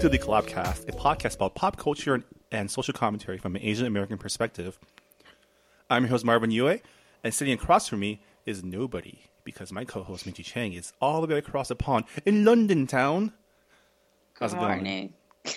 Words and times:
Welcome 0.00 0.12
to 0.12 0.18
the 0.18 0.24
Collabcast, 0.24 0.88
a 0.88 0.92
podcast 0.92 1.34
about 1.34 1.54
pop 1.54 1.76
culture 1.76 2.14
and, 2.14 2.24
and 2.50 2.70
social 2.70 2.94
commentary 2.94 3.36
from 3.36 3.54
an 3.54 3.60
Asian 3.60 3.84
American 3.84 4.16
perspective. 4.16 4.78
I'm 5.90 6.04
your 6.04 6.08
host 6.08 6.24
Marvin 6.24 6.50
Yue, 6.50 6.80
and 7.22 7.34
sitting 7.34 7.52
across 7.52 7.86
from 7.86 8.00
me 8.00 8.22
is 8.46 8.64
nobody 8.64 9.26
because 9.44 9.70
my 9.72 9.84
co-host 9.84 10.24
Minji 10.24 10.42
Chang 10.42 10.72
is 10.72 10.94
all 11.02 11.20
the 11.20 11.26
way 11.26 11.36
across 11.36 11.68
the 11.68 11.74
pond 11.74 12.06
in 12.24 12.46
London 12.46 12.86
town. 12.86 13.34
How's 14.38 14.54
Good 14.54 14.62
morning. 14.62 15.12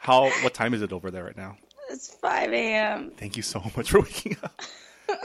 How? 0.00 0.30
What 0.42 0.54
time 0.54 0.72
is 0.72 0.80
it 0.80 0.90
over 0.90 1.10
there 1.10 1.24
right 1.24 1.36
now? 1.36 1.58
It's 1.90 2.14
5 2.14 2.50
a.m. 2.50 3.12
Thank 3.18 3.36
you 3.36 3.42
so 3.42 3.62
much 3.76 3.90
for 3.90 4.00
waking 4.00 4.38
up. 4.42 4.58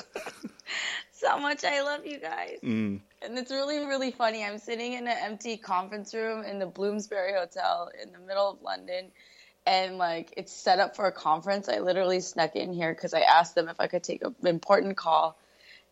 So 1.20 1.38
much 1.38 1.66
I 1.66 1.82
love 1.82 2.06
you 2.06 2.18
guys. 2.18 2.60
Mm. 2.64 3.02
And 3.22 3.38
it's 3.38 3.52
really, 3.52 3.80
really 3.80 4.12
funny. 4.12 4.44
I'm 4.44 4.58
sitting 4.58 4.94
in 4.94 5.08
an 5.08 5.18
empty 5.22 5.58
conference 5.58 6.14
room 6.14 6.44
in 6.44 6.60
the 6.60 6.66
Bloomsbury 6.66 7.34
Hotel 7.34 7.90
in 8.02 8.12
the 8.12 8.20
middle 8.20 8.50
of 8.50 8.62
London. 8.62 9.12
And 9.66 9.98
like 9.98 10.34
it's 10.38 10.54
set 10.54 10.80
up 10.80 10.96
for 10.96 11.06
a 11.06 11.12
conference. 11.12 11.68
I 11.68 11.80
literally 11.80 12.22
snuck 12.22 12.56
in 12.56 12.74
here 12.74 12.94
because 12.94 13.14
I 13.14 13.22
asked 13.22 13.56
them 13.56 13.68
if 13.68 13.80
I 13.80 13.88
could 13.88 14.04
take 14.04 14.24
an 14.24 14.36
important 14.46 14.96
call. 14.98 15.38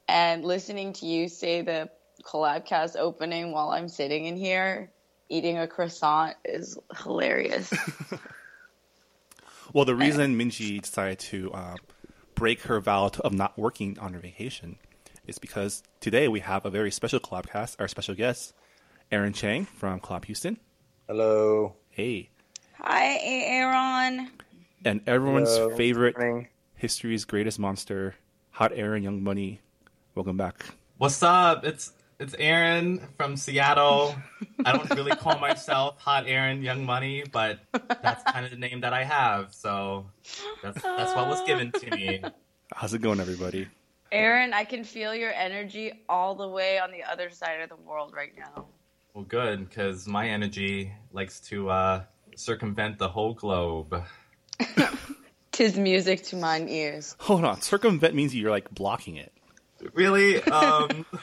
And 0.07 0.45
listening 0.45 0.93
to 0.93 1.05
you 1.05 1.27
say 1.27 1.61
the 1.61 1.89
collabcast 2.23 2.95
opening 2.97 3.51
while 3.51 3.69
I'm 3.69 3.89
sitting 3.89 4.25
in 4.25 4.37
here 4.37 4.89
eating 5.29 5.57
a 5.57 5.67
croissant 5.67 6.35
is 6.45 6.77
hilarious. 7.03 7.71
Well, 9.73 9.85
the 9.85 9.95
reason 9.95 10.37
Minji 10.37 10.81
decided 10.81 11.19
to 11.19 11.51
uh, 11.51 11.75
break 12.35 12.61
her 12.61 12.79
vow 12.79 13.11
of 13.19 13.33
not 13.33 13.57
working 13.57 13.99
on 13.99 14.13
her 14.13 14.19
vacation 14.19 14.77
is 15.27 15.37
because 15.37 15.83
today 15.99 16.27
we 16.27 16.39
have 16.39 16.65
a 16.65 16.69
very 16.69 16.89
special 16.91 17.19
Collabcast. 17.19 17.75
Our 17.79 17.87
special 17.87 18.15
guest, 18.15 18.53
Aaron 19.11 19.33
Chang 19.33 19.65
from 19.65 19.99
Collab 19.99 20.25
Houston. 20.25 20.57
Hello. 21.07 21.75
Hey. 21.89 22.29
Hi, 22.79 23.19
Aaron. 23.21 24.31
And 24.85 25.01
everyone's 25.07 25.49
Hello. 25.55 25.75
favorite 25.75 26.17
Morning. 26.17 26.47
history's 26.75 27.25
greatest 27.25 27.59
monster, 27.59 28.15
Hot 28.51 28.71
Aaron 28.73 29.03
Young 29.03 29.21
Money. 29.23 29.61
Welcome 30.15 30.37
back. 30.37 30.65
What's 30.97 31.21
up? 31.21 31.65
It's 31.65 31.91
it's 32.19 32.33
Aaron 32.39 32.99
from 33.17 33.37
Seattle. 33.37 34.15
I 34.65 34.71
don't 34.71 34.89
really 34.95 35.11
call 35.15 35.37
myself 35.39 35.99
Hot 35.99 36.23
Aaron 36.27 36.63
Young 36.63 36.85
Money, 36.85 37.23
but 37.31 37.59
that's 38.01 38.23
kind 38.31 38.45
of 38.45 38.51
the 38.51 38.57
name 38.57 38.81
that 38.81 38.93
I 38.93 39.03
have. 39.03 39.53
So 39.53 40.05
that's 40.63 40.81
that's 40.81 41.15
what 41.15 41.27
was 41.27 41.41
given 41.43 41.71
to 41.73 41.91
me. 41.91 42.21
How's 42.73 42.93
it 42.93 43.01
going, 43.01 43.19
everybody? 43.19 43.67
Aaron, 44.11 44.53
I 44.53 44.63
can 44.63 44.83
feel 44.83 45.13
your 45.13 45.31
energy 45.33 45.91
all 46.07 46.35
the 46.35 46.47
way 46.47 46.79
on 46.79 46.91
the 46.91 47.03
other 47.03 47.29
side 47.29 47.61
of 47.61 47.69
the 47.69 47.75
world 47.75 48.13
right 48.15 48.33
now. 48.37 48.65
Well, 49.13 49.23
good 49.25 49.67
because 49.67 50.07
my 50.07 50.29
energy 50.29 50.91
likes 51.11 51.39
to 51.41 51.69
uh, 51.69 52.03
circumvent 52.35 52.97
the 52.99 53.09
whole 53.09 53.33
globe. 53.33 54.03
Tis 55.51 55.77
music 55.77 56.23
to 56.25 56.35
mine 56.35 56.69
ears. 56.69 57.15
Hold 57.19 57.43
on. 57.43 57.61
Circumvent 57.61 58.13
means 58.13 58.35
you're 58.35 58.51
like 58.51 58.69
blocking 58.71 59.15
it. 59.15 59.33
Really? 59.93 60.41
Um, 60.43 61.05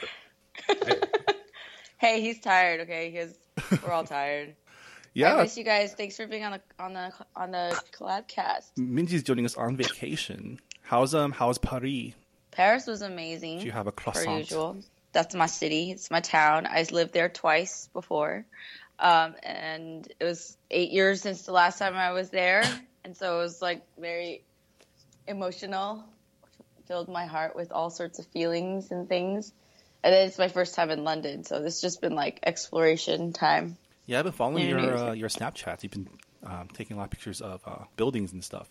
Hey, 1.98 2.20
he's 2.20 2.38
tired. 2.40 2.80
Okay, 2.80 3.10
he's 3.10 3.80
we're 3.82 3.90
all 3.92 4.04
tired. 4.04 4.50
I 4.50 4.54
Yeah. 5.14 5.40
miss 5.40 5.56
you 5.56 5.64
guys. 5.64 5.94
Thanks 5.94 6.16
for 6.16 6.26
being 6.26 6.44
on 6.44 6.52
the 6.52 6.60
on 6.78 6.92
the 6.92 7.12
on 7.34 7.50
the 7.52 7.80
collab 7.96 8.28
cast. 8.28 8.74
Minji's 8.76 9.22
joining 9.22 9.46
us 9.46 9.56
on 9.56 9.76
vacation. 9.76 10.60
How's 10.82 11.14
um 11.14 11.32
how's 11.32 11.56
Paris? 11.56 12.12
Paris 12.54 12.86
was 12.86 13.02
amazing. 13.02 13.58
Do 13.58 13.66
you 13.66 13.72
have 13.72 13.86
a 13.86 13.92
per 13.92 14.12
croissant? 14.12 14.38
usual. 14.38 14.76
That's 15.12 15.34
my 15.34 15.46
city. 15.46 15.90
It's 15.90 16.10
my 16.10 16.20
town. 16.20 16.66
I 16.66 16.84
lived 16.90 17.12
there 17.12 17.28
twice 17.28 17.88
before, 17.92 18.46
um, 18.98 19.34
and 19.42 20.06
it 20.18 20.24
was 20.24 20.56
eight 20.70 20.90
years 20.90 21.20
since 21.20 21.42
the 21.42 21.52
last 21.52 21.78
time 21.78 21.94
I 21.94 22.12
was 22.12 22.30
there, 22.30 22.64
and 23.04 23.16
so 23.16 23.38
it 23.38 23.42
was 23.42 23.60
like 23.60 23.82
very 23.98 24.44
emotional. 25.26 26.04
Filled 26.86 27.08
my 27.08 27.26
heart 27.26 27.56
with 27.56 27.72
all 27.72 27.90
sorts 27.90 28.18
of 28.18 28.26
feelings 28.26 28.90
and 28.90 29.08
things. 29.08 29.52
And 30.02 30.12
then 30.12 30.28
it's 30.28 30.38
my 30.38 30.48
first 30.48 30.74
time 30.74 30.90
in 30.90 31.02
London, 31.02 31.44
so 31.44 31.60
this 31.60 31.80
just 31.80 32.02
been 32.02 32.14
like 32.14 32.40
exploration 32.42 33.32
time. 33.32 33.78
Yeah, 34.06 34.18
I've 34.18 34.24
been 34.24 34.32
following 34.32 34.68
your 34.68 34.96
uh, 34.96 35.12
your 35.12 35.28
Snapchats. 35.28 35.82
You've 35.82 35.92
been 35.92 36.08
um, 36.44 36.68
taking 36.72 36.96
a 36.96 36.98
lot 36.98 37.04
of 37.04 37.10
pictures 37.10 37.40
of 37.40 37.62
uh, 37.66 37.84
buildings 37.96 38.32
and 38.32 38.44
stuff. 38.44 38.68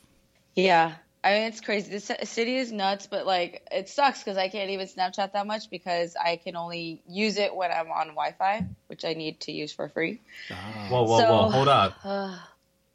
Yeah. 0.55 0.94
I 1.23 1.31
mean, 1.34 1.44
it's 1.44 1.61
crazy. 1.61 1.89
This 1.89 2.11
city 2.23 2.57
is 2.57 2.72
nuts, 2.72 3.07
but 3.07 3.25
like, 3.25 3.66
it 3.72 3.88
sucks 3.88 4.19
because 4.22 4.38
I 4.38 4.50
can't 4.50 4.69
even 4.72 4.88
Snapchat 4.88 5.31
that 5.31 5.47
much 5.47 5.69
because 5.69 6.17
I 6.22 6.35
can 6.35 6.56
only 6.57 7.01
use 7.07 7.38
it 7.38 7.56
when 7.56 7.72
I'm 7.72 7.89
on 7.91 8.07
Wi 8.09 8.34
Fi, 8.34 8.66
which 8.88 9.06
I 9.06 9.13
need 9.13 9.39
to 9.41 9.51
use 9.53 9.72
for 9.72 9.88
free. 9.88 10.22
whoa, 10.89 11.03
whoa, 11.03 11.19
So- 11.19 11.31
whoa! 11.31 11.50
Hold 11.50 11.67
up. 11.67 11.97
Uh, 12.03 12.38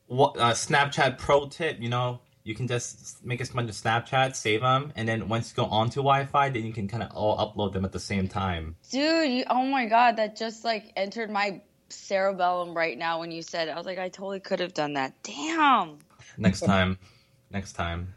What 0.07 0.39
uh, 0.39 0.53
Snapchat 0.53 1.19
pro 1.19 1.49
tip? 1.49 1.81
You 1.81 1.91
know, 1.91 2.21
you 2.43 2.55
can 2.55 2.67
just 2.67 3.23
make 3.23 3.43
a 3.43 3.53
bunch 3.53 3.69
of 3.69 3.77
Snapchats, 3.77 4.37
save 4.37 4.63
them, 4.63 4.91
and 4.97 5.07
then 5.07 5.29
once 5.29 5.51
you 5.51 5.57
go 5.63 5.69
onto 5.69 6.01
Wi-Fi, 6.01 6.49
then 6.49 6.65
you 6.65 6.73
can 6.73 6.89
kind 6.89 7.03
of 7.03 7.11
all 7.15 7.37
upload 7.37 7.75
them 7.75 7.85
at 7.85 7.93
the 7.93 8.01
same 8.01 8.27
time. 8.27 8.77
dude, 8.91 9.31
you, 9.31 9.45
oh 9.51 9.67
my 9.67 9.85
God, 9.85 10.17
that 10.17 10.35
just 10.35 10.65
like 10.65 10.93
entered 10.97 11.31
my 11.31 11.61
cerebellum 11.91 12.75
right 12.75 12.97
now 12.97 13.21
when 13.21 13.31
you 13.31 13.43
said 13.43 13.69
it. 13.69 13.73
I 13.73 13.77
was 13.77 13.85
like, 13.85 13.99
I 13.99 14.09
totally 14.09 14.41
could 14.41 14.61
have 14.61 14.73
done 14.73 14.95
that. 14.95 15.13
Damn. 15.23 15.99
Next 16.39 16.61
time, 16.61 16.99
next 17.51 17.75
time. 17.75 18.15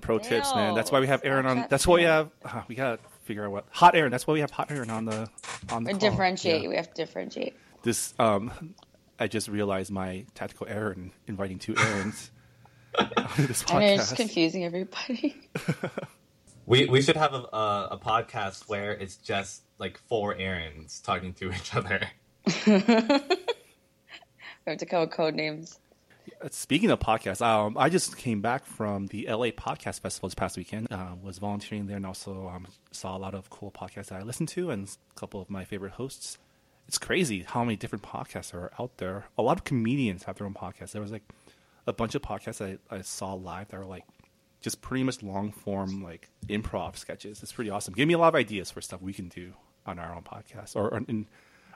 Pro 0.00 0.18
tips, 0.18 0.54
man. 0.54 0.74
That's 0.74 0.90
why 0.92 1.00
we 1.00 1.06
have 1.06 1.20
Aaron 1.24 1.46
on. 1.46 1.66
That's 1.68 1.86
why 1.86 1.96
we 1.96 2.02
have. 2.04 2.30
Uh, 2.44 2.62
we 2.68 2.74
gotta 2.74 2.98
figure 3.24 3.44
out 3.44 3.52
what 3.52 3.66
hot 3.70 3.94
Aaron. 3.94 4.10
That's 4.10 4.26
why 4.26 4.34
we 4.34 4.40
have 4.40 4.50
hot 4.50 4.70
Aaron 4.70 4.90
on 4.90 5.04
the 5.04 5.28
on 5.70 5.84
the 5.84 5.90
Or 5.90 5.92
call. 5.94 6.10
differentiate. 6.10 6.62
Yeah. 6.62 6.68
We 6.68 6.76
have 6.76 6.92
to 6.92 7.04
differentiate. 7.04 7.54
This 7.82 8.14
um, 8.18 8.74
I 9.18 9.26
just 9.28 9.48
realized 9.48 9.90
my 9.90 10.24
tactical 10.34 10.66
error 10.68 10.92
in 10.92 11.12
inviting 11.26 11.58
two 11.58 11.74
Aarons 11.76 12.30
on 12.98 13.10
this 13.38 13.64
I 13.68 13.80
know 13.80 13.96
just 13.96 14.16
confusing 14.16 14.64
everybody. 14.64 15.36
We 16.66 16.84
we 16.84 17.00
should 17.00 17.16
have 17.16 17.32
a, 17.32 17.44
a, 17.50 17.88
a 17.92 17.98
podcast 17.98 18.68
where 18.68 18.92
it's 18.92 19.16
just 19.16 19.62
like 19.78 19.98
four 20.06 20.34
Aarons 20.36 21.00
talking 21.00 21.32
to 21.34 21.50
each 21.50 21.74
other. 21.74 21.98
we 22.66 22.72
have 24.66 24.76
to 24.76 24.84
come 24.84 25.00
with 25.00 25.10
code 25.10 25.34
names. 25.34 25.78
Speaking 26.50 26.90
of 26.90 27.00
podcasts, 27.00 27.44
um, 27.44 27.76
I 27.76 27.88
just 27.88 28.16
came 28.16 28.40
back 28.40 28.64
from 28.64 29.06
the 29.08 29.26
LA 29.28 29.48
Podcast 29.48 30.00
Festival 30.00 30.28
this 30.28 30.34
past 30.34 30.56
weekend. 30.56 30.86
Uh, 30.90 31.14
was 31.20 31.38
volunteering 31.38 31.86
there 31.86 31.96
and 31.96 32.06
also 32.06 32.48
um, 32.48 32.66
saw 32.92 33.16
a 33.16 33.18
lot 33.18 33.34
of 33.34 33.50
cool 33.50 33.72
podcasts 33.72 34.06
that 34.06 34.20
I 34.20 34.22
listened 34.22 34.48
to 34.50 34.70
and 34.70 34.88
a 34.88 35.18
couple 35.18 35.40
of 35.40 35.50
my 35.50 35.64
favorite 35.64 35.92
hosts. 35.92 36.38
It's 36.86 36.98
crazy 36.98 37.42
how 37.42 37.64
many 37.64 37.76
different 37.76 38.04
podcasts 38.04 38.54
are 38.54 38.70
out 38.78 38.98
there. 38.98 39.26
A 39.36 39.42
lot 39.42 39.58
of 39.58 39.64
comedians 39.64 40.24
have 40.24 40.36
their 40.36 40.46
own 40.46 40.54
podcasts. 40.54 40.92
There 40.92 41.02
was 41.02 41.10
like 41.10 41.24
a 41.88 41.92
bunch 41.92 42.14
of 42.14 42.22
podcasts 42.22 42.64
I, 42.64 42.78
I 42.94 43.02
saw 43.02 43.34
live 43.34 43.68
that 43.68 43.78
were 43.78 43.86
like 43.86 44.04
just 44.60 44.80
pretty 44.80 45.02
much 45.02 45.22
long 45.22 45.50
form 45.50 46.02
like 46.02 46.30
improv 46.48 46.96
sketches. 46.96 47.42
It's 47.42 47.52
pretty 47.52 47.70
awesome. 47.70 47.94
Give 47.94 48.06
me 48.06 48.14
a 48.14 48.18
lot 48.18 48.28
of 48.28 48.34
ideas 48.36 48.70
for 48.70 48.80
stuff 48.80 49.02
we 49.02 49.12
can 49.12 49.28
do 49.28 49.54
on 49.86 49.98
our 49.98 50.14
own 50.14 50.22
podcast 50.22 50.76
or 50.76 50.96
in 51.08 51.26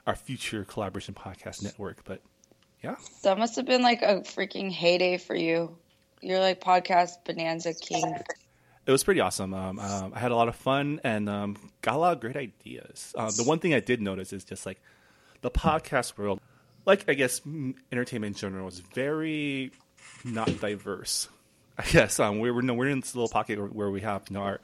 our 0.07 0.15
future 0.15 0.63
collaboration 0.63 1.13
podcast 1.13 1.63
network. 1.63 2.03
But 2.05 2.21
yeah, 2.83 2.95
That 3.23 3.37
must 3.37 3.55
have 3.55 3.65
been 3.65 3.81
like 3.81 4.01
a 4.01 4.21
freaking 4.21 4.71
heyday 4.71 5.17
for 5.17 5.35
you. 5.35 5.77
You're 6.21 6.39
like 6.39 6.61
podcast 6.61 7.23
bonanza 7.25 7.73
king. 7.73 8.15
It 8.85 8.91
was 8.91 9.03
pretty 9.03 9.21
awesome. 9.21 9.53
Um, 9.53 9.79
um, 9.79 10.11
I 10.13 10.19
had 10.19 10.31
a 10.31 10.35
lot 10.35 10.49
of 10.49 10.55
fun 10.55 10.99
and 11.05 11.29
um, 11.29 11.55
got 11.81 11.95
a 11.95 11.97
lot 11.97 12.13
of 12.13 12.19
great 12.19 12.35
ideas. 12.35 13.13
Uh, 13.17 13.31
the 13.31 13.43
one 13.43 13.59
thing 13.59 13.73
I 13.73 13.79
did 13.79 14.01
notice 14.01 14.33
is 14.33 14.43
just 14.43 14.65
like 14.65 14.81
the 15.41 15.49
podcast 15.49 16.17
world, 16.17 16.41
like 16.85 17.05
I 17.07 17.13
guess 17.13 17.41
entertainment 17.91 18.35
in 18.35 18.39
general, 18.39 18.67
is 18.67 18.79
very 18.79 19.71
not 20.25 20.59
diverse. 20.59 21.29
I 21.77 21.85
guess 21.85 22.19
um, 22.19 22.39
we're 22.39 22.53
we're, 22.53 22.61
no, 22.61 22.73
we're 22.73 22.89
in 22.89 22.99
this 22.99 23.15
little 23.15 23.29
pocket 23.29 23.73
where, 23.73 23.89
we 23.89 24.01
have 24.01 24.23
you 24.29 24.33
know 24.33 24.43
our 24.43 24.59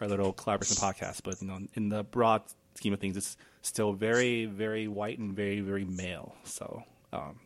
our 0.00 0.08
little 0.08 0.34
collaboration 0.34 0.76
podcast, 0.76 1.22
but 1.24 1.40
you 1.40 1.48
know 1.48 1.58
in 1.72 1.88
the 1.88 2.04
broad 2.04 2.42
scheme 2.74 2.92
of 2.92 3.00
things, 3.00 3.16
it's 3.16 3.38
still 3.62 3.94
very 3.94 4.44
very 4.44 4.88
white 4.88 5.18
and 5.18 5.34
very 5.34 5.60
very 5.60 5.86
male. 5.86 6.36
So 6.44 6.84
um, 7.12 7.40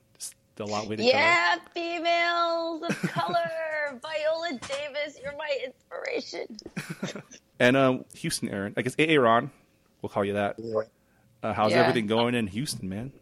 a 0.60 0.64
lot 0.64 0.86
way 0.86 0.96
to 0.96 1.02
go. 1.02 1.08
Yeah, 1.08 1.56
females 1.74 2.82
of 2.82 3.00
color. 3.10 3.36
Viola 4.02 4.50
Davis, 4.52 5.18
you're 5.22 5.36
my 5.36 5.58
inspiration. 5.64 6.56
And 7.58 7.74
um, 7.74 8.04
Houston, 8.16 8.50
Aaron, 8.50 8.74
I 8.76 8.82
guess 8.82 8.94
AA 9.00 9.14
Ron, 9.18 9.50
we'll 10.02 10.10
call 10.10 10.26
you 10.26 10.34
that. 10.34 10.58
Uh, 11.42 11.54
how's 11.54 11.70
Yeah. 11.72 11.78
everything 11.80 12.06
going 12.06 12.34
in 12.34 12.46
Houston, 12.48 12.86
man? 12.86 13.12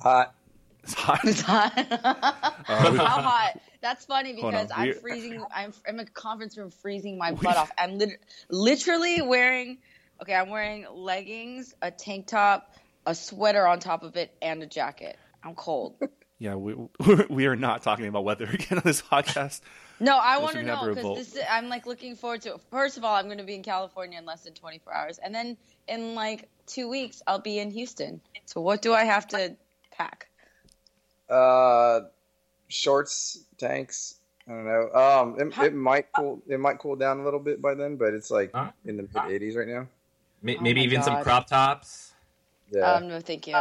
Hot. 0.00 0.34
It's 0.82 0.92
hot. 0.92 1.20
It's 1.24 1.40
hot. 1.40 1.72
Uh, 2.68 2.90
we- 2.92 2.98
How 2.98 3.22
hot? 3.22 3.58
That's 3.80 4.04
funny 4.04 4.34
because 4.34 4.70
I'm 4.74 4.88
we're- 4.88 4.98
freezing. 5.00 5.42
I'm, 5.54 5.72
I'm 5.88 5.94
in 5.98 6.06
a 6.06 6.10
conference 6.10 6.58
room 6.58 6.70
freezing 6.70 7.16
my 7.18 7.32
butt 7.32 7.56
off. 7.56 7.70
I'm 7.78 7.98
lit- 7.98 8.20
literally 8.50 9.22
wearing. 9.22 9.78
Okay, 10.20 10.34
I'm 10.34 10.50
wearing 10.50 10.86
leggings, 10.92 11.74
a 11.82 11.90
tank 11.90 12.26
top, 12.26 12.74
a 13.06 13.14
sweater 13.14 13.66
on 13.66 13.80
top 13.80 14.02
of 14.02 14.16
it, 14.16 14.34
and 14.42 14.62
a 14.62 14.66
jacket. 14.66 15.18
I'm 15.44 15.54
cold. 15.54 15.96
yeah, 16.38 16.54
we 16.54 16.74
we 17.28 17.46
are 17.46 17.56
not 17.56 17.82
talking 17.82 18.06
about 18.06 18.24
weather 18.24 18.44
again 18.52 18.78
on 18.78 18.82
this 18.84 19.02
podcast. 19.02 19.60
No, 20.00 20.16
I 20.18 20.38
want 20.38 20.52
to 20.54 20.58
can 20.58 20.68
have 20.68 20.82
a 20.82 20.86
know 20.86 20.94
because 20.94 21.18
this. 21.18 21.36
Is, 21.36 21.42
I'm 21.48 21.68
like 21.68 21.86
looking 21.86 22.16
forward 22.16 22.42
to. 22.42 22.54
it. 22.54 22.60
First 22.70 22.96
of 22.96 23.04
all, 23.04 23.14
I'm 23.14 23.26
going 23.26 23.38
to 23.38 23.44
be 23.44 23.54
in 23.54 23.62
California 23.62 24.18
in 24.18 24.24
less 24.26 24.42
than 24.42 24.54
24 24.54 24.92
hours, 24.92 25.18
and 25.18 25.34
then 25.34 25.56
in 25.86 26.14
like 26.14 26.48
two 26.66 26.88
weeks, 26.88 27.22
I'll 27.26 27.38
be 27.38 27.58
in 27.58 27.70
Houston. 27.70 28.20
So 28.46 28.60
what 28.60 28.82
do 28.82 28.92
I 28.92 29.04
have 29.04 29.28
to 29.28 29.54
pack? 29.92 30.28
Uh, 31.28 32.00
shorts, 32.68 33.44
tanks. 33.58 34.16
I 34.48 34.50
don't 34.52 34.64
know. 34.66 34.90
Um, 34.92 35.36
it, 35.40 35.58
it 35.66 35.74
might 35.74 36.06
cool. 36.12 36.42
It 36.48 36.60
might 36.60 36.78
cool 36.78 36.96
down 36.96 37.20
a 37.20 37.24
little 37.24 37.40
bit 37.40 37.62
by 37.62 37.74
then, 37.74 37.96
but 37.96 38.12
it's 38.14 38.30
like 38.30 38.50
Huh? 38.54 38.72
in 38.84 38.96
the 38.96 39.02
mid 39.04 39.12
80s 39.40 39.56
right 39.56 39.68
now. 39.68 39.86
May- 40.42 40.56
Oh 40.58 40.60
maybe 40.60 40.80
my 40.80 40.84
even 40.86 41.02
some 41.02 41.22
crop 41.22 41.46
tops. 41.46 42.12
Yeah. 42.70 42.92
Um, 42.94 43.08
no, 43.08 43.20
thank 43.20 43.46
you. 43.46 43.54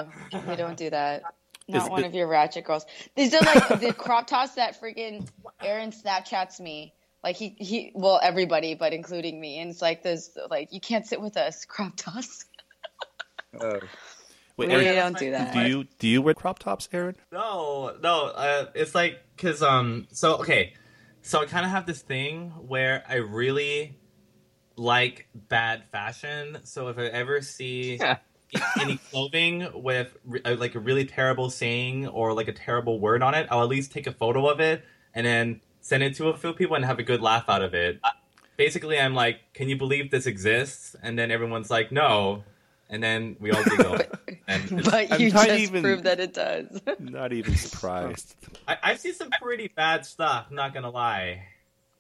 We 0.48 0.56
don't 0.56 0.76
do 0.78 0.90
that. 0.90 1.24
Not 1.68 1.84
Is 1.84 1.90
one 1.90 2.04
it- 2.04 2.08
of 2.08 2.14
your 2.16 2.28
ratchet 2.28 2.66
girls. 2.66 2.86
These 3.16 3.34
are 3.34 3.42
like 3.42 3.80
the 3.80 3.94
crop 3.98 4.28
tops 4.28 4.56
that 4.56 4.80
freaking 4.82 5.28
Aaron 5.62 5.92
Snapchats 5.92 6.60
me. 6.60 6.94
Like 7.24 7.38
he, 7.38 7.56
he, 7.58 7.92
well, 7.96 8.20
everybody, 8.22 8.76
but 8.76 8.92
including 8.92 9.40
me. 9.40 9.60
And 9.60 9.72
it's 9.72 9.82
like 9.82 10.04
those, 10.04 10.38
like 10.50 10.74
you 10.74 10.82
can't 10.82 11.06
sit 11.08 11.22
with 11.22 11.38
us, 11.38 11.66
crop 11.66 11.94
tops. 11.96 12.46
Oh. 13.62 13.80
Wait, 14.58 14.70
we 14.70 14.74
Aaron, 14.76 14.96
don't 15.14 15.18
do 15.20 15.30
that. 15.32 15.54
do 15.54 15.62
you 15.62 15.84
do 16.00 16.08
you 16.08 16.22
wear 16.24 16.34
crop 16.34 16.58
tops, 16.58 16.90
Aaron? 16.92 17.16
No, 17.32 17.96
no. 18.02 18.26
Uh, 18.26 18.66
it's 18.74 18.96
like 18.96 19.20
because 19.36 19.62
um. 19.62 20.08
So 20.12 20.38
okay, 20.38 20.74
so 21.22 21.40
I 21.42 21.46
kind 21.46 21.64
of 21.66 21.72
have 21.72 21.86
this 21.86 22.02
thing 22.02 22.50
where 22.50 23.04
I 23.08 23.16
really 23.18 23.98
like 24.76 25.28
bad 25.36 25.84
fashion. 25.92 26.60
So 26.64 26.88
if 26.88 26.98
I 26.98 27.04
ever 27.06 27.42
see 27.42 28.00
any 28.80 28.98
clothing 29.12 29.68
with 29.74 30.16
re- 30.26 30.42
uh, 30.46 30.56
like 30.56 30.76
a 30.76 30.80
really 30.80 31.06
terrible 31.06 31.50
saying 31.50 32.08
or 32.08 32.34
like 32.34 32.48
a 32.48 32.54
terrible 32.54 33.00
word 33.00 33.22
on 33.24 33.34
it, 33.36 33.48
I'll 33.52 33.64
at 33.64 33.70
least 33.70 33.92
take 33.92 34.08
a 34.08 34.12
photo 34.14 34.48
of 34.50 34.60
it 34.60 34.84
and 35.14 35.26
then 35.26 35.62
send 35.82 36.04
it 36.04 36.16
to 36.16 36.30
a 36.30 36.38
few 36.38 36.54
people 36.54 36.76
and 36.76 36.86
have 36.86 37.00
a 37.00 37.04
good 37.04 37.22
laugh 37.22 37.46
out 37.48 37.62
of 37.62 37.74
it. 37.74 38.00
Basically, 38.58 39.00
I'm 39.00 39.16
like, 39.16 39.40
"Can 39.54 39.68
you 39.70 39.76
believe 39.78 40.12
this 40.12 40.26
exists?" 40.28 40.96
And 41.02 41.18
then 41.18 41.32
everyone's 41.32 41.70
like, 41.72 41.92
"No," 41.92 42.44
and 42.90 43.02
then 43.04 43.36
we 43.40 43.52
all 43.52 43.64
giggle. 43.64 43.96
and 44.48 44.64
it's- 44.72 44.86
But 44.86 45.12
I'm 45.12 45.20
you 45.22 45.32
just 45.32 45.50
even- 45.50 45.82
proved 45.82 46.04
that 46.04 46.20
it 46.20 46.34
does. 46.34 46.80
Not 47.00 47.34
even 47.34 47.56
surprised. 47.56 48.36
I- 48.68 48.78
I've 48.84 49.00
seen 49.00 49.14
some 49.16 49.32
pretty 49.42 49.70
bad 49.76 50.06
stuff. 50.06 50.52
Not 50.52 50.74
gonna 50.74 50.92
lie. 50.92 51.46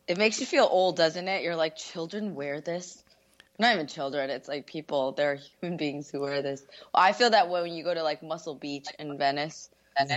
it 0.08 0.18
makes 0.18 0.40
you 0.40 0.46
feel 0.46 0.68
old, 0.70 0.96
doesn't 0.98 1.28
it? 1.28 1.44
You're 1.44 1.56
like, 1.56 1.76
children 1.76 2.36
wear 2.36 2.62
this. 2.62 3.03
Not 3.60 3.76
even 3.76 3.88
children. 3.88 4.30
It's 4.30 4.48
like 4.48 4.66
people. 4.66 5.12
They're 5.12 5.36
human 5.62 5.78
beings 5.78 6.10
who 6.10 6.22
wear 6.22 6.42
this. 6.42 6.64
Well, 6.94 7.04
I 7.04 7.12
feel 7.14 7.30
that 7.30 7.50
way 7.50 7.62
when 7.62 7.74
you 7.74 7.84
go 7.84 7.94
to 7.94 8.04
like 8.04 8.24
Muscle 8.24 8.56
Beach 8.56 8.88
in 9.00 9.18
Venice. 9.18 9.70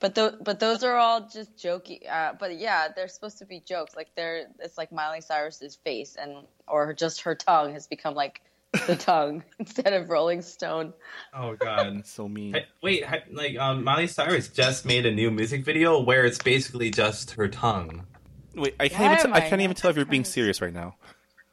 But 0.00 0.14
those, 0.14 0.36
but 0.40 0.60
those 0.60 0.84
are 0.84 0.94
all 0.94 1.28
just 1.28 1.56
jokey. 1.56 2.08
Uh, 2.08 2.34
but 2.38 2.56
yeah, 2.56 2.86
they're 2.94 3.08
supposed 3.08 3.38
to 3.38 3.46
be 3.46 3.58
jokes. 3.60 3.96
Like 3.96 4.08
they're, 4.14 4.46
it's 4.60 4.78
like 4.78 4.92
Miley 4.92 5.20
Cyrus's 5.20 5.74
face, 5.74 6.16
and 6.20 6.44
or 6.68 6.92
just 6.94 7.22
her 7.22 7.34
tongue 7.34 7.72
has 7.72 7.88
become 7.88 8.14
like 8.14 8.40
the 8.86 8.94
tongue 9.10 9.42
instead 9.58 9.92
of 9.92 10.08
Rolling 10.08 10.40
Stone. 10.42 10.92
Oh 11.34 11.56
god. 11.56 12.02
So 12.04 12.28
mean. 12.28 12.54
Hey, 12.54 12.66
Wait, 12.80 13.04
ha- 13.04 13.24
like 13.32 13.58
um, 13.58 13.82
Miley 13.82 14.06
Cyrus 14.06 14.48
just 14.48 14.86
made 14.86 15.04
a 15.04 15.10
new 15.10 15.32
music 15.32 15.64
video 15.64 16.00
where 16.00 16.24
it's 16.24 16.38
basically 16.38 16.90
just 16.90 17.32
her 17.32 17.48
tongue. 17.48 18.06
Wait, 18.54 18.76
I 18.78 18.88
can't 18.88 19.00
Why 19.00 19.14
even. 19.14 19.26
am 19.26 19.32
T- 19.32 19.40
I 19.42 19.46
I 19.46 19.48
can't 19.48 19.62
even 19.62 19.74
tell 19.74 19.90
if 19.90 19.96
you're 19.96 20.06
being 20.06 20.24
serious 20.24 20.60
right 20.60 20.72
now. 20.72 20.94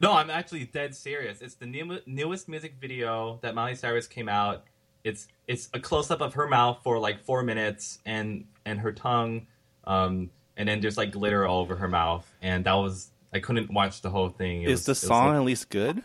No, 0.00 0.12
I'm 0.12 0.28
actually 0.30 0.64
dead 0.66 0.94
serious. 0.94 1.40
It's 1.40 1.54
the 1.54 1.66
new, 1.66 1.98
newest 2.06 2.48
music 2.48 2.74
video 2.80 3.38
that 3.42 3.54
Miley 3.54 3.74
Cyrus 3.74 4.06
came 4.06 4.28
out. 4.28 4.64
It's 5.04 5.28
it's 5.46 5.68
a 5.72 5.80
close 5.80 6.10
up 6.10 6.20
of 6.20 6.34
her 6.34 6.48
mouth 6.48 6.80
for 6.82 6.98
like 6.98 7.24
four 7.24 7.42
minutes 7.42 7.98
and 8.04 8.44
and 8.64 8.80
her 8.80 8.92
tongue, 8.92 9.46
um, 9.84 10.30
and 10.56 10.68
then 10.68 10.80
there's 10.80 10.96
like 10.98 11.12
glitter 11.12 11.46
all 11.46 11.60
over 11.60 11.76
her 11.76 11.86
mouth, 11.88 12.28
and 12.42 12.64
that 12.66 12.72
was 12.74 13.10
I 13.32 13.38
couldn't 13.40 13.72
watch 13.72 14.02
the 14.02 14.10
whole 14.10 14.28
thing. 14.30 14.62
It 14.62 14.70
Is 14.70 14.80
was- 14.80 14.86
the 14.86 14.94
song 15.06 15.28
like- 15.28 15.36
at 15.36 15.42
least 15.44 15.70
good? 15.70 16.02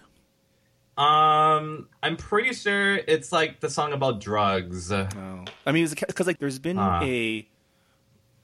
um, 0.97 1.88
I'm 2.03 2.15
pretty 2.17 2.53
sure 2.53 2.97
it's 3.07 3.31
like 3.31 3.59
the 3.59 3.69
song 3.69 3.91
about 3.93 4.19
drugs. 4.21 4.91
No. 4.91 5.45
I 5.65 5.71
mean, 5.71 5.88
because 5.89 6.27
like 6.27 6.38
there's 6.38 6.59
been 6.59 6.77
Ah. 6.77 7.01
a 7.01 7.47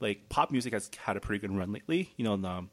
like 0.00 0.28
pop 0.28 0.50
music 0.50 0.72
has 0.72 0.90
had 0.98 1.16
a 1.16 1.20
pretty 1.20 1.38
good 1.40 1.56
run 1.56 1.72
lately. 1.72 2.10
You 2.16 2.24
know, 2.24 2.36
the, 2.36 2.64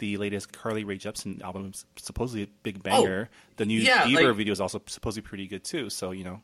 the 0.00 0.16
latest 0.16 0.52
Carly 0.52 0.82
Rae 0.82 0.98
Jepsen 0.98 1.40
album 1.42 1.70
is 1.72 1.84
supposedly 1.96 2.42
a 2.42 2.48
big 2.64 2.78
oh, 2.78 2.82
banger. 2.82 3.28
the 3.56 3.64
new 3.64 3.78
Oh, 3.80 3.84
yeah, 3.84 4.02
Bieber 4.04 4.26
like- 4.28 4.36
video 4.36 4.52
is 4.52 4.60
also 4.60 4.82
supposedly 4.86 5.26
pretty 5.26 5.46
good 5.46 5.62
too. 5.62 5.88
So 5.90 6.10
you 6.10 6.24
know, 6.24 6.42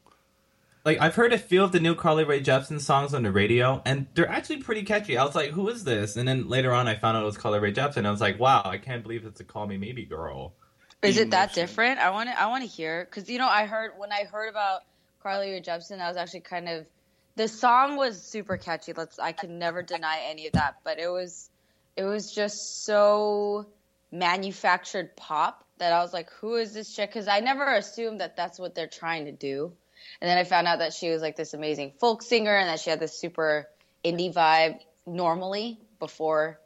Like 0.84 1.00
I've 1.00 1.16
heard 1.16 1.32
a 1.32 1.38
few 1.38 1.64
of 1.64 1.72
the 1.72 1.80
new 1.80 1.96
Carly 1.96 2.22
Rae 2.22 2.40
Jepsen 2.40 2.80
songs 2.80 3.12
on 3.12 3.24
the 3.24 3.32
radio, 3.32 3.82
and 3.84 4.06
they're 4.14 4.28
actually 4.28 4.58
pretty 4.58 4.84
catchy. 4.84 5.18
I 5.18 5.24
was 5.24 5.34
like, 5.34 5.50
"Who 5.50 5.68
is 5.68 5.82
this?" 5.82 6.16
And 6.16 6.28
then 6.28 6.48
later 6.48 6.72
on, 6.72 6.86
I 6.86 6.94
found 6.94 7.16
out 7.16 7.24
it 7.24 7.26
was 7.26 7.36
Carly 7.36 7.58
Rae 7.58 7.72
Jepsen. 7.72 8.06
I 8.06 8.10
was 8.12 8.20
like, 8.20 8.38
"Wow, 8.38 8.62
I 8.64 8.78
can't 8.78 9.02
believe 9.02 9.26
it's 9.26 9.40
a 9.40 9.44
Call 9.44 9.66
Me 9.66 9.76
Maybe 9.76 10.04
Girl." 10.04 10.54
Is 11.02 11.18
it 11.18 11.30
that 11.30 11.52
different? 11.54 11.98
I 11.98 12.10
want 12.10 12.28
to. 12.30 12.40
I 12.40 12.46
want 12.46 12.62
to 12.62 12.68
hear 12.70 13.04
because 13.04 13.28
you 13.28 13.38
know 13.38 13.48
I 13.48 13.66
heard 13.66 13.92
when 13.98 14.12
I 14.12 14.24
heard 14.24 14.48
about 14.48 14.82
Carly 15.22 15.50
Rae 15.50 15.60
Jepsen, 15.60 16.00
I 16.00 16.08
was 16.08 16.16
actually 16.16 16.40
kind 16.40 16.68
of. 16.68 16.86
The 17.36 17.48
song 17.48 17.96
was 17.96 18.22
super 18.22 18.56
catchy. 18.56 18.92
Let's. 18.94 19.18
I 19.18 19.32
can 19.32 19.58
never 19.58 19.82
deny 19.82 20.20
any 20.28 20.46
of 20.46 20.52
that, 20.54 20.76
but 20.84 20.98
it 20.98 21.08
was, 21.08 21.50
it 21.96 22.04
was 22.04 22.32
just 22.32 22.84
so 22.84 23.66
manufactured 24.12 25.16
pop 25.16 25.64
that 25.78 25.92
I 25.92 26.00
was 26.00 26.12
like, 26.12 26.30
"Who 26.40 26.56
is 26.56 26.72
this 26.74 26.94
chick?" 26.94 27.10
Because 27.10 27.28
I 27.28 27.40
never 27.40 27.74
assumed 27.74 28.20
that 28.20 28.36
that's 28.36 28.58
what 28.58 28.74
they're 28.74 28.86
trying 28.86 29.26
to 29.26 29.32
do, 29.32 29.72
and 30.20 30.28
then 30.28 30.38
I 30.38 30.44
found 30.44 30.66
out 30.66 30.78
that 30.80 30.92
she 30.92 31.10
was 31.10 31.22
like 31.22 31.36
this 31.36 31.54
amazing 31.54 31.92
folk 32.00 32.22
singer 32.22 32.54
and 32.56 32.68
that 32.68 32.80
she 32.80 32.90
had 32.90 33.00
this 33.00 33.16
super 33.18 33.68
indie 34.04 34.32
vibe 34.32 34.80
normally 35.06 35.78
before 35.98 36.58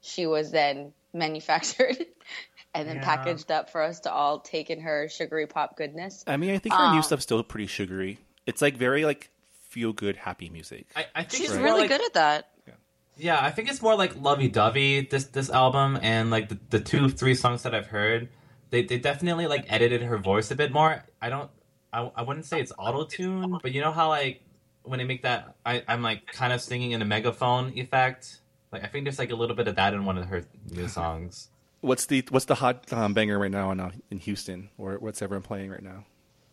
she 0.00 0.26
was 0.26 0.50
then 0.50 0.92
manufactured 1.12 1.96
and 2.74 2.88
then 2.88 2.96
Yeah. 2.96 3.04
packaged 3.04 3.50
up 3.50 3.70
for 3.70 3.82
us 3.82 4.00
to 4.00 4.12
all 4.12 4.40
take 4.40 4.68
in 4.70 4.80
her 4.80 5.08
sugary 5.08 5.46
pop 5.46 5.76
goodness. 5.76 6.24
I 6.26 6.36
mean, 6.36 6.50
I 6.50 6.58
think 6.58 6.74
her 6.74 6.90
new 6.90 6.96
Um, 6.98 7.02
stuff's 7.02 7.22
still 7.22 7.42
pretty 7.42 7.66
sugary. 7.66 8.18
It's 8.46 8.60
like 8.60 8.76
very 8.76 9.04
like 9.04 9.30
feel 9.70 9.92
good, 9.92 10.16
happy 10.16 10.48
music. 10.50 10.86
I, 10.94 11.06
I 11.14 11.22
think 11.24 11.40
She's 11.42 11.50
it's 11.50 11.54
more 11.58 11.64
really 11.64 11.80
like- 11.82 11.90
good 11.90 12.04
at 12.04 12.14
that. 12.14 12.48
Yeah, 13.16 13.38
I 13.40 13.50
think 13.50 13.68
it's 13.70 13.80
more 13.80 13.96
like 13.96 14.20
lovey 14.20 14.48
dovey 14.48 15.02
this 15.02 15.24
this 15.24 15.50
album, 15.50 15.98
and 16.02 16.30
like 16.30 16.48
the, 16.48 16.58
the 16.70 16.80
two 16.80 17.08
three 17.08 17.34
songs 17.34 17.62
that 17.62 17.74
I've 17.74 17.86
heard, 17.86 18.28
they 18.70 18.82
they 18.82 18.98
definitely 18.98 19.46
like 19.46 19.66
edited 19.68 20.02
her 20.02 20.18
voice 20.18 20.50
a 20.50 20.56
bit 20.56 20.72
more. 20.72 21.04
I 21.22 21.28
don't, 21.28 21.50
I, 21.92 22.10
I 22.16 22.22
wouldn't 22.22 22.46
say 22.46 22.60
it's 22.60 22.72
auto 22.78 23.04
tune, 23.04 23.58
but 23.62 23.72
you 23.72 23.80
know 23.80 23.92
how 23.92 24.08
like 24.08 24.42
when 24.82 24.98
they 24.98 25.04
make 25.04 25.22
that, 25.22 25.56
I 25.64 25.82
I'm 25.86 26.02
like 26.02 26.26
kind 26.26 26.52
of 26.52 26.60
singing 26.60 26.92
in 26.92 27.02
a 27.02 27.04
megaphone 27.04 27.72
effect. 27.76 28.40
Like 28.72 28.82
I 28.82 28.88
think 28.88 29.04
there's 29.04 29.18
like 29.18 29.30
a 29.30 29.36
little 29.36 29.54
bit 29.54 29.68
of 29.68 29.76
that 29.76 29.94
in 29.94 30.04
one 30.04 30.18
of 30.18 30.26
her 30.26 30.44
new 30.70 30.88
songs. 30.88 31.48
What's 31.80 32.06
the 32.06 32.24
what's 32.30 32.46
the 32.46 32.56
hot 32.56 32.92
um, 32.92 33.14
banger 33.14 33.38
right 33.38 33.50
now 33.50 33.70
in, 33.70 33.78
uh, 33.78 33.92
in 34.10 34.18
Houston, 34.18 34.70
or 34.78 34.94
what's 34.94 35.22
everyone 35.22 35.42
playing 35.42 35.70
right 35.70 35.82
now? 35.82 36.04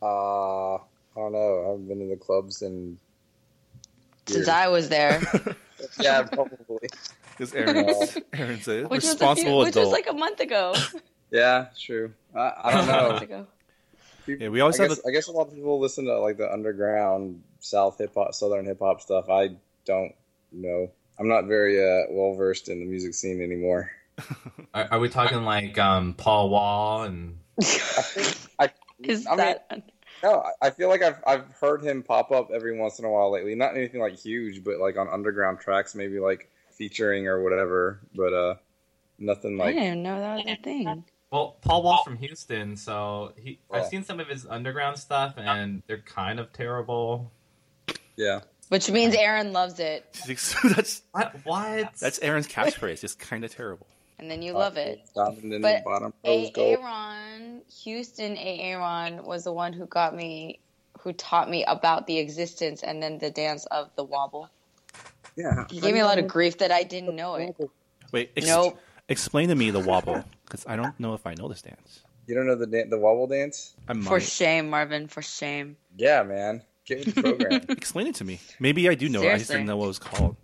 Uh, 0.01 0.75
I 0.75 0.79
don't 1.15 1.31
know. 1.31 1.63
I 1.63 1.69
haven't 1.71 1.87
been 1.87 1.99
to 1.99 2.07
the 2.07 2.17
clubs 2.17 2.61
in. 2.61 2.99
Since. 4.33 4.47
I 4.47 4.67
was 4.67 4.89
there, 4.89 5.21
yeah, 5.99 6.23
probably. 6.23 6.89
Because 7.37 7.53
Aaron's, 7.53 8.17
Aaron's 8.33 8.67
a 8.67 8.83
which 8.83 9.01
was 9.03 9.05
a 9.05 9.13
responsible 9.13 9.51
few, 9.51 9.57
which 9.59 9.67
adult. 9.69 9.85
was 9.87 9.93
like 9.93 10.07
a 10.09 10.13
month 10.13 10.39
ago. 10.39 10.75
Yeah, 11.31 11.67
true. 11.79 12.13
I, 12.35 12.51
I 12.63 12.71
don't 12.71 12.83
A 12.83 12.85
month 12.91 13.09
know. 13.09 13.17
ago. 13.17 13.47
People- 14.25 14.43
Yeah, 14.43 14.49
we 14.49 14.59
always 14.61 14.79
I 14.79 14.83
have 14.83 14.91
guess, 14.91 15.01
I 15.07 15.11
guess 15.11 15.27
a 15.27 15.31
lot 15.31 15.47
of 15.47 15.53
people 15.55 15.79
listen 15.79 16.05
to 16.05 16.19
like 16.19 16.37
the 16.37 16.51
underground 16.51 17.41
South 17.59 17.97
hip 17.97 18.13
hop, 18.15 18.33
Southern 18.33 18.65
hip 18.65 18.79
hop 18.79 19.01
stuff. 19.01 19.29
I 19.29 19.51
don't 19.85 20.13
know. 20.51 20.91
I'm 21.19 21.27
not 21.27 21.45
very 21.45 21.79
uh, 21.79 22.05
well 22.09 22.33
versed 22.35 22.67
in 22.69 22.79
the 22.79 22.85
music 22.85 23.13
scene 23.13 23.41
anymore. 23.41 23.91
Are, 24.73 24.87
are 24.91 24.99
we 24.99 25.09
talking 25.09 25.43
like 25.45 25.77
um 25.79 26.13
Paul 26.13 26.49
Wall 26.49 27.03
and? 27.03 27.37
I 27.59 27.63
think 27.63 28.37
I. 28.59 28.69
Is 29.03 29.25
I 29.25 29.29
mean, 29.31 29.37
that 29.37 29.65
no, 30.23 30.43
I 30.61 30.69
feel 30.69 30.89
like 30.89 31.01
I've 31.03 31.21
I've 31.25 31.51
heard 31.59 31.83
him 31.83 32.03
pop 32.03 32.31
up 32.31 32.49
every 32.51 32.77
once 32.77 32.99
in 32.99 33.05
a 33.05 33.09
while 33.11 33.31
lately. 33.31 33.55
Not 33.55 33.75
anything 33.75 34.01
like 34.01 34.17
huge, 34.17 34.63
but 34.63 34.79
like 34.79 34.97
on 34.97 35.07
underground 35.09 35.59
tracks, 35.59 35.95
maybe 35.95 36.19
like 36.19 36.49
featuring 36.71 37.27
or 37.27 37.41
whatever. 37.43 37.99
But 38.15 38.33
uh, 38.33 38.55
nothing 39.19 39.57
like. 39.57 39.69
I 39.69 39.73
didn't 39.73 39.85
even 39.87 40.03
know 40.03 40.19
that 40.19 40.35
was 40.45 40.45
a 40.47 40.61
thing. 40.61 41.03
Well, 41.31 41.55
Paul 41.61 41.83
Wall's 41.83 42.03
from 42.03 42.17
Houston, 42.17 42.75
so 42.75 43.33
he 43.37 43.59
I've 43.71 43.83
Oh. 43.85 43.89
seen 43.89 44.03
some 44.03 44.19
of 44.19 44.27
his 44.27 44.45
underground 44.45 44.97
stuff, 44.97 45.35
and 45.37 45.81
they're 45.87 45.99
kind 45.99 46.39
of 46.39 46.51
terrible. 46.51 47.31
Yeah. 48.17 48.41
Which 48.69 48.89
means 48.89 49.15
Aaron 49.15 49.51
loves 49.51 49.79
it, 49.79 50.05
that's 50.27 51.01
What? 51.11 51.35
What? 51.43 51.89
that's 51.99 52.19
Aaron's 52.19 52.47
catchphrase. 52.47 53.03
It's 53.03 53.15
kind 53.15 53.43
of 53.43 53.53
terrible. 53.53 53.85
and 54.19 54.29
then 54.31 54.41
you 54.41 54.53
love 54.53 54.77
it. 54.77 55.01
But 55.15 55.41
the 55.41 55.81
bottom 55.83 56.13
rose 56.25 56.47
A. 56.47 56.51
gold. 56.51 56.79
Aaron, 56.79 57.50
Houston 57.83 58.37
Aaron 58.37 59.23
was 59.23 59.43
the 59.43 59.53
one 59.53 59.73
who 59.73 59.85
got 59.85 60.15
me, 60.15 60.59
who 60.99 61.13
taught 61.13 61.49
me 61.49 61.63
about 61.65 62.07
the 62.07 62.17
existence 62.19 62.83
and 62.83 63.01
then 63.01 63.17
the 63.17 63.29
dance 63.31 63.65
of 63.67 63.89
the 63.95 64.03
wobble. 64.03 64.49
Yeah. 65.35 65.65
He 65.69 65.79
gave 65.79 65.93
me 65.93 66.01
a 66.01 66.05
lot 66.05 66.19
of 66.19 66.27
grief 66.27 66.57
that 66.59 66.71
I 66.71 66.83
didn't 66.83 67.15
know 67.15 67.35
it. 67.35 67.55
Wait, 68.11 68.31
ex- 68.35 68.47
Nope. 68.47 68.77
explain 69.07 69.47
to 69.49 69.55
me 69.55 69.71
the 69.71 69.79
wobble, 69.79 70.23
because 70.45 70.65
I 70.67 70.75
don't 70.75 70.99
know 70.99 71.13
if 71.13 71.25
I 71.25 71.33
know 71.35 71.47
this 71.47 71.61
dance. 71.61 72.01
You 72.27 72.35
don't 72.35 72.45
know 72.45 72.55
the 72.55 72.67
dan- 72.67 72.89
the 72.89 72.99
wobble 72.99 73.27
dance? 73.27 73.73
I 73.87 73.93
might. 73.93 74.07
For 74.07 74.19
shame, 74.19 74.69
Marvin, 74.69 75.07
for 75.07 75.21
shame. 75.21 75.77
Yeah, 75.97 76.23
man. 76.23 76.61
Get 76.85 77.05
with 77.05 77.15
the 77.15 77.21
program. 77.23 77.61
Explain 77.69 78.07
it 78.07 78.15
to 78.15 78.23
me. 78.25 78.39
Maybe 78.59 78.87
I 78.89 78.95
do 78.95 79.07
know. 79.09 79.21
it. 79.21 79.27
I 79.27 79.37
just 79.37 79.47
Seriously. 79.47 79.55
didn't 79.55 79.67
know 79.67 79.77
what 79.77 79.85
it 79.85 79.87
was 79.87 79.99
called. 79.99 80.35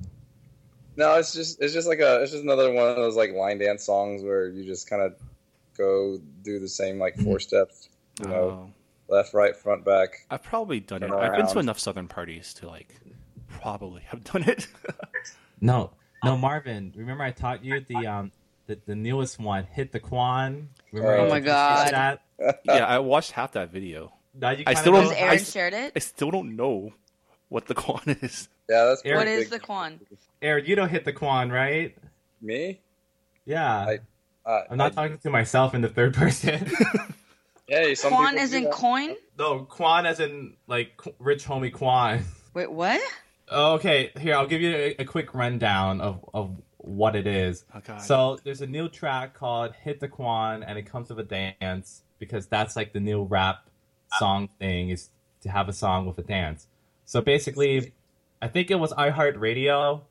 no, 0.95 1.15
it's 1.15 1.33
just 1.33 1.61
it's 1.61 1.73
just 1.73 1.87
like 1.87 1.99
a 1.99 2.21
it's 2.23 2.31
just 2.31 2.43
another 2.43 2.71
one 2.71 2.87
of 2.87 2.95
those 2.95 3.15
like 3.15 3.33
line 3.33 3.57
dance 3.59 3.83
songs 3.83 4.23
where 4.23 4.47
you 4.49 4.63
just 4.65 4.89
kind 4.89 5.01
of 5.01 5.15
go 5.77 6.19
do 6.43 6.59
the 6.59 6.67
same 6.67 6.99
like 6.99 7.15
four 7.17 7.39
steps, 7.39 7.89
you 8.21 8.27
know, 8.27 8.69
Oh. 9.09 9.13
left, 9.13 9.33
right, 9.33 9.55
front, 9.55 9.85
back. 9.85 10.25
I've 10.29 10.43
probably 10.43 10.79
done 10.79 11.03
it. 11.03 11.07
Turn 11.07 11.19
I've 11.19 11.37
been 11.37 11.47
to 11.47 11.59
enough 11.59 11.79
southern 11.79 12.07
parties 12.07 12.53
to 12.55 12.67
like 12.67 12.95
probably 13.47 14.01
have 14.07 14.23
done 14.23 14.43
it. 14.43 14.67
No, 15.59 15.89
no, 16.23 16.37
Marvin. 16.37 16.93
Remember 16.95 17.23
I 17.23 17.31
taught 17.31 17.63
you 17.65 17.79
the 17.79 18.05
um 18.05 18.31
the, 18.67 18.77
the 18.85 18.95
newest 18.95 19.39
one, 19.39 19.63
hit 19.63 19.91
the 19.91 19.99
Quan. 19.99 20.69
Remember 20.91 21.15
Oh 21.17 21.29
my 21.29 21.37
introduced 21.37 21.45
you 21.45 21.85
to 21.85 21.91
God. 21.91 22.19
That? 22.37 22.61
yeah, 22.65 22.85
I 22.85 22.99
watched 22.99 23.31
half 23.31 23.53
that 23.53 23.71
video. 23.71 24.13
Now 24.39 24.51
you 24.51 24.65
I 24.67 24.75
still 24.75 24.93
don't- 24.93 25.11
Aaron 25.13 25.33
I- 25.33 25.37
shared 25.37 25.73
it? 25.73 25.93
I 25.95 25.99
still 25.99 26.29
don't 26.29 26.55
know 26.55 26.93
what 27.49 27.65
the 27.65 27.73
Quan 27.73 28.01
is. 28.21 28.49
Yeah, 28.69 28.83
that's 28.85 29.01
Aaron- 29.03 29.17
What 29.17 29.25
pretty 29.25 29.41
is 29.41 29.49
big. 29.49 29.59
the 29.61 29.65
Quan? 29.65 29.99
Aaron, 30.43 30.65
you 30.65 30.75
don't 30.75 30.89
hit 30.89 31.05
the 31.05 31.13
Quan, 31.13 31.49
right? 31.49 31.97
Me? 32.39 32.79
Yeah. 33.45 33.65
I- 33.79 33.99
Uh, 34.47 34.61
I'm 34.71 34.77
not 34.77 34.93
I- 34.93 34.95
talking 35.03 35.17
to 35.19 35.29
myself 35.29 35.75
in 35.75 35.81
the 35.81 35.89
third 35.89 36.13
person. 36.13 36.71
Hey, 37.69 37.95
some 37.95 38.13
Quan 38.13 38.29
people 38.31 38.43
is 38.45 38.51
do 38.51 38.57
in 38.59 38.63
that. 38.63 38.71
coin? 38.71 39.15
no, 39.37 39.65
Quan 39.65 40.05
as 40.05 40.21
in 40.21 40.55
like 40.67 41.01
rich 41.19 41.43
homie 41.45 41.73
Quan. 41.73 42.23
Wait, 42.53 42.71
what? 42.71 43.01
Oh, 43.49 43.73
Okay, 43.73 44.11
here 44.17 44.35
I'll 44.35 44.47
give 44.47 44.61
you 44.61 44.73
a, 44.73 44.95
a 44.99 45.03
quick 45.03 45.33
rundown 45.35 45.99
of, 45.99 46.23
of 46.33 46.55
what 46.77 47.17
it 47.17 47.27
is. 47.27 47.65
Oh, 47.75 47.81
God. 47.85 48.01
So 48.01 48.39
there's 48.45 48.61
a 48.61 48.67
new 48.67 48.87
track 48.87 49.33
called 49.33 49.73
"Hit 49.83 49.99
the 49.99 50.07
Quan," 50.07 50.63
and 50.63 50.79
it 50.79 50.83
comes 50.83 51.09
with 51.09 51.19
a 51.19 51.23
dance 51.59 52.03
because 52.19 52.47
that's 52.47 52.77
like 52.77 52.93
the 52.93 53.01
new 53.01 53.23
rap 53.23 53.67
song 54.17 54.47
thing 54.59 54.87
is 54.89 55.09
to 55.41 55.49
have 55.49 55.67
a 55.67 55.73
song 55.73 56.05
with 56.05 56.17
a 56.19 56.23
dance. 56.23 56.67
So 57.03 57.19
basically, 57.19 57.91
I 58.41 58.47
think 58.47 58.71
it 58.71 58.75
was 58.75 58.93
iHeartRadio. 58.93 60.03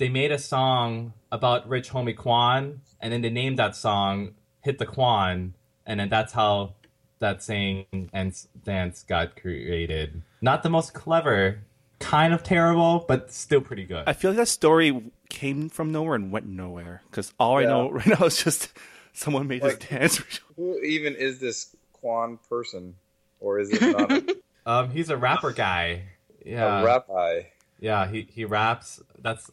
They 0.00 0.08
made 0.08 0.32
a 0.32 0.38
song 0.38 1.12
about 1.30 1.68
Rich 1.68 1.90
Homie 1.90 2.16
Quan, 2.16 2.80
and 3.02 3.12
then 3.12 3.20
they 3.20 3.28
named 3.28 3.58
that 3.58 3.76
song 3.76 4.32
"Hit 4.62 4.78
the 4.78 4.86
Quan," 4.86 5.52
and 5.84 6.00
then 6.00 6.08
that's 6.08 6.32
how 6.32 6.72
that 7.18 7.42
saying 7.42 7.84
and 8.14 8.34
dance 8.64 9.02
got 9.06 9.36
created. 9.36 10.22
Not 10.40 10.62
the 10.62 10.70
most 10.70 10.94
clever, 10.94 11.58
kind 11.98 12.32
of 12.32 12.42
terrible, 12.42 13.04
but 13.06 13.30
still 13.30 13.60
pretty 13.60 13.84
good. 13.84 14.04
I 14.06 14.14
feel 14.14 14.30
like 14.30 14.38
that 14.38 14.48
story 14.48 15.12
came 15.28 15.68
from 15.68 15.92
nowhere 15.92 16.14
and 16.14 16.32
went 16.32 16.46
nowhere 16.46 17.02
because 17.10 17.34
all 17.38 17.58
I 17.58 17.64
know 17.64 17.90
right 17.90 18.06
now 18.06 18.24
is 18.24 18.42
just 18.42 18.70
someone 19.12 19.48
made 19.48 19.62
Like- 19.62 19.80
this 19.80 19.88
dance. 19.90 20.40
Who 20.56 20.78
even 20.80 21.14
is 21.14 21.40
this 21.40 21.76
Quan 21.92 22.38
person, 22.48 22.94
or 23.38 23.58
is 23.58 23.68
it 23.70 23.82
not 23.82 24.10
a, 24.10 24.36
Um, 24.66 24.90
he's 24.92 25.10
a 25.10 25.16
rapper 25.18 25.52
guy. 25.52 26.04
Yeah, 26.42 26.80
a 26.80 26.84
rabbi? 26.86 27.42
yeah. 27.80 28.08
He 28.10 28.26
he 28.32 28.46
raps. 28.46 29.02
That's 29.18 29.50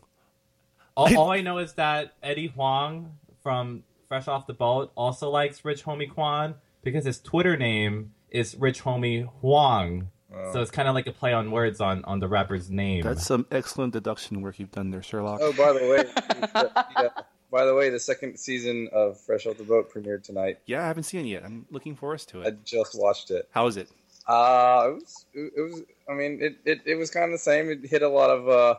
all. 0.97 1.17
all 1.17 1.31
I 1.31 1.41
know 1.41 1.59
is 1.59 1.73
that 1.73 2.15
Eddie 2.23 2.47
Huang 2.47 3.13
from 3.41 3.83
Fresh 4.07 4.27
Off 4.27 4.47
the 4.47 4.53
Boat 4.53 4.91
also 4.95 5.29
likes 5.29 5.63
Rich 5.63 5.85
Homie 5.85 6.09
Quan 6.09 6.55
because 6.83 7.05
his 7.05 7.19
Twitter 7.19 7.55
name 7.55 8.13
is 8.29 8.55
Rich 8.55 8.83
Homie 8.83 9.29
Huang. 9.41 10.09
Oh. 10.33 10.53
So 10.53 10.61
it's 10.61 10.71
kind 10.71 10.89
of 10.89 10.95
like 10.95 11.07
a 11.07 11.11
play 11.11 11.31
on 11.33 11.51
words 11.51 11.79
on 11.79 12.03
on 12.05 12.19
the 12.19 12.27
rapper's 12.27 12.69
name. 12.69 13.03
That's 13.03 13.25
some 13.25 13.45
excellent 13.51 13.93
deduction 13.93 14.41
work 14.41 14.59
you've 14.59 14.71
done 14.71 14.91
there, 14.91 15.01
Sherlock. 15.01 15.39
Oh, 15.41 15.53
by 15.53 15.71
the 15.71 15.87
way, 15.87 16.73
yeah, 17.03 17.23
by 17.49 17.65
the 17.65 17.73
way, 17.73 17.89
the 17.89 17.99
second 17.99 18.37
season 18.37 18.89
of 18.91 19.19
Fresh 19.21 19.45
Off 19.45 19.57
the 19.57 19.63
Boat 19.63 19.91
premiered 19.93 20.23
tonight. 20.23 20.59
Yeah, 20.65 20.83
I 20.83 20.87
haven't 20.87 21.03
seen 21.03 21.25
it 21.25 21.29
yet. 21.29 21.45
I'm 21.45 21.65
looking 21.71 21.95
forward 21.95 22.19
to 22.19 22.41
it. 22.41 22.47
I 22.47 22.51
just 22.65 22.99
watched 22.99 23.31
it. 23.31 23.47
How 23.51 23.67
is 23.67 23.77
it? 23.77 23.89
Uh, 24.27 24.89
it 24.89 24.93
was, 24.95 25.25
it 25.33 25.61
was. 25.61 25.81
I 26.09 26.13
mean, 26.13 26.39
it, 26.41 26.57
it, 26.65 26.81
it 26.85 26.95
was 26.95 27.09
kind 27.09 27.25
of 27.25 27.31
the 27.31 27.37
same. 27.37 27.69
It 27.69 27.85
hit 27.85 28.01
a 28.01 28.09
lot 28.09 28.29
of 28.29 28.49
uh, 28.49 28.75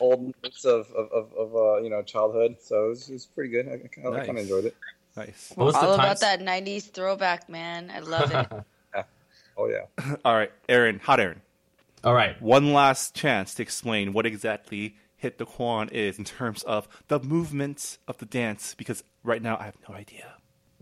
old 0.00 0.32
notes 0.42 0.64
of 0.64 0.90
of, 0.92 1.10
of, 1.12 1.32
of 1.34 1.56
uh, 1.56 1.76
you 1.82 1.90
know 1.90 2.02
childhood, 2.02 2.56
so 2.60 2.86
it 2.86 2.88
was, 2.90 3.08
it 3.08 3.12
was 3.14 3.26
pretty 3.26 3.50
good. 3.50 3.66
I, 3.68 3.76
kind 3.88 4.06
of 4.06 4.14
Nice. 4.14 4.26
kind 4.26 4.38
of 4.38 4.44
enjoyed 4.44 4.64
it. 4.66 4.76
Nice. 5.16 5.52
What 5.54 5.64
was 5.66 5.74
the 5.74 5.80
All 5.80 5.96
time- 5.96 6.04
about 6.06 6.20
that 6.20 6.40
90s 6.40 6.90
throwback, 6.90 7.48
man. 7.48 7.90
I 7.94 8.00
love 8.00 8.32
it. 8.32 8.64
Oh 9.56 9.68
yeah. 9.68 10.16
All 10.24 10.34
right, 10.34 10.50
Aaron, 10.70 11.00
hot 11.00 11.20
Aaron. 11.20 11.42
All 12.02 12.14
right. 12.14 12.40
One 12.40 12.72
last 12.72 13.14
chance 13.14 13.54
to 13.56 13.62
explain 13.62 14.14
what 14.14 14.24
exactly 14.24 14.96
Hit 15.16 15.36
the 15.36 15.44
Quan 15.44 15.90
is 15.90 16.18
in 16.18 16.24
terms 16.24 16.62
of 16.62 16.88
the 17.08 17.20
movements 17.20 17.98
of 18.08 18.16
the 18.16 18.24
dance, 18.24 18.74
because 18.74 19.04
right 19.22 19.42
now 19.42 19.58
I 19.60 19.64
have 19.64 19.76
no 19.86 19.94
idea. 19.94 20.32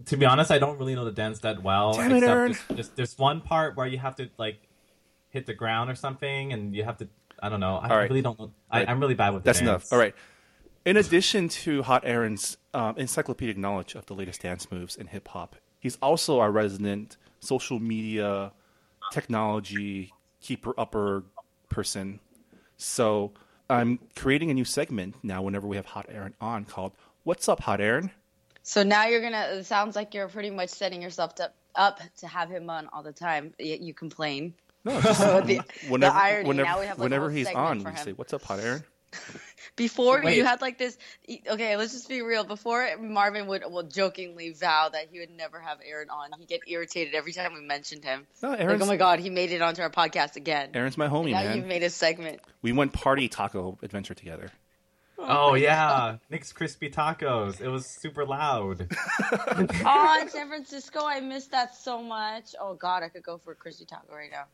To 0.07 0.17
be 0.17 0.25
honest, 0.26 0.52
I 0.52 0.59
don't 0.61 0.78
really 0.78 0.95
know 0.95 1.05
the 1.05 1.11
dance 1.11 1.40
that 1.40 1.61
well. 1.61 1.95
Damn 1.95 2.12
it, 2.12 2.23
Aaron. 2.23 2.52
There's, 2.52 2.67
there's, 2.69 2.88
there's 2.90 3.19
one 3.19 3.40
part 3.40 3.76
where 3.76 3.87
you 3.88 3.99
have 3.99 4.14
to 4.17 4.28
like 4.38 4.61
hit 5.31 5.47
the 5.47 5.55
ground 5.55 5.90
or 5.90 5.97
something, 5.97 6.52
and 6.52 6.73
you 6.73 6.85
have 6.85 6.99
to. 6.99 7.09
I 7.42 7.49
don't 7.49 7.61
know. 7.61 7.76
I 7.76 7.88
All 7.88 7.97
right. 7.97 8.09
really 8.11 8.23
don't 8.23 8.38
know. 8.38 8.52
I, 8.71 8.80
Right. 8.80 8.88
I'm 8.88 9.00
really 9.00 9.14
bad 9.14 9.35
with 9.35 9.42
the 9.42 9.49
That's 9.49 9.59
dance. 9.61 9.68
enough. 9.68 9.92
All 9.92 9.99
right. 9.99 10.14
In 10.85 10.97
addition 10.97 11.49
to 11.50 11.83
Hot 11.83 12.02
Aaron's 12.07 12.57
um, 12.73 12.97
encyclopedic 12.97 13.59
knowledge 13.59 13.95
of 13.95 14.07
the 14.07 14.14
latest 14.14 14.42
dance 14.42 14.71
moves 14.71 14.97
in 14.97 15.09
hip 15.09 15.28
hop, 15.28 15.57
he's 15.78 15.97
also 16.00 16.40
our 16.40 16.50
resident 16.50 17.16
social 17.40 17.78
media 17.78 18.52
technology 19.12 20.12
keeper 20.40 20.73
upper 20.78 21.25
person. 21.68 22.21
So 22.76 23.33
I'm 23.68 23.99
creating 24.16 24.50
a 24.50 24.54
new 24.54 24.64
segment 24.64 25.16
now 25.23 25.42
whenever 25.42 25.66
we 25.66 25.76
have 25.76 25.87
Hot 25.87 26.07
Aaron 26.09 26.35
on 26.40 26.64
called 26.64 26.92
What's 27.25 27.49
Up, 27.49 27.61
Hot 27.61 27.80
Aaron? 27.80 28.11
So 28.62 28.83
now 28.83 29.07
you're 29.07 29.23
gonna. 29.23 29.49
It 29.52 29.64
sounds 29.64 29.97
like 29.97 30.14
you're 30.14 30.28
pretty 30.28 30.50
much 30.50 30.68
setting 30.71 31.02
yourself 31.02 31.33
up 31.40 31.54
up 31.75 32.00
to 32.18 32.26
have 32.26 32.50
him 32.50 32.68
on 32.71 32.88
all 32.92 33.02
the 33.02 33.12
time. 33.12 33.52
Yet 33.59 33.80
you 33.80 33.95
complain. 33.95 34.54
No, 34.85 35.00
just 35.00 35.20
the, 35.20 35.62
whenever, 35.88 36.14
the 36.14 36.20
irony. 36.20 36.49
whenever, 36.49 36.68
now 36.68 36.80
we 36.80 36.87
have 36.87 36.99
like 36.99 37.02
a 37.02 37.02
whenever 37.02 37.25
whole 37.26 37.37
he's 37.37 37.49
on, 37.49 37.85
we 37.85 37.97
say, 37.97 38.12
What's 38.12 38.32
up, 38.32 38.42
Hot 38.42 38.61
Aaron? 38.61 38.85
Before 39.76 40.20
Wait. 40.23 40.37
you 40.37 40.44
had 40.44 40.61
like 40.61 40.76
this. 40.76 40.99
Okay, 41.49 41.76
let's 41.76 41.92
just 41.92 42.08
be 42.08 42.20
real. 42.20 42.44
Before 42.44 42.88
Marvin 43.00 43.47
would 43.47 43.62
will 43.70 43.85
jokingly 43.85 44.50
vow 44.50 44.88
that 44.88 45.08
he 45.11 45.20
would 45.20 45.30
never 45.30 45.61
have 45.61 45.78
Aaron 45.85 46.11
on, 46.11 46.30
He'd 46.38 46.49
get 46.49 46.61
irritated 46.66 47.14
every 47.14 47.32
time 47.32 47.54
we 47.54 47.61
mentioned 47.61 48.04
him. 48.04 48.26
No, 48.42 48.50
Like, 48.50 48.61
oh 48.61 48.87
my 48.87 48.97
god, 48.97 49.20
he 49.20 49.30
made 49.30 49.52
it 49.52 49.62
onto 49.62 49.82
our 49.82 49.90
podcast 49.90 50.37
again. 50.37 50.70
Aaron's 50.75 50.99
my 50.99 51.08
homie, 51.08 51.30
now 51.30 51.44
man. 51.44 51.56
you've 51.56 51.66
made 51.66 51.85
a 51.85 51.90
segment. 51.90 52.40
We 52.61 52.73
went 52.73 52.92
party 52.92 53.28
taco 53.28 53.78
adventure 53.82 54.14
together. 54.14 54.50
Oh, 55.20 55.50
oh 55.50 55.54
yeah, 55.54 56.16
Nick's 56.30 56.52
crispy 56.52 56.90
tacos. 56.90 57.61
It 57.61 57.68
was 57.68 57.87
super 58.00 58.25
loud. 58.25 58.88
Oh, 59.85 60.18
in 60.20 60.28
San 60.28 60.49
Francisco, 60.49 61.00
I 61.04 61.20
missed 61.20 61.50
that 61.50 61.75
so 61.75 62.02
much. 62.02 62.54
Oh 62.61 62.75
god, 62.75 63.02
I 63.02 63.08
could 63.08 63.23
go 63.23 63.38
for 63.38 63.52
a 63.52 63.56
crispy 63.56 63.85
taco 63.85 64.14
right 64.14 64.30
now. 64.30 64.44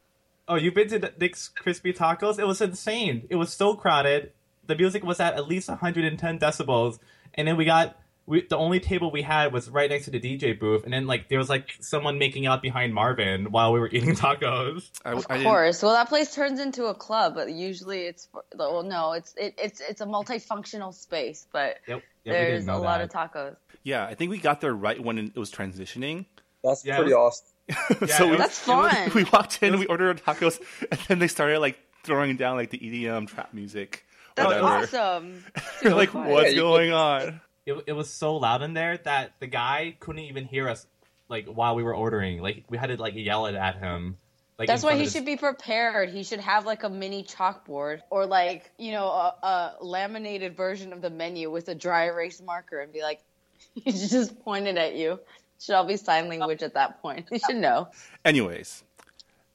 Oh, 0.47 0.57
you've 0.57 0.75
been 0.75 0.89
to 0.89 1.13
Nick's 1.19 1.49
crispy 1.49 1.93
tacos? 1.93 2.39
It 2.39 2.47
was 2.47 2.61
insane. 2.61 3.27
It 3.31 3.37
was 3.37 3.53
so 3.53 3.75
crowded. 3.75 4.33
The 4.67 4.77
music 4.77 5.03
was 5.05 5.21
at 5.21 5.35
at 5.35 5.49
least 5.49 5.69
110 5.69 6.39
decibels, 6.39 6.99
and 7.35 7.49
then 7.49 7.57
we 7.57 7.65
got 7.65 7.97
we, 8.27 8.47
the 8.47 8.57
only 8.57 8.81
table 8.81 9.11
we 9.11 9.21
had 9.23 9.53
was 9.53 9.69
right 9.69 9.91
next 9.91 10.07
to 10.07 10.11
the 10.11 10.21
DJ 10.21 10.59
booth, 10.59 10.85
and 10.85 10.93
then 10.93 11.07
like 11.07 11.29
there 11.29 11.39
was 11.39 11.51
like 11.51 11.75
someone 11.81 12.19
making 12.19 12.47
out 12.47 12.63
behind 12.63 12.95
Marvin 12.95 13.51
while 13.51 13.73
we 13.73 13.81
were 13.81 13.89
eating 13.89 14.15
tacos. 14.15 14.91
I, 15.05 15.13
Of 15.13 15.27
I 15.29 15.43
course. 15.43 15.83
Well, 15.83 15.93
that 15.93 16.09
place 16.09 16.35
turns 16.35 16.61
into 16.61 16.87
a 16.87 16.95
club, 16.95 17.35
but 17.35 17.51
usually 17.53 18.03
it's 18.03 18.29
well, 18.57 18.83
no, 18.83 19.13
it's 19.13 19.35
it, 19.37 19.55
it's 19.59 19.81
it's 19.81 20.01
a 20.01 20.07
multifunctional 20.07 20.95
space, 20.95 21.47
but 21.53 21.77
Yep. 21.87 22.03
there's 22.25 22.67
a 22.67 22.77
lot 22.77 23.01
of 23.03 23.11
tacos. 23.11 23.57
Yeah, 23.83 24.07
I 24.07 24.15
think 24.15 24.31
we 24.31 24.39
got 24.39 24.63
there 24.63 24.75
right 24.75 24.99
when 25.03 25.19
it 25.19 25.37
was 25.37 25.51
transitioning. 25.51 26.25
That's 26.63 26.85
Yeah, 26.87 26.97
pretty 26.97 27.13
it 27.13 27.17
awesome. 27.17 27.47
Yeah, 28.01 28.07
so 28.07 28.29
we, 28.29 28.37
That's 28.37 28.59
fun. 28.59 29.11
we 29.15 29.25
walked 29.25 29.63
in, 29.63 29.79
we 29.79 29.87
ordered 29.87 30.21
our 30.27 30.35
tacos, 30.35 30.61
and 30.91 31.01
then 31.09 31.19
they 31.19 31.29
started 31.29 31.61
like 31.61 31.79
throwing 32.03 32.37
down 32.37 32.57
like 32.57 32.71
the 32.71 32.79
EDM 32.79 33.27
trap 33.29 33.55
music. 33.55 34.05
That's 34.35 34.49
whatever. 34.49 34.67
awesome. 34.67 35.45
We're 35.85 35.95
like, 35.95 36.11
fun. 36.11 36.27
what's 36.29 36.49
Yeah, 36.51 36.57
you 36.57 36.61
going 36.61 36.93
on? 36.93 37.41
It, 37.67 37.85
it 37.87 37.93
was 37.93 38.11
so 38.11 38.37
loud 38.37 38.63
in 38.63 38.75
there 38.75 38.99
that 39.05 39.33
the 39.41 39.47
guy 39.47 39.97
couldn't 40.01 40.25
even 40.25 40.45
hear 40.45 40.69
us 40.69 40.87
like 41.29 41.47
while 41.47 41.75
we 41.75 41.83
were 41.83 41.95
ordering. 41.95 42.41
Like 42.43 42.65
we 42.69 42.77
had 42.77 42.89
to 42.89 42.97
like 43.01 43.15
yell 43.17 43.47
it 43.47 43.55
at 43.55 43.79
him. 43.79 44.19
Like 44.59 44.69
That's 44.69 44.83
why 44.83 44.95
he 44.95 45.01
his- 45.05 45.13
should 45.13 45.25
be 45.25 45.37
prepared. 45.37 46.11
He 46.11 46.23
should 46.23 46.41
have 46.41 46.67
like 46.67 46.83
a 46.85 46.91
mini 46.91 47.25
chalkboard 47.25 48.01
or 48.11 48.27
like 48.27 48.71
you 48.79 48.93
know 48.93 49.07
a, 49.09 49.35
a 49.43 49.75
laminated 49.81 50.55
version 50.57 50.93
of 50.93 51.01
the 51.01 51.11
menu 51.11 51.51
with 51.51 51.69
a 51.69 51.75
dry 51.75 52.05
erase 52.07 52.43
marker 52.43 52.81
and 52.81 52.93
be 52.93 53.01
like, 53.03 53.23
he 53.75 53.91
just 53.93 54.39
pointed 54.45 54.77
at 54.77 54.95
you. 54.97 55.19
Should 55.65 55.75
all 55.75 55.85
be 55.87 55.97
sign 55.97 56.29
language 56.29 56.63
at 56.63 56.75
that 56.75 57.01
point. 57.01 57.27
You 57.33 57.39
should 57.39 57.57
know. 57.57 57.89
Anyways, 58.25 58.85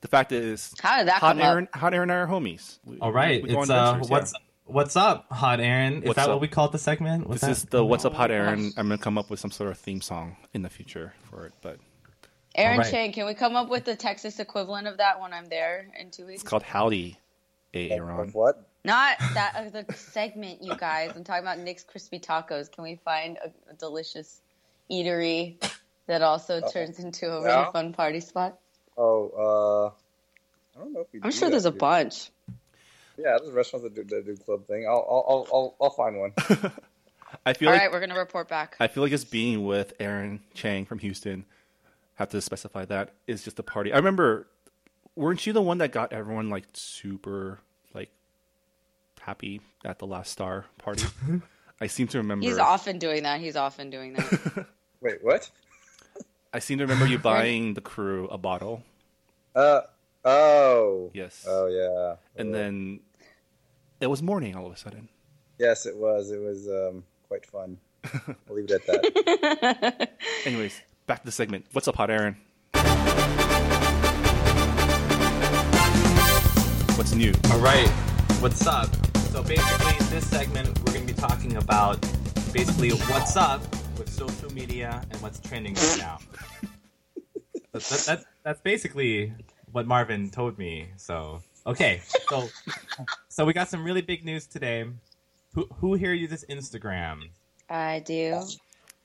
the 0.01 0.07
fact 0.07 0.31
is, 0.31 0.73
How 0.81 0.97
did 0.99 1.07
that 1.07 1.19
Hot 1.19 1.35
come 1.35 1.41
Aaron, 1.41 1.67
up? 1.73 1.79
Hot 1.79 1.93
Aaron 1.93 2.09
and 2.09 2.17
I 2.19 2.21
are 2.23 2.27
homies. 2.27 2.79
We- 2.85 2.99
All 2.99 3.11
right, 3.11 3.43
we 3.43 3.49
go 3.49 3.61
it's 3.61 3.69
uh, 3.69 3.99
what's 4.07 4.33
yeah. 4.33 4.39
what's 4.65 4.95
up, 4.95 5.27
Hot 5.31 5.59
Aaron? 5.59 6.01
Is 6.01 6.07
What's 6.07 6.15
that 6.17 6.23
up? 6.25 6.29
what 6.31 6.41
we 6.41 6.47
called 6.47 6.71
the 6.71 6.77
segment? 6.79 7.27
Was 7.27 7.41
This 7.41 7.47
that- 7.47 7.51
is 7.51 7.63
the 7.65 7.85
What's 7.85 8.05
Up, 8.05 8.13
Oh 8.13 8.17
Hot 8.17 8.31
Aaron. 8.31 8.69
gosh. 8.69 8.73
I'm 8.77 8.87
gonna 8.87 8.97
come 8.97 9.17
up 9.17 9.29
with 9.29 9.39
some 9.39 9.51
sort 9.51 9.69
of 9.71 9.77
theme 9.77 10.01
song 10.01 10.35
in 10.53 10.61
the 10.63 10.69
future 10.69 11.13
for 11.29 11.45
it, 11.45 11.53
but 11.61 11.77
Aaron 12.55 12.79
All 12.79 12.83
right. 12.83 12.91
Chang, 12.91 13.11
can 13.11 13.25
we 13.27 13.35
come 13.35 13.55
up 13.55 13.69
with 13.69 13.85
the 13.85 13.95
Texas 13.95 14.39
equivalent 14.39 14.87
of 14.87 14.97
that 14.97 15.21
when 15.21 15.31
I'm 15.33 15.45
there 15.45 15.87
in 15.99 16.09
two 16.11 16.25
weeks? 16.25 16.41
it's 16.41 16.49
called 16.49 16.63
Howdy, 16.63 17.17
Aaron. 17.73 18.29
what? 18.31 18.65
Not 18.85 19.17
that 19.35 19.53
uh, 19.55 19.69
the 19.83 19.93
segment, 19.93 20.63
you 20.63 20.75
guys. 20.75 21.11
I'm 21.15 21.23
talking 21.23 21.43
about 21.43 21.59
Nick's 21.59 21.83
Crispy 21.83 22.17
Tacos. 22.19 22.71
Can 22.71 22.83
we 22.83 22.95
find 23.05 23.37
a, 23.37 23.51
a 23.69 23.73
delicious 23.75 24.41
eatery 24.89 25.57
that 26.09 26.21
also 26.21 26.59
turns 26.61 26.99
into 26.99 27.27
a 27.31 27.37
really 27.41 27.45
Yeah. 27.47 27.71
fun 27.71 27.93
party 27.93 28.19
spot? 28.19 28.59
Oh, 28.97 29.93
uh, 30.75 30.77
I 30.77 30.83
don't 30.83 30.93
know 30.93 30.99
if 31.01 31.07
we. 31.13 31.19
I'm 31.23 31.29
do 31.29 31.35
sure 31.37 31.47
that 31.47 31.51
there's 31.51 31.65
a 31.65 31.71
here. 31.71 31.79
bunch. 31.79 32.31
Yeah, 33.17 33.37
there's 33.41 33.51
restaurants 33.51 33.83
that 33.85 33.95
do 33.95 34.03
that 34.15 34.25
do 34.25 34.35
club 34.37 34.65
thing. 34.67 34.85
I'll 34.87 35.05
I'll 35.09 35.25
I'll 35.29 35.47
I'll, 35.53 35.75
I'll 35.81 35.89
find 35.91 36.17
one. 36.19 36.33
I 37.45 37.53
feel 37.53 37.69
All 37.69 37.73
like 37.75 37.81
right, 37.83 37.91
we're 37.91 37.99
gonna 37.99 38.17
report 38.19 38.47
back. 38.49 38.75
I 38.79 38.87
feel 38.87 39.03
like 39.03 39.11
just 39.11 39.31
being 39.31 39.65
with 39.65 39.93
Aaron 39.99 40.41
Chang 40.53 40.85
from 40.85 40.99
Houston, 40.99 41.45
have 42.15 42.29
to 42.29 42.41
specify 42.41 42.85
that 42.85 43.11
is 43.27 43.43
just 43.43 43.59
a 43.59 43.63
party. 43.63 43.93
I 43.93 43.97
remember, 43.97 44.47
weren't 45.15 45.45
you 45.45 45.53
the 45.53 45.61
one 45.61 45.77
that 45.77 45.91
got 45.91 46.11
everyone 46.11 46.49
like 46.49 46.65
super 46.73 47.59
like 47.93 48.09
happy 49.21 49.61
at 49.85 49.99
the 49.99 50.07
last 50.07 50.31
star 50.31 50.65
party. 50.79 51.05
I 51.81 51.87
seem 51.87 52.07
to 52.07 52.17
remember. 52.17 52.45
He's 52.45 52.57
often 52.57 52.99
doing 52.99 53.23
that. 53.23 53.39
He's 53.39 53.55
often 53.55 53.89
doing 53.89 54.13
that. 54.13 54.65
Wait, 55.01 55.23
what? 55.23 55.49
I 56.51 56.59
seem 56.59 56.79
to 56.79 56.83
remember 56.85 57.05
you 57.05 57.19
buying 57.31 57.73
the 57.75 57.81
crew 57.81 58.27
a 58.29 58.37
bottle. 58.37 58.83
Uh 59.55 59.81
oh. 60.25 61.11
Yes. 61.13 61.45
Oh 61.47 61.67
yeah. 61.67 62.15
and 62.39 62.53
then 62.53 62.99
it 63.99 64.07
was 64.07 64.23
morning 64.23 64.55
all 64.55 64.65
of 64.65 64.73
a 64.73 64.77
sudden. 64.77 65.09
yes, 65.57 65.85
it 65.85 65.95
was. 65.95 66.31
It 66.31 66.39
was 66.39 66.67
um, 66.67 67.03
quite 67.27 67.45
fun. 67.45 67.77
I'll 68.13 68.55
leave 68.55 68.65
it 68.69 68.71
at 68.71 68.85
that. 68.87 70.11
Anyways, 70.45 70.81
back 71.05 71.19
to 71.19 71.25
the 71.25 71.31
segment. 71.31 71.65
What's 71.73 71.87
up, 71.87 71.95
Hot 71.97 72.09
Aaron? 72.09 72.37
What's 76.97 77.13
new? 77.13 77.33
All 77.51 77.59
right, 77.59 77.87
what's 78.41 78.65
up? 78.67 78.89
So 79.31 79.43
basically, 79.43 79.95
in 79.99 80.09
this 80.11 80.27
segment, 80.29 80.67
we're 80.79 80.93
going 80.93 81.05
to 81.07 81.13
be 81.13 81.19
talking 81.19 81.55
about 81.57 82.01
basically 82.51 82.91
what's 82.91 83.35
up 83.37 83.61
with 83.61 83.78
social 84.19 84.53
media 84.53 85.01
and 85.11 85.21
what's 85.21 85.39
trending 85.39 85.73
right 85.73 85.97
now. 85.97 86.19
That, 87.71 87.83
that, 87.83 88.03
that's 88.07 88.25
that's 88.41 88.61
basically 88.61 89.31
what 89.71 89.85
Marvin 89.85 90.31
told 90.31 90.57
me. 90.57 90.87
So 90.97 91.43
okay, 91.67 92.01
so 92.27 92.49
so 93.29 93.45
we 93.45 93.53
got 93.53 93.69
some 93.69 93.83
really 93.83 94.01
big 94.01 94.25
news 94.25 94.47
today. 94.47 94.85
Who 95.53 95.67
who 95.75 95.93
here 95.93 96.13
uses 96.13 96.43
Instagram? 96.49 97.29
I 97.69 98.01
do. 98.03 98.41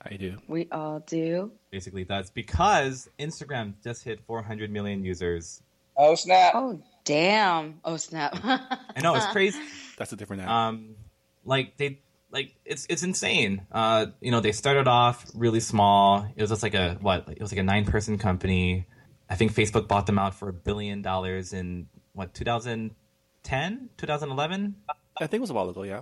I 0.01 0.15
do. 0.15 0.37
We 0.47 0.67
all 0.71 0.99
do. 1.01 1.51
Basically, 1.69 2.05
that's 2.05 2.31
because 2.31 3.07
Instagram 3.19 3.75
just 3.83 4.03
hit 4.03 4.19
400 4.25 4.71
million 4.71 5.05
users. 5.05 5.61
Oh 5.95 6.15
snap! 6.15 6.53
Oh 6.55 6.81
damn! 7.03 7.81
Oh 7.85 7.97
snap! 7.97 8.35
I 8.43 9.01
know 9.03 9.13
it's 9.13 9.27
crazy. 9.27 9.59
That's 9.99 10.11
a 10.11 10.15
different 10.15 10.41
app. 10.41 10.49
um 10.49 10.95
like 11.45 11.77
they 11.77 11.99
like 12.35 12.53
it's 12.65 12.85
it's 12.89 13.01
insane 13.01 13.65
uh 13.71 14.05
you 14.21 14.29
know 14.29 14.41
they 14.41 14.51
started 14.51 14.87
off 14.87 15.25
really 15.33 15.61
small 15.61 16.27
it 16.35 16.41
was 16.41 16.51
just 16.51 16.61
like 16.67 16.75
a 16.75 16.97
what 17.01 17.19
it 17.29 17.39
was 17.41 17.51
like 17.53 17.59
a 17.59 17.63
nine 17.73 17.85
person 17.85 18.17
company 18.17 18.85
i 19.29 19.35
think 19.35 19.53
facebook 19.53 19.87
bought 19.87 20.05
them 20.05 20.19
out 20.19 20.35
for 20.35 20.49
a 20.49 20.53
billion 20.53 21.01
dollars 21.01 21.53
in 21.53 21.87
what 22.13 22.33
2010 22.33 23.89
2011 23.97 24.75
I 25.17 25.27
think 25.27 25.39
it 25.39 25.41
was 25.41 25.49
a 25.49 25.53
while 25.53 25.69
ago. 25.69 25.83
Yeah. 25.83 26.01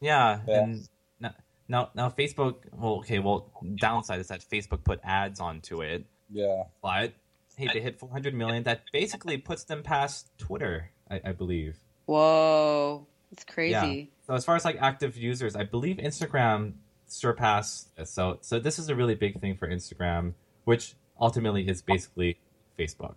yeah, 0.00 0.38
Yeah. 0.46 0.62
and 0.62 0.88
now, 1.18 1.32
now 1.68 1.90
now 1.94 2.08
facebook 2.10 2.56
well 2.72 2.98
okay 3.02 3.18
well 3.18 3.50
downside 3.76 4.20
is 4.20 4.28
that 4.28 4.40
facebook 4.40 4.84
put 4.84 5.00
ads 5.02 5.40
onto 5.40 5.82
it 5.82 6.06
Yeah. 6.30 6.62
but 6.80 7.12
hey 7.56 7.68
they 7.72 7.80
hit 7.80 7.98
400 7.98 8.34
million 8.34 8.62
that 8.64 8.82
basically 8.92 9.36
puts 9.38 9.64
them 9.64 9.82
past 9.82 10.30
twitter 10.38 10.90
i, 11.10 11.20
I 11.24 11.32
believe 11.32 11.76
Whoa, 12.06 13.08
it's 13.32 13.44
Yeah. 13.48 13.54
crazy. 13.54 14.10
So 14.26 14.34
as 14.34 14.44
far 14.44 14.56
as 14.56 14.64
like 14.64 14.76
active 14.80 15.16
users, 15.16 15.56
I 15.56 15.64
believe 15.64 15.96
Instagram 15.98 16.74
surpassed. 17.06 17.88
So 18.06 18.38
so 18.40 18.58
this 18.58 18.78
is 18.78 18.88
a 18.88 18.94
really 18.94 19.14
big 19.14 19.40
thing 19.40 19.56
for 19.56 19.68
Instagram, 19.68 20.34
which 20.64 20.94
ultimately 21.20 21.68
is 21.68 21.82
basically 21.82 22.38
Facebook. 22.78 23.14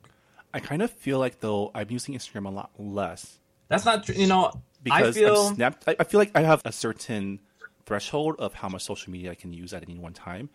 I 0.54 0.60
kind 0.60 0.82
of 0.82 0.92
feel 0.92 1.20
like 1.20 1.40
though 1.42 1.72
I'm 1.76 1.88
using 1.92 2.16
Instagram 2.16 2.46
a 2.46 2.50
lot 2.50 2.72
less 2.78 3.40
That's 3.68 3.86
not 3.86 4.04
true. 4.04 4.16
You 4.16 4.28
know, 4.28 4.52
because 4.82 5.16
I 5.16 5.20
feel 5.20 5.48
I'm. 5.62 5.76
I, 5.88 5.96
I 6.00 6.04
feel 6.04 6.20
like 6.20 6.32
I 6.36 6.42
have 6.42 6.62
a 6.66 6.72
certain 6.72 7.40
threshold 7.86 8.36
of 8.40 8.54
how 8.56 8.70
much 8.70 8.84
social 8.84 9.12
media 9.12 9.32
I 9.32 9.36
can 9.36 9.54
use 9.54 9.74
at 9.74 9.84
any 9.84 9.98
one 9.98 10.14
time, 10.14 10.50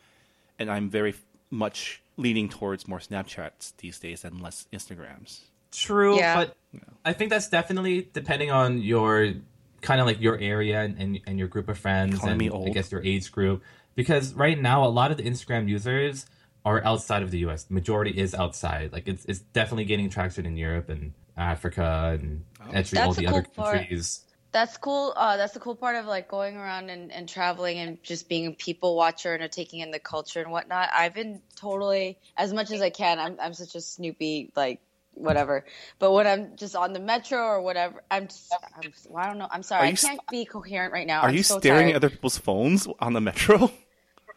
and 0.59 0.71
I'm 0.71 0.88
very 0.90 1.14
much 1.51 2.03
leaning 2.17 2.49
towards 2.49 2.88
more 2.88 2.99
Snapchats 2.99 3.73
these 3.79 3.99
days 4.01 4.25
and 4.25 4.40
less 4.40 4.67
Instagrams. 4.73 5.40
True, 5.77 6.19
Yeah. 6.19 6.35
but 6.37 6.57
I 7.05 7.13
think 7.13 7.31
that's 7.31 7.49
definitely 7.49 8.09
depending 8.13 8.51
on 8.51 8.81
your 8.81 9.35
kind 9.83 10.01
of 10.01 10.07
like 10.07 10.21
your 10.21 10.39
area 10.39 10.81
and, 10.81 10.99
and, 10.99 11.21
and 11.27 11.39
your 11.39 11.49
group 11.49 11.69
of 11.69 11.79
friends 11.79 12.19
Calling 12.19 12.33
and 12.33 12.39
me 12.39 12.71
I 12.71 12.73
guess 12.73 12.91
your 12.91 13.03
age 13.03 13.31
group. 13.31 13.63
Because 13.95 14.35
right 14.35 14.61
now, 14.61 14.85
a 14.85 14.89
lot 14.89 15.11
of 15.11 15.19
the 15.19 15.23
Instagram 15.23 15.69
users 15.69 16.27
are 16.65 16.83
outside 16.85 17.23
of 17.23 17.31
the 17.31 17.39
U.S. 17.41 17.65
The 17.65 17.75
majority 17.75 18.11
is 18.11 18.35
outside. 18.35 18.93
Like 18.93 19.07
it's 19.07 19.25
it's 19.27 19.41
definitely 19.41 19.85
gaining 19.85 20.11
traction 20.11 20.47
in 20.47 20.57
Europe 20.57 20.89
and 20.89 21.13
Africa 21.37 22.19
and 22.19 22.45
actually 22.73 23.01
all 23.03 23.13
the 23.13 23.23
the 23.23 23.27
other 23.29 23.43
cool 23.43 23.65
part. 23.65 23.77
countries. 23.77 24.21
That's 24.51 24.77
cool. 24.77 25.13
Uh, 25.17 25.37
that's 25.37 25.53
the 25.53 25.61
cool 25.61 25.75
part 25.75 25.97
of 25.97 26.07
like 26.07 26.29
going 26.29 26.57
around 26.57 26.89
and, 26.89 27.11
and 27.11 27.29
traveling 27.29 27.79
and 27.79 28.01
just 28.05 28.29
being 28.29 28.47
a 28.47 28.53
people 28.53 28.95
watcher 28.95 29.35
and 29.35 29.51
taking 29.51 29.81
in 29.81 29.91
the 29.91 29.99
culture 29.99 30.41
and 30.41 30.51
whatnot. 30.53 30.91
I've 30.93 31.13
been 31.13 31.41
totally 31.57 32.19
as 32.37 32.53
much 32.53 32.71
as 32.71 32.81
I 32.81 32.91
can. 32.91 33.19
I'm 33.19 33.37
I'm 33.41 33.53
such 33.53 33.75
a 33.75 33.81
Snoopy 33.81 34.53
like 34.57 34.81
whatever. 35.14 35.64
But 35.98 36.12
when 36.12 36.27
I'm 36.27 36.57
just 36.57 36.77
on 36.77 36.92
the 36.92 37.00
metro 37.00 37.38
or 37.38 37.61
whatever, 37.62 38.03
I'm 38.11 38.29
just 38.29 38.53
I'm, 38.77 38.92
well, 39.09 39.24
I 39.24 39.27
don't 39.29 39.38
know. 39.38 39.48
I'm 39.50 39.62
sorry. 39.62 39.88
I 39.88 39.92
can't 39.92 40.20
be 40.31 40.44
coherent 40.44 40.92
right 40.92 41.07
now. 41.07 41.20
Are 41.22 41.29
I'm 41.29 41.35
you 41.35 41.42
so 41.42 41.59
staring 41.59 41.87
tired. 41.87 41.90
at 41.90 41.96
other 41.96 42.11
people's 42.11 42.38
phones 42.38 42.87
on 43.00 43.12
the 43.12 43.20
metro? 43.20 43.70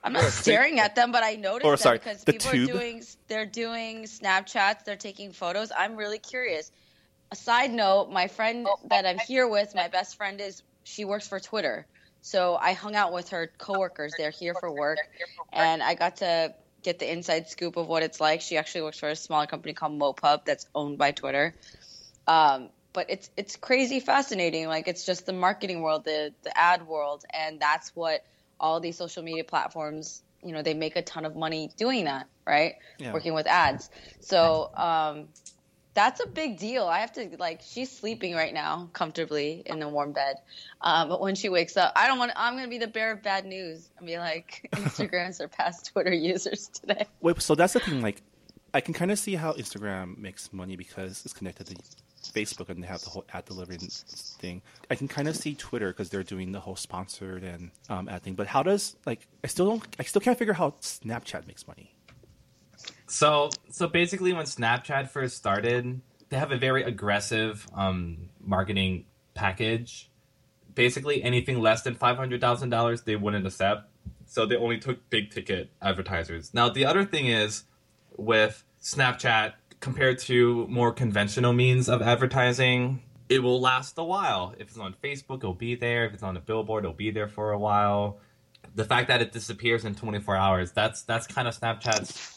I'm 0.04 0.14
not 0.14 0.24
staring 0.32 0.80
at 0.80 0.96
them, 0.96 1.12
but 1.12 1.24
I 1.24 1.36
noticed 1.36 1.66
Or, 1.66 1.72
them 1.72 1.78
sorry, 1.78 1.98
because 1.98 2.24
the 2.24 2.34
people 2.34 2.52
tube? 2.52 2.70
are 2.70 2.74
doing 2.74 3.04
they're 3.28 3.46
doing 3.46 4.04
Snapchats, 4.04 4.86
they're 4.86 4.96
taking 4.96 5.32
photos. 5.32 5.72
I'm 5.78 5.96
really 5.96 6.20
curious. 6.20 6.72
A 7.32 7.36
side 7.36 7.72
note, 7.74 8.10
my 8.10 8.28
friend 8.28 8.68
that 8.90 9.06
I'm 9.06 9.20
here 9.20 9.48
with, 9.48 9.76
my 9.76 9.90
best 9.90 10.16
friend 10.16 10.40
is 10.40 10.64
she 10.84 11.04
works 11.04 11.28
for 11.28 11.40
Twitter. 11.40 11.86
So 12.22 12.56
I 12.56 12.74
hung 12.74 12.96
out 12.96 13.12
with 13.12 13.30
her 13.30 13.52
coworkers. 13.58 14.14
They're 14.18 14.32
here 14.32 14.54
for 14.60 14.72
work, 14.72 15.00
and 15.52 15.84
I 15.84 15.94
got 15.94 16.18
to 16.18 16.54
get 16.88 17.00
the 17.00 17.12
inside 17.12 17.50
scoop 17.50 17.76
of 17.76 17.88
what 17.88 18.02
it's 18.02 18.22
like. 18.22 18.40
She 18.40 18.58
actually 18.58 18.84
works 18.84 19.00
for 19.00 19.10
a 19.10 19.16
smaller 19.16 19.46
company 19.46 19.74
called 19.74 20.00
MoPub 20.00 20.46
that's 20.46 20.66
owned 20.74 20.98
by 20.98 21.12
Twitter. 21.12 21.54
Um, 22.26 22.70
but 22.94 23.10
it's 23.10 23.30
it's 23.36 23.58
crazy 23.58 24.00
fascinating. 24.00 24.68
Like 24.68 24.88
it's 24.88 25.06
just 25.06 25.26
the 25.26 25.34
marketing 25.34 25.82
world, 25.82 26.06
the 26.06 26.34
the 26.44 26.58
ad 26.58 26.88
world, 26.88 27.26
and 27.34 27.60
that's 27.60 27.94
what 27.96 28.24
all 28.60 28.80
these 28.80 28.98
social 28.98 29.22
media 29.22 29.44
platforms. 29.44 30.24
You 30.42 30.54
know, 30.54 30.62
they 30.62 30.74
make 30.74 30.96
a 30.96 31.02
ton 31.02 31.26
of 31.26 31.36
money 31.36 31.70
doing 31.78 32.06
that, 32.06 32.28
right? 32.46 32.76
Yeah. 33.00 33.12
Working 33.12 33.34
with 33.34 33.48
ads. 33.48 33.90
So 34.22 34.70
um, 34.76 35.28
that's 35.98 36.24
a 36.24 36.28
big 36.28 36.60
deal. 36.60 36.86
I 36.86 37.00
have 37.00 37.12
to 37.14 37.28
like 37.40 37.62
she's 37.66 37.90
sleeping 37.90 38.36
right 38.36 38.54
now 38.54 38.88
comfortably 38.94 39.64
in 39.66 39.80
the 39.80 39.90
warm 39.90 40.12
bed, 40.12 40.36
um, 40.80 41.10
but 41.10 41.20
when 41.20 41.34
she 41.34 41.50
wakes 41.50 41.76
up, 41.76 41.92
I 41.96 42.08
don't 42.08 42.20
want. 42.20 42.32
I'm 42.36 42.56
gonna 42.56 42.68
be 42.68 42.78
the 42.78 42.88
bearer 42.88 43.14
of 43.14 43.24
bad 43.24 43.48
news 43.48 43.90
and 43.98 44.06
be 44.06 44.20
like, 44.20 44.70
Instagram 44.74 45.34
surpassed 45.34 45.92
Twitter 45.92 46.14
users 46.14 46.68
today. 46.68 47.08
Wait, 47.22 47.42
so 47.42 47.56
that's 47.56 47.74
the 47.74 47.80
thing. 47.80 48.02
Like, 48.02 48.22
I 48.76 48.80
can 48.80 48.94
kind 48.94 49.10
of 49.12 49.18
see 49.18 49.34
how 49.34 49.54
Instagram 49.54 50.20
makes 50.20 50.54
money 50.54 50.76
because 50.76 51.24
it's 51.26 51.34
connected 51.34 51.66
to 51.66 51.76
Facebook 52.32 52.70
and 52.70 52.84
they 52.84 52.88
have 52.88 53.02
the 53.02 53.10
whole 53.10 53.26
ad 53.34 53.46
delivery 53.46 53.78
thing. 53.78 54.62
I 54.92 54.96
can 54.96 55.08
kind 55.08 55.28
of 55.28 55.36
see 55.36 55.56
Twitter 55.56 55.88
because 55.88 56.12
they're 56.12 56.22
doing 56.22 56.52
the 56.52 56.60
whole 56.60 56.76
sponsored 56.76 57.44
and 57.44 57.72
um, 57.90 58.08
ad 58.08 58.22
thing. 58.22 58.36
But 58.36 58.46
how 58.46 58.62
does 58.62 58.96
like 59.08 59.28
I 59.44 59.48
still 59.48 59.66
don't 59.66 59.84
I 59.98 60.04
still 60.04 60.22
can't 60.22 60.38
figure 60.38 60.54
out 60.54 60.58
how 60.58 60.70
Snapchat 60.80 61.48
makes 61.48 61.68
money. 61.68 61.97
So 63.08 63.50
so 63.70 63.88
basically, 63.88 64.34
when 64.34 64.46
Snapchat 64.46 65.10
first 65.10 65.38
started, 65.38 66.02
they 66.30 66.38
have 66.38 66.52
a 66.52 66.58
very 66.58 66.84
aggressive 66.84 67.68
um, 67.74 68.30
marketing 68.40 69.06
package. 69.34 70.12
Basically, 70.76 71.24
anything 71.24 71.60
less 71.60 71.82
than 71.82 71.96
five 71.96 72.18
hundred 72.18 72.42
thousand 72.42 72.70
dollars, 72.70 73.02
they 73.04 73.16
wouldn't 73.16 73.48
accept. 73.48 73.90
So 74.26 74.46
they 74.46 74.58
only 74.58 74.78
took 74.78 75.10
big 75.10 75.32
ticket 75.32 75.70
advertisers. 75.82 76.54
Now 76.54 76.70
the 76.70 76.86
other 76.86 77.06
thing 77.06 77.28
is 77.28 77.64
with 78.18 78.64
Snapchat 78.82 79.54
compared 79.80 80.20
to 80.20 80.68
more 80.68 80.92
conventional 80.92 81.54
means 81.54 81.88
of 81.88 82.02
advertising, 82.02 83.02
it 83.30 83.40
will 83.40 83.62
last 83.62 83.98
a 83.98 84.04
while. 84.04 84.54
If 84.58 84.70
it's 84.70 84.78
on 84.78 84.96
Facebook, 85.02 85.38
it'll 85.38 85.54
be 85.54 85.76
there. 85.76 86.06
If 86.06 86.14
it's 86.14 86.24
on 86.24 86.36
a 86.36 86.42
billboard, 86.42 86.84
it'll 86.84 86.96
be 86.96 87.12
there 87.12 87.28
for 87.28 87.52
a 87.52 87.60
while. 87.60 88.20
The 88.76 88.84
fact 88.84 89.08
that 89.08 89.22
it 89.22 89.32
disappears 89.32 89.86
in 89.86 89.96
24 89.96 90.36
hours, 90.36 90.72
that's 90.72 91.04
that's 91.04 91.26
kind 91.26 91.48
of 91.48 91.58
Snapchat's 91.58 92.37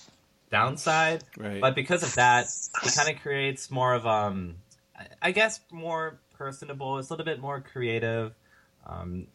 downside. 0.50 1.24
Right. 1.38 1.60
But 1.60 1.74
because 1.74 2.02
of 2.02 2.14
that, 2.16 2.46
it 2.84 2.94
kind 2.94 3.14
of 3.14 3.22
creates 3.22 3.70
more 3.70 3.94
of 3.94 4.06
um, 4.06 4.56
I- 5.22 5.30
guess 5.32 5.60
more 5.72 6.20
personable. 6.36 6.98
It's 6.98 7.10
a 7.10 7.12
little 7.12 7.24
bit 7.26 7.40
more 7.40 7.60
creative. 7.60 8.34
Um, 8.86 9.26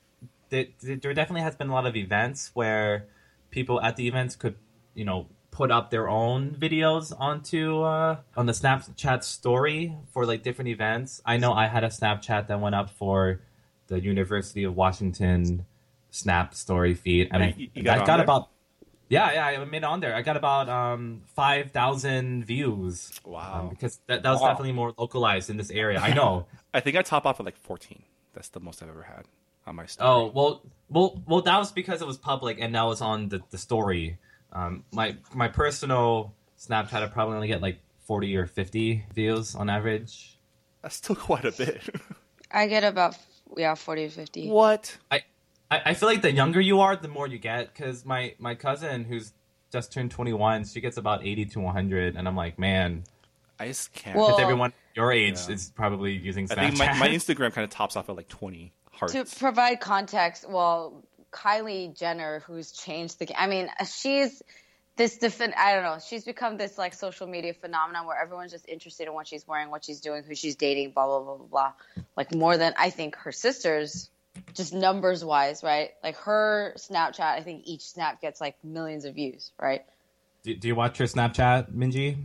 there, 0.50 0.66
there 0.82 1.14
definitely 1.14 1.42
has 1.42 1.56
been 1.56 1.70
a 1.70 1.74
lot 1.74 1.86
of 1.86 1.96
events 1.96 2.52
where 2.54 3.08
people 3.52 3.82
at 3.82 3.96
the 3.96 4.08
events 4.08 4.36
could, 4.36 4.56
you 4.94 5.06
know, 5.06 5.28
put 5.52 5.72
up 5.72 5.90
their 5.90 6.10
own 6.10 6.52
videos 6.60 7.14
onto 7.18 7.82
uh, 7.82 8.18
on 8.36 8.46
the 8.46 8.52
Snapchat 8.52 9.24
story 9.24 9.96
for 10.12 10.26
like 10.26 10.44
different 10.44 10.68
events. 10.70 11.22
I 11.26 11.38
know 11.38 11.54
I 11.54 11.68
had 11.68 11.84
a 11.84 11.88
Snapchat 11.88 12.48
that 12.48 12.60
went 12.60 12.76
up 12.76 12.90
for 12.90 13.40
the 13.88 14.00
University 14.02 14.64
of 14.66 14.76
Washington 14.76 15.66
Snap 16.12 16.54
story 16.54 16.94
feed, 16.94 17.30
and 17.32 17.44
I, 17.44 17.54
You- 17.58 17.70
you 17.74 17.84
got 17.84 18.00
I 18.02 18.06
got 18.06 18.16
there? 18.18 18.24
about 18.24 18.50
yeah, 19.10 19.34
yeah, 19.52 19.62
I 19.62 19.66
made 19.66 19.78
it 19.80 19.84
on 19.84 20.00
there. 20.00 20.16
I 20.16 20.22
got 20.22 20.38
about 20.38 20.68
um 20.70 21.22
five 21.36 21.72
thousand 21.72 22.46
views. 22.46 23.12
Wow. 23.24 23.62
Um, 23.62 23.70
because 23.70 24.00
that, 24.08 24.24
that 24.24 24.32
was 24.32 24.42
Wow. 24.42 24.50
definitely 24.50 24.74
more 24.74 24.94
localized 24.98 25.50
in 25.50 25.58
this 25.58 25.70
area. 25.72 26.00
I 26.00 26.14
know. 26.14 26.48
I 26.74 26.80
think 26.80 26.96
I 26.98 27.02
top 27.02 27.26
off 27.26 27.40
at 27.40 27.46
like 27.46 27.58
14. 27.58 28.04
That's 28.34 28.50
the 28.50 28.60
most 28.60 28.82
I've 28.84 28.90
ever 28.90 29.04
had 29.04 29.26
on 29.66 29.76
my 29.76 29.86
story. 29.86 30.10
oh 30.10 30.32
well, 30.34 30.62
well, 30.90 31.22
well. 31.26 31.42
That 31.42 31.58
was 31.58 31.72
because 31.72 32.02
it 32.02 32.08
was 32.08 32.18
public, 32.18 32.58
and 32.60 32.76
that 32.76 32.84
was 32.84 33.02
on 33.02 33.30
the, 33.30 33.42
the 33.50 33.58
story. 33.58 34.18
Um, 34.52 34.84
my 34.92 35.16
my 35.34 35.48
personal 35.48 36.34
Snapchat, 36.60 37.02
I 37.02 37.08
probably 37.08 37.36
only 37.36 37.48
get 37.48 37.62
like 37.62 37.80
forty 38.06 38.36
or 38.36 38.46
fifty 38.46 39.06
views 39.14 39.56
on 39.56 39.70
average. 39.70 40.38
that's 40.82 40.96
still 40.98 41.16
quite 41.30 41.46
a 41.46 41.52
bit. 41.52 41.82
I 42.52 42.68
get 42.68 42.84
about 42.84 43.18
Yeah, 43.58 43.76
forty 43.76 44.08
to 44.08 44.12
fifty. 44.14 44.50
What? 44.50 44.98
I, 45.10 45.22
I 45.86 45.94
feel 45.94 46.10
like 46.10 46.22
the 46.22 46.32
younger 46.32 46.62
you 46.62 46.82
are, 46.82 46.96
the 46.96 47.08
more 47.08 47.28
you 47.28 47.38
get. 47.38 47.74
Because 47.74 48.06
my 48.06 48.36
my 48.40 48.56
cousin, 48.56 49.04
who's 49.04 49.34
just 49.72 49.92
turned 49.92 50.12
21, 50.12 50.66
she 50.66 50.82
gets 50.82 50.98
about 50.98 51.26
80 51.26 51.46
to 51.46 51.60
100, 51.60 52.16
and 52.16 52.28
I'm 52.28 52.36
like, 52.36 52.58
man, 52.60 53.04
I 53.60 53.68
just 53.68 53.94
can't. 53.94 54.18
Well- 54.18 54.40
everyone 54.40 54.74
your 54.96 55.12
age 55.12 55.38
Yeah. 55.48 55.56
is 55.56 55.72
probably 55.76 56.14
using 56.14 56.48
I 56.50 56.56
think 56.56 56.78
my, 56.78 56.98
my 56.98 57.10
Instagram 57.10 57.52
kind 57.52 57.66
of 57.66 57.70
tops 57.70 57.98
off 57.98 58.08
at 58.10 58.16
like 58.16 58.30
20 58.30 58.72
hearts. 58.94 59.14
To 59.14 59.26
provide 59.40 59.82
context, 59.82 60.50
well, 60.50 61.04
Kylie 61.34 61.94
Jenner, 61.98 62.40
who's 62.48 62.72
changed 62.72 63.20
the 63.20 63.26
game. 63.26 63.36
I 63.38 63.48
mean, 63.48 63.70
she's 63.86 64.42
this 64.96 65.18
defin. 65.18 65.54
I 65.58 65.74
don't 65.74 65.84
know. 65.84 65.98
She's 66.00 66.24
become 66.24 66.56
this 66.56 66.78
like 66.78 66.94
social 66.94 67.28
media 67.28 67.54
phenomenon 67.54 68.06
where 68.08 68.18
everyone's 68.18 68.54
just 68.54 68.70
interested 68.70 69.08
in 69.08 69.14
what 69.14 69.28
she's 69.28 69.46
wearing, 69.46 69.70
what 69.70 69.84
she's 69.84 70.00
doing, 70.00 70.24
who 70.24 70.34
she's 70.34 70.56
dating, 70.56 70.92
blah 70.92 71.06
blah 71.06 71.20
blah 71.20 71.36
blah 71.36 71.48
blah. 71.48 72.04
Like 72.16 72.34
more 72.34 72.56
than 72.56 72.74
I 72.78 72.90
think 72.90 73.18
her 73.18 73.34
sisters, 73.34 74.10
just 74.54 74.74
numbers 74.74 75.24
wise, 75.24 75.64
right? 75.64 75.92
Like 76.04 76.18
her 76.18 76.74
Snapchat, 76.78 77.20
I 77.20 77.42
think 77.42 77.64
each 77.66 77.82
snap 77.82 78.22
gets 78.22 78.40
like 78.40 78.56
millions 78.64 79.06
of 79.06 79.16
views, 79.16 79.52
right? 79.62 79.82
do, 80.46 80.56
do 80.56 80.68
you 80.68 80.76
watch 80.76 81.00
her 81.00 81.06
Snapchat, 81.06 81.74
Minji? 81.74 82.18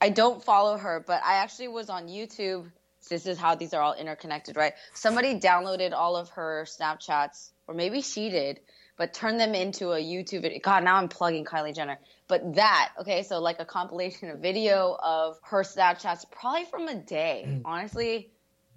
I 0.00 0.10
don't 0.10 0.42
follow 0.42 0.76
her, 0.76 1.02
but 1.06 1.22
I 1.24 1.36
actually 1.36 1.68
was 1.68 1.88
on 1.88 2.08
YouTube. 2.08 2.70
This 3.08 3.26
is 3.26 3.38
how 3.38 3.54
these 3.54 3.72
are 3.72 3.80
all 3.80 3.94
interconnected, 3.94 4.56
right? 4.56 4.74
Somebody 4.92 5.38
downloaded 5.38 5.92
all 5.92 6.16
of 6.16 6.28
her 6.30 6.66
Snapchats, 6.68 7.50
or 7.66 7.74
maybe 7.74 8.02
she 8.02 8.28
did, 8.28 8.60
but 8.96 9.14
turned 9.14 9.38
them 9.38 9.54
into 9.54 9.92
a 9.92 9.98
YouTube 9.98 10.42
video. 10.42 10.58
God, 10.62 10.84
now 10.84 10.96
I'm 10.96 11.08
plugging 11.08 11.44
Kylie 11.44 11.74
Jenner. 11.74 11.98
But 12.28 12.56
that, 12.56 12.90
okay, 13.00 13.22
so 13.22 13.38
like 13.40 13.60
a 13.60 13.64
compilation 13.64 14.30
of 14.30 14.40
video 14.40 14.96
of 15.02 15.38
her 15.44 15.62
Snapchats, 15.62 16.24
probably 16.30 16.64
from 16.64 16.88
a 16.88 16.96
day. 16.96 17.44
Mm. 17.46 17.62
Honestly, 17.64 18.30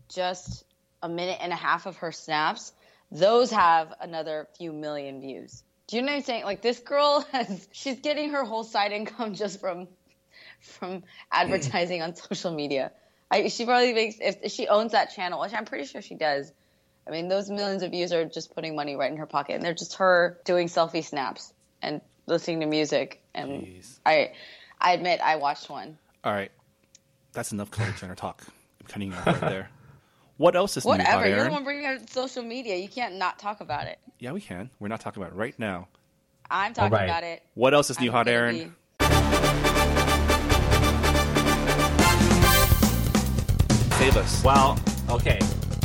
just 0.08 0.66
a 1.04 1.10
minute 1.10 1.38
and 1.42 1.54
a 1.54 1.56
half 1.56 1.86
of 1.86 1.98
her 1.98 2.12
snaps. 2.12 2.74
Those 3.12 3.52
have 3.52 3.94
another 4.02 4.48
few 4.58 4.74
million 4.74 5.22
views. 5.22 5.62
Do 5.88 5.98
you 5.98 6.02
know 6.02 6.14
what 6.14 6.18
I'm 6.18 6.24
saying? 6.24 6.46
Like 6.46 6.64
this 6.64 6.80
girl 6.80 7.24
has, 7.32 7.68
she's 7.72 8.00
getting 8.00 8.32
her 8.32 8.44
whole 8.44 8.64
side 8.64 8.92
income 8.92 9.34
just 9.36 9.60
from 9.60 9.88
from 10.62 11.04
advertising 11.30 12.02
on 12.02 12.16
social 12.16 12.54
media. 12.54 12.92
I, 13.30 13.50
she 13.50 13.66
probably 13.66 13.94
makes 13.94 14.16
if, 14.22 14.38
if 14.44 14.52
she 14.54 14.68
owns 14.68 14.94
that 14.94 15.14
channel, 15.14 15.42
which 15.42 15.54
I'm 15.54 15.66
pretty 15.66 15.86
sure 15.86 16.02
she 16.02 16.16
does. 16.16 16.52
I 17.06 17.12
mean, 17.12 17.28
those 17.28 17.50
millions 17.50 17.84
of 17.84 17.92
views 17.92 18.14
are 18.14 18.24
just 18.24 18.56
putting 18.56 18.76
money 18.76 18.96
right 18.96 19.12
in 19.12 19.18
her 19.18 19.26
pocket, 19.26 19.56
and 19.56 19.64
they're 19.64 19.74
just 19.74 19.96
her 19.96 20.40
doing 20.46 20.70
selfie 20.70 21.04
snaps 21.04 21.52
and 21.82 22.00
listening 22.28 22.62
to 22.62 22.66
music. 22.66 23.22
And 23.36 23.64
Jeez. 23.64 24.00
I, 24.06 24.32
I 24.80 24.94
admit, 24.94 25.20
I 25.22 25.36
watched 25.36 25.70
one. 25.70 25.98
All 26.24 26.32
right. 26.32 26.52
That's 27.34 27.52
enough 27.52 27.72
Kylie 27.72 28.00
Jenner 28.00 28.16
talk. 28.16 28.44
I'm 28.80 28.88
cutting 28.88 29.12
you 29.12 29.18
off 29.18 29.28
right 29.28 29.42
there. 29.42 29.70
What 30.38 30.56
else 30.56 30.78
is 30.78 30.86
new, 30.86 30.90
Whatever. 30.90 31.28
You're 31.28 31.44
the 31.44 31.52
one 31.52 31.64
bringing 31.64 31.86
up 31.86 32.10
social 32.10 32.42
media. 32.44 32.76
You 32.78 32.90
can't 32.90 33.16
not 33.16 33.38
talk 33.38 33.62
about 33.62 33.88
it. 33.88 34.00
Yeah, 34.20 34.32
we 34.32 34.42
can. 34.42 34.70
We're 34.80 34.88
not 34.88 35.00
talking 35.00 35.22
about 35.22 35.34
it 35.34 35.38
right 35.38 35.58
now. 35.60 35.88
I'm 36.50 36.74
talking 36.74 36.92
right. 36.92 37.06
about 37.06 37.24
it. 37.24 37.44
What 37.54 37.74
else 37.74 37.90
is 37.90 38.00
new, 38.00 38.08
I'm 38.10 38.14
Hot 38.14 38.26
gonna 38.26 38.38
Aaron? 38.38 38.56
be- 38.56 38.72
Save 43.98 44.18
us. 44.18 44.44
Well, 44.44 44.80
okay. 45.10 45.40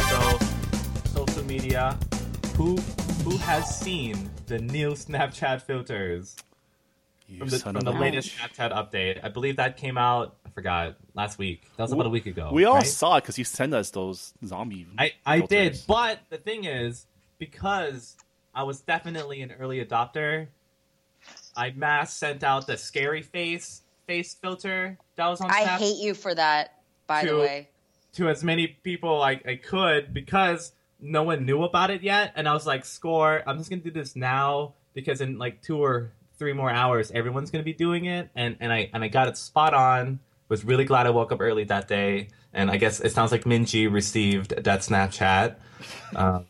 So, 0.09 0.39
social 1.15 1.45
media. 1.45 1.99
Who 2.57 2.77
who 3.25 3.37
has 3.37 3.79
seen 3.79 4.31
the 4.47 4.59
new 4.59 4.93
Snapchat 4.93 5.63
filters 5.63 6.35
You 7.29 7.41
from 7.41 7.49
the, 7.49 7.59
son 7.59 7.75
from 7.75 7.87
of 7.87 7.95
the 7.95 8.01
latest. 8.01 8.37
Snapchat 8.37 8.73
update? 8.73 9.23
I 9.23 9.29
believe 9.29 9.57
that 9.57 9.77
came 9.77 9.99
out. 9.99 10.37
I 10.47 10.51
forgot 10.51 10.97
last 11.15 11.39
week. 11.39 11.69
That 11.77 11.83
was 11.83 11.93
about 11.93 12.07
a 12.07 12.11
week 12.11 12.27
ago. 12.27 12.49
We 12.53 12.65
all 12.65 12.77
right? 12.77 12.87
saw 12.87 13.17
it 13.17 13.23
because 13.23 13.37
you 13.37 13.45
sent 13.45 13.75
us 13.75 13.91
those 13.91 14.33
zombie. 14.45 14.87
I, 14.99 15.13
I 15.27 15.41
did, 15.41 15.79
but 15.87 16.21
the 16.31 16.39
thing 16.39 16.65
is, 16.65 17.07
because 17.39 18.17
I 18.55 18.63
was 18.63 18.81
definitely 18.81 19.43
an 19.43 19.53
early 19.53 19.85
adopter, 19.85 20.49
I 21.55 21.71
mass 21.71 22.15
sent 22.15 22.43
out 22.43 22.67
the 22.67 22.79
scary 22.79 23.23
face 23.23 23.83
face 24.07 24.35
filter 24.35 24.97
that 25.17 25.29
was 25.29 25.41
on 25.41 25.51
I 25.51 25.65
Snap 25.65 25.81
hate 25.81 25.99
you 25.99 26.15
for 26.15 26.35
that. 26.35 26.75
By 27.07 27.25
the 27.25 27.37
way, 27.37 27.69
to 28.15 28.29
as 28.29 28.43
many 28.43 28.67
people 28.67 29.23
I, 29.23 29.41
I 29.47 29.61
could 29.63 30.15
because 30.15 30.73
no 31.01 31.23
one 31.23 31.45
knew 31.45 31.63
about 31.63 31.91
it 31.91 32.03
yet, 32.03 32.33
and 32.37 32.49
I 32.49 32.55
was 32.55 32.67
like, 32.67 32.85
"Score! 32.85 33.43
I'm 33.47 33.59
just 33.59 33.71
gonna 33.71 33.83
do 33.83 33.91
this 33.91 34.17
now 34.17 34.75
because 34.95 35.21
in 35.21 35.39
like 35.39 35.63
two 35.63 35.83
or 35.83 36.13
three 36.39 36.53
more 36.53 36.71
hours, 36.71 37.11
everyone's 37.11 37.51
gonna 37.51 37.65
be 37.65 37.73
doing 37.73 38.07
it." 38.07 38.31
And 38.35 38.57
and 38.61 38.73
I 38.73 38.91
and 38.93 39.03
I 39.05 39.09
got 39.09 39.29
it 39.29 39.37
spot 39.37 39.75
on. 39.75 40.21
Was 40.49 40.65
really 40.65 40.85
glad 40.85 41.07
I 41.07 41.11
woke 41.11 41.31
up 41.31 41.43
early 41.43 41.65
that 41.65 41.89
day, 41.89 42.29
and 42.55 42.71
I 42.71 42.79
guess 42.79 43.01
it 43.01 43.13
sounds 43.13 43.33
like 43.33 43.45
Minji 43.45 43.93
received 43.93 44.51
that 44.65 44.81
Snapchat. 44.81 45.57
Um, 46.17 46.47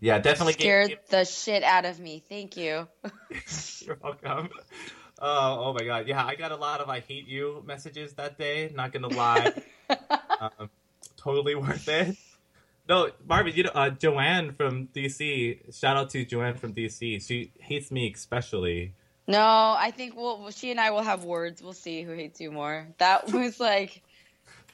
yeah, 0.00 0.18
definitely 0.18 0.54
scared 0.54 0.88
gave- 0.88 1.08
the 1.08 1.24
shit 1.24 1.62
out 1.62 1.84
of 1.84 2.00
me. 2.00 2.22
Thank 2.28 2.56
you. 2.56 2.88
You're 3.86 3.98
welcome. 4.02 4.48
Oh, 5.20 5.64
oh 5.66 5.72
my 5.72 5.84
god. 5.84 6.06
Yeah, 6.06 6.24
I 6.24 6.36
got 6.36 6.52
a 6.52 6.56
lot 6.56 6.80
of 6.80 6.88
I 6.88 7.00
hate 7.00 7.26
you 7.26 7.62
messages 7.66 8.12
that 8.14 8.38
day, 8.38 8.70
not 8.74 8.92
gonna 8.92 9.08
lie. 9.08 9.52
um, 10.40 10.70
totally 11.16 11.54
worth 11.54 11.88
it. 11.88 12.16
No, 12.88 13.10
Marvin, 13.26 13.52
you 13.54 13.64
know, 13.64 13.70
uh, 13.74 13.90
Joanne 13.90 14.52
from 14.52 14.88
DC, 14.88 15.78
shout 15.78 15.96
out 15.96 16.10
to 16.10 16.24
Joanne 16.24 16.54
from 16.56 16.72
DC. 16.72 17.24
She 17.26 17.52
hates 17.60 17.90
me 17.90 18.10
especially. 18.12 18.94
No, 19.26 19.42
I 19.78 19.92
think 19.94 20.16
we'll 20.16 20.50
she 20.50 20.70
and 20.70 20.80
I 20.80 20.90
will 20.90 21.02
have 21.02 21.24
words. 21.24 21.62
We'll 21.62 21.74
see 21.74 22.02
who 22.02 22.12
hates 22.12 22.40
you 22.40 22.50
more. 22.50 22.88
That 22.96 23.30
was 23.32 23.60
like 23.60 24.02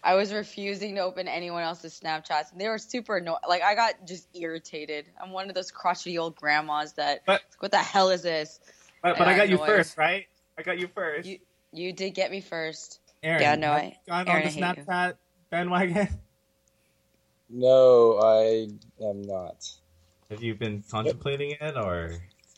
I 0.04 0.14
was 0.14 0.32
refusing 0.32 0.94
to 0.94 1.00
open 1.00 1.26
anyone 1.26 1.64
else's 1.64 1.98
Snapchats, 1.98 2.52
and 2.52 2.60
they 2.60 2.68
were 2.68 2.78
super 2.78 3.16
annoying. 3.16 3.38
Like 3.48 3.62
I 3.62 3.74
got 3.74 4.06
just 4.06 4.28
irritated. 4.32 5.06
I'm 5.20 5.32
one 5.32 5.48
of 5.48 5.56
those 5.56 5.72
crotchety 5.72 6.16
old 6.18 6.36
grandmas 6.36 6.92
that. 6.92 7.22
But- 7.26 7.42
what 7.58 7.72
the 7.72 7.78
hell 7.78 8.10
is 8.10 8.22
this? 8.22 8.60
But, 9.02 9.18
but 9.18 9.26
I 9.26 9.32
I 9.34 9.36
got 9.36 9.48
you 9.48 9.56
annoyed. 9.56 9.66
first, 9.66 9.98
right? 9.98 10.26
I 10.56 10.62
got 10.62 10.78
you 10.78 10.88
first. 10.88 11.26
You 11.28 11.38
you 11.72 11.92
did 11.92 12.14
get 12.14 12.30
me 12.30 12.40
first. 12.40 13.00
Aaron, 13.24 13.42
yeah, 13.42 13.54
no, 13.56 13.72
I- 13.72 13.98
you 14.06 14.12
gone 14.12 14.28
on 14.28 14.42
the. 14.42 14.48
Snapchat 14.48 15.14
bandwagon? 15.50 16.08
No, 17.50 18.18
I 18.18 18.68
am 19.04 19.22
not. 19.22 19.56
Have 20.30 20.42
you 20.42 20.54
been 20.54 20.82
contemplating 20.90 21.56
it, 21.60 21.76
or 21.76 22.10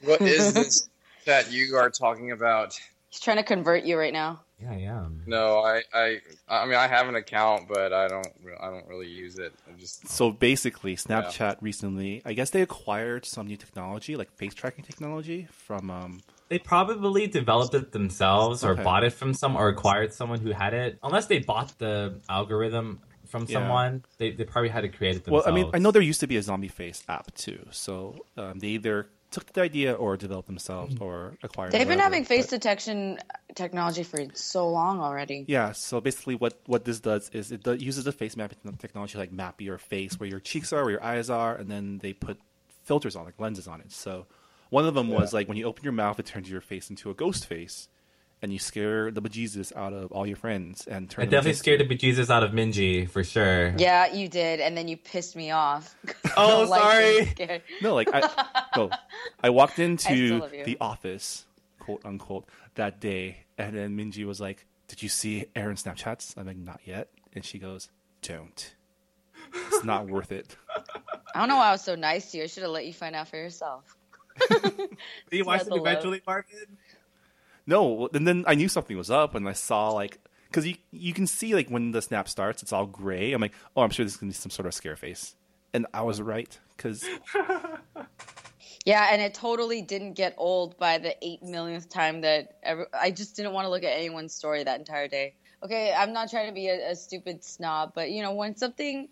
What 0.02 0.20
is 0.22 0.52
this 0.54 0.88
that 1.26 1.52
you 1.52 1.76
are 1.76 1.90
talking 1.90 2.30
about? 2.32 2.78
He's 3.10 3.20
trying 3.20 3.36
to 3.38 3.42
convert 3.42 3.84
you 3.84 3.98
right 3.98 4.12
now. 4.12 4.40
yeah, 4.60 4.70
I 4.70 4.76
am. 4.76 5.22
No, 5.26 5.58
I, 5.58 5.82
I, 5.92 6.20
I 6.48 6.64
mean, 6.66 6.76
I 6.76 6.86
have 6.86 7.08
an 7.08 7.16
account, 7.16 7.66
but 7.68 7.92
I 7.92 8.06
don't, 8.08 8.28
I 8.60 8.70
don't 8.70 8.86
really 8.86 9.08
use 9.08 9.38
it. 9.38 9.52
I 9.68 9.72
just 9.78 10.08
So 10.08 10.30
basically, 10.30 10.94
Snapchat 10.96 11.56
recently, 11.60 12.22
I 12.24 12.32
guess 12.32 12.50
they 12.50 12.62
acquired 12.62 13.24
some 13.26 13.48
new 13.48 13.56
technology, 13.56 14.16
like 14.16 14.30
face 14.36 14.54
tracking 14.54 14.84
technology, 14.84 15.48
from 15.50 15.90
um, 15.90 16.20
They 16.48 16.58
probably 16.60 17.26
developed 17.26 17.74
it 17.74 17.90
themselves 17.92 18.64
or 18.64 18.72
Okay. 18.72 18.84
bought 18.84 19.02
it 19.02 19.12
from 19.12 19.34
some 19.34 19.56
or 19.56 19.68
acquired 19.68 20.12
someone 20.14 20.40
who 20.40 20.52
had 20.52 20.74
it. 20.74 20.98
Unless 21.02 21.26
they 21.26 21.40
bought 21.40 21.76
the 21.78 22.20
algorithm 22.28 23.00
from 23.26 23.46
Yeah. 23.48 23.58
someone, 23.60 24.04
they, 24.18 24.30
they 24.30 24.44
probably 24.44 24.68
had 24.70 24.82
to 24.82 24.88
create 24.88 25.16
it 25.16 25.28
Well. 25.28 25.42
I 25.46 25.50
mean, 25.50 25.70
I 25.74 25.78
know 25.78 25.90
there 25.90 26.02
used 26.02 26.20
to 26.20 26.26
be 26.26 26.36
a 26.36 26.42
zombie 26.42 26.68
face 26.68 27.02
app 27.08 27.34
too. 27.34 27.66
So 27.70 28.16
um, 28.36 28.58
they 28.58 28.68
either 28.68 29.08
took 29.30 29.52
the 29.52 29.60
idea 29.60 29.92
or 29.92 30.16
developed 30.16 30.46
themselves 30.46 30.96
or 31.00 31.36
acquired. 31.42 31.72
They've 31.72 31.80
been 31.80 31.98
whatever, 31.98 32.02
having 32.02 32.24
face 32.24 32.46
but- 32.46 32.50
detection 32.50 33.18
technology 33.54 34.02
for 34.04 34.20
so 34.34 34.68
long 34.70 35.00
already. 35.00 35.44
Yeah. 35.48 35.72
So 35.72 36.00
basically, 36.00 36.36
what 36.36 36.58
what 36.66 36.84
this 36.84 37.00
does 37.00 37.28
is 37.30 37.52
it 37.52 37.62
does, 37.62 37.82
uses 37.82 38.04
the 38.04 38.12
face 38.12 38.36
mapping 38.36 38.58
technology, 38.78 39.18
like 39.18 39.32
map 39.32 39.60
your 39.60 39.78
face, 39.78 40.18
where 40.20 40.28
your 40.28 40.40
cheeks 40.40 40.72
are, 40.72 40.82
where 40.82 40.92
your 40.92 41.04
eyes 41.04 41.28
are, 41.28 41.54
and 41.56 41.70
then 41.70 41.98
they 41.98 42.12
put 42.12 42.38
filters 42.84 43.16
on, 43.16 43.24
like 43.24 43.38
lenses 43.40 43.66
on 43.66 43.80
it. 43.80 43.90
So 43.92 44.26
one 44.70 44.84
of 44.86 44.94
them 44.94 45.08
was 45.08 45.32
like 45.34 45.48
when 45.48 45.56
you 45.56 45.64
open 45.64 45.82
your 45.84 45.92
mouth, 45.92 46.18
it 46.20 46.26
turns 46.26 46.48
your 46.50 46.60
face 46.60 46.88
into 46.90 47.10
a 47.10 47.14
ghost 47.14 47.46
face, 47.46 47.88
and 48.46 48.52
you 48.52 48.60
scare 48.60 49.10
the 49.10 49.20
bejesus 49.20 49.74
out 49.74 49.92
of 49.92 50.12
all 50.12 50.24
your 50.24 50.36
friends 50.36 50.86
and 50.86 51.10
turn. 51.10 51.22
I 51.22 51.26
them 51.26 51.30
definitely 51.32 51.54
scared 51.54 51.80
you. 51.80 51.88
the 51.88 51.96
bejesus 51.96 52.30
out 52.30 52.44
of 52.44 52.52
Minji 52.52 53.10
for 53.10 53.24
sure. 53.24 53.74
Yeah, 53.76 54.06
you 54.12 54.28
did, 54.28 54.60
and 54.60 54.76
then 54.76 54.86
you 54.86 54.96
pissed 54.96 55.34
me 55.34 55.50
off. 55.50 55.96
Oh, 56.36 56.60
don't 56.60 56.68
like 56.68 56.80
sorry. 57.38 57.62
No, 57.82 57.94
like 57.96 58.08
I, 58.12 58.20
no, 58.76 58.90
I 59.42 59.50
walked 59.50 59.80
into 59.80 60.38
love 60.38 60.54
you. 60.54 60.64
the 60.64 60.76
office, 60.80 61.44
quote 61.80 62.02
unquote, 62.04 62.48
that 62.76 63.00
day, 63.00 63.38
and 63.58 63.76
then 63.76 63.96
Minji 63.96 64.24
was 64.24 64.40
like, 64.40 64.64
"Did 64.86 65.02
you 65.02 65.08
see 65.08 65.46
Aaron's 65.56 65.82
Snapchats?" 65.82 66.38
I'm 66.38 66.46
like, 66.46 66.56
"Not 66.56 66.80
yet," 66.84 67.08
and 67.32 67.44
she 67.44 67.58
goes, 67.58 67.88
"Don't. 68.22 68.74
It's 69.72 69.82
not 69.84 70.06
worth 70.06 70.30
it." 70.30 70.56
I 71.34 71.40
don't 71.40 71.48
know 71.48 71.56
why 71.56 71.70
I 71.70 71.72
was 71.72 71.82
so 71.82 71.96
nice 71.96 72.30
to 72.30 72.38
you. 72.38 72.44
I 72.44 72.46
should 72.46 72.62
have 72.62 72.70
let 72.72 72.86
you 72.86 72.92
find 72.92 73.16
out 73.16 73.26
for 73.26 73.38
yourself. 73.38 73.96
Did 74.38 74.98
you 75.32 75.44
watch 75.44 75.62
Spread 75.62 75.78
it 75.78 75.82
the 75.82 75.90
eventually, 75.90 76.22
Marvin? 76.26 76.76
No, 77.66 78.08
and 78.14 78.26
then 78.26 78.44
I 78.46 78.54
knew 78.54 78.68
something 78.68 78.96
was 78.96 79.10
up, 79.10 79.34
and 79.34 79.48
I 79.48 79.52
saw 79.52 79.90
like, 79.90 80.18
because 80.48 80.66
you 80.66 80.76
you 80.92 81.12
can 81.12 81.26
see 81.26 81.54
like 81.54 81.68
when 81.68 81.92
the 81.92 82.00
snap 82.00 82.28
starts, 82.28 82.62
it's 82.62 82.72
all 82.72 82.86
gray. 82.86 83.32
I'm 83.32 83.40
like, 83.40 83.54
"Oh, 83.76 83.82
I'm 83.82 83.90
sure 83.90 84.04
this 84.04 84.14
is 84.14 84.20
gonna 84.20 84.30
be 84.30 84.34
some 84.34 84.50
sort 84.50 84.66
of 84.66 84.74
scare 84.74 84.96
face," 84.96 85.34
and 85.74 85.86
I 85.92 86.02
was 86.02 86.22
right 86.22 86.58
because 86.76 87.04
Yeah, 88.86 89.08
and 89.10 89.20
it 89.20 89.34
totally 89.34 89.82
didn't 89.82 90.12
get 90.12 90.34
old 90.38 90.78
by 90.78 90.98
the 90.98 91.16
eight 91.20 91.42
millionth 91.42 91.88
time 91.88 92.20
that 92.20 92.58
ever. 92.62 92.86
I 92.94 93.10
just 93.10 93.34
didn't 93.34 93.52
want 93.52 93.64
to 93.64 93.68
look 93.68 93.82
at 93.82 93.88
anyone's 93.88 94.32
story 94.32 94.62
that 94.62 94.78
entire 94.78 95.08
day. 95.08 95.34
Okay, 95.64 95.92
I'm 95.92 96.12
not 96.12 96.30
trying 96.30 96.46
to 96.46 96.54
be 96.54 96.68
a, 96.68 96.92
a 96.92 96.94
stupid 96.94 97.42
snob, 97.42 97.92
but 97.96 98.12
you 98.12 98.22
know 98.22 98.32
when 98.32 98.56
something 98.56 99.08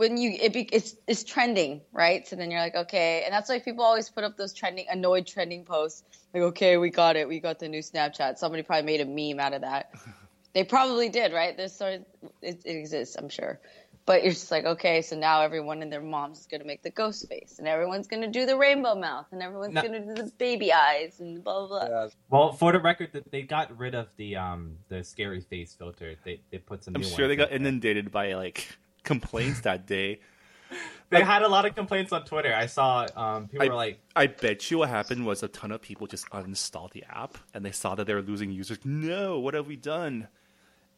when 0.00 0.16
you 0.16 0.30
it 0.40 0.54
be, 0.54 0.62
it's 0.72 0.96
it's 1.06 1.22
trending, 1.24 1.82
right? 1.92 2.26
So 2.26 2.34
then 2.34 2.50
you're 2.50 2.60
like, 2.60 2.74
okay, 2.74 3.22
and 3.26 3.34
that's 3.34 3.50
why 3.50 3.58
people 3.58 3.84
always 3.84 4.08
put 4.08 4.24
up 4.24 4.34
those 4.38 4.54
trending 4.54 4.86
annoyed 4.90 5.26
trending 5.26 5.66
posts. 5.66 6.02
Like, 6.32 6.42
okay, 6.44 6.78
we 6.78 6.88
got 6.88 7.16
it, 7.16 7.28
we 7.28 7.38
got 7.38 7.58
the 7.58 7.68
new 7.68 7.80
Snapchat. 7.80 8.38
Somebody 8.38 8.62
probably 8.62 8.86
made 8.86 9.02
a 9.02 9.04
meme 9.04 9.38
out 9.38 9.52
of 9.52 9.60
that. 9.60 9.90
they 10.54 10.64
probably 10.64 11.10
did, 11.10 11.34
right? 11.34 11.54
There's 11.54 11.76
sort 11.76 11.92
of 11.96 12.04
it, 12.40 12.62
it 12.64 12.76
exists, 12.76 13.14
I'm 13.16 13.28
sure. 13.28 13.60
But 14.06 14.22
you're 14.24 14.32
just 14.32 14.50
like, 14.50 14.64
okay, 14.64 15.02
so 15.02 15.16
now 15.18 15.42
everyone 15.42 15.82
and 15.82 15.92
their 15.92 16.00
moms 16.00 16.40
is 16.40 16.46
gonna 16.46 16.64
make 16.64 16.82
the 16.82 16.90
ghost 16.90 17.28
face, 17.28 17.56
and 17.58 17.68
everyone's 17.68 18.08
gonna 18.08 18.32
do 18.32 18.46
the 18.46 18.56
rainbow 18.56 18.94
mouth, 18.94 19.26
and 19.32 19.42
everyone's 19.42 19.74
No. 19.74 19.82
gonna 19.82 20.00
do 20.00 20.14
the 20.14 20.32
baby 20.38 20.72
eyes, 20.72 21.20
and 21.20 21.44
blah 21.44 21.66
blah 21.66 21.86
blah. 21.86 21.88
Yeah, 22.04 22.08
Well, 22.30 22.52
for 22.52 22.72
the 22.72 22.80
record, 22.80 23.12
that 23.12 23.30
they 23.30 23.42
got 23.42 23.76
rid 23.76 23.94
of 23.94 24.08
the 24.16 24.36
um 24.36 24.78
the 24.88 25.04
scary 25.04 25.42
face 25.42 25.74
filter. 25.74 26.14
They 26.24 26.40
they 26.50 26.56
put 26.56 26.84
some. 26.84 26.94
I'm 26.94 27.02
new 27.02 27.06
sure 27.06 27.28
they 27.28 27.36
got 27.36 27.50
there. 27.50 27.58
inundated 27.58 28.10
by 28.10 28.32
like 28.32 28.78
complaints 29.04 29.60
that 29.62 29.86
day. 29.86 30.20
They 31.10 31.22
had 31.22 31.42
a 31.42 31.48
lot 31.48 31.66
of 31.66 31.74
complaints 31.74 32.12
on 32.12 32.24
Twitter. 32.24 32.54
I 32.54 32.66
saw 32.66 33.06
um 33.16 33.48
people 33.48 33.66
I- 33.66 33.68
were 33.68 33.74
like, 33.74 34.00
I 34.14 34.28
bet 34.28 34.70
you 34.70 34.78
what 34.78 34.88
happened 34.88 35.26
was 35.26 35.42
a 35.42 35.48
ton 35.48 35.72
of 35.72 35.82
people 35.82 36.06
just 36.06 36.28
uninstalled 36.30 36.92
the 36.92 37.04
app 37.08 37.36
and 37.52 37.64
they 37.64 37.72
saw 37.72 37.94
that 37.96 38.06
they 38.06 38.14
were 38.14 38.22
losing 38.22 38.50
users. 38.52 38.78
No, 38.84 39.40
what 39.40 39.54
have 39.54 39.66
we 39.66 39.74
done? 39.76 40.28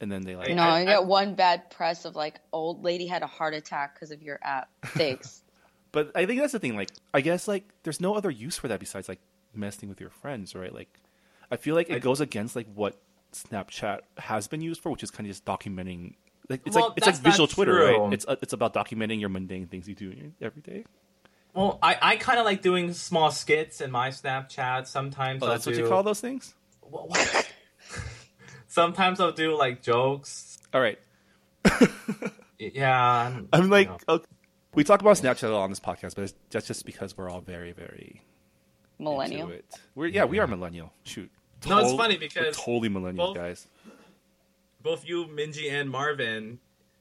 And 0.00 0.10
then 0.12 0.22
they 0.22 0.36
like, 0.36 0.50
I- 0.50 0.54
No, 0.54 0.62
I- 0.62 0.80
you 0.80 0.86
get 0.86 1.04
one 1.06 1.34
bad 1.34 1.70
press 1.70 2.04
of 2.04 2.14
like 2.16 2.40
old 2.52 2.84
lady 2.84 3.06
had 3.06 3.22
a 3.22 3.26
heart 3.26 3.54
attack 3.54 3.94
because 3.94 4.10
of 4.10 4.22
your 4.22 4.38
app. 4.42 4.68
Thanks. 4.88 5.42
but 5.92 6.10
I 6.14 6.26
think 6.26 6.40
that's 6.40 6.52
the 6.52 6.58
thing. 6.58 6.76
Like, 6.76 6.90
I 7.14 7.22
guess 7.22 7.48
like 7.48 7.64
there's 7.82 8.00
no 8.00 8.14
other 8.14 8.30
use 8.30 8.58
for 8.58 8.68
that 8.68 8.80
besides 8.80 9.08
like 9.08 9.20
messing 9.54 9.88
with 9.88 10.00
your 10.00 10.10
friends, 10.10 10.54
right? 10.54 10.74
Like, 10.74 11.00
I 11.50 11.56
feel 11.56 11.74
like 11.74 11.88
it 11.88 11.96
I- 11.96 11.98
goes 12.00 12.20
against 12.20 12.54
like 12.56 12.66
what 12.74 13.00
Snapchat 13.32 14.00
has 14.18 14.46
been 14.46 14.60
used 14.60 14.82
for, 14.82 14.90
which 14.92 15.02
is 15.02 15.10
kind 15.10 15.26
of 15.26 15.30
just 15.30 15.46
documenting. 15.46 16.16
Like 16.48 16.62
it's 16.66 16.74
Well, 16.76 16.88
like 16.88 16.98
it's 16.98 17.06
like 17.06 17.16
visual 17.16 17.46
Twitter, 17.46 17.72
true. 17.72 18.04
right? 18.04 18.12
It's 18.12 18.26
uh, 18.26 18.36
it's 18.42 18.52
about 18.52 18.74
documenting 18.74 19.20
your 19.20 19.28
mundane 19.28 19.66
things 19.66 19.88
you 19.88 19.94
do 19.94 20.32
every 20.40 20.62
day. 20.62 20.84
well, 21.54 21.78
I 21.82 21.96
I 22.02 22.16
kind 22.16 22.38
of 22.38 22.44
like 22.44 22.62
doing 22.62 22.92
small 22.92 23.30
skits 23.30 23.80
in 23.80 23.90
my 23.90 24.08
Snapchat. 24.10 24.86
Sometimes 24.86 25.42
Oh, 25.42 25.46
I'll 25.46 25.52
that's 25.52 25.66
what 25.66 25.76
you 25.76 25.88
call 25.88 26.02
those 26.02 26.20
things. 26.20 26.54
What- 26.80 27.08
what? 27.10 27.52
Sometimes 28.66 29.20
I'll 29.20 29.32
do 29.32 29.54
like 29.56 29.82
jokes. 29.82 30.58
All 30.72 30.80
right. 30.80 30.98
Yeah, 32.58 33.40
I'm 33.52 33.70
like, 33.70 33.88
you 33.88 33.92
know. 34.08 34.14
okay. 34.14 34.24
we 34.72 34.84
talk 34.84 35.00
about 35.00 35.16
Snapchat 35.16 35.48
a 35.48 35.48
lot 35.48 35.62
on 35.64 35.70
this 35.70 35.80
podcast, 35.80 36.14
but 36.14 36.22
it's, 36.24 36.34
that's 36.50 36.66
just 36.66 36.86
because 36.86 37.16
we're 37.16 37.28
all 37.28 37.40
very, 37.40 37.72
very 37.72 38.22
Millennial. 39.00 39.42
into 39.48 39.54
it. 39.54 39.64
We're 39.96 40.06
yeah, 40.06 40.24
we 40.26 40.38
are 40.38 40.46
millennial. 40.46 40.92
Shoot. 41.02 41.28
No, 41.66 41.78
it's 41.78 41.88
Tol- 41.88 41.98
funny 41.98 42.14
we're 42.14 42.20
because 42.20 42.56
totally 42.56 42.88
millennial 42.88 43.28
both- 43.28 43.36
guys. 43.36 43.66
Both 44.82 45.06
you, 45.06 45.26
Minji, 45.26 45.70
and 45.70 45.90
Marvin 45.90 46.58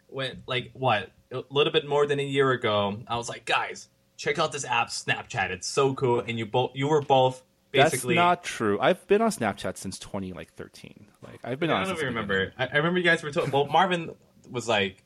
went 0.10 0.40
like 0.48 0.72
what 0.74 1.12
a 1.32 1.44
little 1.50 1.72
bit 1.74 1.88
more 1.88 2.06
than 2.06 2.20
a 2.20 2.24
year 2.24 2.52
ago. 2.52 3.00
I 3.08 3.18
was 3.18 3.30
like, 3.30 3.46
guys, 3.46 3.88
check 4.18 4.38
out 4.40 4.52
this 4.52 4.66
app, 4.66 4.90
Snapchat. 4.90 5.50
It's 5.50 5.68
so 5.68 5.94
cool, 5.94 6.20
and 6.20 6.38
you 6.38 6.46
both 6.46 6.72
you 6.76 6.88
were 6.88 7.02
both 7.02 7.44
basically. 7.72 8.16
That's 8.16 8.24
not 8.24 8.44
true. 8.44 8.80
I've 8.80 9.06
been 9.08 9.22
on 9.22 9.30
Snapchat 9.32 9.78
since 9.78 9.98
20 10.00 10.34
like 10.34 10.54
13. 10.54 11.08
Like 11.22 11.40
I've 11.44 11.60
been 11.60 11.70
I 11.70 11.74
on. 11.76 11.80
don't 11.82 11.90
know 11.90 11.96
since 11.96 12.00
if 12.00 12.04
you 12.04 12.10
the 12.10 12.16
remember. 12.16 12.54
I, 12.58 12.68
I 12.68 12.78
remember 12.78 13.00
you 13.00 13.06
guys 13.06 13.24
were 13.24 13.32
told. 13.32 13.52
Well, 13.52 13.66
Marvin 13.72 14.14
was 14.50 14.68
like, 14.68 15.04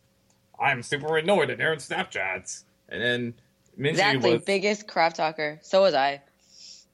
"I'm 0.60 0.82
super 0.84 1.18
annoyed 1.18 1.50
at 1.50 1.60
Aaron 1.60 1.80
Snapchats," 1.80 2.64
and 2.90 3.02
then 3.02 3.34
Minji 3.78 3.92
was 3.92 4.00
like, 4.00 4.16
Exactly. 4.16 4.34
was. 4.34 4.44
Biggest 4.44 4.88
crap 4.88 5.14
talker. 5.14 5.60
So 5.62 5.82
was 5.82 5.94
I. 5.94 6.22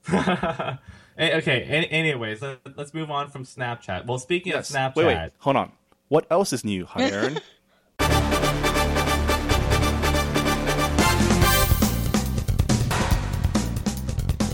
Okay. 1.21 1.63
Anyways, 1.91 2.41
let, 2.41 2.59
us 2.77 2.93
move 2.93 3.11
on 3.11 3.29
from 3.29 3.43
Snapchat. 3.45 4.05
Well, 4.07 4.17
speaking 4.17 4.53
Yes. 4.53 4.69
of 4.71 4.75
Snapchat, 4.75 4.95
Wait, 4.95 5.05
wait, 5.05 5.31
hold 5.37 5.55
on. 5.55 5.71
What 6.07 6.25
else 6.31 6.51
is 6.51 6.65
new, 6.65 6.85
Hi 6.85 7.03
Aaron? 7.03 7.39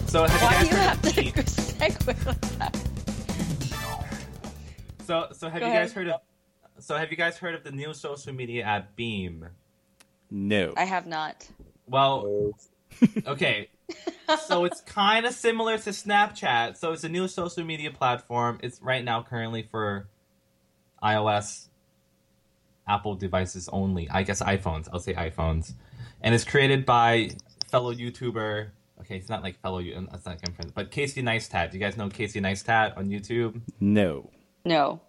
so 0.08 0.24
have 0.26 0.42
Why 0.42 0.60
do 0.62 0.66
you 0.66 0.72
you 0.72 0.78
guys 0.78 0.96
have 0.96 1.04
heard 1.04 1.14
to 1.14 1.40
of, 1.40 1.46
segue 1.46 2.26
like 2.26 2.42
that? 2.60 2.78
so 5.06 5.28
so 5.34 5.50
have 5.50 5.60
Go 5.60 5.68
you 5.68 5.74
guys 5.74 5.92
ahead. 5.92 5.92
heard 5.92 6.08
of 6.10 6.22
so 6.80 6.96
have 6.98 7.12
you 7.12 7.18
guys 7.18 7.38
heard 7.38 7.56
of 7.56 7.64
the 7.64 7.72
new 7.72 7.94
social 7.94 8.34
media 8.34 8.64
app 8.64 8.96
Beme? 8.96 9.48
no. 10.30 10.74
I 10.78 10.84
have 10.86 11.08
not. 11.08 11.48
Well, 11.88 12.52
okay. 13.26 13.70
So 14.48 14.66
it's 14.66 14.82
kind 14.82 15.26
of 15.26 15.34
similar 15.34 15.78
to 15.78 15.90
Snapchat. 15.92 16.78
So 16.78 16.92
it's 16.92 17.04
a 17.04 17.10
new 17.10 17.28
social 17.28 17.64
media 17.64 17.92
platform. 17.92 18.60
It's 18.64 18.82
right 18.82 19.04
now 19.04 19.24
currently 19.24 19.64
for 19.64 20.08
iOS, 21.02 21.68
Apple 22.88 23.16
devices 23.16 23.70
only. 23.72 24.10
I 24.10 24.24
guess 24.24 24.42
iPhones. 24.42 24.88
I'll 24.92 25.00
say 25.00 25.14
iPhones. 25.14 25.74
And 26.22 26.34
it's 26.34 26.44
created 26.44 26.86
by 26.86 27.32
fellow 27.70 27.94
YouTuber. 27.94 28.70
Okay, 29.02 29.16
it's 29.18 29.30
not 29.30 29.44
like 29.44 29.60
fellow. 29.62 29.78
Uh, 29.78 29.82
you- 29.82 30.08
That's 30.12 30.26
not 30.26 30.40
friend, 30.56 30.72
but 30.74 30.90
Casey 30.92 31.22
Neistat. 31.22 31.72
Do 31.72 31.78
you 31.78 31.84
guys 31.84 31.98
know 31.98 32.10
Casey 32.10 32.42
Neistat 32.42 32.98
on 32.98 33.08
YouTube? 33.08 33.62
no. 33.80 34.30
No. 34.66 35.02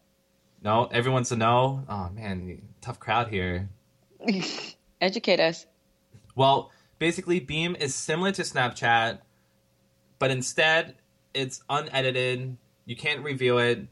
No, 0.63 0.87
everyone's 0.87 1.31
a 1.33 1.37
no. 1.37 1.85
Oh 1.89 2.11
man, 2.13 2.61
tough 2.81 2.99
crowd 3.01 3.29
here. 3.29 3.69
Educate 5.01 5.39
us. 5.41 5.67
Well, 6.35 6.71
basically, 6.99 7.41
Beme 7.41 7.77
is 7.77 7.95
similar 7.95 8.33
to 8.33 8.43
Snapchat, 8.43 9.19
but 10.19 10.31
instead, 10.31 10.97
it's 11.35 11.63
unedited. 11.69 12.57
You 12.87 12.97
can't 12.97 13.23
review 13.23 13.59
it. 13.59 13.87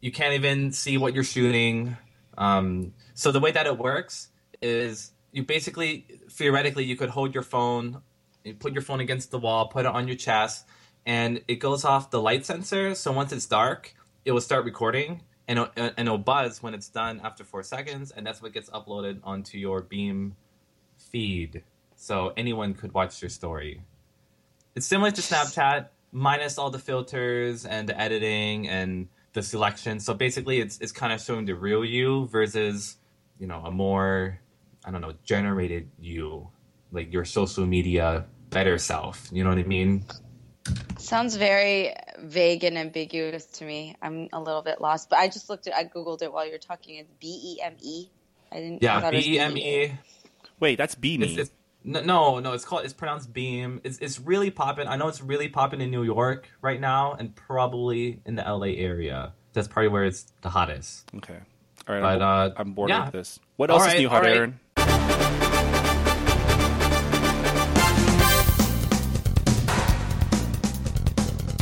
You 0.00 0.10
can't 0.10 0.34
even 0.34 0.72
see 0.72 0.96
what 0.96 1.14
you're 1.14 1.24
shooting. 1.24 1.96
Um, 2.36 2.94
so 3.14 3.32
the 3.32 3.40
way 3.40 3.52
that 3.52 3.66
it 3.66 3.76
works 3.78 4.28
is 4.62 5.12
you 5.32 5.44
basically, 5.44 6.06
theoretically, 6.30 6.84
you 6.84 6.96
could 6.96 7.10
hold 7.10 7.34
your 7.34 7.42
phone, 7.42 8.02
you 8.44 8.54
put 8.54 8.72
your 8.72 8.82
phone 8.82 9.00
against 9.00 9.30
the 9.30 9.38
wall, 9.38 9.68
put 9.68 9.84
it 9.84 9.92
on 9.92 10.08
your 10.08 10.16
chest, 10.16 10.66
and 11.06 11.42
it 11.48 11.56
goes 11.56 11.84
off 11.84 12.10
the 12.10 12.20
light 12.20 12.46
sensor. 12.46 12.94
So 12.94 13.12
once 13.12 13.32
it's 13.32 13.46
dark, 13.46 13.94
it 14.24 14.32
will 14.32 14.40
start 14.40 14.64
recording, 14.64 15.22
and 15.46 15.58
it'll, 15.58 15.72
and 15.76 15.94
it'll 15.98 16.18
buzz 16.18 16.62
when 16.62 16.74
it's 16.74 16.88
done 16.88 17.20
after 17.22 17.44
four 17.44 17.62
seconds, 17.62 18.10
and 18.10 18.26
that's 18.26 18.42
what 18.42 18.52
gets 18.52 18.70
uploaded 18.70 19.20
onto 19.22 19.58
your 19.58 19.82
Beme 19.82 20.36
feed 20.96 21.62
so 22.00 22.32
anyone 22.34 22.72
could 22.72 22.94
watch 22.94 23.20
your 23.20 23.28
story. 23.28 23.82
It's 24.74 24.86
similar 24.86 25.10
to 25.10 25.20
Snapchat, 25.20 25.88
minus 26.12 26.56
all 26.56 26.70
the 26.70 26.78
filters 26.78 27.66
and 27.66 27.86
the 27.86 28.00
editing 28.00 28.68
and 28.68 29.08
the 29.34 29.42
selection. 29.42 30.00
So 30.00 30.14
basically, 30.14 30.60
it's 30.60 30.78
it's 30.78 30.92
kind 30.92 31.12
of 31.12 31.20
showing 31.20 31.44
the 31.44 31.54
real 31.54 31.84
you 31.84 32.26
versus 32.28 32.96
you 33.38 33.46
know 33.46 33.62
a 33.66 33.70
more 33.70 34.40
I 34.82 34.90
don't 34.90 35.02
know 35.02 35.12
generated 35.24 35.90
you, 36.00 36.48
like 36.90 37.12
your 37.12 37.26
social 37.26 37.66
media 37.66 38.24
better 38.48 38.78
self. 38.78 39.28
You 39.30 39.44
know 39.44 39.50
what 39.50 39.58
I 39.58 39.64
mean? 39.64 40.04
Sounds 40.96 41.36
very 41.36 41.94
vague 42.18 42.64
and 42.64 42.78
ambiguous 42.78 43.44
to 43.44 43.64
me. 43.66 43.94
I'm 44.00 44.28
a 44.32 44.40
little 44.40 44.62
bit 44.62 44.80
lost, 44.80 45.10
but 45.10 45.18
I 45.18 45.28
just 45.28 45.50
looked 45.50 45.66
at, 45.66 45.74
I 45.74 45.84
googled 45.84 46.22
it 46.22 46.32
while 46.32 46.48
you're 46.48 46.58
talking. 46.58 46.96
It's 46.96 47.12
B 47.20 47.58
E 47.58 47.62
M 47.62 47.76
E. 47.82 48.08
I 48.50 48.56
didn't. 48.56 48.82
Yeah, 48.82 49.00
thought 49.00 49.12
it 49.12 49.18
was 49.18 49.26
B 49.26 49.34
E 49.34 49.38
M 49.38 49.56
E. 49.58 49.92
Wait, 50.60 50.76
that's 50.76 50.94
Beamy. 50.94 51.26
It's, 51.26 51.38
it's 51.38 51.59
no, 51.82 52.00
no, 52.02 52.40
no. 52.40 52.52
It's 52.52 52.64
called. 52.64 52.84
It's 52.84 52.92
pronounced 52.92 53.32
Beam. 53.32 53.80
It's 53.84 53.98
it's 53.98 54.20
really 54.20 54.50
popping. 54.50 54.86
I 54.86 54.96
know 54.96 55.08
it's 55.08 55.22
really 55.22 55.48
popping 55.48 55.80
in 55.80 55.90
New 55.90 56.02
York 56.02 56.48
right 56.60 56.80
now, 56.80 57.14
and 57.14 57.34
probably 57.34 58.20
in 58.26 58.34
the 58.34 58.42
LA 58.42 58.74
area. 58.76 59.32
That's 59.52 59.66
probably 59.66 59.88
where 59.88 60.04
it's 60.04 60.26
the 60.42 60.50
hottest. 60.50 61.10
okay. 61.16 61.38
All 61.88 61.94
right. 61.94 62.02
But, 62.02 62.22
I'm, 62.22 62.50
uh, 62.52 62.54
I'm 62.56 62.72
bored 62.72 62.90
yeah. 62.90 63.04
with 63.04 63.12
this. 63.12 63.40
What 63.56 63.70
All 63.70 63.80
else 63.80 63.94
is 63.94 64.00
new, 64.00 64.08
Hi 64.08 64.16
all 64.16 64.22
right. 64.22 64.36
Aaron? 64.36 64.60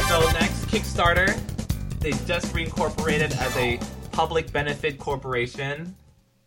So 0.09 0.21
next, 0.33 0.67
Kickstarter. 0.67 1.39
They 2.01 2.13
just 2.13 2.55
reincorporated 2.55 3.37
as 3.39 3.57
a 3.57 3.81
public 4.13 4.53
benefit 4.53 4.99
corporation. 4.99 5.95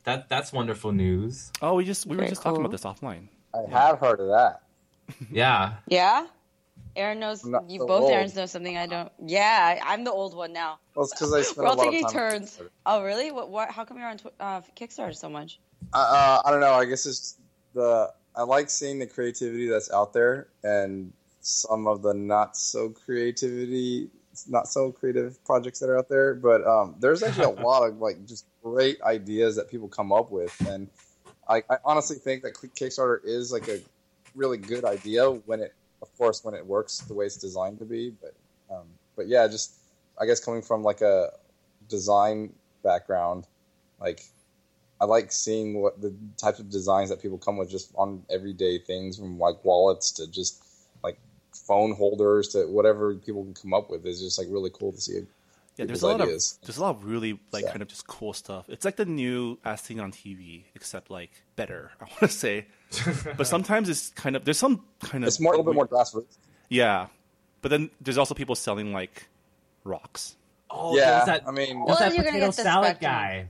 That 0.03 0.29
that's 0.29 0.51
wonderful 0.51 0.91
news. 0.91 1.51
Oh, 1.61 1.75
we 1.75 1.85
just 1.85 2.05
we 2.05 2.15
were 2.15 2.21
Very 2.21 2.29
just 2.29 2.41
talking 2.41 2.59
about 2.59 2.71
this 2.71 2.83
offline. 2.83 3.27
I 3.53 3.69
have 3.69 3.99
heard 3.99 4.19
of 4.19 4.27
that. 4.27 4.61
Yeah. 5.31 5.73
Yeah. 5.87 6.27
Aaron 6.95 7.19
knows. 7.19 7.43
You 7.67 7.79
so 7.79 7.87
both 7.87 8.03
old. 8.03 8.11
Aaron's 8.11 8.35
know 8.35 8.45
something 8.45 8.77
I 8.77 8.85
don't. 8.85 9.11
Yeah, 9.25 9.77
I- 9.81 9.93
I'm 9.93 10.03
the 10.03 10.11
old 10.11 10.35
one 10.35 10.51
now. 10.51 10.79
Well, 10.95 11.05
it's 11.05 11.13
because 11.13 11.33
I 11.33 11.41
spent 11.41 11.57
We're 11.59 11.63
a 11.65 11.69
all 11.69 11.75
lot 11.77 11.87
of 11.87 11.91
taking 11.93 12.05
time. 12.07 12.13
turns. 12.13 12.59
Oh, 12.85 13.01
really? 13.03 13.31
What? 13.31 13.49
What? 13.49 13.69
How 13.71 13.85
come 13.85 13.97
you're 13.97 14.07
on 14.09 14.17
tw- 14.17 14.33
uh, 14.39 14.61
Kickstarter 14.75 15.15
so 15.15 15.29
much? 15.29 15.59
Uh, 15.93 15.97
uh, 15.97 16.41
I 16.45 16.51
don't 16.51 16.59
know. 16.59 16.73
I 16.73 16.85
guess 16.85 17.05
it's 17.05 17.37
the 17.73 18.11
I 18.35 18.43
like 18.43 18.69
seeing 18.69 18.99
the 18.99 19.07
creativity 19.07 19.67
that's 19.69 19.91
out 19.91 20.11
there 20.13 20.47
and 20.63 21.13
some 21.39 21.87
of 21.87 22.01
the 22.01 22.13
not 22.13 22.57
so 22.57 22.89
creativity, 22.89 24.09
not 24.49 24.67
so 24.67 24.91
creative 24.91 25.43
projects 25.45 25.79
that 25.79 25.89
are 25.89 25.97
out 25.97 26.09
there. 26.09 26.33
But 26.35 26.65
um, 26.67 26.95
there's 26.99 27.23
actually 27.23 27.45
a 27.55 27.61
lot 27.65 27.83
of 27.87 27.99
like 27.99 28.25
just 28.25 28.45
great 28.63 29.01
ideas 29.01 29.55
that 29.55 29.69
people 29.69 29.87
come 29.87 30.11
up 30.11 30.29
with, 30.29 30.53
and 30.67 30.89
I, 31.47 31.63
I 31.69 31.77
honestly 31.83 32.17
think 32.17 32.43
that 32.43 32.53
Kickstarter 32.53 33.19
is 33.23 33.51
like 33.51 33.67
a 33.67 33.79
really 34.35 34.57
good 34.57 34.85
idea 34.85 35.29
when 35.29 35.61
it, 35.61 35.73
of 36.01 36.15
course, 36.17 36.43
when 36.43 36.53
it 36.53 36.65
works 36.65 36.99
the 36.99 37.13
way 37.13 37.25
it's 37.25 37.37
designed 37.37 37.79
to 37.79 37.85
be. 37.85 38.13
But 38.21 38.33
um, 38.73 38.85
but 39.15 39.27
yeah, 39.27 39.47
just 39.47 39.75
I 40.19 40.25
guess 40.25 40.43
coming 40.43 40.61
from 40.61 40.83
like 40.83 41.01
a 41.01 41.31
design 41.89 42.53
background, 42.83 43.47
like 43.99 44.23
I 44.99 45.05
like 45.05 45.31
seeing 45.31 45.81
what 45.81 45.99
the 46.01 46.13
types 46.37 46.59
of 46.59 46.69
designs 46.69 47.09
that 47.09 47.21
people 47.21 47.37
come 47.37 47.57
with 47.57 47.69
just 47.69 47.91
on 47.95 48.23
everyday 48.29 48.77
things, 48.79 49.17
from 49.17 49.39
like 49.39 49.63
wallets 49.63 50.11
to 50.13 50.27
just 50.29 50.63
like 51.03 51.17
phone 51.53 51.93
holders 51.93 52.49
to 52.49 52.65
whatever 52.67 53.15
people 53.15 53.43
can 53.43 53.53
come 53.53 53.73
up 53.73 53.89
with. 53.89 54.05
is 54.05 54.21
just 54.21 54.37
like 54.37 54.47
really 54.49 54.71
cool 54.71 54.91
to 54.91 55.01
see. 55.01 55.21
Yeah, 55.77 55.85
there's 55.85 56.03
a 56.03 56.07
lot 56.07 56.21
ideas. 56.21 56.59
of 56.61 56.67
there's 56.67 56.77
a 56.77 56.81
lot 56.81 56.95
of 56.95 57.05
really 57.05 57.39
like 57.51 57.65
kind 57.65 57.81
of 57.81 57.87
just 57.87 58.05
cool 58.05 58.33
stuff. 58.33 58.65
It's 58.67 58.85
like 58.85 58.97
the 58.97 59.05
new 59.05 59.57
as 59.63 59.81
seen 59.81 59.99
on 59.99 60.11
TV, 60.11 60.65
except 60.75 61.09
like 61.09 61.31
better. 61.55 61.91
I 62.01 62.05
want 62.05 62.19
to 62.19 62.27
say, 62.27 62.67
but 63.37 63.47
sometimes 63.47 63.89
it's 63.89 64.09
kind 64.09 64.35
of 64.35 64.45
there's 64.45 64.57
some 64.59 64.83
kind 64.99 65.23
of 65.23 65.29
it's 65.29 65.39
more 65.39 65.53
a 65.53 65.57
little 65.57 65.71
bit 65.71 65.75
more 65.75 65.87
grassroots. 65.87 66.37
Yeah, 66.69 67.07
but 67.61 67.69
then 67.69 67.89
there's 68.01 68.17
also 68.17 68.33
people 68.33 68.55
selling 68.55 68.91
like 68.93 69.27
rocks. 69.83 70.35
Oh, 70.69 70.95
yeah. 70.95 71.25
That, 71.25 71.47
I 71.47 71.51
mean, 71.51 71.83
well, 71.83 71.97
that 71.97 72.15
potato 72.15 72.51
salad 72.51 72.97
guy. 72.99 73.49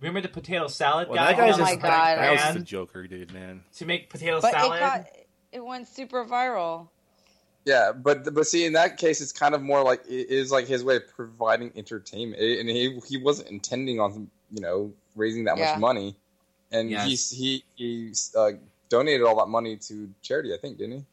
Remember 0.00 0.20
the 0.20 0.28
potato 0.28 0.66
salad 0.68 1.08
well, 1.08 1.16
guy? 1.16 1.32
That 1.32 1.36
guy's 1.36 1.54
oh 1.54 1.58
just, 1.58 1.70
my 1.70 1.76
god, 1.76 2.18
that, 2.18 2.36
that 2.36 2.46
was 2.46 2.54
the 2.54 2.64
Joker, 2.64 3.06
dude, 3.06 3.34
man. 3.34 3.62
To 3.76 3.86
make 3.86 4.08
potato 4.08 4.40
but 4.40 4.52
salad, 4.52 4.76
it, 4.76 4.80
got, 4.80 5.06
it 5.52 5.64
went 5.64 5.88
super 5.88 6.24
viral. 6.24 6.88
Yeah, 7.64 7.92
but 7.92 8.32
but 8.34 8.46
see, 8.46 8.64
in 8.64 8.72
that 8.72 8.96
case, 8.96 9.20
it's 9.20 9.32
kind 9.32 9.54
of 9.54 9.62
more 9.62 9.82
like 9.82 10.02
it 10.08 10.30
is 10.30 10.50
like 10.50 10.66
his 10.66 10.82
way 10.82 10.96
of 10.96 11.08
providing 11.14 11.72
entertainment, 11.76 12.40
and 12.40 12.68
he 12.68 12.98
he 13.06 13.18
wasn't 13.18 13.48
intending 13.48 14.00
on 14.00 14.30
you 14.50 14.62
know 14.62 14.92
raising 15.14 15.44
that 15.44 15.58
yeah. 15.58 15.72
much 15.72 15.80
money, 15.80 16.16
and 16.72 16.90
yes. 16.90 17.30
he 17.30 17.36
he 17.36 17.64
he 17.76 18.12
uh, 18.36 18.52
donated 18.88 19.26
all 19.26 19.36
that 19.36 19.48
money 19.48 19.76
to 19.76 20.08
charity, 20.22 20.54
I 20.54 20.56
think, 20.56 20.78
didn't 20.78 20.98
he? 20.98 21.04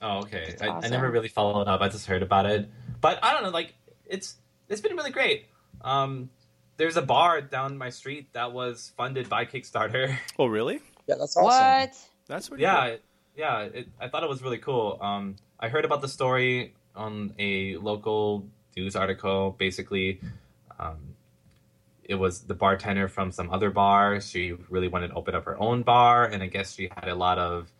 Oh, 0.00 0.18
okay. 0.18 0.54
I, 0.60 0.68
awesome. 0.68 0.84
I, 0.84 0.88
never 0.88 1.10
really 1.10 1.28
followed 1.28 1.68
up. 1.68 1.80
I 1.80 1.88
just 1.88 2.06
heard 2.06 2.22
about 2.22 2.46
it, 2.46 2.68
but 3.00 3.18
I 3.22 3.32
don't 3.32 3.42
know. 3.42 3.50
Like 3.50 3.74
it's 4.04 4.36
it's 4.68 4.80
been 4.80 4.96
really 4.96 5.10
great. 5.10 5.46
Um, 5.82 6.30
there's 6.76 6.96
a 6.96 7.02
bar 7.02 7.40
down 7.40 7.78
my 7.78 7.90
street 7.90 8.32
that 8.34 8.52
was 8.52 8.92
funded 8.96 9.28
by 9.28 9.44
Kickstarter. 9.44 10.16
Oh, 10.38 10.46
really? 10.46 10.80
Yeah, 11.06 11.14
that's 11.18 11.36
awesome. 11.36 11.44
What? 11.44 11.94
That's 12.26 12.50
really 12.50 12.62
yeah, 12.62 12.88
cool. 12.88 12.98
yeah. 13.36 13.60
It, 13.60 13.88
I 14.00 14.08
thought 14.08 14.22
it 14.22 14.28
was 14.28 14.42
really 14.42 14.58
cool. 14.58 14.98
Um, 15.00 15.36
I 15.58 15.68
heard 15.68 15.84
about 15.84 16.00
the 16.00 16.08
story 16.08 16.74
on 16.94 17.34
a 17.38 17.76
local 17.76 18.46
news 18.76 18.94
article. 18.94 19.56
Basically, 19.58 20.20
um, 20.78 21.14
it 22.04 22.16
was 22.16 22.40
the 22.40 22.54
bartender 22.54 23.08
from 23.08 23.32
some 23.32 23.50
other 23.50 23.70
bar. 23.70 24.20
She 24.20 24.52
really 24.68 24.88
wanted 24.88 25.08
to 25.08 25.14
open 25.14 25.34
up 25.34 25.44
her 25.44 25.58
own 25.58 25.82
bar, 25.82 26.26
and 26.26 26.42
I 26.42 26.46
guess 26.46 26.74
she 26.74 26.90
had 26.94 27.08
a 27.08 27.14
lot 27.14 27.38
of 27.38 27.72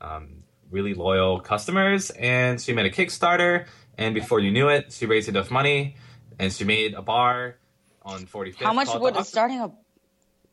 um, 0.00 0.44
really 0.70 0.94
loyal 0.94 1.40
customers. 1.40 2.10
And 2.10 2.60
she 2.60 2.72
made 2.72 2.86
a 2.86 2.90
Kickstarter, 2.90 3.66
and 3.98 4.14
before 4.14 4.40
you 4.40 4.50
knew 4.52 4.68
it, 4.68 4.92
she 4.92 5.06
raised 5.06 5.28
enough 5.28 5.50
money, 5.50 5.96
and 6.38 6.52
she 6.52 6.64
made 6.64 6.94
a 6.94 7.02
bar 7.02 7.56
on 8.02 8.26
45th. 8.26 8.62
How 8.62 8.72
much 8.72 8.88
would 8.94 9.16
it 9.16 9.26
starting 9.26 9.60
a? 9.60 9.72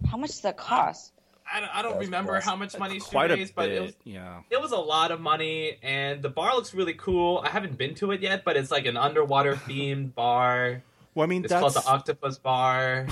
How 0.07 0.17
much 0.17 0.31
does 0.31 0.41
that 0.41 0.57
cost? 0.57 1.13
I 1.51 1.59
don't, 1.59 1.75
I 1.75 1.81
don't 1.81 1.97
remember 1.97 2.39
how 2.39 2.55
much 2.55 2.77
money 2.77 2.99
she 2.99 3.17
raised, 3.17 3.55
but 3.55 3.69
it 3.69 3.81
was, 3.81 3.93
yeah. 4.03 4.41
it 4.49 4.61
was 4.61 4.71
a 4.71 4.77
lot 4.77 5.11
of 5.11 5.19
money, 5.19 5.77
and 5.81 6.21
the 6.21 6.29
bar 6.29 6.55
looks 6.55 6.73
really 6.73 6.93
cool. 6.93 7.41
I 7.43 7.49
haven't 7.49 7.77
been 7.77 7.95
to 7.95 8.11
it 8.11 8.21
yet, 8.21 8.43
but 8.43 8.55
it's 8.57 8.71
like 8.71 8.85
an 8.85 8.97
underwater 8.97 9.55
themed 9.67 10.13
bar. 10.13 10.83
Well, 11.15 11.23
I 11.23 11.27
mean, 11.27 11.43
it's 11.43 11.51
that's... 11.51 11.61
called 11.61 11.73
the 11.73 11.87
Octopus 11.87 12.37
Bar. 12.37 13.07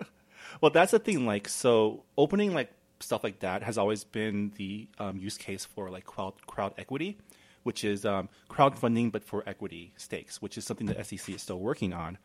well, 0.60 0.70
that's 0.70 0.92
the 0.92 0.98
thing. 0.98 1.26
Like, 1.26 1.48
so 1.48 2.04
opening 2.16 2.52
like 2.52 2.70
stuff 3.00 3.24
like 3.24 3.40
that 3.40 3.62
has 3.62 3.78
always 3.78 4.04
been 4.04 4.52
the 4.56 4.88
um, 4.98 5.16
use 5.16 5.36
case 5.36 5.64
for 5.64 5.90
like 5.90 6.04
crowd 6.04 6.34
crowd 6.46 6.74
equity, 6.78 7.18
which 7.62 7.84
is 7.84 8.04
um, 8.04 8.28
crowdfunding 8.50 9.10
but 9.10 9.24
for 9.24 9.42
equity 9.46 9.92
stakes, 9.96 10.42
which 10.42 10.58
is 10.58 10.64
something 10.64 10.86
the 10.86 11.04
SEC 11.04 11.34
is 11.34 11.42
still 11.42 11.60
working 11.60 11.92
on 11.92 12.18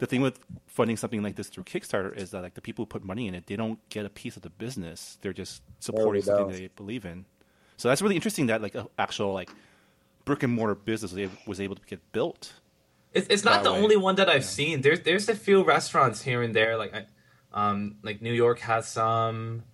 the 0.00 0.06
thing 0.06 0.22
with 0.22 0.40
funding 0.66 0.96
something 0.96 1.22
like 1.22 1.36
this 1.36 1.48
through 1.48 1.64
Kickstarter 1.64 2.16
is 2.16 2.30
that 2.30 2.42
like 2.42 2.54
the 2.54 2.60
people 2.60 2.82
who 2.82 2.86
put 2.86 3.04
money 3.04 3.28
in 3.28 3.34
it, 3.34 3.46
they 3.46 3.54
don't 3.54 3.78
get 3.90 4.06
a 4.06 4.08
piece 4.08 4.34
of 4.34 4.42
the 4.42 4.50
business. 4.50 5.18
They're 5.20 5.34
just 5.34 5.62
supporting 5.78 6.22
something 6.22 6.48
they 6.48 6.68
believe 6.74 7.04
in. 7.04 7.26
So 7.76 7.88
that's 7.88 8.02
really 8.02 8.16
interesting 8.16 8.46
that 8.46 8.62
like 8.62 8.74
an 8.74 8.86
actual 8.98 9.32
like 9.32 9.50
brick 10.24 10.42
and 10.42 10.52
mortar 10.52 10.74
business 10.74 11.14
was 11.46 11.60
able 11.60 11.76
to 11.76 11.82
get 11.86 12.00
built. 12.12 12.54
It's, 13.12 13.26
it's 13.28 13.44
not 13.44 13.62
the 13.62 13.72
way. 13.72 13.78
only 13.78 13.96
one 13.96 14.14
that 14.16 14.28
I've 14.28 14.42
yeah. 14.42 14.48
seen. 14.48 14.80
There's 14.80 15.00
there's 15.00 15.28
a 15.28 15.34
few 15.34 15.62
restaurants 15.64 16.22
here 16.22 16.42
and 16.42 16.54
there. 16.54 16.78
Like, 16.78 16.94
um, 17.52 17.96
like 18.02 18.22
New 18.22 18.32
York 18.32 18.60
has 18.60 18.88
some. 18.88 19.64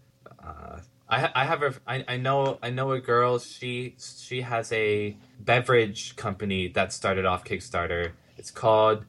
Uh, 0.42 0.80
I 1.08 1.30
I 1.34 1.44
have 1.44 1.62
a 1.62 1.74
I, 1.86 2.04
I 2.08 2.16
know 2.16 2.58
I 2.62 2.70
know 2.70 2.90
a 2.92 3.00
girl. 3.00 3.38
She 3.38 3.96
she 3.98 4.40
has 4.40 4.72
a 4.72 5.16
beverage 5.38 6.16
company 6.16 6.68
that 6.68 6.92
started 6.92 7.26
off 7.26 7.44
Kickstarter. 7.44 8.12
It's 8.36 8.50
called 8.50 9.04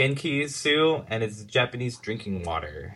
Genki 0.00 0.48
Su, 0.48 1.04
and 1.08 1.22
it's 1.22 1.44
Japanese 1.44 1.98
drinking 1.98 2.44
water. 2.44 2.94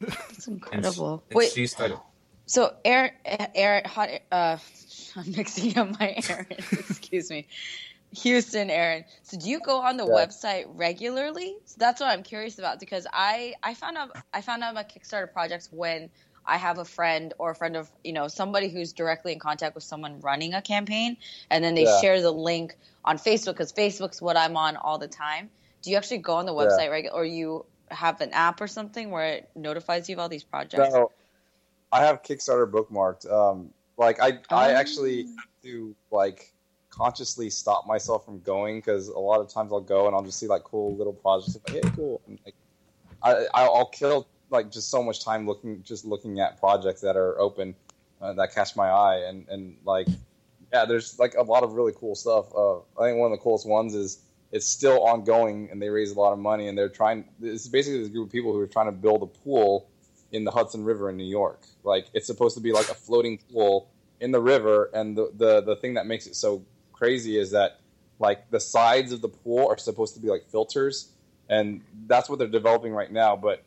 That's 0.00 0.48
incredible. 0.48 1.22
And 1.30 1.32
she, 1.32 1.36
Wait, 1.36 1.52
she 1.52 1.66
started. 1.66 1.98
So, 2.46 2.74
Aaron, 2.82 3.10
Aaron, 3.54 3.84
hot. 3.84 4.08
Uh, 4.32 4.56
I'm 5.16 5.32
mixing 5.32 5.76
up 5.76 5.98
my 6.00 6.16
Aaron. 6.30 6.46
Excuse 6.48 7.28
me, 7.28 7.46
Houston, 8.22 8.70
Aaron. 8.70 9.04
So, 9.22 9.38
do 9.38 9.50
you 9.50 9.60
go 9.60 9.80
on 9.80 9.98
the 9.98 10.06
yeah. 10.06 10.12
website 10.12 10.64
regularly? 10.68 11.56
So 11.66 11.76
that's 11.78 12.00
what 12.00 12.08
I'm 12.08 12.22
curious 12.22 12.58
about 12.58 12.80
because 12.80 13.06
I 13.12 13.54
I 13.62 13.74
found 13.74 13.98
out 13.98 14.16
I 14.32 14.40
found 14.40 14.62
out 14.62 14.72
about 14.72 14.88
Kickstarter 14.88 15.30
projects 15.30 15.68
when 15.70 16.08
I 16.46 16.56
have 16.56 16.78
a 16.78 16.86
friend 16.86 17.34
or 17.38 17.50
a 17.50 17.54
friend 17.54 17.76
of 17.76 17.90
you 18.02 18.14
know 18.14 18.28
somebody 18.28 18.70
who's 18.70 18.94
directly 18.94 19.32
in 19.32 19.40
contact 19.40 19.74
with 19.74 19.84
someone 19.84 20.20
running 20.20 20.54
a 20.54 20.62
campaign, 20.62 21.18
and 21.50 21.62
then 21.62 21.74
they 21.74 21.84
yeah. 21.84 22.00
share 22.00 22.22
the 22.22 22.30
link 22.30 22.76
on 23.04 23.18
Facebook 23.18 23.52
because 23.52 23.74
Facebook's 23.74 24.22
what 24.22 24.38
I'm 24.38 24.56
on 24.56 24.76
all 24.76 24.96
the 24.96 25.08
time 25.08 25.50
do 25.86 25.92
you 25.92 25.96
actually 25.96 26.18
go 26.18 26.34
on 26.34 26.46
the 26.46 26.52
website 26.52 26.86
yeah. 26.86 26.86
right 26.88 27.06
or 27.12 27.24
you 27.24 27.64
have 27.92 28.20
an 28.20 28.30
app 28.32 28.60
or 28.60 28.66
something 28.66 29.12
where 29.12 29.34
it 29.34 29.50
notifies 29.54 30.08
you 30.08 30.16
of 30.16 30.18
all 30.18 30.28
these 30.28 30.42
projects? 30.42 30.92
No. 30.92 31.12
I 31.92 32.04
have 32.04 32.24
kickstarter 32.24 32.68
bookmarked. 32.68 33.30
Um, 33.32 33.70
like 33.96 34.20
i 34.20 34.32
oh. 34.50 34.56
i 34.56 34.72
actually 34.72 35.26
do 35.62 35.94
like 36.10 36.52
consciously 36.90 37.48
stop 37.48 37.86
myself 37.86 38.24
from 38.24 38.40
going 38.40 38.78
because 38.78 39.06
a 39.08 39.18
lot 39.18 39.40
of 39.40 39.48
times 39.48 39.70
i'll 39.72 39.80
go 39.80 40.06
and 40.08 40.16
i'll 40.16 40.24
just 40.24 40.40
see 40.40 40.48
like 40.48 40.64
cool 40.64 40.96
little 40.96 41.12
projects. 41.12 41.56
Like 41.56 41.84
hey 41.84 41.90
cool. 41.94 42.20
And, 42.26 42.40
like 42.44 42.54
i 43.22 43.46
i'll 43.54 43.86
kill 43.86 44.26
like 44.50 44.72
just 44.72 44.90
so 44.90 45.04
much 45.04 45.24
time 45.24 45.46
looking 45.46 45.84
just 45.84 46.04
looking 46.04 46.40
at 46.40 46.58
projects 46.58 47.00
that 47.02 47.16
are 47.16 47.38
open 47.38 47.76
uh, 48.20 48.32
that 48.32 48.52
catch 48.52 48.74
my 48.74 48.88
eye. 48.88 49.18
And 49.28 49.48
and 49.48 49.76
like 49.84 50.08
yeah 50.72 50.84
there's 50.84 51.16
like 51.20 51.34
a 51.36 51.42
lot 51.42 51.62
of 51.62 51.74
really 51.74 51.92
cool 51.96 52.16
stuff. 52.16 52.46
Uh, 52.52 52.78
i 53.00 53.06
think 53.06 53.18
one 53.18 53.30
of 53.30 53.38
the 53.38 53.42
coolest 53.42 53.68
ones 53.68 53.94
is 53.94 54.18
it's 54.52 54.66
still 54.66 55.02
ongoing 55.04 55.68
and 55.70 55.80
they 55.80 55.88
raise 55.88 56.12
a 56.12 56.18
lot 56.18 56.32
of 56.32 56.38
money 56.38 56.68
and 56.68 56.78
they're 56.78 56.88
trying 56.88 57.24
it's 57.42 57.66
basically 57.66 58.00
this 58.00 58.08
group 58.08 58.26
of 58.26 58.32
people 58.32 58.52
who 58.52 58.60
are 58.60 58.66
trying 58.66 58.86
to 58.86 58.92
build 58.92 59.22
a 59.22 59.26
pool 59.26 59.88
in 60.32 60.44
the 60.44 60.50
Hudson 60.50 60.84
River 60.84 61.10
in 61.10 61.16
New 61.16 61.24
York. 61.24 61.62
Like 61.84 62.06
it's 62.14 62.26
supposed 62.26 62.56
to 62.56 62.62
be 62.62 62.72
like 62.72 62.88
a 62.88 62.94
floating 62.94 63.38
pool 63.52 63.90
in 64.20 64.30
the 64.30 64.40
river 64.40 64.90
and 64.94 65.16
the 65.16 65.30
the, 65.36 65.60
the 65.62 65.76
thing 65.76 65.94
that 65.94 66.06
makes 66.06 66.26
it 66.26 66.34
so 66.34 66.64
crazy 66.92 67.38
is 67.38 67.50
that 67.50 67.80
like 68.18 68.50
the 68.50 68.60
sides 68.60 69.12
of 69.12 69.20
the 69.20 69.28
pool 69.28 69.68
are 69.68 69.76
supposed 69.76 70.14
to 70.14 70.20
be 70.20 70.28
like 70.28 70.44
filters 70.48 71.12
and 71.48 71.82
that's 72.06 72.28
what 72.28 72.38
they're 72.38 72.48
developing 72.48 72.92
right 72.92 73.12
now 73.12 73.36
but 73.36 73.62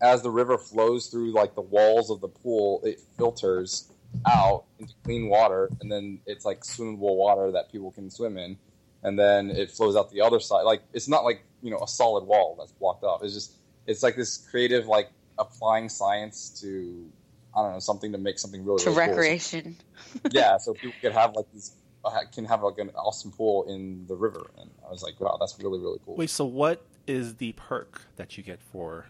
as 0.00 0.22
the 0.22 0.30
river 0.30 0.56
flows 0.56 1.08
through 1.08 1.32
like 1.32 1.54
the 1.54 1.60
walls 1.60 2.10
of 2.10 2.20
the 2.20 2.28
pool 2.28 2.80
it 2.84 3.00
filters 3.16 3.90
out 4.26 4.64
into 4.78 4.94
clean 5.02 5.28
water 5.28 5.68
and 5.80 5.90
then 5.90 6.20
it's 6.26 6.44
like 6.44 6.60
swimmable 6.60 7.16
water 7.16 7.50
that 7.50 7.70
people 7.72 7.90
can 7.90 8.08
swim 8.08 8.38
in 8.38 8.56
and 9.04 9.18
then 9.18 9.50
it 9.50 9.70
flows 9.70 9.94
out 9.94 10.10
the 10.10 10.20
other 10.20 10.40
side. 10.40 10.62
Like 10.62 10.82
it's 10.92 11.08
not 11.08 11.24
like 11.24 11.44
you 11.62 11.70
know 11.70 11.78
a 11.78 11.88
solid 11.88 12.24
wall 12.24 12.56
that's 12.58 12.72
blocked 12.72 13.04
off. 13.04 13.22
It's 13.22 13.34
just 13.34 13.52
it's 13.86 14.02
like 14.02 14.16
this 14.16 14.38
creative 14.50 14.86
like 14.86 15.10
applying 15.38 15.88
science 15.88 16.48
to 16.62 17.06
I 17.54 17.62
don't 17.62 17.72
know 17.74 17.78
something 17.78 18.10
to 18.12 18.18
make 18.18 18.38
something 18.38 18.64
really 18.64 18.82
to 18.82 18.90
really 18.90 19.08
recreation. 19.08 19.76
Cool. 20.12 20.20
So, 20.24 20.30
yeah, 20.32 20.56
so 20.56 20.74
people 20.74 20.94
could 21.00 21.12
have 21.12 21.36
like 21.36 21.46
these 21.52 21.72
uh, 22.04 22.20
can 22.34 22.44
have 22.46 22.62
like 22.62 22.78
an 22.78 22.90
awesome 22.96 23.30
pool 23.30 23.64
in 23.68 24.06
the 24.06 24.16
river, 24.16 24.50
and 24.58 24.70
I 24.86 24.90
was 24.90 25.02
like, 25.02 25.20
wow, 25.20 25.36
that's 25.38 25.58
really 25.60 25.78
really 25.78 25.98
cool. 26.04 26.16
Wait, 26.16 26.30
so 26.30 26.44
what 26.44 26.84
is 27.06 27.36
the 27.36 27.52
perk 27.52 28.02
that 28.16 28.36
you 28.36 28.42
get 28.42 28.60
for 28.60 29.06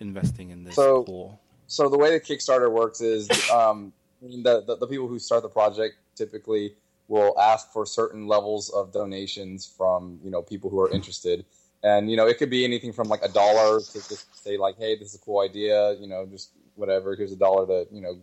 investing 0.00 0.50
in 0.50 0.64
this 0.64 0.74
so, 0.74 1.04
pool? 1.04 1.40
So 1.68 1.88
the 1.88 1.98
way 1.98 2.10
the 2.10 2.20
Kickstarter 2.20 2.70
works 2.70 3.00
is 3.00 3.28
um, 3.50 3.92
the, 4.20 4.62
the 4.66 4.76
the 4.76 4.86
people 4.86 5.08
who 5.08 5.18
start 5.18 5.42
the 5.42 5.48
project 5.48 5.96
typically 6.16 6.74
will 7.08 7.38
ask 7.38 7.72
for 7.72 7.86
certain 7.86 8.26
levels 8.26 8.70
of 8.70 8.92
donations 8.92 9.66
from 9.66 10.18
you 10.22 10.30
know 10.30 10.42
people 10.42 10.70
who 10.70 10.80
are 10.80 10.90
interested. 10.90 11.44
And 11.82 12.10
you 12.10 12.16
know 12.16 12.26
it 12.26 12.38
could 12.38 12.50
be 12.50 12.64
anything 12.64 12.92
from 12.92 13.08
like 13.08 13.22
a 13.22 13.28
dollar 13.28 13.80
to 13.80 13.92
just 13.92 14.42
say 14.42 14.56
like 14.56 14.76
hey 14.78 14.96
this 14.98 15.08
is 15.08 15.14
a 15.16 15.24
cool 15.24 15.40
idea 15.40 15.94
you 16.00 16.08
know 16.08 16.26
just 16.26 16.50
whatever 16.74 17.14
here's 17.14 17.32
a 17.32 17.36
dollar 17.36 17.66
to 17.66 17.86
you 17.94 18.00
know 18.00 18.18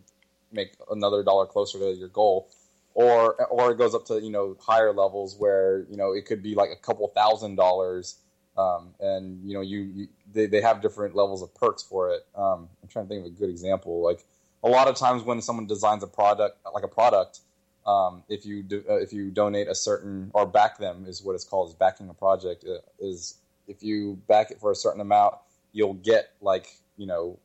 make 0.52 0.74
another 0.92 1.24
dollar 1.24 1.46
closer 1.46 1.80
to 1.80 1.94
your 1.94 2.10
goal. 2.10 2.50
Or 2.96 3.34
or 3.46 3.72
it 3.72 3.78
goes 3.78 3.96
up 3.96 4.06
to 4.06 4.22
you 4.22 4.30
know 4.30 4.56
higher 4.60 4.94
levels 4.94 5.36
where 5.38 5.86
you 5.90 5.98
know 5.98 6.14
it 6.14 6.26
could 6.26 6.44
be 6.44 6.54
like 6.56 6.70
a 6.70 6.76
couple 6.76 7.08
thousand 7.10 7.56
dollars 7.56 8.20
um, 8.58 8.94
and 9.00 9.44
you 9.44 9.56
know 9.56 9.62
you, 9.62 9.80
you, 9.80 10.08
they, 10.32 10.46
they 10.46 10.62
have 10.62 10.82
different 10.82 11.16
levels 11.16 11.42
of 11.42 11.54
perks 11.56 11.82
for 11.82 12.12
it. 12.12 12.22
Um, 12.36 12.70
i'm 12.82 12.90
trying 12.90 13.06
to 13.06 13.10
think 13.10 13.26
of 13.26 13.32
a 13.32 13.36
good 13.36 13.50
example. 13.50 14.04
Like 14.04 14.24
a 14.64 14.70
lot 14.70 14.88
of 14.88 14.96
times 14.96 15.24
when 15.24 15.42
someone 15.42 15.66
designs 15.66 16.04
a 16.04 16.08
product 16.08 16.60
like 16.72 16.84
a 16.84 16.88
product 16.88 17.40
um, 17.86 18.24
if 18.30 18.46
you 18.46 18.64
do, 18.64 18.84
uh, 18.90 18.96
if 18.96 19.12
you 19.14 19.30
donate 19.32 19.68
a 19.68 19.76
certain 19.76 20.32
or 20.34 20.46
back 20.46 20.78
them 20.78 21.06
is 21.08 21.24
what 21.24 21.36
it's 21.36 21.44
called 21.44 21.70
is 21.70 21.76
backing 21.76 22.10
a 22.10 22.14
project 22.14 22.66
uh, 22.68 22.80
is 23.00 23.36
if 23.68 23.84
you 23.84 24.20
back 24.28 24.52
it 24.52 24.60
for 24.60 24.72
a 24.72 24.76
certain 24.76 25.02
amount 25.02 25.36
you'll 25.74 25.96
get 25.96 26.32
like 26.40 26.78
you 26.98 27.06
know 27.06 27.38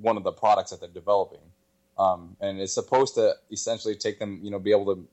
one 0.00 0.16
of 0.16 0.24
the 0.24 0.32
products 0.32 0.70
that 0.70 0.80
they're 0.80 0.88
developing, 0.88 1.40
um, 1.98 2.36
and 2.40 2.60
it's 2.60 2.72
supposed 2.72 3.14
to 3.14 3.34
essentially 3.50 3.94
take 3.94 4.18
them, 4.18 4.40
you 4.42 4.50
know, 4.50 4.58
be 4.58 4.70
able 4.70 4.94
to 4.94 5.06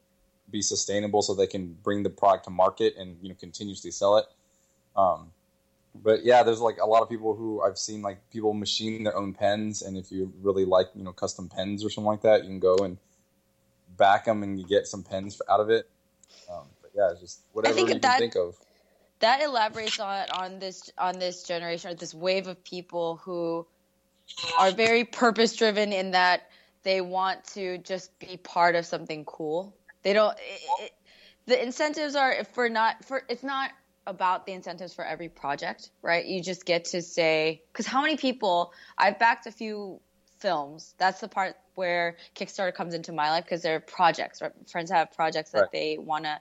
be 0.50 0.62
sustainable 0.62 1.22
so 1.22 1.34
they 1.34 1.48
can 1.48 1.76
bring 1.84 2.04
the 2.04 2.10
product 2.10 2.46
to 2.46 2.52
market 2.52 2.96
and 2.98 3.18
you 3.22 3.30
know 3.30 3.36
continuously 3.36 3.92
sell 3.92 4.18
it. 4.18 4.26
Um, 4.96 5.32
but 5.96 6.24
yeah, 6.24 6.44
there's 6.44 6.60
like 6.60 6.78
a 6.78 6.86
lot 6.86 7.02
of 7.02 7.10
people 7.10 7.36
who 7.36 7.62
I've 7.62 7.78
seen 7.78 8.02
like 8.02 8.30
people 8.32 8.54
machine 8.54 9.04
their 9.04 9.16
own 9.16 9.34
pens, 9.34 9.82
and 9.82 9.98
if 9.98 10.12
you 10.12 10.32
really 10.42 10.66
like 10.66 10.88
you 10.96 11.04
know 11.04 11.12
custom 11.12 11.50
pens 11.50 11.84
or 11.84 11.90
something 11.90 12.08
like 12.08 12.22
that, 12.22 12.44
you 12.44 12.50
can 12.50 12.60
go 12.60 12.76
and 12.78 12.98
back 13.98 14.26
them 14.26 14.44
and 14.44 14.60
you 14.60 14.66
get 14.66 14.88
some 14.88 15.04
pens 15.04 15.42
out 15.50 15.60
of 15.60 15.70
it. 15.70 15.90
Um, 16.52 16.68
but 16.82 16.92
yeah, 16.96 17.12
just 17.20 17.42
whatever 17.54 17.76
think 17.76 17.90
you 17.90 18.00
that- 18.00 18.02
can 18.02 18.32
think 18.32 18.36
of. 18.36 18.58
that 19.20 19.42
elaborates 19.42 20.00
on 20.00 20.30
on 20.30 20.60
this 20.60 20.92
on 20.98 21.20
this 21.20 21.44
generation 21.44 21.92
or 21.92 21.96
this 21.96 22.14
wave 22.14 22.48
of 22.48 22.64
people 22.64 23.18
who 23.18 23.66
are 24.60 24.72
very 24.72 25.04
purpose 25.06 25.56
driven 25.56 25.94
in 25.94 26.12
that 26.12 26.50
they 26.84 27.02
want 27.02 27.44
to 27.46 27.78
just 27.78 28.18
be 28.20 28.38
part 28.38 28.76
of 28.76 28.86
something 28.86 29.24
cool. 29.26 29.76
They 30.04 30.14
don't. 30.14 30.38
It, 30.38 30.84
it, 30.84 30.92
the 31.46 31.64
incentives 31.64 32.16
are 32.16 32.44
for 32.44 32.70
not 32.70 33.04
for 33.06 33.24
it's 33.30 33.44
not 33.44 33.72
about 34.06 34.46
the 34.46 34.52
incentives 34.52 34.94
for 34.94 35.06
every 35.06 35.30
project, 35.30 35.92
right? 36.02 36.26
You 36.26 36.42
just 36.44 36.66
get 36.66 36.86
to 36.86 37.02
say 37.02 37.64
because 37.72 37.88
how 37.88 38.02
many 38.02 38.18
people 38.18 38.74
I've 38.98 39.18
backed 39.18 39.48
a 39.48 39.52
few 39.52 40.02
films. 40.40 40.94
That's 40.98 41.22
the 41.22 41.30
part 41.30 41.56
where 41.76 42.18
Kickstarter 42.36 42.74
comes 42.74 42.94
into 42.94 43.12
my 43.12 43.30
life 43.30 43.44
because 43.44 43.62
they're 43.62 43.80
projects. 43.80 44.42
Right? 44.42 44.52
Friends 44.70 44.92
have 44.92 45.12
projects 45.12 45.52
that 45.52 45.62
Right. 45.62 45.72
they 45.72 45.98
want 45.98 46.26
to 46.26 46.40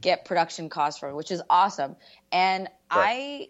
get 0.00 0.24
production 0.24 0.68
costs 0.68 1.00
for, 1.00 1.14
which 1.14 1.30
is 1.30 1.42
awesome. 1.48 1.96
And 2.32 2.68
I, 2.90 3.48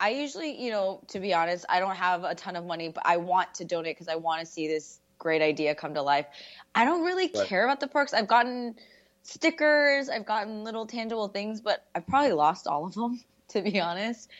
I 0.00 0.10
usually, 0.10 0.60
you 0.62 0.70
know, 0.70 1.00
to 1.08 1.20
be 1.20 1.34
honest, 1.34 1.64
I 1.68 1.80
don't 1.80 1.96
have 1.96 2.24
a 2.24 2.34
ton 2.34 2.56
of 2.56 2.64
money, 2.64 2.88
but 2.88 3.04
I 3.06 3.16
want 3.18 3.54
to 3.54 3.64
donate 3.64 3.96
because 3.96 4.08
I 4.08 4.16
want 4.16 4.40
to 4.40 4.46
see 4.46 4.68
this 4.68 5.00
great 5.18 5.42
idea 5.42 5.74
come 5.74 5.94
to 5.94 6.02
life. 6.02 6.26
I 6.74 6.84
don't 6.84 7.04
really 7.04 7.30
Right. 7.34 7.46
care 7.46 7.64
about 7.64 7.80
the 7.80 7.88
perks. 7.88 8.12
I've 8.12 8.28
gotten 8.28 8.76
stickers, 9.22 10.08
I've 10.08 10.26
gotten 10.26 10.64
little 10.64 10.86
tangible 10.86 11.28
things, 11.28 11.60
but 11.60 11.84
I've 11.94 12.06
probably 12.06 12.32
lost 12.32 12.66
all 12.66 12.86
of 12.86 12.94
them, 12.94 13.20
to 13.48 13.62
be 13.62 13.80
honest. 13.80 14.30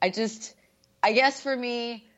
I 0.00 0.10
just, 0.10 0.54
I 1.02 1.12
guess 1.12 1.40
for 1.40 1.54
me, 1.54 2.09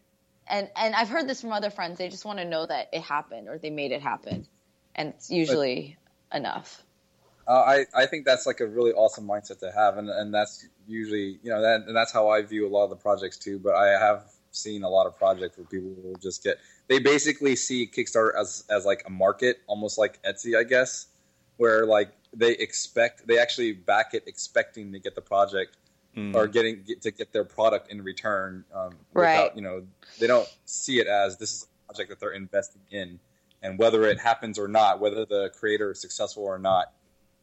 and 0.47 0.69
and 0.77 0.95
I've 0.95 1.09
heard 1.09 1.29
this 1.29 1.41
from 1.41 1.53
other 1.53 1.71
friends. 1.71 1.99
They 1.99 2.09
just 2.09 2.25
want 2.25 2.39
to 2.39 2.45
know 2.45 2.67
that 2.67 2.89
it 2.93 3.03
happened 3.03 3.49
or 3.49 3.59
they 3.59 3.71
made 3.71 3.93
it 3.93 4.03
happen, 4.03 4.47
and 4.95 5.11
it's 5.11 5.31
usually 5.31 5.97
enough. 6.33 6.83
Uh, 7.47 7.53
I 7.53 7.87
I 7.95 8.07
think 8.07 8.25
that's 8.25 8.47
like 8.47 8.61
a 8.61 8.67
really 8.67 8.93
awesome 8.93 9.27
mindset 9.27 9.61
to 9.61 9.73
have, 9.73 9.99
and 9.99 10.09
and 10.09 10.33
that's 10.33 10.67
usually 10.87 11.39
you 11.43 11.51
know 11.51 11.61
that 11.63 11.83
and 11.87 11.97
that's 11.97 12.13
how 12.13 12.29
I 12.29 12.43
view 12.43 12.67
a 12.67 12.71
lot 12.71 12.85
of 12.85 12.91
the 12.91 12.97
projects 12.97 13.39
too. 13.39 13.59
But 13.59 13.75
I 13.75 13.99
have 13.99 14.25
seen 14.51 14.85
a 14.85 14.89
lot 14.89 15.07
of 15.07 15.17
projects 15.17 15.57
where 15.57 15.67
people 15.67 15.91
will 16.03 16.19
just 16.21 16.45
get 16.45 16.59
they 16.89 16.99
basically 16.99 17.57
see 17.57 17.87
Kickstarter 17.87 18.33
as 18.39 18.65
as 18.71 18.85
like 18.85 19.03
a 19.07 19.11
market, 19.11 19.59
almost 19.67 19.99
like 19.99 20.23
Etsy, 20.23 20.59
I 20.59 20.65
guess, 20.65 21.07
where 21.57 21.87
like 21.87 22.13
they 22.35 22.53
expect 22.53 23.27
they 23.27 23.39
actually 23.39 23.73
back 23.73 24.15
it 24.15 24.25
expecting 24.27 24.93
to 24.93 24.99
get 24.99 25.15
the 25.15 25.23
project 25.23 25.77
Mm. 26.17 26.35
or 26.35 26.47
getting 26.47 26.83
get, 26.83 27.01
to 27.03 27.11
get 27.11 27.33
their 27.33 27.45
product 27.45 27.91
in 27.91 28.03
return. 28.03 28.65
Um, 28.75 28.97
Right. 29.15 29.37
Without, 29.37 29.57
you 29.57 29.63
know, 29.63 29.87
they 30.21 30.27
don't 30.27 30.49
see 30.67 31.01
it 31.01 31.07
as 31.07 31.39
this 31.39 31.53
is 31.55 31.63
a 31.65 31.87
project 31.87 32.11
that 32.11 32.21
they're 32.21 32.33
investing 32.33 32.83
in, 32.91 33.19
and 33.63 33.79
whether 33.79 34.05
it 34.05 34.21
happens 34.21 34.59
or 34.59 34.69
not, 34.69 35.01
whether 35.01 35.25
the 35.25 35.51
creator 35.59 35.93
is 35.93 36.01
successful 36.01 36.45
or 36.45 36.59
not, 36.59 36.93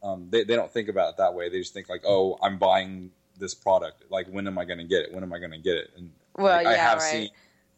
um, 0.03 0.27
they 0.29 0.43
they 0.43 0.55
don't 0.55 0.71
think 0.71 0.87
about 0.87 1.09
it 1.09 1.17
that 1.17 1.33
way. 1.33 1.49
They 1.49 1.59
just 1.59 1.73
think 1.73 1.89
like, 1.89 2.03
oh, 2.05 2.37
I'm 2.43 2.59
buying 2.59 3.11
this 3.39 3.55
product. 3.55 4.03
Like, 4.09 4.27
when 4.27 4.45
am 4.47 4.57
I 4.57 4.65
going 4.65 4.79
to 4.79 4.83
get 4.85 5.01
it? 5.01 5.13
When 5.13 5.23
am 5.23 5.33
I 5.33 5.39
going 5.39 5.51
to 5.51 5.57
get 5.57 5.77
it? 5.77 5.91
And 5.97 6.11
Well, 6.37 6.55
like, 6.63 6.67
I 6.67 6.75
have 6.75 6.99
right. 6.99 7.11
seen 7.11 7.29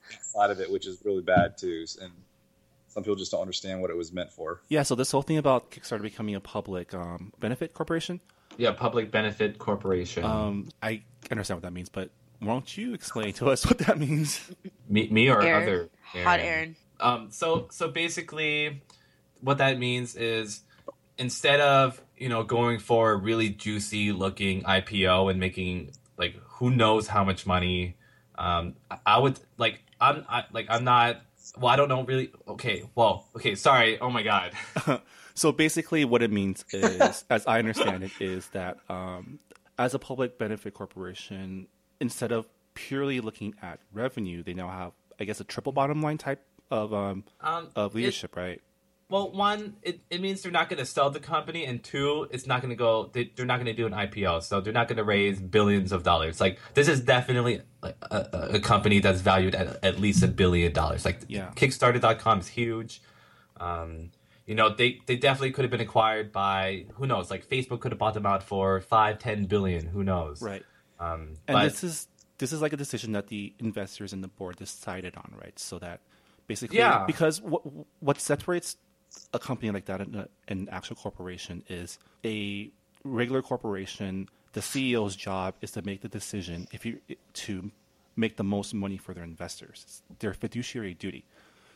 that 0.10 0.26
side 0.26 0.52
of 0.52 0.60
it, 0.60 0.70
which 0.72 0.88
is 0.88 1.00
really 1.06 1.22
bad 1.22 1.58
too. 1.58 1.86
And 2.02 2.12
some 2.88 3.04
people 3.04 3.16
just 3.16 3.32
don't 3.32 3.42
understand 3.42 3.82
what 3.82 3.90
it 3.90 3.96
was 3.98 4.12
meant 4.12 4.32
for. 4.32 4.62
Yeah, 4.68 4.84
so 4.84 4.96
this 4.96 5.12
whole 5.12 5.22
thing 5.22 5.38
about 5.38 5.72
Kickstarter 5.72 6.02
becoming 6.02 6.36
a 6.36 6.42
public 6.42 6.94
um, 6.94 7.32
benefit 7.40 7.74
corporation, 7.74 8.20
Yeah, 8.58 8.72
public 8.72 9.12
benefit 9.12 9.58
corporation. 9.58 10.24
um, 10.24 10.70
I 10.82 11.04
understand 11.32 11.58
what 11.58 11.64
that 11.64 11.74
means, 11.74 11.90
but 11.90 12.10
won't 12.42 12.78
you 12.78 12.94
explain 12.94 13.34
to 13.34 13.50
us 13.50 13.66
what 13.66 13.78
that 13.80 13.98
means? 14.00 14.52
me, 14.90 15.08
me 15.10 15.30
or 15.30 15.42
Aaron. 15.42 15.64
other 15.64 15.90
Hot 16.24 16.40
Aaron. 16.40 16.76
Um, 17.00 17.28
so 17.32 17.68
so 17.72 17.88
basically, 17.88 18.82
what 19.40 19.58
that 19.60 19.80
means 19.80 20.16
is 20.16 20.62
instead 21.18 21.60
of 21.60 22.02
you 22.18 22.30
know 22.30 22.44
going 22.44 22.80
for 22.80 23.12
a 23.12 23.16
really 23.16 23.50
juicy 23.50 24.12
looking 24.12 24.64
IPO 24.64 25.32
and 25.32 25.40
making 25.40 25.92
like 26.18 26.36
who 26.44 26.70
knows 26.70 27.08
how 27.08 27.24
much 27.24 27.48
money, 27.48 27.96
um, 28.38 28.76
I- 28.92 29.00
I 29.06 29.18
would 29.20 29.40
like 29.58 29.82
I'm 30.00 30.26
I, 30.30 30.44
like 30.52 30.68
I'm 30.70 30.84
not. 30.84 31.22
Well, 31.58 31.72
I 31.72 31.76
don't 31.76 31.90
know 31.90 32.04
really. 32.04 32.32
Okay, 32.48 32.84
well, 32.96 33.28
okay, 33.36 33.56
sorry. 33.56 34.00
Oh 34.00 34.10
my 34.12 34.24
god. 34.24 34.52
So 35.34 35.52
basically, 35.52 36.06
what 36.06 36.22
it 36.22 36.32
means 36.32 36.66
is, 36.72 37.24
as 37.30 37.46
I 37.48 37.60
understand 37.60 38.04
it, 38.04 38.12
is 38.20 38.48
that 38.50 38.78
um, 38.90 39.40
as 39.78 39.94
a 39.94 40.00
public 40.00 40.38
benefit 40.38 40.74
corporation, 40.74 41.68
instead 42.00 42.32
of 42.32 42.48
purely 42.74 43.20
looking 43.22 43.54
at 43.62 43.80
revenue, 43.94 44.44
they 44.44 44.54
now 44.54 44.70
have, 44.70 44.92
I 45.20 45.26
guess, 45.26 45.40
a 45.40 45.44
triple 45.44 45.72
bottom 45.74 46.02
line 46.02 46.18
type 46.18 46.44
of 46.70 46.94
um, 46.94 47.24
Um, 47.42 47.70
of 47.76 47.94
it- 47.94 47.98
leadership, 47.98 48.36
right? 48.36 48.62
Well, 49.10 49.30
one, 49.34 49.76
it, 49.82 50.00
it 50.10 50.22
means 50.22 50.42
they're 50.42 50.54
not 50.54 50.70
going 50.70 50.80
to 50.80 50.86
sell 50.86 51.10
the 51.10 51.20
company, 51.20 51.66
and 51.66 51.84
two, 51.84 52.30
it's 52.32 52.48
not 52.48 52.62
going 52.62 52.70
to 52.70 52.78
go. 52.78 53.10
They, 53.12 53.30
they're 53.36 53.46
not 53.46 53.58
going 53.58 53.66
to 53.66 53.74
do 53.74 53.86
an 53.86 53.92
IPO, 53.92 54.42
so 54.44 54.62
they're 54.62 54.72
not 54.72 54.88
going 54.88 54.96
to 55.00 55.04
raise 55.04 55.38
billions 55.38 55.92
of 55.92 56.04
dollars. 56.04 56.40
Like 56.40 56.60
this 56.76 56.88
is 56.88 57.02
definitely 57.02 57.60
a, 57.84 57.94
a, 58.10 58.28
a 58.54 58.60
company 58.62 59.00
that's 59.00 59.20
valued 59.20 59.54
at 59.54 59.84
at 59.84 60.00
least 60.00 60.24
a 60.24 60.30
billion 60.30 60.72
dollars. 60.72 61.04
Like 61.04 61.20
Yeah. 61.28 61.50
Kickstarter.com 61.58 62.40
is 62.40 62.48
huge. 62.48 63.02
Um, 63.60 64.12
you 64.52 64.56
know, 64.56 64.68
they 64.68 65.00
they 65.06 65.16
definitely 65.16 65.52
could 65.52 65.64
have 65.64 65.72
been 65.72 65.80
acquired 65.90 66.34
by 66.34 66.86
who 66.96 67.08
knows. 67.08 67.32
Like 67.32 67.48
Facebook 67.48 67.80
could 67.80 67.94
have 67.94 68.00
bought 68.00 68.16
them 68.16 68.26
out 68.26 68.44
for 68.44 68.82
five, 68.82 69.18
ten 69.18 69.46
billion. 69.46 69.86
Who 69.88 70.04
knows? 70.04 70.42
Right. 70.42 70.66
Um, 71.00 71.36
And 71.48 71.56
but 71.56 71.64
this 71.64 71.86
is 71.86 72.10
this 72.38 72.52
is 72.52 72.62
like 72.62 72.74
a 72.74 72.78
decision 72.86 73.14
that 73.14 73.28
the 73.28 73.54
investors 73.60 74.12
and 74.12 74.22
the 74.22 74.28
board 74.28 74.58
decided 74.58 75.16
on, 75.16 75.34
right? 75.42 75.58
So 75.58 75.80
that 75.80 76.02
basically, 76.48 76.80
Yeah. 76.80 77.06
because 77.08 77.42
what 77.42 77.62
what 78.02 78.20
separates 78.20 78.76
a 79.34 79.40
company 79.40 79.72
like 79.72 79.86
that 79.86 80.02
and 80.02 80.28
an 80.50 80.68
actual 80.70 80.98
corporation 80.98 81.64
is 81.70 81.98
a 82.26 82.70
regular 83.06 83.42
corporation. 83.42 84.28
The 84.52 84.60
CEO's 84.60 85.16
job 85.16 85.56
is 85.62 85.72
to 85.72 85.82
make 85.82 86.02
the 86.02 86.10
decision 86.10 86.68
if 86.74 86.86
you 86.86 87.00
to 87.46 87.72
make 88.18 88.36
the 88.36 88.44
most 88.44 88.74
money 88.74 88.98
for 88.98 89.14
their 89.14 89.24
investors. 89.24 89.78
It's 89.86 90.04
their 90.20 90.34
fiduciary 90.34 90.94
duty. 90.94 91.24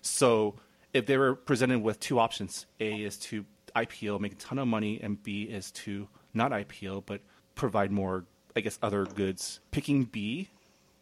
So 0.02 0.56
if 0.96 1.06
they 1.06 1.18
were 1.18 1.36
presented 1.36 1.80
with 1.84 2.00
two 2.00 2.20
options, 2.20 2.66
A 2.80 2.94
is 3.04 3.18
to 3.18 3.46
IPO, 3.76 4.20
make 4.22 4.32
a 4.32 4.36
ton 4.38 4.58
of 4.58 4.68
money, 4.68 5.00
and 5.04 5.22
B 5.22 5.44
is 5.44 5.70
to 5.72 6.08
not 6.34 6.52
IPO 6.52 7.06
but 7.06 7.20
provide 7.54 7.92
more, 7.92 8.24
I 8.56 8.62
guess, 8.62 8.80
other 8.82 9.06
goods. 9.06 9.60
Picking 9.72 10.06
B 10.06 10.50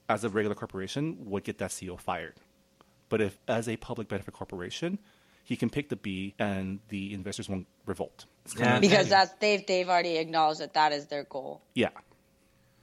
as 0.10 0.24
a 0.24 0.30
regular 0.30 0.56
corporation 0.56 1.18
would 1.26 1.44
get 1.44 1.60
that 1.60 1.70
CEO 1.70 2.00
fired. 2.00 2.34
But 3.10 3.22
if 3.22 3.38
as 3.48 3.70
a 3.70 3.78
public 3.78 4.08
benefit 4.08 4.34
corporation, 4.34 4.98
he 5.44 5.56
can 5.56 5.70
pick 5.70 5.90
the 5.90 5.96
B 5.96 6.34
and 6.40 6.80
the 6.90 7.14
investors 7.14 7.48
won't 7.48 7.68
revolt. 7.86 8.26
Yeah. 8.58 8.80
Because 8.80 9.10
that's 9.10 9.32
they've 9.40 9.66
they've 9.66 9.88
already 9.88 10.18
acknowledged 10.18 10.62
that 10.62 10.74
that 10.74 10.92
is 10.92 11.06
their 11.08 11.24
goal. 11.24 11.62
yeah. 11.76 11.90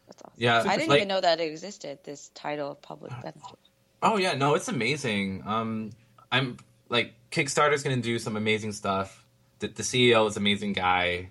That's 0.06 0.22
awesome. 0.22 0.34
Yeah, 0.38 0.64
I 0.66 0.76
didn't 0.76 0.88
like- 0.90 0.96
even 0.98 1.08
know 1.08 1.20
that 1.20 1.40
it 1.40 1.50
existed. 1.50 1.98
This 2.04 2.30
title 2.34 2.70
of 2.72 2.82
public 2.82 3.10
benefit. 3.22 3.58
Oh 4.02 4.16
yeah, 4.16 4.34
no, 4.34 4.54
it's 4.54 4.66
amazing. 4.68 5.42
Um, 5.46 5.90
I'm 6.32 6.56
like 6.90 7.14
Kickstarter's 7.30 7.82
gonna 7.82 7.96
do 8.02 8.18
some 8.18 8.36
amazing 8.36 8.72
stuff. 8.72 9.24
The, 9.60 9.68
the 9.68 9.82
CEO 9.82 10.28
is 10.28 10.36
an 10.36 10.42
amazing 10.42 10.74
guy. 10.74 11.30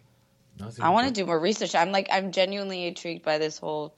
I 0.81 0.89
want 0.89 1.07
to 1.07 1.13
do 1.13 1.25
more 1.25 1.39
research. 1.39 1.73
I'm 1.75 1.91
like 1.91 2.09
I'm 2.11 2.31
genuinely 2.31 2.85
intrigued 2.85 3.23
by 3.23 3.37
this 3.37 3.57
whole 3.57 3.93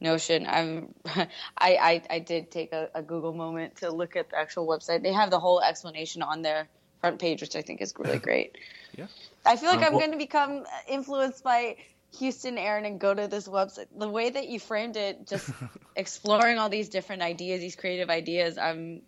notion. 0.00 0.46
I'm 0.48 0.94
I 1.06 1.28
I, 1.58 2.02
I 2.10 2.18
did 2.18 2.50
take 2.50 2.72
a, 2.72 2.88
a 2.94 3.02
Google 3.02 3.32
moment 3.32 3.76
to 3.76 3.90
look 3.90 4.16
at 4.16 4.30
the 4.30 4.38
actual 4.38 4.66
website. 4.66 5.02
They 5.02 5.12
have 5.12 5.30
the 5.30 5.38
whole 5.38 5.60
explanation 5.60 6.22
on 6.22 6.42
their 6.42 6.66
front 7.00 7.20
page, 7.20 7.40
which 7.40 7.54
I 7.56 7.62
think 7.62 7.80
is 7.82 7.94
really 7.98 8.18
great. 8.28 8.58
Yeah. 8.96 9.06
I 9.46 9.56
feel 9.56 9.68
like 9.70 9.78
Um, 9.78 9.84
I'm 9.84 9.92
well- 9.92 10.00
going 10.00 10.12
to 10.12 10.18
become 10.18 10.64
influenced 10.88 11.42
by 11.44 11.76
Houston 12.18 12.58
Aaron 12.58 12.84
and 12.84 13.00
go 13.00 13.14
to 13.14 13.26
this 13.28 13.48
website. 13.48 13.86
The 13.96 14.08
way 14.08 14.28
that 14.30 14.48
you 14.48 14.60
framed 14.60 14.96
it, 14.96 15.26
just 15.26 15.48
exploring 15.96 16.58
all 16.58 16.68
these 16.68 16.88
different 16.90 17.22
ideas, 17.22 17.60
these 17.60 17.74
creative 17.76 18.10
ideas, 18.10 18.58
I'm 18.58 19.02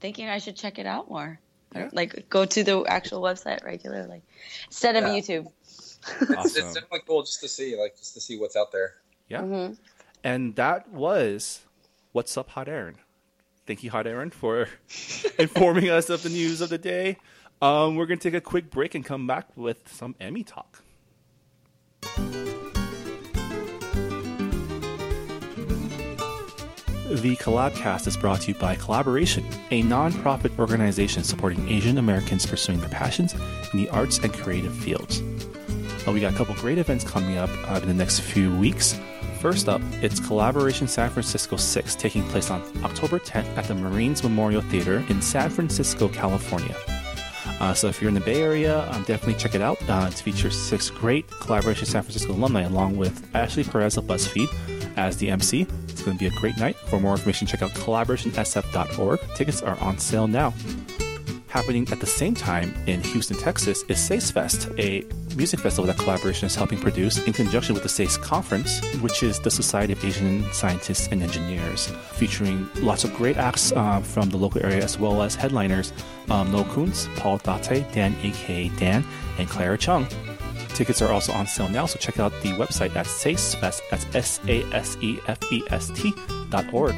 thinking 0.00 0.28
I 0.28 0.38
should 0.38 0.56
check 0.56 0.78
it 0.78 0.86
out 0.86 1.10
more. 1.10 1.38
I 1.74 1.80
don't- 1.80 1.94
Like 1.94 2.28
go 2.28 2.44
to 2.44 2.64
the 2.64 2.84
actual 2.86 3.20
website 3.20 3.64
regularly 3.64 4.22
instead 4.66 4.96
of 4.96 5.04
Yeah. 5.04 5.10
YouTube. 5.20 5.52
It's, 5.62 5.98
Awesome. 6.22 6.64
it's 6.64 6.74
definitely 6.74 7.00
cool 7.06 7.22
just 7.22 7.40
to 7.40 7.48
see, 7.48 7.76
like, 7.78 7.96
just 7.98 8.14
to 8.14 8.20
see 8.20 8.38
what's 8.38 8.56
out 8.56 8.72
there. 8.72 8.94
Yeah. 9.28 9.40
Mm-hmm. 9.42 9.74
And 10.24 10.56
that 10.56 10.88
was 10.90 11.60
What's 12.12 12.36
Up, 12.38 12.48
Hot 12.50 12.68
Aaron. 12.68 12.96
Thank 13.66 13.82
you, 13.82 13.90
Hot 13.90 14.06
Aaron, 14.06 14.30
for 14.30 14.68
informing 15.38 15.90
us 15.90 16.08
of 16.08 16.22
the 16.22 16.30
news 16.30 16.60
of 16.60 16.70
the 16.70 16.78
day. 16.78 17.18
Um, 17.60 17.96
we're 17.96 18.06
going 18.06 18.18
to 18.18 18.30
take 18.30 18.36
a 18.38 18.40
quick 18.40 18.70
break 18.70 18.94
and 18.94 19.04
come 19.04 19.26
back 19.26 19.54
with 19.56 19.92
some 19.92 20.14
Emmy 20.20 20.44
talk. 20.44 20.82
The 27.10 27.36
Collabcast 27.36 28.06
is 28.06 28.18
brought 28.18 28.42
to 28.42 28.48
you 28.48 28.54
by 28.54 28.76
Collaboration, 28.76 29.42
a 29.70 29.80
non-profit 29.80 30.52
organization 30.58 31.24
supporting 31.24 31.66
Asian 31.66 31.96
Americans 31.96 32.44
pursuing 32.44 32.80
their 32.80 32.90
passions 32.90 33.32
in 33.72 33.78
the 33.78 33.88
arts 33.88 34.18
and 34.18 34.30
creative 34.30 34.74
fields. 34.74 35.22
Uh, 36.06 36.12
we 36.12 36.20
got 36.20 36.34
a 36.34 36.36
couple 36.36 36.54
great 36.56 36.76
events 36.76 37.04
coming 37.04 37.38
up 37.38 37.48
uh, 37.66 37.80
in 37.80 37.88
the 37.88 37.94
next 37.94 38.20
few 38.20 38.54
weeks. 38.58 39.00
First 39.40 39.70
up, 39.70 39.80
it's 40.02 40.20
Collaboration 40.20 40.86
San 40.86 41.08
Francisco 41.08 41.56
6 41.56 41.94
taking 41.94 42.24
place 42.24 42.50
on 42.50 42.60
October 42.84 43.18
10th 43.18 43.56
at 43.56 43.64
the 43.64 43.74
Marines 43.74 44.22
Memorial 44.22 44.60
Theater 44.60 45.02
in 45.08 45.22
San 45.22 45.48
Francisco, 45.48 46.08
California. 46.08 46.76
Uh, 47.58 47.72
so 47.72 47.88
if 47.88 48.02
you're 48.02 48.10
in 48.10 48.14
the 48.14 48.20
Bay 48.20 48.42
Area, 48.42 48.86
um, 48.90 49.02
definitely 49.04 49.40
check 49.40 49.54
it 49.54 49.62
out. 49.62 49.78
Uh, 49.88 50.10
it 50.12 50.14
features 50.18 50.60
six 50.60 50.90
great 50.90 51.26
Collaboration 51.40 51.86
San 51.86 52.02
Francisco 52.02 52.32
alumni 52.32 52.64
along 52.64 52.98
with 52.98 53.34
Ashley 53.34 53.64
Perez 53.64 53.96
of 53.96 54.04
BuzzFeed 54.04 54.77
as 54.98 55.16
the 55.16 55.30
MC. 55.30 55.66
It's 55.88 56.02
going 56.02 56.18
to 56.18 56.20
be 56.20 56.26
a 56.26 56.40
great 56.40 56.58
night. 56.58 56.76
For 56.76 57.00
more 57.00 57.12
information, 57.12 57.46
check 57.46 57.62
out 57.62 57.70
collaborationsf.org. 57.70 59.20
Tickets 59.34 59.62
are 59.62 59.78
on 59.80 59.98
sale 59.98 60.26
now. 60.26 60.52
Happening 61.48 61.88
at 61.90 62.00
the 62.00 62.06
same 62.06 62.34
time 62.34 62.74
in 62.86 63.02
Houston, 63.02 63.38
Texas 63.38 63.82
is 63.88 63.96
SASE 63.96 64.30
Fest, 64.30 64.68
a 64.78 65.02
music 65.34 65.60
festival 65.60 65.86
that 65.86 65.96
Collaboration 65.96 66.46
is 66.46 66.54
helping 66.54 66.78
produce 66.78 67.26
in 67.26 67.32
conjunction 67.32 67.74
with 67.74 67.82
the 67.82 67.88
SASE 67.88 68.20
Conference, 68.20 68.84
which 68.96 69.22
is 69.22 69.40
the 69.40 69.50
Society 69.50 69.94
of 69.94 70.04
Asian 70.04 70.44
Scientists 70.52 71.08
and 71.10 71.22
Engineers, 71.22 71.86
featuring 72.12 72.68
lots 72.76 73.04
of 73.04 73.14
great 73.14 73.38
acts 73.38 73.72
uh, 73.72 74.00
from 74.00 74.28
the 74.28 74.36
local 74.36 74.62
area 74.62 74.84
as 74.84 74.98
well 74.98 75.22
as 75.22 75.34
headliners 75.34 75.92
um, 76.28 76.52
Noah 76.52 76.64
Kuntz, 76.64 77.08
Paul 77.16 77.38
Dateh, 77.38 77.90
Dan 77.94 78.14
aka 78.22 78.68
Dan, 78.70 79.02
and 79.38 79.48
Clara 79.48 79.78
Chung. 79.78 80.06
Tickets 80.78 81.02
are 81.02 81.10
also 81.10 81.32
on 81.32 81.44
sale 81.48 81.68
now, 81.68 81.86
so 81.86 81.98
check 81.98 82.20
out 82.20 82.30
the 82.40 82.50
website 82.50 82.94
at 82.94 83.06
sasefest, 83.06 83.80
that's 83.90 84.06
S-A-S-E-F-E-S-T 84.14 86.12
dot 86.50 86.72
org. 86.72 86.94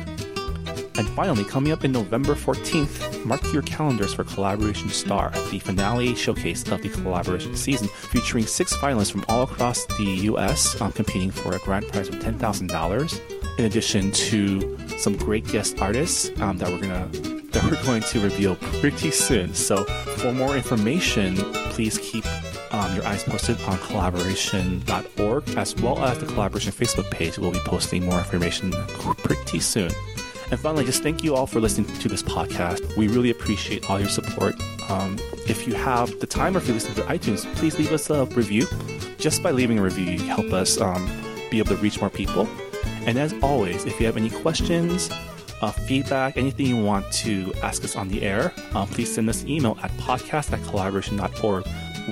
And 0.98 1.08
finally, 1.16 1.44
coming 1.44 1.72
up 1.72 1.82
in 1.82 1.90
November 1.90 2.34
14th, 2.34 3.24
mark 3.24 3.42
your 3.54 3.62
calendars 3.62 4.12
for 4.12 4.24
Collaboration 4.24 4.90
Star, 4.90 5.30
the 5.50 5.60
finale 5.60 6.14
showcase 6.14 6.70
of 6.70 6.82
the 6.82 6.90
collaboration 6.90 7.56
season, 7.56 7.88
featuring 7.88 8.44
six 8.44 8.76
finalists 8.76 9.12
from 9.12 9.24
all 9.28 9.44
across 9.44 9.86
the 9.96 10.04
U.S. 10.24 10.78
Um, 10.78 10.92
competing 10.92 11.30
for 11.30 11.56
a 11.56 11.58
grand 11.60 11.88
prize 11.88 12.08
of 12.10 12.16
$10,000. 12.16 13.58
In 13.58 13.64
addition 13.64 14.12
to 14.12 14.78
some 14.98 15.16
great 15.16 15.46
guest 15.46 15.80
artists 15.80 16.30
um, 16.42 16.58
that 16.58 16.68
we're 16.68 16.82
gonna 16.82 17.08
that 17.52 17.64
we're 17.64 17.82
going 17.82 18.02
to 18.02 18.20
reveal 18.20 18.56
pretty 18.56 19.10
soon. 19.10 19.54
So, 19.54 19.84
for 19.84 20.32
more 20.32 20.54
information, 20.54 21.36
please 21.72 21.96
keep 21.96 22.26
um, 22.80 22.94
your 22.94 23.04
eyes 23.04 23.22
posted 23.24 23.60
on 23.62 23.78
collaboration.org 23.78 25.48
as 25.56 25.76
well 25.76 25.98
as 25.98 26.18
the 26.18 26.26
collaboration 26.26 26.72
Facebook 26.72 27.10
page. 27.10 27.38
We'll 27.38 27.52
be 27.52 27.58
posting 27.60 28.06
more 28.06 28.18
information 28.18 28.72
pretty 29.18 29.60
soon. 29.60 29.90
And 30.50 30.58
finally, 30.58 30.84
just 30.84 31.02
thank 31.02 31.22
you 31.22 31.36
all 31.36 31.46
for 31.46 31.60
listening 31.60 31.94
to 31.98 32.08
this 32.08 32.22
podcast. 32.22 32.96
We 32.96 33.06
really 33.08 33.30
appreciate 33.30 33.88
all 33.88 34.00
your 34.00 34.08
support. 34.08 34.54
Um, 34.88 35.16
if 35.46 35.68
you 35.68 35.74
have 35.74 36.18
the 36.20 36.26
time 36.26 36.56
or 36.56 36.58
if 36.58 36.68
you 36.68 36.74
listen 36.74 36.94
to 36.94 37.02
iTunes, 37.02 37.44
please 37.56 37.78
leave 37.78 37.92
us 37.92 38.08
a 38.10 38.24
review. 38.26 38.66
Just 39.18 39.42
by 39.42 39.50
leaving 39.50 39.78
a 39.78 39.82
review, 39.82 40.12
you 40.12 40.18
help 40.18 40.52
us 40.52 40.80
um, 40.80 41.08
be 41.50 41.58
able 41.58 41.76
to 41.76 41.82
reach 41.82 42.00
more 42.00 42.10
people. 42.10 42.48
And 43.06 43.18
as 43.18 43.34
always, 43.42 43.84
if 43.84 44.00
you 44.00 44.06
have 44.06 44.16
any 44.16 44.30
questions, 44.30 45.10
uh, 45.60 45.70
feedback, 45.70 46.36
anything 46.36 46.66
you 46.66 46.82
want 46.82 47.10
to 47.12 47.52
ask 47.62 47.84
us 47.84 47.94
on 47.94 48.08
the 48.08 48.22
air, 48.22 48.52
uh, 48.74 48.86
please 48.86 49.14
send 49.14 49.28
us 49.28 49.42
an 49.42 49.50
email 49.50 49.78
at 49.82 49.90
podcast 49.92 50.52
at 50.52 50.62
collaboration.org. 50.64 51.64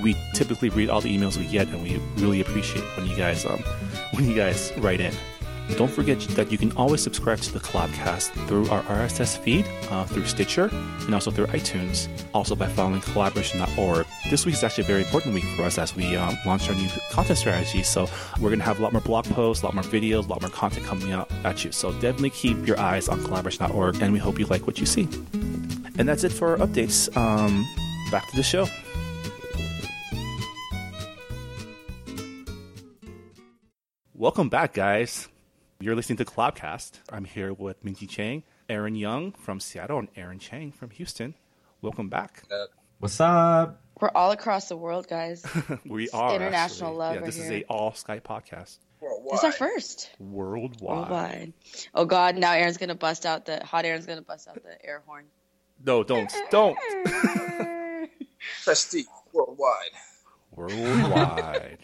We 0.02 0.16
typically 0.34 0.68
read 0.70 0.90
all 0.90 1.00
the 1.00 1.16
emails 1.16 1.36
we 1.36 1.46
get, 1.46 1.68
and 1.68 1.82
we 1.82 1.98
really 2.22 2.40
appreciate 2.40 2.84
when 2.96 3.06
you 3.06 3.16
guys 3.16 3.44
um, 3.44 3.58
when 4.12 4.28
you 4.28 4.34
guys 4.34 4.72
write 4.78 5.00
in. 5.00 5.14
Don't 5.76 5.90
forget 5.90 6.18
that 6.20 6.50
you 6.50 6.56
can 6.56 6.72
always 6.72 7.02
subscribe 7.02 7.40
to 7.40 7.52
the 7.52 7.60
Collabcast 7.60 8.30
through 8.48 8.68
our 8.70 8.82
RSS 8.84 9.38
feed, 9.38 9.66
uh, 9.90 10.04
through 10.06 10.24
Stitcher, 10.24 10.70
and 10.72 11.14
also 11.14 11.30
through 11.30 11.46
iTunes. 11.48 12.08
Also 12.32 12.56
by 12.56 12.66
following 12.68 13.00
collaboration.org. 13.00 14.06
This 14.30 14.46
week 14.46 14.54
is 14.54 14.64
actually 14.64 14.84
a 14.84 14.86
very 14.86 15.02
important 15.02 15.34
week 15.34 15.44
for 15.56 15.62
us 15.64 15.78
as 15.78 15.94
we 15.94 16.16
um, 16.16 16.36
launch 16.46 16.68
our 16.68 16.74
new 16.74 16.88
content 17.10 17.38
strategy. 17.38 17.82
So 17.82 18.08
we're 18.40 18.48
going 18.48 18.60
to 18.60 18.64
have 18.64 18.80
a 18.80 18.82
lot 18.82 18.92
more 18.92 19.02
blog 19.02 19.26
posts, 19.26 19.62
a 19.62 19.66
lot 19.66 19.74
more 19.74 19.84
videos, 19.84 20.24
a 20.24 20.28
lot 20.28 20.40
more 20.40 20.50
content 20.50 20.86
coming 20.86 21.12
out 21.12 21.30
at 21.44 21.64
you. 21.64 21.70
So 21.70 21.92
definitely 21.92 22.30
keep 22.30 22.66
your 22.66 22.80
eyes 22.80 23.08
on 23.08 23.22
collaboration.org, 23.24 24.00
and 24.00 24.12
we 24.12 24.18
hope 24.18 24.38
you 24.38 24.46
like 24.46 24.66
what 24.66 24.80
you 24.80 24.86
see. 24.86 25.06
And 25.98 26.08
that's 26.08 26.24
it 26.24 26.32
for 26.32 26.52
our 26.52 26.66
updates. 26.66 27.14
Um, 27.16 27.66
back 28.10 28.28
to 28.30 28.36
the 28.36 28.42
show. 28.42 28.66
Welcome 34.18 34.48
back, 34.48 34.74
guys. 34.74 35.28
You're 35.78 35.94
listening 35.94 36.16
to 36.18 36.24
Collabcast. 36.24 36.98
I'm 37.12 37.24
here 37.24 37.52
with 37.52 37.84
Minji 37.84 38.08
Chang, 38.08 38.42
Aaron 38.68 38.96
Young 38.96 39.30
from 39.32 39.60
Seattle, 39.60 40.00
and 40.00 40.08
Aaron 40.16 40.40
Chang 40.40 40.72
from 40.72 40.90
Houston. 40.90 41.34
Welcome 41.82 42.08
back. 42.08 42.42
What's 42.98 43.20
up? 43.20 43.80
We're 44.00 44.10
all 44.16 44.32
across 44.32 44.68
the 44.68 44.76
world, 44.76 45.06
guys. 45.08 45.46
we 45.86 46.08
are 46.10 46.34
international 46.34 46.90
actually. 46.90 46.98
love 46.98 47.14
Yeah, 47.14 47.20
right 47.20 47.26
this 47.26 47.38
is 47.38 47.48
here. 47.48 47.58
a 47.58 47.72
all 47.72 47.92
Skype 47.92 48.22
podcast 48.22 48.78
It's 49.32 49.44
our 49.44 49.52
first. 49.52 50.10
worldwide. 50.18 50.80
Worldwide. 50.98 51.52
Oh 51.94 52.04
God! 52.04 52.36
Now 52.36 52.54
Aaron's 52.54 52.76
gonna 52.76 52.96
bust 52.96 53.24
out 53.24 53.46
the 53.46 53.64
hot. 53.64 53.84
Aaron's 53.84 54.06
gonna 54.06 54.22
bust 54.22 54.48
out 54.48 54.56
the 54.62 54.84
air 54.84 55.02
horn. 55.06 55.26
No, 55.84 56.02
don't, 56.02 56.32
don't. 56.50 56.76
Prestige 58.64 59.04
worldwide. 59.32 59.92
worldwide. 60.56 61.78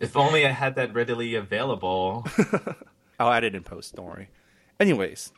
If 0.00 0.16
only 0.16 0.46
I 0.46 0.50
had 0.50 0.76
that 0.76 0.94
readily 0.94 1.34
available. 1.34 2.26
I'll 3.18 3.32
add 3.32 3.44
it 3.44 3.54
in 3.54 3.62
post. 3.64 3.96
Don't 3.96 4.06
worry. 4.06 4.28
Anyways, 4.78 5.32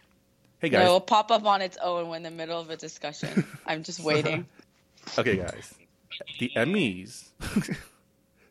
hey 0.59 0.69
No, 0.69 0.79
guys. 0.79 0.87
it'll 0.87 1.01
pop 1.01 1.31
up 1.31 1.45
on 1.47 1.63
its 1.63 1.79
own 1.83 2.09
when 2.09 2.19
in 2.27 2.33
the 2.33 2.37
middle 2.37 2.61
of 2.61 2.69
a 2.69 2.77
discussion. 2.77 3.45
I'm 3.67 3.83
just 3.83 4.01
waiting. 4.05 4.47
Okay, 5.19 5.37
guys. 5.37 5.75
The 6.39 6.51
Emmys. 6.57 7.29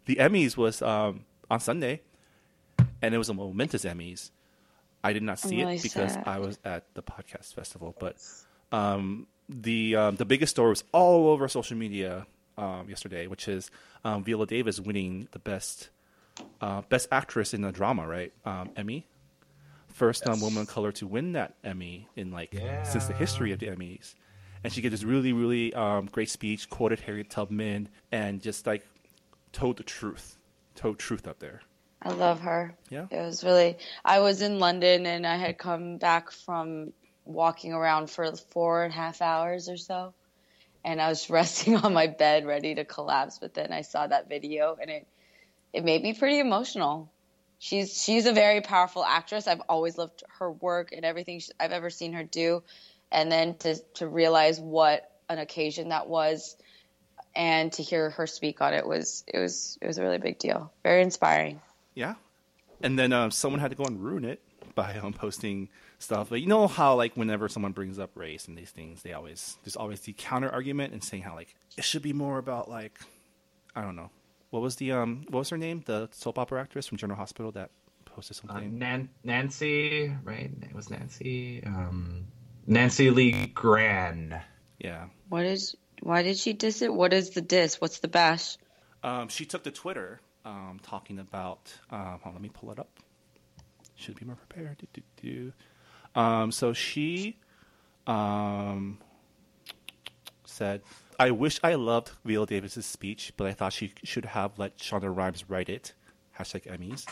the 0.06 0.16
Emmys 0.16 0.58
was 0.58 0.82
um, 0.82 1.26
on 1.52 1.60
Sunday, 1.60 2.02
and 3.04 3.14
it 3.14 3.18
was 3.20 3.30
a 3.30 3.34
momentous 3.36 3.86
Emmys. 3.86 4.32
I 5.04 5.14
did 5.14 5.22
not 5.24 5.38
see 5.40 5.58
really 5.62 5.76
it 5.76 5.84
because 5.84 6.14
sad. 6.14 6.24
I 6.28 6.40
was 6.40 6.58
at 6.66 6.86
the 6.96 7.04
podcast 7.04 7.54
festival, 7.54 7.96
but 8.00 8.18
um, 8.72 9.28
the 9.48 9.96
um, 9.96 10.16
the 10.16 10.26
biggest 10.26 10.50
story 10.52 10.70
was 10.70 10.84
all 10.92 11.28
over 11.30 11.48
social 11.48 11.78
media 11.78 12.26
um, 12.58 12.90
yesterday, 12.90 13.28
which 13.28 13.48
is 13.48 13.70
um, 14.04 14.24
Viola 14.24 14.48
Davis 14.48 14.80
winning 14.80 15.28
the 15.32 15.40
best 15.40 15.90
uh, 16.62 16.82
best 16.90 17.08
actress 17.12 17.54
in 17.54 17.64
a 17.64 17.72
drama, 17.72 18.08
right? 18.08 18.34
Um, 18.46 18.72
Emmy, 18.76 19.08
first 19.88 20.28
um, 20.28 20.40
woman 20.42 20.62
of 20.64 20.68
color 20.68 20.92
to 20.94 21.08
win 21.08 21.34
that 21.34 21.56
Emmy 21.64 22.08
in 22.16 22.32
like 22.32 22.54
since 22.84 23.06
the 23.06 23.14
history 23.14 23.52
of 23.52 23.60
the 23.60 23.68
Emmys, 23.68 24.16
and 24.64 24.72
she 24.72 24.82
gave 24.82 24.92
this 24.92 25.04
really 25.04 25.34
really 25.34 25.74
um, 25.74 26.08
great 26.12 26.30
speech, 26.30 26.70
quoted 26.70 27.00
Harriet 27.02 27.30
Tubman, 27.30 27.90
and 28.12 28.42
just 28.42 28.68
like 28.68 28.86
told 29.52 29.78
the 29.78 29.84
truth, 29.84 30.38
told 30.76 31.00
truth 31.00 31.28
up 31.28 31.40
there. 31.40 31.62
I 32.02 32.12
love 32.12 32.40
her. 32.42 32.76
Yeah. 32.90 33.08
It 33.12 33.22
was 33.22 33.44
really. 33.44 33.78
I 34.06 34.20
was 34.20 34.42
in 34.42 34.60
London 34.60 35.06
and 35.06 35.28
I 35.28 35.36
had 35.36 35.58
come 35.58 35.98
back 35.98 36.32
from 36.32 36.94
walking 37.26 37.74
around 37.74 38.10
for 38.10 38.32
four 38.36 38.84
and 38.84 38.94
a 38.94 38.96
half 38.96 39.22
hours 39.22 39.70
or 39.70 39.78
so, 39.78 40.14
and 40.84 41.02
I 41.02 41.10
was 41.10 41.30
resting 41.30 41.76
on 41.76 41.94
my 41.94 42.08
bed 42.08 42.46
ready 42.46 42.76
to 42.76 42.86
collapse. 42.86 43.40
But 43.40 43.54
then 43.54 43.74
I 43.74 43.82
saw 43.82 44.08
that 44.08 44.30
video 44.30 44.78
and 44.80 44.90
it 44.90 45.08
it 45.74 45.84
made 45.84 46.02
me 46.02 46.14
pretty 46.14 46.40
emotional. 46.40 47.12
She's 47.60 48.02
she's 48.02 48.26
a 48.26 48.34
very 48.34 48.62
powerful 48.62 49.04
actress. 49.04 49.48
I've 49.48 49.62
always 49.68 49.98
loved 49.98 50.24
her 50.40 50.52
work 50.52 50.92
and 50.92 51.04
everything 51.04 51.42
I've 51.60 51.72
ever 51.72 51.90
seen 51.90 52.14
her 52.14 52.24
do, 52.24 52.64
and 53.12 53.32
then 53.32 53.56
to 53.58 53.76
to 53.96 54.08
realize 54.08 54.60
what 54.60 55.12
an 55.28 55.40
occasion 55.40 55.90
that 55.90 56.08
was, 56.08 56.56
and 57.36 57.72
to 57.74 57.84
hear 57.84 58.12
her 58.12 58.28
speak 58.28 58.62
on 58.62 58.74
it 58.74 58.88
was 58.88 59.24
it 59.28 59.40
was 59.40 59.78
it 59.82 59.88
was 59.88 59.98
a 59.98 60.04
really 60.04 60.18
big 60.18 60.40
deal. 60.40 60.72
Very 60.84 61.02
inspiring. 61.02 61.62
Yeah. 61.94 62.16
And 62.82 62.98
then 62.98 63.12
um, 63.12 63.30
someone 63.32 63.60
had 63.60 63.72
to 63.72 63.76
go 63.76 63.84
and 63.84 64.02
ruin 64.02 64.24
it 64.24 64.42
by 64.74 64.96
um, 64.96 65.12
posting 65.12 65.68
stuff. 66.00 66.30
But 66.30 66.40
you 66.40 66.48
know 66.48 66.68
how 66.68 66.96
like 66.96 67.16
whenever 67.16 67.50
someone 67.50 67.74
brings 67.74 68.00
up 68.00 68.12
race 68.16 68.48
and 68.48 68.58
these 68.58 68.72
things, 68.72 69.02
they 69.02 69.14
always 69.14 69.58
there's 69.64 69.76
always 69.76 70.00
the 70.02 70.14
counter 70.18 70.50
argument 70.50 70.94
and 70.94 71.04
saying 71.04 71.24
how 71.24 71.36
like 71.36 71.56
it 71.78 71.84
should 71.84 72.02
be 72.02 72.14
more 72.14 72.38
about 72.38 72.70
like 72.70 73.00
I 73.76 73.82
don't 73.82 73.96
know. 73.96 74.10
What 74.50 74.62
was 74.62 74.76
the 74.78 74.92
um 74.94 75.26
what 75.30 75.40
was 75.40 75.50
her 75.50 75.58
name? 75.58 75.84
The 75.86 76.10
soap 76.12 76.40
opera 76.40 76.62
actress 76.62 76.88
from 76.88 76.98
General 76.98 77.18
Hospital 77.18 77.52
that 77.54 77.70
posted 78.06 78.38
Uh, 78.38 78.48
something. 78.54 78.80
Nan- 78.80 79.10
Nancy, 79.24 80.14
right? 80.24 80.52
It 80.62 80.74
was 80.74 80.90
Nancy. 80.90 81.64
Um, 81.64 82.26
Nancy 82.66 83.10
Lee 83.12 83.48
Grahn. 83.48 84.42
yeah. 84.80 85.06
What 85.30 85.46
is? 85.46 85.76
Why 86.02 86.24
did 86.24 86.38
she 86.38 86.54
diss 86.54 86.82
it? 86.82 86.94
What 86.94 87.14
is 87.14 87.32
the 87.32 87.42
diss? 87.42 87.80
What's 87.82 88.00
the 88.00 88.08
bash? 88.08 88.58
Um, 89.04 89.28
she 89.28 89.46
took 89.46 89.64
to 89.64 89.72
Twitter 89.72 90.20
um, 90.46 90.80
talking 90.82 91.20
about. 91.20 91.74
Um, 91.92 92.20
hold 92.24 92.28
on, 92.28 92.34
let 92.34 92.42
me 92.42 92.50
pull 92.50 92.72
it 92.72 92.80
up. 92.80 92.90
Should 93.96 94.18
be 94.20 94.26
more 94.26 94.36
prepared. 94.38 94.78
Do, 94.78 94.88
do, 94.94 95.02
do. 96.16 96.20
Um, 96.20 96.52
so 96.54 96.72
she 96.74 97.38
um, 98.08 98.98
said, 100.46 100.82
"I 101.20 101.32
wish 101.32 101.60
I 101.64 101.76
loved 101.76 102.12
Viola 102.26 102.48
Davis's 102.48 102.86
speech, 102.86 103.34
but 103.38 103.46
I 103.46 103.54
thought 103.54 103.74
she 103.74 103.94
should 104.04 104.26
have 104.26 104.58
let 104.58 104.78
Shonda 104.78 105.16
Rhimes 105.16 105.50
write 105.50 105.70
it." 105.70 105.94
Hashtag 106.38 106.66
Emmys. 106.68 107.06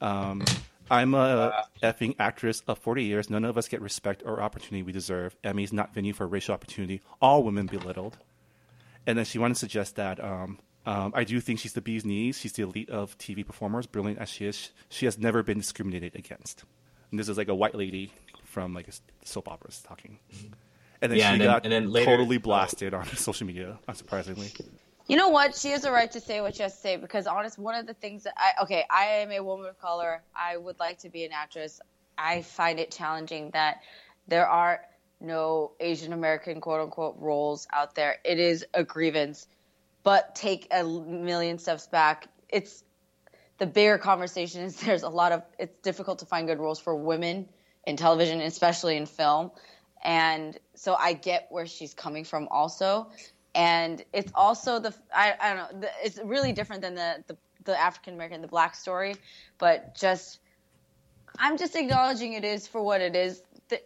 Um, 0.00 0.42
I'm 0.90 1.14
a 1.14 1.66
effing 1.82 2.16
actress 2.18 2.62
of 2.66 2.78
40 2.78 3.04
years. 3.04 3.30
None 3.30 3.44
of 3.44 3.56
us 3.56 3.68
get 3.68 3.80
respect 3.80 4.22
or 4.24 4.42
opportunity 4.42 4.82
we 4.82 4.92
deserve. 4.92 5.36
Emmy's 5.44 5.72
not 5.72 5.94
venue 5.94 6.12
for 6.12 6.26
racial 6.26 6.54
opportunity. 6.54 7.00
All 7.20 7.44
women 7.44 7.66
belittled. 7.66 8.18
And 9.06 9.16
then 9.16 9.24
she 9.24 9.38
wanted 9.38 9.54
to 9.54 9.60
suggest 9.60 9.96
that 9.96 10.22
um, 10.22 10.58
um, 10.86 11.12
I 11.14 11.22
do 11.24 11.40
think 11.40 11.60
she's 11.60 11.74
the 11.74 11.80
bee's 11.80 12.04
knees. 12.04 12.38
She's 12.38 12.54
the 12.54 12.64
elite 12.64 12.90
of 12.90 13.16
TV 13.18 13.46
performers, 13.46 13.86
brilliant 13.86 14.18
as 14.18 14.28
she 14.28 14.46
is. 14.46 14.70
She 14.88 15.04
has 15.04 15.16
never 15.16 15.42
been 15.42 15.58
discriminated 15.58 16.16
against. 16.16 16.64
And 17.10 17.20
this 17.20 17.28
is 17.28 17.38
like 17.38 17.48
a 17.48 17.54
white 17.54 17.74
lady 17.74 18.12
from 18.44 18.74
like 18.74 18.88
a 18.88 18.92
soap 19.24 19.48
operas 19.48 19.82
talking. 19.86 20.18
And 21.02 21.10
then 21.12 21.18
Yeah, 21.18 21.28
she 21.28 21.32
and 21.32 21.40
then- 21.40 21.48
got 21.48 21.64
and 21.64 21.72
then 21.72 21.90
later- 21.90 22.06
totally 22.10 22.38
blasted 22.38 22.94
on 22.94 23.06
social 23.16 23.46
media, 23.46 23.78
unsurprisingly. 23.88 24.60
You 25.06 25.16
know 25.16 25.30
what? 25.30 25.56
She 25.56 25.70
has 25.70 25.84
a 25.84 25.90
right 25.90 26.10
to 26.12 26.20
say 26.20 26.40
what 26.40 26.54
she 26.54 26.62
has 26.62 26.74
to 26.74 26.80
say 26.80 26.96
because, 26.96 27.26
honest, 27.26 27.58
one 27.58 27.74
of 27.74 27.86
the 27.86 27.94
things 27.94 28.24
that 28.24 28.34
I 28.36 28.62
okay, 28.62 28.84
I 28.88 29.04
am 29.22 29.32
a 29.32 29.40
woman 29.40 29.66
of 29.66 29.78
color. 29.80 30.22
I 30.34 30.56
would 30.56 30.78
like 30.78 30.98
to 31.00 31.08
be 31.08 31.24
an 31.24 31.32
actress. 31.32 31.80
I 32.16 32.42
find 32.42 32.78
it 32.78 32.90
challenging 32.92 33.50
that 33.50 33.80
there 34.28 34.46
are 34.46 34.82
no 35.20 35.72
Asian 35.80 36.12
American 36.12 36.60
quote 36.60 36.80
unquote 36.80 37.16
roles 37.18 37.66
out 37.72 37.94
there. 37.94 38.18
It 38.24 38.38
is 38.38 38.64
a 38.72 38.84
grievance, 38.84 39.48
but 40.04 40.34
take 40.36 40.68
a 40.70 40.84
million 40.84 41.58
steps 41.58 41.86
back. 41.88 42.28
It's 42.48 42.84
the 43.58 43.66
bigger 43.66 43.98
conversation 43.98 44.62
is 44.62 44.76
there's 44.80 45.02
a 45.02 45.08
lot 45.08 45.32
of 45.32 45.42
it's 45.58 45.76
difficult 45.82 46.20
to 46.20 46.26
find 46.26 46.46
good 46.46 46.58
roles 46.60 46.78
for 46.78 46.94
women 46.94 47.48
in 47.84 47.96
television, 47.96 48.40
especially 48.42 48.96
in 48.96 49.06
film. 49.06 49.50
And 50.04 50.56
so 50.80 50.96
I 50.98 51.12
get 51.12 51.46
where 51.50 51.66
she's 51.66 51.92
coming 51.92 52.24
from 52.24 52.48
also. 52.50 53.10
And 53.54 54.02
it's 54.14 54.32
also 54.34 54.78
the 54.78 54.94
I, 55.14 55.34
I 55.38 55.54
don't 55.54 55.58
know 55.74 55.80
the, 55.80 55.90
it's 56.02 56.18
really 56.24 56.54
different 56.54 56.80
than 56.80 56.94
the 56.94 57.22
the, 57.26 57.36
the 57.64 57.78
African 57.78 58.14
American 58.14 58.40
the 58.40 58.48
black 58.48 58.74
story, 58.74 59.16
but 59.58 59.94
just 59.94 60.38
I'm 61.38 61.58
just 61.58 61.76
acknowledging 61.76 62.32
it 62.32 62.44
is 62.44 62.66
for 62.66 62.80
what 62.80 63.02
it 63.02 63.14
is. 63.14 63.42
The, 63.68 63.82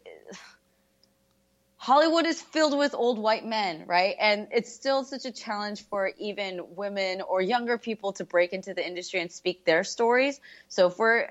Hollywood 1.78 2.26
is 2.26 2.40
filled 2.40 2.78
with 2.78 2.94
old 2.94 3.18
white 3.18 3.44
men, 3.44 3.84
right? 3.86 4.14
And 4.20 4.46
it's 4.52 4.72
still 4.72 5.02
such 5.02 5.24
a 5.24 5.32
challenge 5.32 5.82
for 5.82 6.12
even 6.16 6.60
women 6.76 7.22
or 7.22 7.42
younger 7.42 7.76
people 7.76 8.12
to 8.12 8.24
break 8.24 8.52
into 8.52 8.72
the 8.72 8.86
industry 8.86 9.20
and 9.20 9.30
speak 9.30 9.64
their 9.64 9.84
stories. 9.84 10.40
So 10.68 10.86
if 10.86 10.98
we're, 10.98 11.28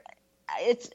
it's, 0.59 0.91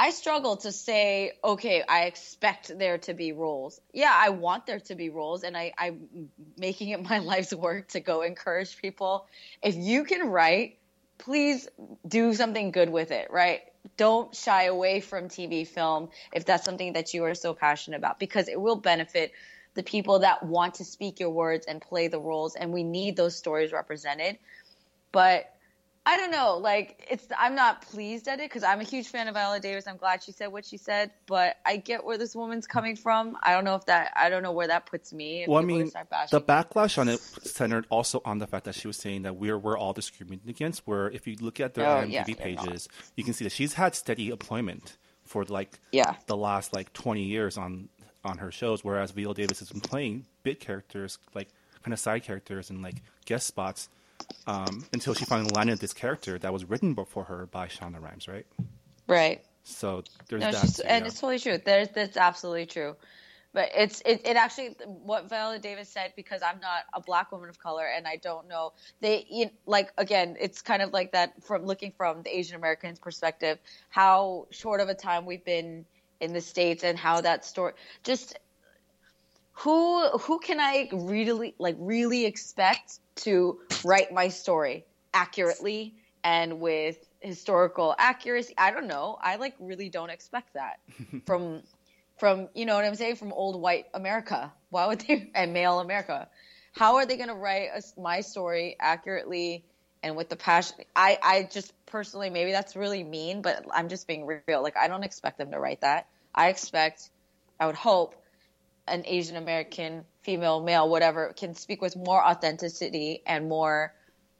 I 0.00 0.12
struggle 0.12 0.56
to 0.56 0.72
say, 0.72 1.32
okay, 1.44 1.84
I 1.86 2.04
expect 2.04 2.78
there 2.78 2.96
to 3.00 3.12
be 3.12 3.32
roles. 3.32 3.78
Yeah, 3.92 4.10
I 4.10 4.30
want 4.30 4.64
there 4.64 4.80
to 4.80 4.94
be 4.94 5.10
roles, 5.10 5.42
and 5.42 5.54
I, 5.54 5.74
I'm 5.76 6.30
making 6.56 6.88
it 6.88 7.02
my 7.10 7.18
life's 7.18 7.52
work 7.52 7.88
to 7.88 8.00
go 8.00 8.22
encourage 8.22 8.78
people. 8.78 9.26
If 9.62 9.76
you 9.76 10.04
can 10.04 10.30
write, 10.30 10.78
please 11.18 11.68
do 12.08 12.32
something 12.32 12.70
good 12.70 12.88
with 12.88 13.10
it, 13.10 13.30
right? 13.30 13.60
Don't 13.98 14.34
shy 14.34 14.64
away 14.64 15.00
from 15.00 15.28
TV 15.28 15.68
film 15.68 16.08
if 16.32 16.46
that's 16.46 16.64
something 16.64 16.94
that 16.94 17.12
you 17.12 17.24
are 17.24 17.34
so 17.34 17.52
passionate 17.52 17.98
about 17.98 18.18
because 18.18 18.48
it 18.48 18.58
will 18.58 18.76
benefit 18.76 19.32
the 19.74 19.82
people 19.82 20.20
that 20.20 20.42
want 20.42 20.76
to 20.76 20.84
speak 20.86 21.20
your 21.20 21.30
words 21.30 21.66
and 21.66 21.78
play 21.78 22.08
the 22.08 22.18
roles 22.18 22.54
and 22.54 22.72
we 22.72 22.84
need 22.84 23.16
those 23.16 23.36
stories 23.36 23.70
represented. 23.70 24.38
But 25.12 25.54
I 26.06 26.16
don't 26.16 26.30
know, 26.30 26.56
like 26.56 27.06
it's 27.10 27.26
I'm 27.38 27.54
not 27.54 27.82
pleased 27.82 28.26
at 28.26 28.40
it 28.40 28.48
because 28.48 28.62
I'm 28.64 28.80
a 28.80 28.84
huge 28.84 29.08
fan 29.08 29.28
of 29.28 29.34
Viola 29.34 29.60
Davis. 29.60 29.86
I'm 29.86 29.98
glad 29.98 30.22
she 30.22 30.32
said 30.32 30.48
what 30.50 30.64
she 30.64 30.78
said, 30.78 31.10
but 31.26 31.56
I 31.66 31.76
get 31.76 32.04
where 32.04 32.16
this 32.16 32.34
woman's 32.34 32.66
coming 32.66 32.96
from. 32.96 33.36
I 33.42 33.52
don't 33.52 33.64
know 33.64 33.74
if 33.74 33.84
that 33.84 34.12
I 34.16 34.30
don't 34.30 34.42
know 34.42 34.52
where 34.52 34.68
that 34.68 34.86
puts 34.86 35.12
me. 35.12 35.42
if 35.42 35.48
Well, 35.48 35.58
I 35.62 35.64
mean, 35.64 35.90
the 36.30 36.40
backlash 36.40 36.96
on 36.96 37.08
it 37.10 37.20
centered 37.20 37.86
also 37.90 38.22
on 38.24 38.38
the 38.38 38.46
fact 38.46 38.64
that 38.64 38.74
she 38.74 38.86
was 38.86 38.96
saying 38.96 39.22
that 39.22 39.36
we're 39.36 39.58
we're 39.58 39.76
all 39.76 39.92
discriminated 39.92 40.48
against. 40.48 40.86
Where 40.86 41.10
if 41.10 41.26
you 41.26 41.36
look 41.38 41.60
at 41.60 41.74
their 41.74 41.84
Oh, 41.86 42.02
IMDb 42.02 42.28
yeah, 42.28 42.34
pages, 42.34 42.88
you 43.14 43.22
can 43.22 43.34
see 43.34 43.44
that 43.44 43.52
she's 43.52 43.74
had 43.74 43.94
steady 43.94 44.30
employment 44.30 44.96
for 45.24 45.44
like 45.44 45.78
Yeah. 45.92 46.14
the 46.26 46.36
last 46.36 46.72
like 46.72 46.94
twenty 46.94 47.24
years 47.24 47.58
on 47.58 47.90
on 48.24 48.38
her 48.38 48.50
shows. 48.50 48.82
Whereas 48.82 49.10
Viola 49.10 49.34
Davis 49.34 49.58
has 49.58 49.70
been 49.70 49.82
playing 49.82 50.24
bit 50.44 50.60
characters, 50.60 51.18
like 51.34 51.48
kind 51.82 51.92
of 51.92 51.98
side 51.98 52.22
characters 52.24 52.70
and 52.70 52.82
like 52.82 52.96
guest 53.26 53.46
spots, 53.46 53.90
um, 54.46 54.84
until 54.92 55.14
she 55.14 55.24
finally 55.24 55.50
landed 55.50 55.78
this 55.78 55.92
character 55.92 56.38
that 56.38 56.52
was 56.52 56.64
written 56.64 56.94
before 56.94 57.24
her 57.24 57.46
by 57.46 57.68
Shonda 57.68 58.00
Rhimes, 58.00 58.28
right? 58.28 58.46
right. 59.06 59.42
So 59.64 60.02
there's 60.28 60.40
No, 60.42 60.50
that. 60.50 60.74
too, 60.74 60.82
and 60.86 61.02
yeah. 61.02 61.06
it's 61.06 61.20
totally 61.20 61.38
true. 61.38 61.58
There's 61.64 61.88
that's 61.90 62.16
absolutely 62.16 62.66
true. 62.66 62.96
But 63.52 63.70
it's 63.74 64.00
it, 64.02 64.22
it 64.24 64.36
actually 64.36 64.76
what 64.86 65.28
Viola 65.28 65.58
Davis 65.58 65.88
said 65.88 66.12
because 66.14 66.40
I'm 66.40 66.60
not 66.60 66.84
a 66.94 67.00
black 67.00 67.32
woman 67.32 67.48
of 67.48 67.58
color 67.58 67.84
and 67.84 68.06
I 68.06 68.16
don't 68.16 68.48
know 68.48 68.72
they 69.00 69.26
you, 69.28 69.50
like 69.66 69.92
again 69.98 70.36
it's 70.40 70.62
kind 70.62 70.82
of 70.82 70.92
like 70.92 71.12
that 71.12 71.42
from 71.42 71.66
looking 71.66 71.92
from 71.96 72.22
the 72.22 72.36
Asian 72.36 72.54
Americans 72.54 73.00
perspective 73.00 73.58
how 73.88 74.46
short 74.50 74.80
of 74.80 74.88
a 74.88 74.94
time 74.94 75.26
we've 75.26 75.44
been 75.44 75.84
in 76.20 76.32
the 76.32 76.40
states 76.40 76.84
and 76.84 76.96
how 76.96 77.22
that 77.22 77.44
story 77.44 77.72
just 78.04 78.38
who 79.60 80.08
who 80.18 80.38
can 80.38 80.58
I 80.58 80.88
really 80.92 81.54
like 81.58 81.76
really 81.78 82.24
expect 82.24 82.98
to 83.16 83.60
write 83.84 84.12
my 84.12 84.28
story 84.28 84.86
accurately 85.12 85.94
and 86.24 86.60
with 86.60 86.96
historical 87.20 87.94
accuracy? 87.98 88.54
I 88.56 88.70
don't 88.70 88.86
know. 88.86 89.18
I 89.20 89.36
like 89.36 89.54
really 89.60 89.90
don't 89.90 90.10
expect 90.10 90.54
that 90.54 90.80
from 91.26 91.62
from 92.18 92.48
you 92.54 92.64
know 92.64 92.74
what 92.76 92.84
I'm 92.86 92.94
saying 92.94 93.16
from 93.16 93.32
old 93.32 93.60
white 93.60 93.84
America. 93.92 94.50
Why 94.70 94.86
would 94.86 95.00
they 95.00 95.30
and 95.34 95.52
male 95.52 95.80
America? 95.80 96.28
How 96.72 96.96
are 96.96 97.04
they 97.04 97.16
going 97.16 97.28
to 97.28 97.34
write 97.34 97.68
a, 97.74 98.00
my 98.00 98.22
story 98.22 98.76
accurately 98.80 99.64
and 100.02 100.16
with 100.16 100.30
the 100.30 100.36
passion? 100.36 100.78
I 100.96 101.18
I 101.22 101.48
just 101.50 101.74
personally 101.84 102.30
maybe 102.30 102.52
that's 102.52 102.76
really 102.76 103.04
mean, 103.04 103.42
but 103.42 103.66
I'm 103.74 103.90
just 103.90 104.06
being 104.06 104.24
real. 104.24 104.62
Like 104.62 104.78
I 104.78 104.88
don't 104.88 105.02
expect 105.04 105.36
them 105.36 105.50
to 105.50 105.58
write 105.58 105.82
that. 105.82 106.06
I 106.34 106.48
expect, 106.48 107.10
I 107.58 107.66
would 107.66 107.74
hope, 107.74 108.14
an 108.90 109.04
Asian 109.06 109.36
American 109.36 110.04
female, 110.22 110.62
male, 110.62 110.88
whatever, 110.88 111.32
can 111.36 111.54
speak 111.54 111.80
with 111.80 111.96
more 111.96 112.24
authenticity 112.24 113.22
and 113.26 113.48
more 113.48 113.94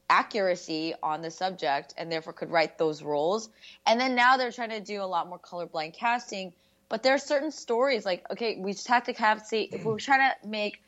accuracy 0.09 0.93
on 1.03 1.23
the 1.23 1.31
subject 1.31 1.95
and 1.97 2.11
therefore 2.11 2.33
could 2.33 2.51
write 2.51 2.77
those 2.77 3.03
roles. 3.03 3.49
And 3.87 4.01
then 4.01 4.15
now 4.15 4.37
they're 4.37 4.53
trying 4.53 4.71
to 4.71 4.81
do 4.81 5.03
a 5.03 5.05
lot 5.07 5.29
more 5.29 5.39
colorblind 5.39 5.95
casting. 5.95 6.53
But 6.89 7.05
there 7.05 7.15
are 7.15 7.19
certain 7.19 7.53
stories 7.53 8.05
like, 8.05 8.27
okay, 8.33 8.57
we 8.59 8.73
just 8.73 8.89
have 8.89 9.05
to 9.05 9.13
have, 9.13 9.43
see, 9.43 9.69
if 9.73 9.85
we're 9.85 9.99
trying 9.99 10.33
to 10.43 10.49
make, 10.49 10.83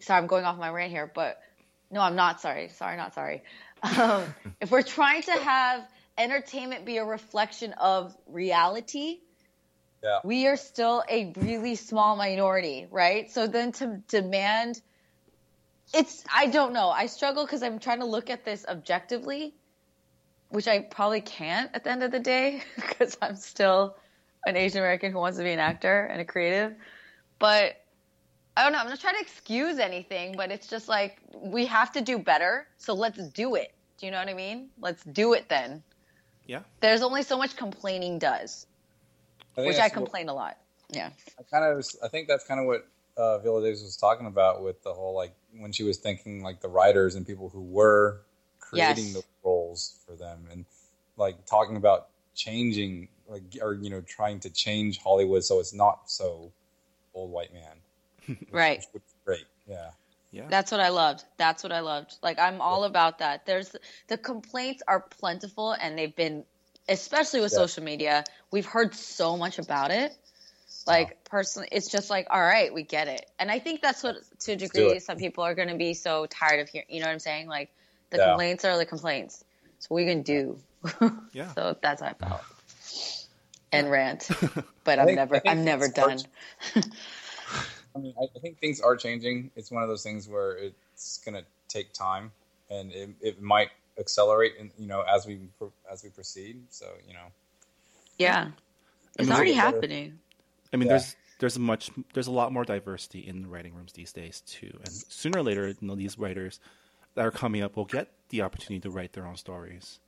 sorry, 0.00 0.20
I'm 0.20 0.26
going 0.26 0.44
off 0.44 0.58
my 0.58 0.70
rant 0.70 0.90
here, 0.92 1.10
but 1.12 1.40
no, 1.90 2.00
I'm 2.00 2.16
not 2.16 2.42
sorry. 2.42 2.68
Sorry, 2.68 2.96
not 2.98 3.14
sorry. 3.14 3.42
Um, 3.82 4.24
if 4.60 4.70
we're 4.70 4.82
trying 4.82 5.22
to 5.22 5.32
have 5.32 5.88
entertainment 6.18 6.84
be 6.84 6.98
a 6.98 7.04
reflection 7.04 7.72
of 7.74 8.14
reality, 8.26 9.20
Yeah. 10.02 10.20
we 10.24 10.46
are 10.46 10.56
still 10.56 11.02
a 11.08 11.32
really 11.36 11.74
small 11.74 12.16
minority, 12.16 12.86
right? 12.90 13.30
So 13.30 13.46
then 13.46 13.72
to 13.72 14.02
demand 14.08 14.80
it's 15.94 16.24
I 16.34 16.46
don't 16.46 16.72
know. 16.72 16.88
I 16.88 17.06
struggle 17.06 17.44
because 17.44 17.62
I'm 17.62 17.78
trying 17.78 18.00
to 18.00 18.06
look 18.06 18.30
at 18.30 18.44
this 18.44 18.64
objectively, 18.68 19.54
which 20.48 20.68
I 20.68 20.80
probably 20.80 21.20
can't 21.20 21.70
at 21.74 21.84
the 21.84 21.90
end 21.90 22.02
of 22.02 22.10
the 22.10 22.18
day 22.18 22.62
because 22.76 23.16
I'm 23.22 23.36
still 23.36 23.96
an 24.46 24.56
Asian 24.56 24.78
American 24.78 25.12
who 25.12 25.18
wants 25.18 25.38
to 25.38 25.44
be 25.44 25.52
an 25.52 25.58
actor 25.58 26.04
and 26.04 26.20
a 26.20 26.24
creative. 26.24 26.74
But 27.38 27.76
I 28.56 28.62
don't 28.62 28.72
know. 28.72 28.78
I'm 28.78 28.88
not 28.88 29.00
trying 29.00 29.16
to 29.16 29.20
excuse 29.20 29.78
anything, 29.78 30.34
but 30.36 30.50
it's 30.50 30.66
just 30.66 30.88
like 30.88 31.18
we 31.34 31.66
have 31.66 31.92
to 31.92 32.00
do 32.00 32.18
better. 32.18 32.66
So 32.78 32.94
let's 32.94 33.18
do 33.28 33.54
it. 33.54 33.74
Do 33.98 34.06
you 34.06 34.12
know 34.12 34.18
what 34.18 34.28
I 34.28 34.34
mean? 34.34 34.70
Let's 34.80 35.04
do 35.04 35.34
it 35.34 35.48
then. 35.48 35.82
yeah. 36.46 36.60
There's 36.80 37.02
only 37.02 37.22
so 37.22 37.38
much 37.38 37.56
complaining 37.56 38.18
does, 38.18 38.66
think 39.62 39.66
which 39.68 39.76
I 39.76 39.82
that's 39.82 39.96
what- 39.96 40.04
complain 40.04 40.28
a 40.28 40.34
lot. 40.34 40.56
Yeah. 40.90 41.10
I 41.38 41.42
kind 41.50 41.64
of, 41.64 41.76
was, 41.78 41.96
I 42.02 42.08
think 42.08 42.28
that's 42.28 42.44
kind 42.46 42.60
of 42.60 42.66
what 42.66 42.86
uh, 43.16 43.38
Viola 43.38 43.62
Davis 43.62 43.82
was 43.82 43.96
talking 43.96 44.26
about 44.26 44.62
with 44.62 44.82
the 44.84 44.92
whole 44.94 45.14
like 45.16 45.34
when 45.58 45.72
she 45.72 45.82
was 45.82 45.96
thinking 45.98 46.42
like 46.42 46.60
the 46.60 46.68
writers 46.68 47.14
and 47.16 47.26
people 47.26 47.48
who 47.48 47.62
were 47.62 48.20
creating 48.60 49.04
Yes. 49.06 49.14
the 49.14 49.22
roles 49.42 49.98
for 50.06 50.14
them 50.14 50.46
and 50.52 50.64
like 51.16 51.44
talking 51.46 51.76
about 51.76 52.08
changing 52.34 53.08
like 53.28 53.42
or 53.62 53.74
you 53.74 53.90
know 53.90 54.00
trying 54.02 54.38
to 54.40 54.50
change 54.50 54.98
Hollywood 54.98 55.42
so 55.42 55.58
it's 55.58 55.72
not 55.74 56.08
so 56.10 56.52
old 57.14 57.30
white 57.32 57.52
man. 57.52 58.36
Right. 58.52 58.84
Which 58.92 59.02
was 59.02 59.14
great. 59.24 59.44
Yeah. 59.68 59.90
Yeah. 60.30 60.46
That's 60.48 60.70
what 60.70 60.80
I 60.80 60.90
loved. 60.90 61.24
That's 61.36 61.62
what 61.62 61.72
I 61.72 61.80
loved. 61.80 62.16
Like 62.22 62.38
I'm 62.38 62.60
all 62.60 62.84
about 62.84 63.18
that. 63.20 63.46
There's 63.46 63.74
the 64.08 64.18
complaints 64.18 64.82
are 64.86 65.00
plentiful 65.00 65.72
and 65.72 65.98
they've 65.98 66.14
been 66.14 66.44
especially 66.88 67.40
with 67.40 67.52
Yeah. 67.52 67.58
social 67.58 67.82
media, 67.84 68.24
we've 68.50 68.66
heard 68.66 68.94
so 68.94 69.36
much 69.36 69.58
about 69.58 69.90
it. 69.90 70.12
Like 70.86 71.24
personally 71.24 71.68
it's 71.72 71.90
just 71.90 72.10
like, 72.10 72.28
all 72.30 72.40
right, 72.40 72.72
we 72.72 72.82
get 72.84 73.08
it. 73.08 73.26
And 73.38 73.50
I 73.50 73.58
think 73.58 73.82
that's 73.82 74.02
what 74.04 74.16
to 74.40 74.52
a 74.52 74.56
degree 74.56 74.98
some 75.00 75.16
people 75.18 75.42
are 75.44 75.54
gonna 75.54 75.76
be 75.76 75.94
so 75.94 76.26
tired 76.26 76.60
of 76.60 76.68
hearing 76.68 76.86
you 76.88 77.00
know 77.00 77.06
what 77.06 77.12
I'm 77.12 77.18
saying? 77.18 77.48
Like 77.48 77.70
the 78.10 78.18
Yeah. 78.18 78.26
complaints 78.28 78.64
are 78.64 78.76
the 78.76 78.86
complaints. 78.86 79.44
So 79.80 79.86
what 79.88 79.98
are 79.98 80.06
you 80.06 80.10
gonna 80.12 80.22
do? 80.22 80.58
Yeah. 81.32 81.52
so 81.54 81.76
that's 81.82 82.00
how 82.02 82.08
I 82.08 82.14
felt. 82.14 82.40
And 83.72 83.90
rant. 83.90 84.28
But 84.84 85.00
I 85.00 85.02
I'm 85.02 85.06
think- 85.08 85.16
never 85.16 85.40
I'm 85.44 85.64
never 85.64 85.88
done. 85.88 86.18
I 87.94 87.98
mean, 87.98 88.14
I, 88.20 88.24
I 88.24 88.38
think 88.40 88.58
things 88.60 88.80
are 88.80 88.94
changing. 88.96 89.50
It's 89.56 89.70
one 89.70 89.82
of 89.82 89.88
those 89.88 90.02
things 90.02 90.28
where 90.28 90.52
it's 90.52 91.18
going 91.24 91.34
to 91.34 91.44
take 91.68 91.92
time, 91.94 92.30
and 92.68 92.92
it, 92.92 93.10
it 93.22 93.42
might 93.42 93.70
accelerate, 93.98 94.54
and 94.58 94.70
you 94.78 94.86
know, 94.86 95.02
as 95.02 95.26
we 95.26 95.48
as 95.90 96.02
we 96.04 96.10
proceed. 96.10 96.62
So, 96.70 96.86
you 97.06 97.14
know, 97.14 97.26
Yeah, 98.18 98.50
it's 99.18 99.28
mean, 99.28 99.32
already 99.36 99.52
happening. 99.52 100.18
I 100.72 100.76
mean, 100.76 100.88
Yeah. 100.88 100.94
there's 100.94 101.16
there's 101.38 101.56
a 101.56 101.60
much 101.60 101.90
there's 102.14 102.26
a 102.26 102.32
lot 102.32 102.52
more 102.52 102.64
diversity 102.64 103.20
in 103.26 103.42
the 103.42 103.48
writing 103.48 103.74
rooms 103.74 103.92
these 103.92 104.12
days 104.12 104.42
too, 104.46 104.72
and 104.84 105.04
sooner 105.08 105.38
or 105.40 105.42
later, 105.42 105.68
you 105.68 105.76
know, 105.80 105.94
these 105.94 106.18
writers 106.18 106.60
that 107.14 107.24
are 107.24 107.30
coming 107.30 107.62
up 107.62 107.76
will 107.76 107.84
get 107.84 108.08
the 108.30 108.42
opportunity 108.42 108.80
to 108.80 108.90
write 108.90 109.12
their 109.12 109.26
own 109.26 109.36
stories, 109.36 110.00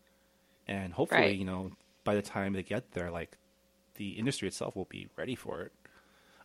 and 0.66 0.92
hopefully, 0.92 1.32
Right. 1.32 1.38
you 1.38 1.44
know, 1.44 1.72
by 2.04 2.14
the 2.14 2.22
time 2.22 2.52
they 2.52 2.62
get 2.62 2.92
there, 2.92 3.10
like 3.10 3.36
the 3.96 4.10
industry 4.10 4.48
itself 4.48 4.76
will 4.76 4.86
be 4.86 5.08
ready 5.16 5.34
for 5.34 5.62
it. 5.62 5.72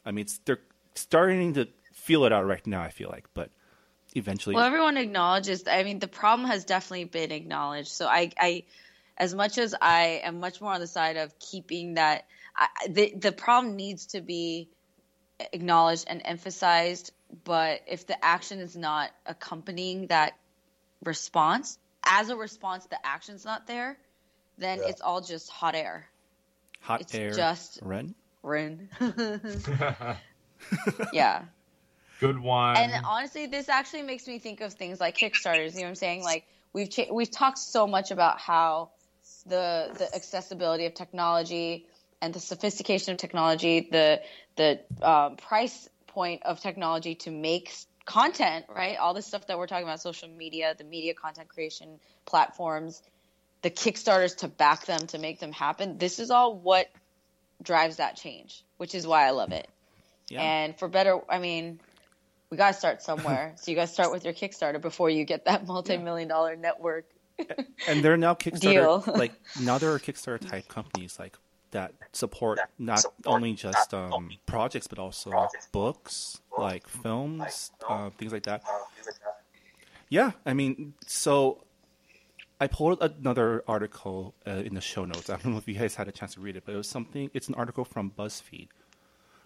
I 0.05 0.11
mean, 0.11 0.23
it's, 0.23 0.39
they're 0.45 0.59
starting 0.95 1.53
to 1.53 1.67
feel 1.93 2.25
it 2.25 2.33
out 2.33 2.45
right 2.45 2.65
now. 2.67 2.81
I 2.81 2.89
feel 2.89 3.09
like, 3.09 3.25
but 3.33 3.51
eventually, 4.15 4.55
Well, 4.55 4.65
everyone 4.65 4.97
acknowledges. 4.97 5.63
I 5.67 5.83
mean, 5.83 5.99
the 5.99 6.07
problem 6.07 6.47
has 6.47 6.65
definitely 6.65 7.05
been 7.05 7.31
acknowledged. 7.31 7.89
So 7.89 8.07
I, 8.07 8.31
I, 8.37 8.63
as 9.17 9.33
much 9.33 9.57
as 9.57 9.75
I 9.79 10.21
am 10.23 10.39
much 10.39 10.61
more 10.61 10.73
on 10.73 10.79
the 10.79 10.87
side 10.87 11.17
of 11.17 11.37
keeping 11.39 11.95
that, 11.95 12.25
I, 12.55 12.67
the 12.89 13.13
the 13.15 13.31
problem 13.31 13.75
needs 13.75 14.07
to 14.07 14.21
be 14.21 14.69
acknowledged 15.51 16.05
and 16.07 16.21
emphasized. 16.25 17.11
But 17.43 17.81
if 17.87 18.05
the 18.05 18.23
action 18.23 18.59
is 18.59 18.75
not 18.77 19.09
accompanying 19.25 20.07
that 20.07 20.33
response, 21.03 21.79
as 22.05 22.29
a 22.29 22.35
response, 22.35 22.85
the 22.85 23.03
action's 23.05 23.43
not 23.43 23.65
there, 23.65 23.97
then 24.57 24.79
Yeah. 24.79 24.89
it's 24.89 25.01
all 25.01 25.21
just 25.21 25.49
hot 25.49 25.73
air. 25.75 26.07
hot 26.79 27.01
it's 27.01 27.15
air, 27.15 27.31
just- 27.31 27.79
Ren. 27.81 28.13
Rin. 28.43 28.89
yeah. 31.13 31.45
Good 32.23 32.39
one. 32.39 32.77
And 32.77 32.93
honestly, 33.05 33.47
this 33.47 33.67
actually 33.69 34.03
makes 34.03 34.27
me 34.27 34.39
think 34.39 34.61
of 34.61 34.73
things 34.73 34.99
like 34.99 35.17
Kickstarters. 35.17 35.73
You 35.73 35.79
know 35.79 35.83
what 35.83 35.89
I'm 35.89 35.95
saying? 35.95 36.23
Like 36.23 36.45
we've 36.71 36.89
cha- 36.89 37.11
we've 37.11 37.31
talked 37.31 37.59
so 37.59 37.85
much 37.85 38.11
about 38.11 38.39
how 38.39 38.91
the 39.45 39.89
the 39.97 40.09
accessibility 40.15 40.85
of 40.85 40.93
technology 40.93 41.85
and 42.21 42.33
the 42.33 42.39
sophistication 42.39 43.11
of 43.11 43.17
technology, 43.17 43.89
the 43.91 44.21
the 44.55 44.79
um, 45.01 45.35
price 45.35 45.89
point 46.07 46.43
of 46.43 46.61
technology 46.61 47.15
to 47.15 47.31
make 47.31 47.73
content, 48.05 48.65
right? 48.73 48.97
All 48.97 49.13
this 49.13 49.25
stuff 49.25 49.47
that 49.47 49.57
we're 49.57 49.67
talking 49.67 49.83
about, 49.83 49.99
social 49.99 50.29
media, 50.29 50.75
the 50.77 50.83
media 50.83 51.13
content 51.13 51.49
creation 51.49 51.99
platforms, 52.25 53.01
the 53.63 53.69
Kickstarters 53.69 54.37
to 54.37 54.47
back 54.47 54.85
them 54.85 55.07
to 55.07 55.17
make 55.17 55.39
them 55.39 55.51
happen. 55.51 55.97
This 55.97 56.19
is 56.19 56.31
all 56.31 56.55
what 56.55 56.89
drives 57.61 57.97
that 57.97 58.15
change, 58.15 58.63
which 58.77 58.95
is 58.95 59.05
why 59.05 59.27
I 59.27 59.31
love 59.31 59.51
it. 59.51 59.67
Yeah. 60.29 60.41
And 60.41 60.77
for 60.77 60.87
better, 60.87 61.19
I 61.29 61.39
mean, 61.39 61.79
we 62.53 62.57
got 62.57 62.73
to 62.73 62.77
start 62.77 63.01
somewhere. 63.01 63.53
so 63.55 63.71
you 63.71 63.75
got 63.75 63.87
to 63.87 63.93
start 63.93 64.11
with 64.11 64.23
your 64.23 64.33
Kickstarter 64.33 64.79
before 64.79 65.09
you 65.09 65.25
get 65.25 65.45
that 65.45 65.65
multi-million 65.67 66.27
dollar 66.27 66.55
network. 66.55 67.05
and 67.87 68.03
there 68.03 68.13
are 68.13 68.17
now 68.17 68.35
Kickstarter 68.35 68.61
Deal. 68.61 69.03
like 69.07 69.31
now 69.59 69.79
there 69.79 69.91
are 69.91 69.97
Kickstarter 69.97 70.47
type 70.47 70.67
companies 70.67 71.17
like 71.17 71.35
that 71.71 71.91
support 72.11 72.59
not 72.77 73.03
only 73.25 73.53
just 73.53 73.91
um, 73.95 74.29
projects 74.45 74.85
but 74.85 74.99
also 74.99 75.47
books, 75.71 76.39
like 76.55 76.87
films, 76.87 77.71
uh, 77.89 78.11
things 78.11 78.31
like 78.31 78.43
that. 78.43 78.63
Yeah, 80.09 80.33
I 80.45 80.53
mean, 80.53 80.93
so 81.07 81.63
I 82.61 82.67
pulled 82.67 83.01
another 83.01 83.63
article 83.67 84.35
uh, 84.45 84.51
in 84.51 84.75
the 84.75 84.81
show 84.81 85.05
notes. 85.05 85.31
I 85.31 85.37
don't 85.37 85.53
know 85.53 85.57
if 85.57 85.67
you 85.67 85.73
guys 85.73 85.95
had 85.95 86.07
a 86.07 86.11
chance 86.11 86.35
to 86.35 86.39
read 86.39 86.55
it, 86.55 86.63
but 86.67 86.75
it 86.75 86.77
was 86.77 86.87
something. 86.87 87.31
It's 87.33 87.47
an 87.47 87.55
article 87.55 87.83
from 87.83 88.11
BuzzFeed, 88.11 88.67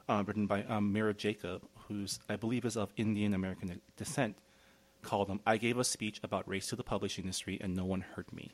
uh, 0.10 0.26
written 0.28 0.46
by 0.46 0.64
um, 0.66 0.92
Mira 0.92 1.14
Jacob, 1.14 1.64
who's 1.88 2.20
I 2.30 2.36
believe 2.36 2.66
is 2.66 2.78
of 2.78 2.92
Indian 2.98 3.34
American 3.34 3.82
descent 3.96 4.38
called 5.02 5.30
um, 5.30 5.40
I 5.46 5.58
gave 5.58 5.78
a 5.78 5.84
speech 5.84 6.20
about 6.24 6.48
race 6.48 6.68
to 6.68 6.76
the 6.76 6.84
publishing 6.84 7.26
industry 7.26 7.58
and 7.62 7.76
no 7.76 7.86
one 7.86 8.02
heard 8.02 8.32
me. 8.34 8.52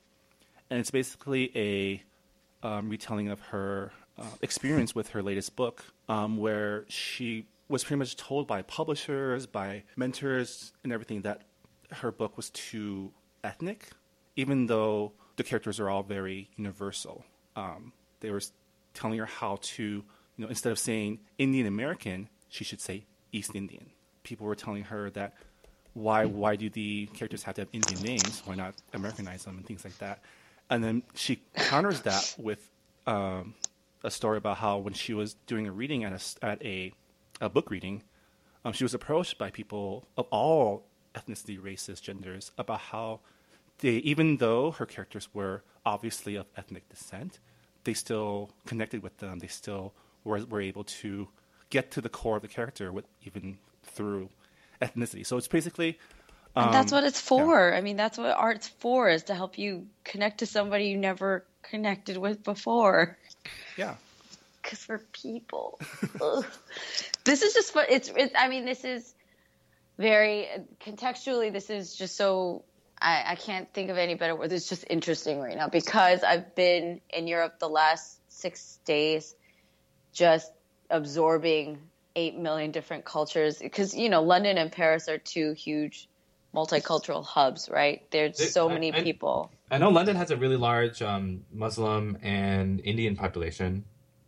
And 0.69 0.79
it's 0.79 0.91
basically 0.91 1.51
a 1.55 2.03
um, 2.67 2.89
retelling 2.89 3.29
of 3.29 3.39
her 3.41 3.91
uh, 4.17 4.23
experience 4.41 4.95
with 4.95 5.09
her 5.09 5.21
latest 5.21 5.55
book, 5.55 5.83
um, 6.07 6.37
where 6.37 6.85
she 6.87 7.47
was 7.67 7.83
pretty 7.83 7.97
much 7.99 8.15
told 8.15 8.47
by 8.47 8.61
publishers, 8.61 9.45
by 9.45 9.83
mentors, 9.95 10.73
and 10.83 10.93
everything 10.93 11.21
that 11.21 11.41
her 11.91 12.11
book 12.11 12.37
was 12.37 12.49
too 12.51 13.11
ethnic, 13.43 13.89
even 14.35 14.67
though 14.67 15.13
the 15.35 15.43
characters 15.43 15.79
are 15.79 15.89
all 15.89 16.03
very 16.03 16.49
universal. 16.55 17.25
Um, 17.55 17.93
they 18.19 18.29
were 18.31 18.41
telling 18.93 19.19
her 19.19 19.25
how 19.25 19.57
to, 19.61 19.83
you 19.83 20.03
know, 20.37 20.47
instead 20.47 20.71
of 20.71 20.79
saying 20.79 21.19
Indian 21.37 21.67
American, 21.67 22.29
she 22.49 22.63
should 22.63 22.81
say 22.81 23.05
East 23.33 23.55
Indian. 23.55 23.87
People 24.23 24.47
were 24.47 24.55
telling 24.55 24.83
her 24.85 25.09
that 25.11 25.33
why 25.93 26.25
why 26.25 26.55
do 26.55 26.69
the 26.69 27.07
characters 27.07 27.43
have 27.43 27.55
to 27.55 27.61
have 27.61 27.69
Indian 27.73 28.01
names? 28.01 28.41
Why 28.45 28.55
not 28.55 28.75
Americanize 28.93 29.43
them 29.43 29.57
and 29.57 29.65
things 29.65 29.83
like 29.83 29.97
that? 29.97 30.19
And 30.69 30.83
then 30.83 31.03
she 31.13 31.41
counters 31.55 32.01
that 32.01 32.35
with 32.37 32.69
um, 33.05 33.55
a 34.03 34.09
story 34.09 34.37
about 34.37 34.57
how 34.57 34.77
when 34.77 34.93
she 34.93 35.13
was 35.13 35.33
doing 35.45 35.67
a 35.67 35.71
reading 35.71 36.03
at 36.03 36.13
a 36.13 36.45
at 36.45 36.63
a, 36.63 36.93
a 37.41 37.49
book 37.49 37.69
reading, 37.69 38.03
um, 38.63 38.73
she 38.73 38.83
was 38.83 38.93
approached 38.93 39.37
by 39.37 39.51
people 39.51 40.07
of 40.17 40.25
all 40.31 40.85
ethnicity, 41.13 41.61
races, 41.61 41.99
genders 41.99 42.51
about 42.57 42.79
how 42.79 43.19
they, 43.79 43.95
even 43.97 44.37
though 44.37 44.71
her 44.71 44.85
characters 44.85 45.27
were 45.33 45.63
obviously 45.85 46.35
of 46.35 46.45
ethnic 46.55 46.87
descent, 46.89 47.39
they 47.83 47.93
still 47.93 48.51
connected 48.65 49.03
with 49.03 49.17
them. 49.17 49.39
They 49.39 49.47
still 49.47 49.93
were, 50.23 50.43
were 50.45 50.61
able 50.61 50.85
to 50.85 51.27
get 51.73 51.91
to 51.95 52.01
the 52.01 52.09
core 52.19 52.37
of 52.37 52.43
the 52.43 52.53
character 52.57 52.91
with 52.91 53.05
even 53.27 53.57
through 53.95 54.29
ethnicity. 54.81 55.25
So 55.25 55.37
it's 55.37 55.51
basically 55.57 55.97
And 56.55 56.73
that's 56.73 56.91
um, 56.91 56.97
what 56.97 57.03
it's 57.09 57.19
for. 57.19 57.73
I 57.73 57.81
mean, 57.81 57.97
that's 57.97 58.17
what 58.17 58.29
art's 58.29 58.67
for 58.67 59.09
is 59.09 59.23
to 59.23 59.33
help 59.35 59.57
you 59.57 59.87
connect 60.03 60.35
to 60.39 60.45
somebody 60.45 60.85
you 60.85 60.97
never 60.97 61.45
connected 61.63 62.17
with 62.17 62.43
before. 62.43 63.17
yeah. 63.77 63.95
Because 64.61 64.87
we're 64.87 65.03
people. 65.11 65.79
This 67.25 67.41
is 67.41 67.53
just 67.53 67.73
what 67.75 67.89
it's, 67.89 68.11
it's. 68.15 68.33
I 68.37 68.49
mean, 68.49 68.65
this 68.65 68.83
is 68.83 69.15
very 69.97 70.47
contextually. 70.79 71.51
This 71.51 71.69
is 71.69 71.95
just 71.95 72.15
so. 72.15 72.63
I, 73.01 73.33
I 73.33 73.35
can't 73.35 73.67
think 73.73 73.89
of 73.89 73.97
any 73.97 74.15
better 74.15 74.35
word. 74.35 74.51
It's 74.51 74.69
just 74.69 74.85
interesting 74.89 75.39
right 75.39 75.57
now 75.57 75.69
because 75.69 76.23
I've 76.23 76.53
been 76.55 77.01
in 77.09 77.27
Europe 77.27 77.59
the 77.59 77.69
last 77.69 78.19
six 78.27 78.79
days, 78.85 79.35
just 80.13 80.51
absorbing 80.93 81.79
eight 82.15 82.37
million 82.37 82.71
different 82.71 83.03
cultures. 83.03 83.57
Because 83.57 83.93
you 83.93 84.07
know, 84.09 84.21
London 84.21 84.57
and 84.57 84.71
Paris 84.71 85.09
are 85.09 85.17
two 85.17 85.51
huge 85.53 86.07
multicultural 86.55 87.25
hubs, 87.25 87.67
right? 87.69 88.09
There's 88.11 88.53
so 88.53 88.69
I- 88.69 88.73
many 88.73 88.93
I- 88.93 89.01
people. 89.01 89.51
I 89.71 89.79
know 89.79 89.89
London 89.89 90.15
has 90.15 90.29
a 90.29 90.37
really 90.37 90.55
large 90.55 91.01
um, 91.01 91.45
Muslim 91.51 92.17
and 92.21 92.79
Indian 92.81 93.15
population. 93.15 93.85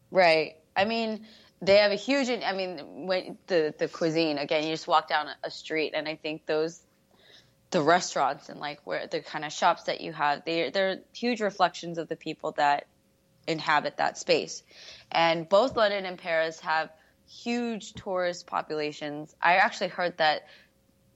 Right. 0.10 0.56
I 0.76 0.86
mean, 0.86 1.28
they 1.62 1.78
have 1.78 1.92
a 1.92 1.96
huge. 1.96 2.30
I 2.30 2.52
mean, 2.54 3.06
when 3.06 3.38
the 3.46 3.74
the 3.78 3.88
cuisine 3.88 4.40
again, 4.40 4.64
you 4.64 4.72
just 4.72 4.88
walk 4.88 5.08
down 5.08 5.28
a 5.44 5.52
street, 5.52 5.94
and 5.96 6.08
I 6.08 6.16
think 6.16 6.48
those, 6.48 6.82
the 7.70 7.82
restaurants 7.82 8.50
and 8.50 8.60
like 8.60 8.80
where 8.86 9.06
the 9.08 9.20
kind 9.22 9.46
of 9.46 9.54
shops 9.54 9.84
that 9.84 10.02
you 10.02 10.14
have, 10.14 10.44
they 10.46 10.72
they're 10.72 11.02
huge 11.14 11.42
reflections 11.42 11.98
of 12.00 12.08
the 12.10 12.16
people 12.16 12.52
that 12.54 12.88
inhabit 13.48 13.98
that 13.98 14.18
space, 14.18 14.64
and 15.12 15.48
both 15.48 15.76
London 15.76 16.06
and 16.06 16.18
Paris 16.18 16.60
have 16.62 16.90
huge 17.28 17.94
tourist 17.94 18.48
populations. 18.48 19.36
I 19.42 19.56
actually 19.56 19.90
heard 19.90 20.18
that 20.18 20.48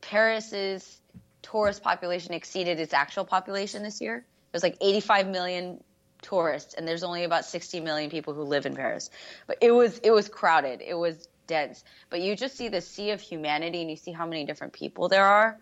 Paris's 0.02 1.00
tourist 1.42 1.84
population 1.84 2.34
exceeded 2.34 2.80
its 2.80 2.94
actual 2.94 3.26
population 3.26 3.84
this 3.84 4.02
year. 4.02 4.18
It 4.18 4.54
was 4.54 4.64
like 4.64 4.78
85 4.82 5.28
million 5.28 5.84
tourists 6.22 6.74
and 6.74 6.88
there's 6.88 7.04
only 7.04 7.24
about 7.24 7.46
60 7.46 7.80
million 7.80 8.10
people 8.10 8.34
who 8.34 8.44
live 8.44 8.66
in 8.66 8.76
Paris. 8.76 9.10
But 9.48 9.58
it 9.62 9.72
was 9.72 10.00
it 10.00 10.12
was 10.12 10.28
crowded. 10.28 10.82
It 10.82 10.96
was 10.96 11.28
dense. 11.48 11.84
But 12.10 12.22
you 12.22 12.36
just 12.36 12.56
see 12.56 12.70
the 12.70 12.82
sea 12.82 13.12
of 13.12 13.22
humanity 13.22 13.82
and 13.82 13.90
you 13.90 13.96
see 13.96 14.12
how 14.12 14.26
many 14.26 14.46
different 14.46 14.74
people 14.74 15.10
there 15.10 15.26
are. 15.26 15.58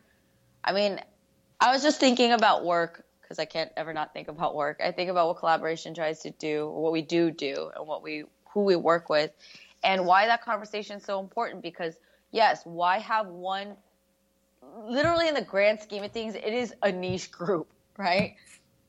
I 0.64 0.74
mean, 0.74 1.00
I 1.60 1.72
was 1.72 1.84
just 1.84 2.00
thinking 2.00 2.32
about 2.32 2.66
work 2.66 3.06
because 3.28 3.40
I 3.40 3.46
can't 3.46 3.72
ever 3.76 3.94
not 3.94 4.14
think 4.14 4.30
about 4.30 4.56
work. 4.56 4.80
I 4.82 4.92
think 4.92 5.10
about 5.10 5.28
what 5.28 5.38
collaboration 5.38 5.94
tries 5.94 6.22
to 6.22 6.32
do, 6.32 6.70
what 6.70 6.94
we 6.94 7.02
do 7.02 7.30
do, 7.30 7.72
and 7.76 7.86
what 7.86 8.02
we 8.02 8.24
who 8.54 8.64
we 8.64 8.78
work 8.78 9.10
with, 9.10 9.32
and 9.84 10.06
why 10.06 10.28
that 10.28 10.44
conversation 10.44 10.98
is 10.98 11.04
so 11.04 11.20
important. 11.20 11.62
Because 11.62 11.96
yes, 12.32 12.62
why 12.64 13.00
have 13.00 13.28
one? 13.28 13.76
Literally, 14.88 15.28
in 15.28 15.34
the 15.34 15.42
grand 15.42 15.82
scheme 15.82 16.04
of 16.04 16.12
things, 16.12 16.36
it 16.36 16.54
is 16.54 16.74
a 16.82 16.92
niche 16.92 17.32
group, 17.32 17.68
right? 17.98 18.36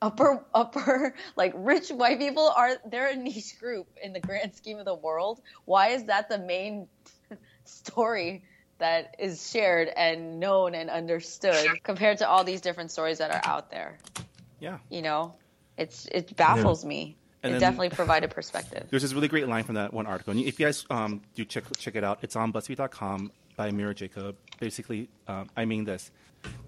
Upper, 0.01 0.45
upper, 0.53 1.13
like 1.35 1.53
rich 1.57 1.89
white 1.89 2.19
people 2.19 2.47
are 2.55 2.77
they're 2.89 3.09
a 3.09 3.15
niche 3.17 3.59
group 3.59 3.87
in 4.01 4.13
the 4.13 4.21
grand 4.21 4.55
scheme 4.55 4.79
of 4.79 4.85
the 4.85 4.95
world. 4.95 5.41
Why 5.65 5.89
is 5.89 6.05
that 6.05 6.29
the 6.29 6.39
main 6.39 6.87
story 7.65 8.43
that 8.77 9.15
is 9.19 9.51
shared 9.51 9.89
and 9.89 10.39
known 10.39 10.73
and 10.73 10.89
understood 10.89 11.83
compared 11.83 12.19
to 12.19 12.29
all 12.29 12.45
these 12.45 12.61
different 12.61 12.91
stories 12.91 13.17
that 13.17 13.31
are 13.31 13.41
out 13.43 13.69
there? 13.69 13.99
Yeah. 14.59 14.79
You 14.89 15.01
know, 15.01 15.35
it's 15.77 16.05
it 16.11 16.35
baffles 16.35 16.83
me. 16.85 17.17
And 17.41 17.51
it 17.51 17.53
then- 17.53 17.61
definitely 17.61 17.89
provided 17.91 18.31
perspective. 18.31 18.87
There's 18.89 19.01
this 19.01 19.13
really 19.13 19.29
great 19.29 19.47
line 19.47 19.63
from 19.63 19.75
that 19.75 19.93
one 19.93 20.05
article. 20.07 20.31
And 20.31 20.41
if 20.41 20.59
you 20.59 20.65
guys 20.65 20.85
um, 20.89 21.21
do 21.35 21.45
check 21.45 21.63
check 21.77 21.95
it 21.95 22.03
out, 22.03 22.19
it's 22.21 22.35
on 22.35 22.51
BuzzFeed.com 22.51 23.31
by 23.55 23.71
Mira 23.71 23.95
Jacob. 23.95 24.35
Basically, 24.59 25.09
um, 25.27 25.49
I 25.55 25.63
mean 25.65 25.85
this: 25.85 26.11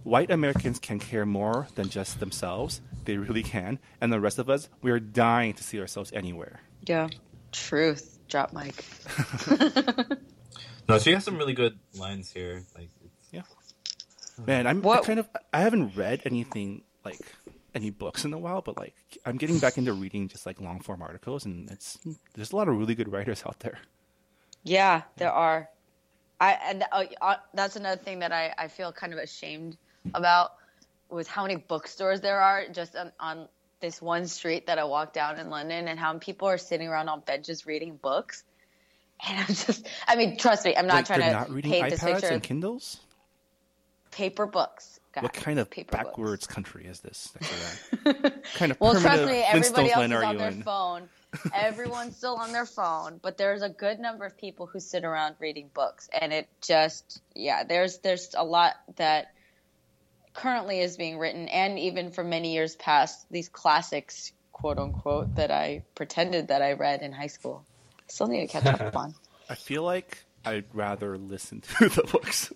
white 0.04 0.32
Americans 0.32 0.80
can 0.80 1.00
care 1.00 1.26
more 1.26 1.68
than 1.76 1.89
just 1.89 2.20
themselves. 2.22 2.80
They 3.04 3.18
really 3.18 3.44
can, 3.44 3.80
and 4.00 4.14
the 4.14 4.20
rest 4.22 4.39
of 4.39 4.50
us, 4.50 4.70
we 4.82 4.92
are 4.92 5.00
dying 5.00 5.54
to 5.56 5.64
see 5.64 5.80
ourselves 5.80 6.12
anywhere. 6.14 6.62
Yeah. 6.88 7.10
Truth. 7.52 8.20
Drop 8.30 8.54
mic. 8.54 8.86
No, 10.89 10.98
she 11.00 11.12
has 11.14 11.24
some 11.24 11.38
really 11.38 11.54
good 11.54 11.78
lines 11.98 12.32
here. 12.32 12.66
Like, 12.76 12.89
it's, 13.06 13.30
Yeah. 13.32 13.44
Man, 14.46 14.68
I'm 14.68 14.78
I 14.78 14.80
What- 14.82 15.04
kind 15.06 15.20
of 15.20 15.30
I 15.54 15.62
haven't 15.62 15.96
read 15.96 16.22
anything 16.26 16.84
like 17.06 17.20
any 17.74 17.89
books 17.89 18.26
in 18.26 18.34
a 18.34 18.38
while, 18.38 18.61
but 18.61 18.78
like 18.78 18.95
I'm 19.26 19.38
getting 19.38 19.59
back 19.59 19.78
into 19.78 19.93
reading 19.93 20.28
just 20.28 20.45
like 20.45 20.59
long 20.61 20.80
form 20.82 21.01
articles, 21.01 21.45
and 21.45 21.69
it's 21.72 21.97
there's 22.36 22.51
a 22.51 22.55
lot 22.55 22.67
of 22.67 22.78
really 22.78 22.95
good 22.95 23.11
writers 23.11 23.43
out 23.45 23.59
there. 23.59 23.80
Yeah, 24.63 25.03
there 25.17 25.32
are. 25.32 25.69
I 26.39 26.53
and 26.53 26.84
uh, 26.91 27.05
uh, 27.22 27.36
that's 27.53 27.76
another 27.76 28.01
thing 28.01 28.19
that 28.19 28.32
I, 28.32 28.53
I 28.57 28.67
feel 28.67 28.91
kind 28.91 29.13
of 29.13 29.19
ashamed 29.19 29.78
about 30.13 30.53
with 31.09 31.28
how 31.28 31.43
many 31.43 31.55
bookstores 31.57 32.22
there 32.22 32.39
are 32.41 32.67
just 32.72 32.95
on, 32.95 33.11
on 33.19 33.47
this 33.80 34.01
one 34.01 34.28
street 34.28 34.67
that 34.67 34.80
I 34.80 34.84
walk 34.86 35.13
down 35.13 35.39
in 35.39 35.49
London 35.49 35.88
and 35.88 35.99
how 35.99 36.17
people 36.19 36.47
are 36.47 36.57
sitting 36.57 36.88
around 36.88 37.09
on 37.09 37.19
benches 37.22 37.65
reading 37.65 37.97
books. 37.97 38.43
And 39.28 39.38
I'm 39.39 39.47
just, 39.47 39.88
I 40.07 40.15
mean, 40.15 40.38
trust 40.38 40.65
me, 40.65 40.76
I'm 40.76 40.88
not 40.88 40.95
Like, 40.95 41.05
trying 41.05 41.19
to 41.22 41.32
not 41.32 41.49
reading 41.51 41.72
paint 41.72 41.89
this 41.89 41.99
iPads 41.99 42.22
picture 42.22 42.28
and 42.28 42.41
Kindles. 42.41 43.01
paper 44.11 44.45
books. 44.45 44.99
Guys, 45.14 45.24
What 45.24 45.34
kind 45.34 45.59
of 45.59 45.70
paper 45.70 45.91
books. 45.91 46.03
backwards 46.05 46.47
country 46.47 46.86
is 46.86 47.01
this? 47.01 47.34
that 47.34 47.51
you're 48.05 48.14
at? 48.14 48.24
What 48.34 48.43
kind 48.55 48.72
of 48.72 48.80
Well, 48.80 48.99
trust 48.99 49.26
me, 49.26 49.43
everybody 49.45 49.91
else 49.91 50.05
is 50.05 50.14
on 50.24 50.38
their 50.38 50.47
in? 50.49 50.64
phone. 50.64 51.09
Everyone's 51.53 52.18
still 52.18 52.36
on 52.36 52.51
their 52.51 52.66
phone, 52.66 53.20
but 53.22 53.38
there's 53.38 53.62
a 53.62 53.70
good 53.70 53.99
number 53.99 54.26
of 54.26 54.38
people 54.38 54.66
who 54.68 54.80
sit 54.82 55.05
around 55.05 55.36
reading 55.39 55.70
books, 55.74 56.09
and 56.20 56.34
it 56.34 56.47
just 56.62 57.22
yeah, 57.36 57.64
there's 57.64 57.99
there's 57.99 58.36
a 58.38 58.43
lot 58.43 58.74
that 58.97 59.34
currently 60.34 60.80
is 60.82 60.97
being 60.97 61.18
written, 61.18 61.47
and 61.47 61.80
even 61.80 62.12
for 62.12 62.24
many 62.24 62.53
years 62.53 62.76
past, 62.76 63.26
these 63.32 63.47
classics, 63.49 64.32
quote 64.51 64.78
unquote, 64.78 65.36
that 65.36 65.51
I 65.51 65.84
pretended 65.95 66.49
that 66.49 66.62
I 66.62 66.74
read 66.74 67.01
in 67.01 67.12
high 67.14 67.28
school. 67.28 67.66
I 67.99 68.03
still 68.07 68.28
need 68.28 68.47
to 68.49 68.59
catch 68.59 68.66
up 68.82 68.95
on. 68.95 69.16
I 69.49 69.55
feel 69.55 69.84
like 69.84 70.24
I'd 70.45 70.66
rather 70.74 71.18
listen 71.18 71.62
to 71.62 71.89
the 71.89 72.03
books. 72.12 72.51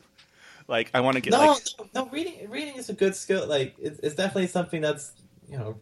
Like 0.68 0.90
I 0.94 1.00
want 1.02 1.16
to 1.16 1.22
get 1.22 1.32
No, 1.32 1.40
like 1.54 1.64
no, 1.94 2.04
no, 2.06 2.10
reading 2.12 2.50
reading 2.50 2.76
is 2.76 2.90
a 2.90 2.94
good 2.94 3.16
skill. 3.16 3.48
Like 3.48 3.76
it's, 3.80 4.00
it's 4.00 4.16
definitely 4.16 4.48
something 4.48 4.82
that's 4.82 5.12
you 5.50 5.58
know. 5.58 5.78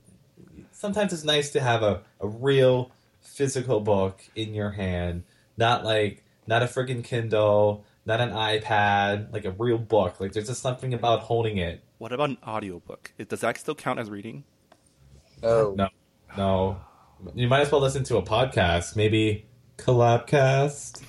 Sometimes 0.71 1.13
it's 1.13 1.23
nice 1.23 1.51
to 1.51 1.61
have 1.61 1.84
a, 1.84 2.01
a 2.19 2.27
real 2.27 2.91
physical 3.21 3.79
book 3.79 4.21
in 4.36 4.53
your 4.53 4.71
hand, 4.71 5.23
not 5.57 5.84
like 5.86 6.23
not 6.47 6.61
a 6.61 6.65
freaking 6.65 7.03
Kindle, 7.03 7.86
not 8.05 8.19
an 8.19 8.31
iPad, 8.31 9.31
like 9.31 9.45
a 9.45 9.51
real 9.51 9.77
book. 9.77 10.19
Like 10.19 10.34
there's 10.34 10.47
just 10.47 10.61
something 10.61 10.93
about 10.93 11.21
holding 11.21 11.57
it. 11.57 11.81
what 11.99 12.11
about 12.11 12.29
an 12.31 12.38
audiobook? 12.45 13.13
It- 13.17 13.29
Does 13.29 13.39
that 13.41 13.57
still 13.57 13.75
count 13.75 13.99
as 13.99 14.09
reading? 14.09 14.43
No. 15.41 15.73
No, 15.75 15.89
no, 16.38 16.81
you 17.36 17.47
might 17.47 17.61
as 17.61 17.71
well 17.71 17.79
listen 17.81 18.03
to 18.05 18.17
a 18.17 18.21
podcast, 18.23 18.95
maybe 18.97 19.45
Collabcast. 19.77 21.01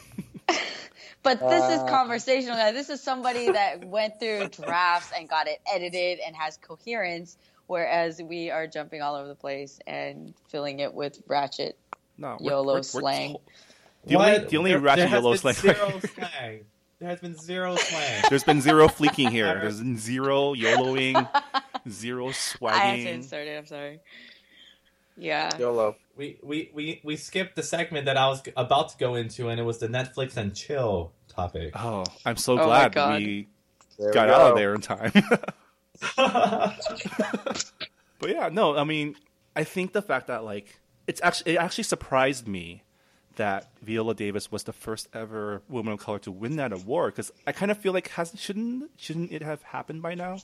But 1.25 1.41
this 1.41 1.65
is 1.73 1.81
Uh, 1.81 1.87
conversational, 1.89 2.57
guys. 2.57 2.75
This 2.75 2.91
is 2.91 3.03
somebody 3.03 3.51
that 3.51 3.85
went 3.85 4.21
through 4.21 4.49
drafts 4.63 5.11
and 5.17 5.29
got 5.29 5.49
it 5.49 5.59
edited 5.73 6.21
and 6.25 6.37
has 6.37 6.57
coherence, 6.59 7.37
whereas 7.67 8.23
we 8.23 8.51
are 8.51 8.67
jumping 8.69 9.03
all 9.03 9.17
over 9.17 9.27
the 9.27 9.35
place 9.35 9.81
and 9.87 10.35
filling 10.49 10.79
it 10.81 10.95
with 10.95 11.21
ratchet. 11.27 11.77
No, 12.19 12.37
YOLO 12.41 12.83
slang. 12.83 13.37
The 14.07 14.15
only, 14.17 14.33
What? 14.33 14.49
the 14.51 14.57
only 14.59 14.71
There- 14.73 14.81
ratchet 14.81 14.99
there 14.99 15.09
has 15.09 15.23
yellow 15.23 15.31
been 15.33 15.39
slang. 15.39 15.55
Zero 15.55 16.01
slang. 16.15 16.65
There 17.01 17.09
has 17.09 17.21
been 17.21 17.37
zero 17.37 17.75
slang. 17.77 18.25
There's 18.29 18.45
been 18.45 18.61
zero 18.61 18.87
fleeking 18.89 19.31
here. 19.31 19.47
There's 19.61 19.79
been 19.81 19.99
zero 19.99 20.55
YOLOing, 20.55 21.29
zero 21.91 22.29
swagging. 22.33 22.71
I 22.71 22.87
had 22.87 22.97
to 22.97 23.03
swagging. 23.03 23.15
insert 23.15 23.49
it. 23.49 23.59
I'm 23.59 23.67
sorry. 23.67 24.01
Yeah. 25.17 25.57
YOLO. 25.59 25.97
We, 26.17 26.39
we, 26.43 26.71
we, 26.75 27.01
we 27.05 27.17
skipped 27.17 27.57
the 27.57 27.63
segment 27.63 28.07
that 28.07 28.17
I 28.17 28.29
was 28.29 28.43
about 28.57 28.91
to 28.91 28.99
go 28.99 29.15
into, 29.15 29.49
and 29.49 29.61
it 29.61 29.65
was 29.65 29.79
the 29.79 29.89
Netflix 29.89 30.37
and 30.37 30.55
chill 30.55 31.13
topic. 31.29 31.73
Oh, 31.75 32.05
I'm 32.25 32.37
so 32.37 32.59
Oh 32.59 32.65
glad 32.67 32.93
God. 32.93 33.23
we 33.23 33.49
There 33.99 34.13
got 34.13 34.29
we 34.29 34.35
out 34.35 34.51
of 34.51 34.57
there 34.57 34.75
in 34.75 34.81
time. 34.81 35.13
but 36.17 36.75
yeah, 38.29 38.49
no, 38.51 38.77
I 38.77 38.85
mean, 38.85 39.17
I 39.57 39.65
think 39.65 39.93
the 39.93 40.03
fact 40.03 40.27
that 40.29 40.45
like 40.45 40.79
it's 41.07 41.21
actually 41.23 41.55
it 41.55 41.59
actually 41.59 41.85
surprised 41.85 42.47
me 42.49 42.83
that 43.37 43.69
Viola 43.83 44.15
Davis 44.15 44.51
was 44.53 44.65
the 44.65 44.73
first 44.73 45.09
ever 45.13 45.63
woman 45.69 45.93
of 45.93 45.99
color 46.01 46.19
to 46.21 46.31
win 46.31 46.57
that 46.57 46.73
award 46.73 47.15
because 47.15 47.33
I 47.47 47.53
kind 47.53 47.71
of 47.71 47.79
feel 47.79 47.93
like 47.93 48.09
has 48.09 48.33
shouldn't 48.37 48.91
shouldn't 48.97 49.33
it 49.33 49.43
have 49.43 49.63
happened 49.63 50.03
by 50.03 50.15
now? 50.15 50.39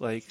Like, 0.00 0.24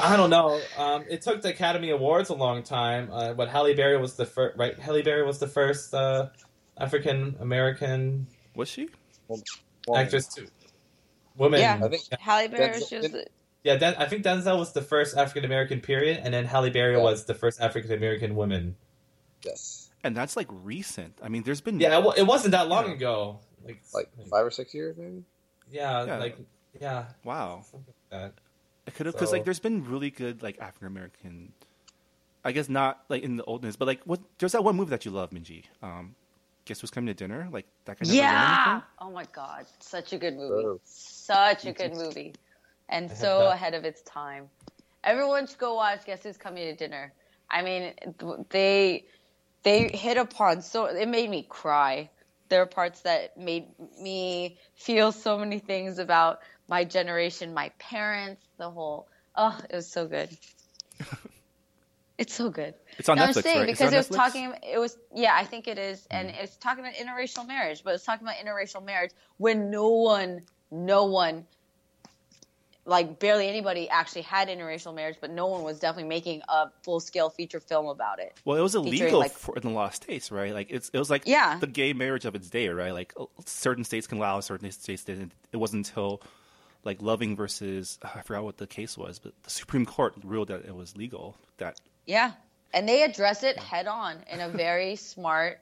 I 0.00 0.16
don't 0.16 0.30
know. 0.30 0.60
Um, 0.76 1.04
it 1.08 1.22
took 1.22 1.42
the 1.42 1.50
Academy 1.50 1.90
Awards 1.90 2.28
a 2.30 2.34
long 2.34 2.62
time, 2.62 3.10
uh, 3.12 3.32
but 3.34 3.48
Halle 3.48 3.74
Berry 3.74 3.98
was 3.98 4.14
the 4.14 4.26
first. 4.26 4.56
Right, 4.58 4.78
Halle 4.78 5.02
Berry 5.02 5.24
was 5.24 5.38
the 5.38 5.48
first 5.48 5.94
uh, 5.94 6.28
African 6.78 7.36
American 7.40 8.26
was 8.54 8.68
she? 8.68 8.88
Well, 9.28 9.40
actress 9.96 10.26
to 10.34 10.46
woman. 11.36 11.60
Yeah. 11.60 11.80
I 11.82 11.88
think 11.88 12.02
Halle 12.18 12.48
Berry 12.48 12.74
Denzel- 12.74 12.78
was 12.80 12.88
just 13.12 13.28
Yeah, 13.64 13.76
Den- 13.76 13.96
I 13.98 14.06
think 14.06 14.24
Denzel 14.24 14.58
was 14.58 14.72
the 14.72 14.82
first 14.82 15.16
African 15.16 15.44
American 15.44 15.80
period, 15.80 16.20
and 16.22 16.32
then 16.32 16.44
Halle 16.44 16.70
Berry 16.70 16.96
Yeah. 16.96 17.02
was 17.02 17.24
the 17.24 17.34
first 17.34 17.60
African 17.60 17.92
American 17.92 18.34
woman. 18.36 18.76
yes, 19.44 19.90
And 20.04 20.16
that's 20.16 20.36
like 20.36 20.48
recent. 20.50 21.18
I 21.22 21.28
mean, 21.28 21.42
there's 21.42 21.60
been 21.60 21.78
Yeah, 21.80 21.98
it, 21.98 22.18
it 22.18 22.26
wasn't 22.26 22.52
that 22.52 22.68
long 22.68 22.90
ago. 22.92 23.40
Like, 23.64 23.82
like 23.92 24.08
five 24.30 24.44
or 24.46 24.50
six 24.50 24.72
years 24.74 24.96
maybe. 24.96 25.24
yeah, 25.70 26.04
Yeah. 26.06 26.18
like 26.18 26.36
yeah, 26.80 27.06
wow. 27.24 27.64
something 27.70 27.94
like 28.12 28.32
that. 28.86 28.92
It 28.92 28.96
could 28.96 29.06
have 29.06 29.14
because 29.14 29.28
So- 29.28 29.34
like 29.36 29.44
there's 29.44 29.60
been 29.60 29.84
really 29.84 30.10
good 30.10 30.42
like 30.42 30.58
African 30.60 30.86
American. 30.88 31.52
I 32.44 32.52
guess 32.52 32.68
not 32.68 33.04
like 33.08 33.22
in 33.22 33.36
the 33.36 33.44
oldness, 33.44 33.76
but 33.76 33.86
like 33.86 34.00
what 34.04 34.20
there's 34.38 34.52
that 34.52 34.62
one 34.64 34.76
movie 34.76 34.90
that 34.90 35.04
you 35.04 35.10
love, 35.10 35.30
Minji. 35.30 35.64
Um, 35.82 36.14
Guess 36.64 36.80
who's 36.80 36.90
coming 36.90 37.06
to 37.06 37.14
dinner? 37.14 37.48
Like 37.52 37.66
that 37.84 37.98
kind 37.98 38.08
of 38.10 38.14
yeah. 38.16 38.80
Oh 38.98 39.10
my 39.10 39.24
god, 39.32 39.66
such 39.78 40.12
a 40.12 40.18
good 40.18 40.34
movie. 40.36 40.64
Oh. 40.66 40.80
Such 40.84 41.64
a 41.64 41.72
good 41.72 41.94
movie, 41.94 42.34
and 42.88 43.10
so 43.10 43.46
ahead 43.48 43.74
of 43.74 43.84
its 43.84 44.02
time. 44.02 44.48
Everyone 45.04 45.46
should 45.46 45.58
go 45.58 45.74
watch 45.74 46.04
Guess 46.04 46.24
Who's 46.24 46.36
Coming 46.36 46.64
to 46.64 46.74
Dinner. 46.74 47.12
I 47.48 47.62
mean, 47.62 47.94
they 48.50 49.04
they 49.62 49.88
hit 49.88 50.16
upon 50.16 50.62
so 50.62 50.86
it 50.86 51.08
made 51.08 51.30
me 51.30 51.46
cry. 51.48 52.10
There 52.48 52.62
are 52.62 52.66
parts 52.66 53.00
that 53.02 53.36
made 53.36 53.66
me 54.00 54.56
feel 54.74 55.10
so 55.12 55.38
many 55.38 55.58
things 55.60 55.98
about 55.98 56.40
my 56.68 56.84
generation, 56.84 57.54
my 57.54 57.70
parents, 57.78 58.44
the 58.58 58.70
whole. 58.70 59.08
Oh, 59.34 59.58
it 59.68 59.76
was 59.76 59.86
so 59.88 60.06
good. 60.06 60.28
it's 62.18 62.34
so 62.34 62.48
good. 62.50 62.74
It's 62.98 63.08
on 63.08 63.16
No, 63.18 63.24
Netflix, 63.24 63.36
I'm 63.36 63.42
saying 63.42 63.58
right? 63.60 63.66
Because 63.66 63.92
it 63.92 63.96
was 63.96 64.08
Netflix? 64.08 64.12
Mm. 64.12 64.16
talking. 64.16 64.54
It 64.72 64.78
was 64.78 64.96
yeah, 65.14 65.34
I 65.34 65.44
think 65.44 65.68
it 65.68 65.78
is, 65.78 66.06
and 66.10 66.30
it's 66.30 66.56
talking 66.56 66.84
about 66.84 66.94
interracial 66.94 67.46
marriage, 67.46 67.82
but 67.84 67.94
it's 67.94 68.04
talking 68.04 68.26
about 68.26 68.36
interracial 68.36 68.84
marriage 68.84 69.10
when 69.36 69.70
no 69.70 69.88
one, 69.90 70.42
no 70.70 71.04
one, 71.04 71.44
like 72.86 73.18
barely 73.18 73.48
anybody 73.48 73.90
actually 73.90 74.22
had 74.22 74.48
interracial 74.48 74.94
marriage, 74.94 75.16
but 75.20 75.30
no 75.30 75.48
one 75.48 75.62
was 75.64 75.78
definitely 75.80 76.08
making 76.08 76.40
a 76.48 76.68
full 76.82 77.00
scale 77.00 77.28
feature 77.28 77.60
film 77.60 77.88
about 77.88 78.20
it. 78.20 78.32
Well, 78.46 78.56
it 78.56 78.62
was 78.62 78.74
illegal 78.74 79.18
like- 79.18 79.32
for, 79.32 79.56
in 79.58 79.66
a 79.66 79.70
lot 79.70 79.88
of 79.90 79.94
states, 79.96 80.30
right? 80.30 80.54
Like 80.54 80.68
it's 80.70 80.88
it 80.94 80.98
was 80.98 81.10
like 81.10 81.24
Yeah. 81.26 81.58
the 81.58 81.66
gay 81.66 81.92
marriage 81.92 82.24
of 82.24 82.34
its 82.34 82.48
day, 82.48 82.68
right? 82.68 82.92
Like 82.92 83.12
certain 83.44 83.84
states 83.84 84.06
can 84.06 84.16
allow, 84.18 84.40
certain 84.40 84.70
states 84.70 85.04
didn't. 85.04 85.32
It 85.52 85.58
wasn't 85.58 85.88
until 85.88 86.22
like 86.86 87.02
Loving 87.02 87.36
versus 87.36 87.98
uh, 88.02 88.08
I 88.14 88.22
forgot 88.22 88.44
what 88.44 88.56
the 88.56 88.66
case 88.66 88.96
was, 88.96 89.18
but 89.18 89.32
the 89.42 89.50
Supreme 89.50 89.84
Court 89.84 90.14
ruled 90.22 90.48
that 90.48 90.64
it 90.64 90.74
was 90.74 90.96
legal. 90.96 91.36
That 91.58 91.78
Yeah, 92.06 92.32
and 92.72 92.88
they 92.88 93.02
address 93.02 93.42
it 93.42 93.58
head 93.58 93.86
on 93.86 94.16
in 94.30 94.40
a 94.40 94.48
very 94.48 94.96
smart, 95.12 95.60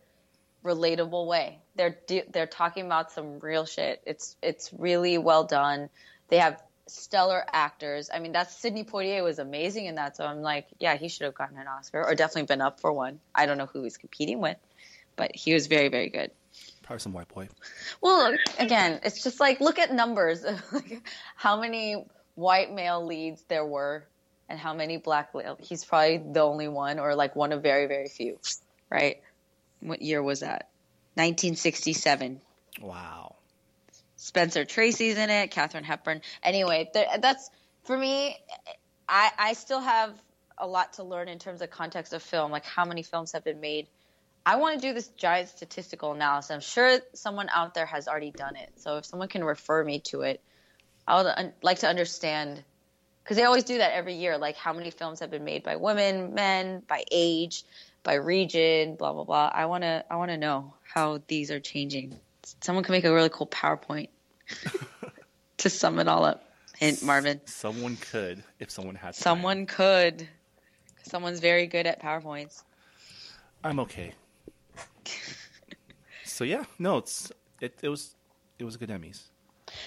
relatable 0.62 1.26
way. 1.26 1.58
They're 1.74 1.98
they're 2.30 2.46
talking 2.46 2.86
about 2.86 3.10
some 3.10 3.40
real 3.40 3.64
shit. 3.64 4.02
It's 4.06 4.36
it's 4.42 4.72
really 4.72 5.18
well 5.18 5.44
done. 5.44 5.88
They 6.28 6.38
have 6.38 6.62
stellar 6.86 7.42
actors. 7.50 8.10
I 8.12 8.18
mean, 8.18 8.32
that's 8.32 8.54
Sidney 8.54 8.84
Poitier 8.84 9.24
was 9.24 9.38
amazing 9.38 9.86
in 9.86 9.94
that. 9.94 10.18
So 10.18 10.26
I'm 10.26 10.42
like, 10.42 10.66
yeah, 10.78 10.96
he 10.96 11.08
should 11.08 11.24
have 11.24 11.34
gotten 11.34 11.56
an 11.56 11.66
Oscar 11.66 12.04
or 12.04 12.14
definitely 12.14 12.46
been 12.46 12.60
up 12.60 12.80
for 12.80 12.92
one. 12.92 13.20
I 13.34 13.46
don't 13.46 13.56
know 13.56 13.66
who 13.66 13.82
he's 13.82 13.96
competing 13.96 14.40
with, 14.40 14.58
but 15.16 15.34
he 15.34 15.54
was 15.54 15.66
very 15.66 15.88
very 15.88 16.10
good. 16.10 16.30
Probably 16.84 17.00
some 17.00 17.14
white 17.14 17.28
boy. 17.28 17.48
Well, 18.02 18.36
again, 18.58 19.00
it's 19.02 19.22
just 19.22 19.40
like 19.40 19.60
look 19.60 19.78
at 19.78 19.92
numbers, 19.92 20.44
how 21.36 21.58
many 21.58 22.04
white 22.34 22.72
male 22.72 23.04
leads 23.04 23.42
there 23.48 23.64
were, 23.64 24.04
and 24.50 24.58
how 24.58 24.74
many 24.74 24.98
black. 24.98 25.34
Male. 25.34 25.56
He's 25.60 25.84
probably 25.84 26.18
the 26.18 26.40
only 26.40 26.68
one, 26.68 26.98
or 26.98 27.14
like 27.14 27.34
one 27.34 27.52
of 27.52 27.62
very 27.62 27.86
very 27.86 28.08
few, 28.08 28.38
right? 28.90 29.22
What 29.80 30.02
year 30.02 30.22
was 30.22 30.40
that? 30.40 30.68
1967. 31.14 32.40
Wow. 32.82 33.36
Spencer 34.16 34.64
Tracy's 34.64 35.16
in 35.16 35.30
it, 35.30 35.50
Katharine 35.50 35.84
Hepburn. 35.84 36.20
Anyway, 36.42 36.90
that's 36.92 37.48
for 37.84 37.96
me. 37.96 38.36
I 39.08 39.30
I 39.38 39.52
still 39.54 39.80
have 39.80 40.14
a 40.58 40.66
lot 40.66 40.94
to 40.94 41.02
learn 41.02 41.28
in 41.28 41.38
terms 41.38 41.62
of 41.62 41.70
context 41.70 42.12
of 42.12 42.22
film, 42.22 42.50
like 42.52 42.64
how 42.64 42.84
many 42.84 43.02
films 43.02 43.32
have 43.32 43.44
been 43.44 43.60
made. 43.60 43.86
I 44.46 44.56
want 44.56 44.80
to 44.80 44.86
do 44.86 44.92
this 44.92 45.08
giant 45.08 45.48
statistical 45.48 46.12
analysis. 46.12 46.50
I'm 46.50 46.60
sure 46.60 46.98
someone 47.14 47.48
out 47.48 47.74
there 47.74 47.86
has 47.86 48.08
already 48.08 48.30
done 48.30 48.56
it. 48.56 48.70
So 48.76 48.98
if 48.98 49.06
someone 49.06 49.28
can 49.28 49.42
refer 49.42 49.82
me 49.82 50.00
to 50.00 50.22
it, 50.22 50.42
I 51.06 51.22
would 51.22 51.32
un- 51.34 51.52
like 51.62 51.78
to 51.80 51.88
understand 51.88 52.62
because 53.22 53.38
they 53.38 53.44
always 53.44 53.64
do 53.64 53.78
that 53.78 53.92
every 53.92 54.14
year, 54.14 54.36
like 54.36 54.56
how 54.56 54.74
many 54.74 54.90
films 54.90 55.20
have 55.20 55.30
been 55.30 55.44
made 55.44 55.62
by 55.62 55.76
women, 55.76 56.34
men, 56.34 56.82
by 56.86 57.04
age, 57.10 57.64
by 58.02 58.14
region, 58.14 58.96
blah 58.96 59.14
blah 59.14 59.24
blah. 59.24 59.50
I 59.52 59.64
want 59.66 59.82
to 59.82 60.04
I 60.10 60.16
want 60.16 60.30
to 60.30 60.36
know 60.36 60.74
how 60.82 61.22
these 61.26 61.50
are 61.50 61.60
changing. 61.60 62.18
Someone 62.60 62.84
can 62.84 62.92
make 62.92 63.04
a 63.04 63.14
really 63.14 63.30
cool 63.30 63.46
PowerPoint 63.46 64.08
to 65.58 65.70
sum 65.70 65.98
it 65.98 66.08
all 66.08 66.24
up. 66.24 66.44
Hint, 66.76 67.02
Marvin. 67.02 67.40
Someone 67.46 67.96
could 67.96 68.42
if 68.58 68.70
someone 68.70 68.94
had. 68.94 69.14
time. 69.14 69.14
Someone 69.14 69.66
could. 69.66 70.28
Someone's 71.04 71.40
very 71.40 71.66
good 71.66 71.86
at 71.86 72.02
PowerPoints. 72.02 72.62
I'm 73.62 73.80
okay. 73.80 74.12
so 76.24 76.44
yeah, 76.44 76.64
no, 76.78 76.98
it's 76.98 77.32
it, 77.60 77.74
it 77.82 77.88
was 77.88 78.14
it 78.58 78.64
was 78.64 78.74
a 78.74 78.78
good 78.78 78.88
Emmys. 78.90 79.22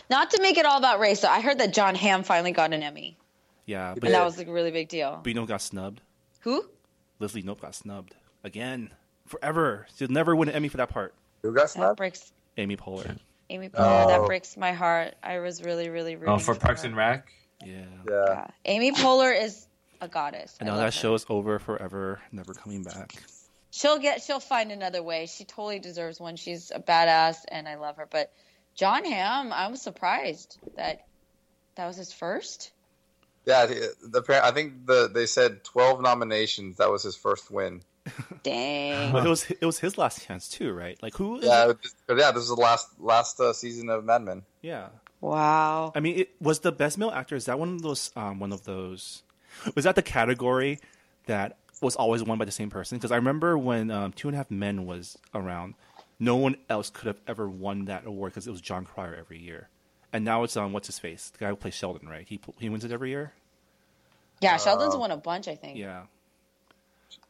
Not 0.09 0.31
to 0.31 0.41
make 0.41 0.57
it 0.57 0.65
all 0.65 0.77
about 0.77 0.99
race, 0.99 1.21
though. 1.21 1.29
I 1.29 1.39
heard 1.41 1.59
that 1.59 1.73
Jon 1.73 1.95
Hamm 1.95 2.23
finally 2.23 2.51
got 2.51 2.73
an 2.73 2.81
Emmy, 2.83 3.17
Yeah, 3.65 3.93
but 3.93 4.05
and 4.05 4.13
that 4.13 4.25
was 4.25 4.37
like 4.37 4.47
a 4.47 4.51
really 4.51 4.71
big 4.71 4.89
deal. 4.89 5.19
but 5.23 5.27
you 5.29 5.33
know 5.35 5.45
got 5.45 5.61
snubbed. 5.61 6.01
Who? 6.41 6.65
Leslie 7.19 7.43
Knope 7.43 7.61
got 7.61 7.75
snubbed 7.75 8.15
again 8.43 8.91
forever. 9.27 9.87
She'll 9.95 10.07
never 10.09 10.35
win 10.35 10.49
an 10.49 10.55
Emmy 10.55 10.67
for 10.67 10.77
that 10.77 10.89
part. 10.89 11.13
Who 11.43 11.53
got 11.53 11.69
snubbed? 11.69 11.91
That 11.91 11.97
breaks 11.97 12.31
Amy 12.57 12.75
Poehler. 12.77 13.17
Amy 13.49 13.69
Poehler. 13.69 14.07
That 14.07 14.19
Oh. 14.21 14.25
breaks 14.27 14.57
my 14.57 14.73
heart. 14.73 15.15
I 15.23 15.39
was 15.39 15.63
really, 15.63 15.89
really 15.89 16.15
oh, 16.15 16.19
rooting 16.19 16.33
Oh, 16.35 16.39
for 16.39 16.55
Parks 16.55 16.81
her. 16.81 16.87
and 16.87 16.97
Rec. 16.97 17.31
Yeah. 17.65 17.83
Yeah. 18.09 18.25
Yeah. 18.27 18.47
Amy 18.65 18.91
Poehler 18.91 19.39
is 19.41 19.67
a 20.01 20.07
goddess. 20.07 20.57
I 20.59 20.63
And 20.65 20.69
now 20.69 20.75
that 20.77 20.85
her. 20.85 20.91
show 20.91 21.13
is 21.13 21.25
over 21.29 21.57
forever, 21.59 22.19
never 22.31 22.53
coming 22.53 22.83
back. 22.83 23.13
She'll 23.71 23.99
get. 23.99 24.21
She'll 24.21 24.39
find 24.39 24.71
another 24.71 25.03
way. 25.03 25.27
She 25.27 25.45
totally 25.45 25.79
deserves 25.79 26.19
one. 26.19 26.35
She's 26.35 26.71
a 26.73 26.79
badass, 26.79 27.37
and 27.47 27.67
I 27.67 27.75
love 27.75 27.97
her. 27.97 28.07
But 28.09 28.31
Jon 28.75 29.05
Hamm, 29.05 29.51
I 29.51 29.67
was 29.67 29.81
surprised 29.81 30.57
that 30.75 31.05
that 31.75 31.87
was 31.87 31.97
his 31.97 32.13
first. 32.13 32.71
Yeah, 33.45 33.65
the, 33.65 33.93
the, 34.01 34.43
I 34.43 34.51
think 34.51 34.85
the 34.85 35.09
they 35.13 35.25
said 35.25 35.63
12 35.63 36.01
nominations. 36.01 36.77
That 36.77 36.91
was 36.91 37.03
his 37.03 37.15
first 37.15 37.49
win. 37.49 37.81
Dang. 38.43 39.11
But 39.11 39.25
it 39.25 39.29
was 39.29 39.49
it 39.49 39.65
was 39.65 39.79
his 39.79 39.97
last 39.97 40.25
chance 40.25 40.47
too, 40.47 40.73
right? 40.73 41.01
Like 41.01 41.15
who? 41.15 41.39
Yeah, 41.41 41.69
it? 41.69 41.77
yeah. 42.09 42.31
This 42.31 42.43
is 42.43 42.49
the 42.49 42.55
last 42.55 42.87
last 42.99 43.39
uh, 43.39 43.53
season 43.53 43.89
of 43.89 44.03
Mad 44.03 44.21
Men. 44.23 44.43
Yeah. 44.61 44.89
Wow. 45.21 45.91
I 45.95 45.99
mean, 45.99 46.19
it 46.19 46.29
was 46.39 46.59
the 46.59 46.71
best 46.71 46.97
male 46.97 47.09
actor. 47.09 47.35
Is 47.35 47.45
that 47.45 47.57
one 47.57 47.75
of 47.75 47.81
those? 47.81 48.11
Um, 48.15 48.39
one 48.39 48.51
of 48.51 48.63
those? 48.63 49.23
Was 49.75 49.85
that 49.85 49.95
the 49.95 50.03
category 50.03 50.79
that 51.25 51.57
was 51.81 51.95
always 51.95 52.23
won 52.23 52.37
by 52.37 52.45
the 52.45 52.51
same 52.51 52.69
person? 52.69 52.97
Because 52.97 53.11
I 53.11 53.15
remember 53.17 53.57
when 53.57 53.91
um, 53.91 54.13
Two 54.13 54.27
and 54.27 54.35
a 54.35 54.37
Half 54.37 54.51
Men 54.51 54.85
was 54.85 55.17
around, 55.33 55.75
no 56.19 56.35
one 56.35 56.55
else 56.69 56.89
could 56.89 57.07
have 57.07 57.19
ever 57.27 57.47
won 57.49 57.85
that 57.85 58.05
award 58.05 58.31
because 58.33 58.47
it 58.47 58.51
was 58.51 58.61
Jon 58.61 58.85
Cryer 58.85 59.15
every 59.17 59.39
year, 59.39 59.69
and 60.11 60.25
now 60.25 60.43
it's 60.43 60.57
um, 60.57 60.73
what's 60.73 60.87
his 60.87 60.99
face, 60.99 61.29
the 61.29 61.37
guy 61.39 61.49
who 61.49 61.55
plays 61.55 61.73
Sheldon, 61.75 62.07
right? 62.09 62.25
He 62.27 62.39
he 62.59 62.69
wins 62.69 62.83
it 62.83 62.91
every 62.91 63.09
year. 63.09 63.33
Yeah, 64.41 64.57
Sheldon's 64.57 64.95
Uh, 64.95 64.99
won 64.99 65.11
a 65.11 65.17
bunch. 65.17 65.47
I 65.47 65.55
think. 65.55 65.77
Yeah, 65.77 66.03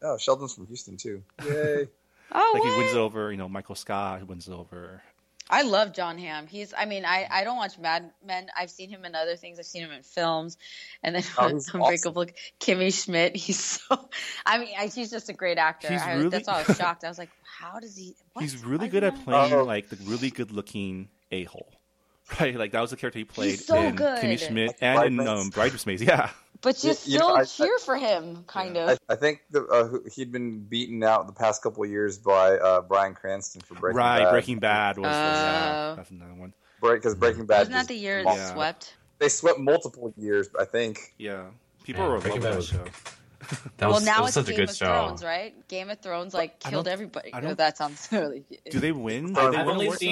Oh, 0.01 0.17
Sheldon's 0.17 0.53
from 0.53 0.67
Houston 0.67 0.97
too. 0.97 1.23
Yay! 1.45 1.87
Oh, 2.29 2.51
like 2.55 2.63
he 2.63 2.77
wins 2.77 2.91
it 2.91 2.97
over, 2.97 3.31
you 3.31 3.37
know, 3.37 3.47
Michael 3.47 3.75
Scott. 3.75 4.19
He 4.19 4.25
wins 4.25 4.49
it 4.49 4.53
over. 4.53 5.01
I 5.49 5.61
love 5.63 5.93
Jon 5.93 6.17
Hamm. 6.17 6.47
He's. 6.47 6.73
I 6.77 6.85
mean, 6.85 7.05
I 7.05 7.27
I 7.29 7.43
don't 7.43 7.57
watch 7.57 7.77
Mad 7.77 8.11
Men. 8.25 8.47
I've 8.57 8.69
seen 8.69 8.89
him 8.89 9.05
in 9.05 9.15
other 9.15 9.35
things. 9.35 9.59
I've 9.59 9.65
seen 9.65 9.83
him 9.83 9.91
in 9.91 10.03
films, 10.03 10.57
and 11.03 11.15
then 11.15 11.23
Oh, 11.37 11.47
he's 11.53 11.73
Unbreakable 11.73 12.25
Kimmy 12.59 12.93
Schmidt. 12.93 13.35
He's 13.47 13.59
so. 13.63 14.09
I 14.45 14.57
mean, 14.57 14.73
I, 14.77 14.87
he's 14.87 15.09
just 15.09 15.29
a 15.29 15.33
great 15.33 15.57
actor. 15.57 15.89
He's 15.89 16.01
I, 16.01 16.13
really- 16.15 16.29
That's 16.29 16.47
why 16.47 16.61
I 16.61 16.63
was 16.67 16.77
shocked. 16.77 17.03
I 17.03 17.07
was 17.09 17.17
like, 17.17 17.29
how 17.43 17.79
does 17.79 17.95
he? 17.95 18.15
What? 18.33 18.41
He's 18.41 18.63
really 18.63 18.85
Why 18.85 18.87
good 18.89 19.03
at 19.03 19.13
he 19.17 19.23
playing 19.23 19.53
Oh. 19.53 19.63
like 19.63 19.89
the 19.89 19.97
really 20.03 20.29
good 20.29 20.51
looking 20.51 21.09
a 21.31 21.43
hole. 21.45 21.73
Right, 22.39 22.55
like 22.55 22.71
that 22.73 22.81
was 22.81 22.91
the 22.91 22.97
character 22.97 23.19
he 23.19 23.25
played 23.25 23.59
so 23.59 23.77
in 23.81 23.95
good. 23.95 24.19
Kimmy 24.21 24.37
Schmidt 24.39 24.67
Like 24.69 24.77
and 24.81 25.05
in 25.05 25.15
Bridesmaids. 25.17 25.41
um, 25.45 25.49
Bridesmaids. 25.49 26.01
Yeah, 26.03 26.29
But 26.61 26.83
you 26.83 26.89
You- 26.91 26.97
you 27.05 27.19
know, 27.19 27.25
still 27.25 27.35
I- 27.35 27.39
I- 27.39 27.45
cheer 27.69 27.79
for 27.79 27.95
him, 27.97 28.43
kind 28.47 28.77
I, 28.77 28.91
of. 28.93 28.99
I 29.09 29.15
think 29.15 29.41
the, 29.51 29.63
uh, 29.65 30.09
he'd 30.13 30.31
been 30.31 30.59
beaten 30.59 31.03
out 31.03 31.27
the 31.27 31.33
past 31.33 31.61
couple 31.63 31.83
of 31.83 31.89
years 31.89 32.17
by 32.17 32.57
uh, 32.57 32.81
Bryan 32.81 33.13
Cranston 33.13 33.61
for 33.61 33.75
Breaking 33.75 33.97
right. 33.97 34.17
Bad. 34.19 34.23
Right, 34.25 34.31
Breaking 34.31 34.59
Bad 34.59 34.97
was 34.97 35.03
the, 35.05 35.09
yeah, 35.11 35.89
Oh. 35.91 35.95
that's 35.95 36.09
another 36.11 36.33
one. 36.33 36.53
because 36.81 37.15
Breaking 37.15 37.45
Bad. 37.45 37.59
Wasn't 37.59 37.73
that 37.75 37.87
the 37.87 37.95
year 37.95 38.19
it 38.19 38.25
Yeah. 38.25 38.53
swept? 38.53 38.95
They 39.19 39.29
swept 39.29 39.59
multiple 39.59 40.13
years, 40.17 40.49
I 40.59 40.65
think. 40.65 41.13
Yeah, 41.17 41.45
people 41.83 42.03
Yeah, 42.03 42.09
were 42.09 42.19
Breaking 42.19 42.41
loving 42.41 42.41
Bad 42.41 42.53
that 42.53 42.57
was- 42.57 42.67
show. 42.67 42.83
That 43.77 43.85
well, 43.85 43.91
was, 43.93 44.05
now 44.05 44.17
it 44.17 44.21
was 44.23 44.27
it's 44.29 44.33
such 44.33 44.45
a 44.47 44.49
Game 44.49 44.57
good 44.65 44.69
of 44.71 44.75
show. 44.75 44.85
Thrones, 44.87 45.23
right? 45.23 45.67
Game 45.69 45.89
of 45.91 45.99
Thrones 46.01 46.33
like 46.33 46.59
killed 46.59 46.85
don't- 46.85 46.91
everybody. 46.91 47.33
I 47.33 47.39
No, 47.39 47.47
don't- 47.49 47.57
that 47.59 47.77
sounds 47.77 48.09
really. 48.11 48.43
Do 48.69 48.79
they 48.79 48.91
win? 48.91 49.37
I- 49.37 49.43
Did 49.45 49.53
they 49.53 49.57
I've 49.59 49.65
win 49.67 49.73
only 49.75 49.85
awards, 49.85 50.01
though? 50.01 50.07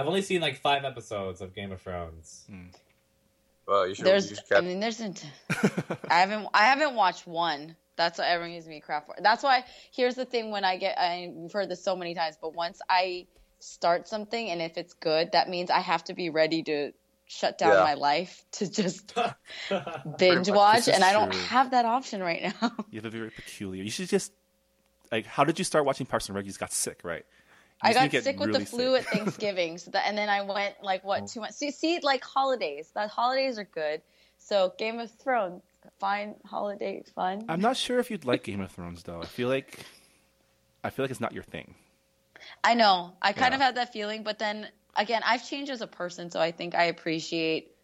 Seen, 0.00 0.02
I've 0.02 0.08
only 0.08 0.22
seen 0.22 0.40
like 0.40 0.56
five 0.60 0.84
episodes 0.84 1.40
of 1.40 1.54
Game 1.54 1.72
of 1.72 1.80
Thrones. 1.80 2.44
Hmm. 2.48 2.66
Well, 3.66 3.86
you 3.88 3.94
should. 3.94 4.04
There's, 4.06 4.30
you 4.30 4.36
should 4.36 4.56
I 4.56 4.60
mean, 4.62 4.80
there's. 4.80 5.00
int- 5.00 5.24
I 6.10 6.20
haven't, 6.20 6.48
I 6.52 6.64
haven't 6.64 6.94
watched 6.94 7.26
one. 7.26 7.76
That's 7.96 8.18
what 8.18 8.26
everyone 8.28 8.54
gives 8.54 8.66
me 8.66 8.80
crap 8.80 9.06
for. 9.06 9.14
That's 9.20 9.42
why. 9.42 9.64
Here's 9.92 10.14
the 10.14 10.24
thing: 10.24 10.50
when 10.50 10.64
I 10.64 10.76
get, 10.76 10.98
I've 10.98 11.52
heard 11.52 11.68
this 11.68 11.82
so 11.84 11.94
many 11.94 12.14
times, 12.14 12.36
but 12.40 12.54
once 12.54 12.80
I 12.88 13.26
start 13.60 14.08
something, 14.08 14.50
and 14.50 14.60
if 14.62 14.76
it's 14.76 14.94
good, 14.94 15.32
that 15.32 15.48
means 15.48 15.70
I 15.70 15.80
have 15.80 16.02
to 16.04 16.14
be 16.14 16.30
ready 16.30 16.62
to 16.64 16.92
shut 17.26 17.58
down 17.58 17.74
Yeah. 17.74 17.84
my 17.84 17.94
life 17.94 18.44
to 18.52 18.68
just 18.68 19.14
binge 20.18 20.48
watch, 20.50 20.88
and 20.88 21.04
I 21.04 21.12
don't 21.12 21.30
true. 21.30 21.40
have 21.42 21.70
that 21.72 21.84
option 21.84 22.22
right 22.22 22.42
now. 22.60 22.72
You 22.90 22.98
have 23.00 23.04
a 23.04 23.10
very 23.10 23.30
peculiar. 23.30 23.82
You 23.84 23.90
should 23.90 24.08
just 24.08 24.32
like. 25.12 25.26
How 25.26 25.44
did 25.44 25.58
you 25.58 25.64
start 25.64 25.84
watching 25.84 26.06
Parks 26.06 26.28
and 26.28 26.34
Rec? 26.34 26.44
You 26.44 26.50
just 26.50 26.58
got 26.60 26.72
sick, 26.72 27.00
right? 27.04 27.24
I 27.82 27.94
got 27.94 28.10
sick 28.22 28.38
with 28.38 28.52
the 28.52 28.64
flu 28.64 28.94
at 28.96 29.04
Thanksgiving, 29.06 29.78
so 29.78 29.90
that, 29.92 30.06
and 30.06 30.16
then 30.16 30.28
I 30.28 30.42
went 30.42 30.74
like 30.82 31.02
what 31.04 31.22
oh. 31.22 31.26
two 31.26 31.40
months. 31.40 31.56
See, 31.56 31.70
see, 31.70 32.00
like 32.02 32.22
holidays. 32.22 32.90
That 32.94 33.10
holidays 33.10 33.58
are 33.58 33.64
good. 33.64 34.02
So 34.38 34.74
Game 34.78 34.98
of 34.98 35.10
Thrones, 35.10 35.62
fine 35.98 36.34
holiday 36.44 37.02
fun. 37.14 37.44
I'm 37.48 37.60
not 37.60 37.76
sure 37.76 37.98
if 37.98 38.10
you'd 38.10 38.24
like 38.24 38.44
Game 38.44 38.60
of 38.60 38.70
Thrones 38.70 39.02
though. 39.02 39.20
I 39.22 39.26
feel 39.26 39.48
like, 39.48 39.78
I 40.82 40.90
feel 40.90 41.04
like 41.04 41.10
it's 41.10 41.20
not 41.20 41.32
your 41.32 41.42
thing. 41.42 41.74
I 42.64 42.74
know. 42.74 43.12
I 43.20 43.32
kind 43.32 43.52
Yeah. 43.52 43.56
of 43.56 43.60
had 43.60 43.74
that 43.76 43.92
feeling, 43.92 44.22
but 44.22 44.38
then 44.38 44.68
again, 44.96 45.22
I've 45.24 45.46
changed 45.46 45.70
as 45.70 45.82
a 45.82 45.86
person, 45.86 46.30
so 46.30 46.40
I 46.40 46.52
think 46.52 46.74
I 46.74 46.84
appreciate 46.84 47.74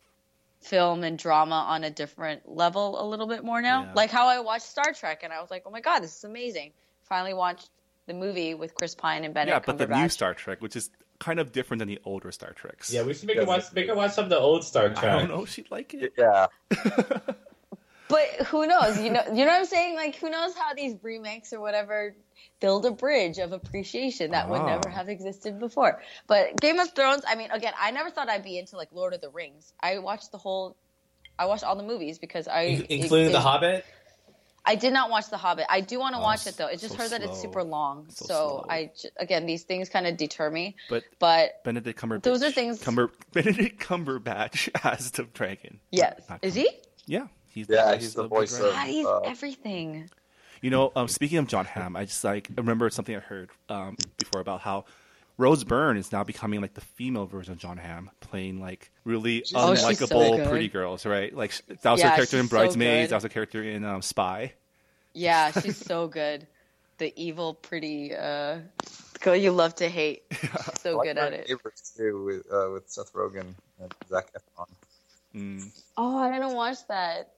film 0.61 1.05
and 1.05 1.19
drama 1.19 1.67
on 1.69 1.85
a 1.85 1.91
different 1.91 2.49
level 2.49 3.01
a 3.01 3.05
little 3.07 3.27
bit 3.27 3.45
more 3.45 3.61
now. 3.61 3.83
Yeah. 3.85 3.93
Like 3.95 4.11
how 4.11 4.27
I 4.29 4.41
watched 4.41 4.65
Star 4.65 4.93
Trek, 4.93 5.23
and 5.23 5.33
I 5.33 5.41
was 5.41 5.51
like, 5.51 5.63
"Oh 5.67 5.71
my 5.71 5.81
god, 5.81 6.01
this 6.01 6.17
is 6.17 6.25
amazing!" 6.25 6.73
Finally 7.03 7.35
watched 7.35 7.71
the 8.07 8.15
movie 8.15 8.55
with 8.55 8.75
Chris 8.75 8.95
Pine 8.95 9.25
and 9.25 9.35
Benedict 9.35 9.67
yeah, 9.67 9.73
but 9.73 9.79
the 9.79 9.95
new 9.95 10.09
Star 10.09 10.35
Trek, 10.35 10.61
which 10.63 10.77
is 10.77 10.91
kind 11.19 11.41
of 11.41 11.51
different 11.53 11.79
than 11.81 11.89
the 11.89 11.99
older 12.05 12.31
Star 12.33 12.53
Treks. 12.53 12.93
Yeah, 12.93 13.03
we 13.03 13.15
should 13.15 13.27
make 13.27 13.37
her 13.39 13.45
watch 13.45 13.73
make 13.73 13.89
her 13.89 13.95
watch 13.95 14.13
some 14.13 14.25
of 14.25 14.31
the 14.31 14.39
old 14.39 14.65
Star 14.65 14.89
Trek. 14.91 15.05
I 15.05 15.19
don't 15.21 15.29
know 15.31 15.43
if 15.43 15.51
she'd 15.51 15.71
like 15.71 15.95
it. 15.95 16.13
yeah. 16.17 16.47
But 18.09 18.47
who 18.47 18.69
knows? 18.69 19.01
You 19.01 19.11
know, 19.11 19.23
you 19.35 19.45
know 19.45 19.51
what 19.51 19.59
I'm 19.61 19.65
saying? 19.65 19.97
Like, 19.97 20.15
who 20.15 20.31
knows 20.31 20.55
how 20.55 20.75
these 20.75 20.95
remakes 21.03 21.53
or 21.53 21.61
whatever 21.61 22.15
build 22.61 22.87
a 22.87 22.93
bridge 22.93 23.39
of 23.39 23.51
appreciation 23.51 24.31
that 24.31 24.49
would 24.49 24.61
Ah. 24.61 24.67
never 24.77 24.89
have 24.91 25.09
existed 25.09 25.59
before. 25.59 26.01
But 26.29 26.57
Game 26.61 26.79
of 26.79 26.93
Thrones, 26.95 27.25
I 27.27 27.35
mean, 27.35 27.51
again, 27.51 27.73
I 27.77 27.91
never 27.91 28.11
thought 28.11 28.29
I'd 28.29 28.45
be 28.45 28.59
into 28.59 28.77
like 28.77 28.91
Lord 28.93 29.13
of 29.13 29.21
the 29.23 29.31
Rings. 29.31 29.73
I 29.81 29.99
watched 29.99 30.31
the 30.31 30.39
whole, 30.39 30.77
I 31.37 31.47
watched 31.47 31.65
all 31.65 31.75
the 31.75 31.83
movies 31.83 32.21
because 32.21 32.47
I, 32.47 32.85
including 32.89 33.31
it- 33.31 33.33
The 33.33 33.39
it- 33.39 33.43
Hobbit. 33.43 33.85
I 34.69 34.75
did 34.75 34.93
not 34.93 35.11
watch 35.11 35.31
The 35.31 35.37
Hobbit. 35.37 35.67
I 35.71 35.81
do 35.81 35.99
want 36.01 36.15
to 36.15 36.19
Oh, 36.21 36.25
watch 36.25 36.47
it 36.47 36.57
though. 36.57 36.67
It's 36.67 36.83
just 36.83 36.95
so 36.97 37.01
heard 37.03 37.11
that 37.13 37.23
it's 37.23 37.41
super 37.41 37.63
long. 37.63 38.07
So 38.11 38.25
So, 38.25 38.35
slow. 38.35 38.67
I 38.69 38.91
j- 39.01 39.11
again, 39.19 39.47
these 39.47 39.63
things 39.63 39.89
kind 39.89 40.07
of 40.07 40.17
deter 40.17 40.51
me. 40.51 40.75
But 40.91 41.05
But 41.21 41.63
Benedict 41.65 41.99
Cumberbatch. 41.99 42.23
Those 42.23 42.43
are 42.43 42.51
things- 42.51 42.81
Cumber, 42.83 43.11
Benedict 43.33 43.81
Cumberbatch 43.81 44.69
as 44.85 45.13
the 45.13 45.23
dragon. 45.25 45.79
yes, 45.93 46.21
Not 46.29 46.41
is 46.43 46.55
Cum- 46.55 46.65
he? 46.65 46.71
Yeah, 47.07 47.29
he's 47.49 47.69
Yeah, 47.69 47.93
voice 47.93 48.01
he's 48.03 48.15
the 48.15 48.25
of 48.25 48.31
voice 48.31 48.55
of- 48.59 48.73
God, 48.73 48.87
he's 48.89 49.07
uh, 49.07 49.21
everything. 49.21 50.11
You 50.63 50.71
know, 50.71 50.91
um, 50.97 51.07
speaking 51.07 51.39
of 51.39 51.47
Jon 51.47 51.65
Hamm, 51.67 51.95
I 51.97 52.05
just 52.07 52.25
like 52.25 52.49
remember 52.57 52.91
something 52.91 53.15
I 53.15 53.21
heard 53.21 53.51
um, 53.69 53.97
before 54.19 54.41
about 54.41 54.63
how 54.63 54.87
Rose 55.39 55.65
Byrne 55.65 55.97
is 55.99 56.13
now 56.13 56.25
becoming 56.25 56.61
like 56.63 56.75
the 56.75 56.81
female 56.81 57.27
version 57.27 57.53
of 57.53 57.59
Jon 57.59 57.77
Hamm, 57.77 58.11
playing 58.21 58.61
like 58.61 58.91
really 59.05 59.45
Oh, 59.55 59.75
she's 59.75 59.99
so 59.99 60.07
unlikable 60.07 60.37
good. 60.39 60.49
pretty 60.49 60.69
girls, 60.69 61.05
right? 61.05 61.35
Like 61.35 61.53
that 61.83 61.91
was 61.93 62.01
Yeah, 62.01 62.11
her 62.11 62.17
character 62.17 62.39
in 62.39 62.45
she's 62.45 62.51
so 62.51 62.57
Bridesmaids, 62.57 63.11
that 63.11 63.17
was 63.17 63.23
her 63.25 63.29
character 63.29 63.63
in 63.63 63.85
um, 63.85 64.01
Spy. 64.03 64.55
Yeah, 65.13 65.51
she's 65.51 65.77
so 65.77 66.09
good. 66.09 66.47
The 66.99 67.13
evil, 67.21 67.53
pretty 67.55 68.15
uh, 68.15 68.61
girl 69.21 69.37
you 69.37 69.51
love 69.53 69.75
to 69.77 69.89
hate. 69.89 70.23
She's 70.31 70.51
so 70.81 70.93
I 70.93 70.95
like 70.95 71.09
good 71.09 71.19
at 71.19 71.33
it. 71.35 71.47
Neighbors 71.49 71.93
too 71.95 72.25
with 72.25 72.51
uh, 72.53 72.71
with 72.73 72.89
Seth 72.89 73.13
Rogen 73.13 73.55
and 73.81 73.95
Zac 74.09 74.29
Efron. 74.33 74.67
Mm. 75.35 75.83
Oh, 75.99 76.17
I 76.19 76.31
didn't 76.33 76.55
watch 76.55 76.79
that. 76.89 77.33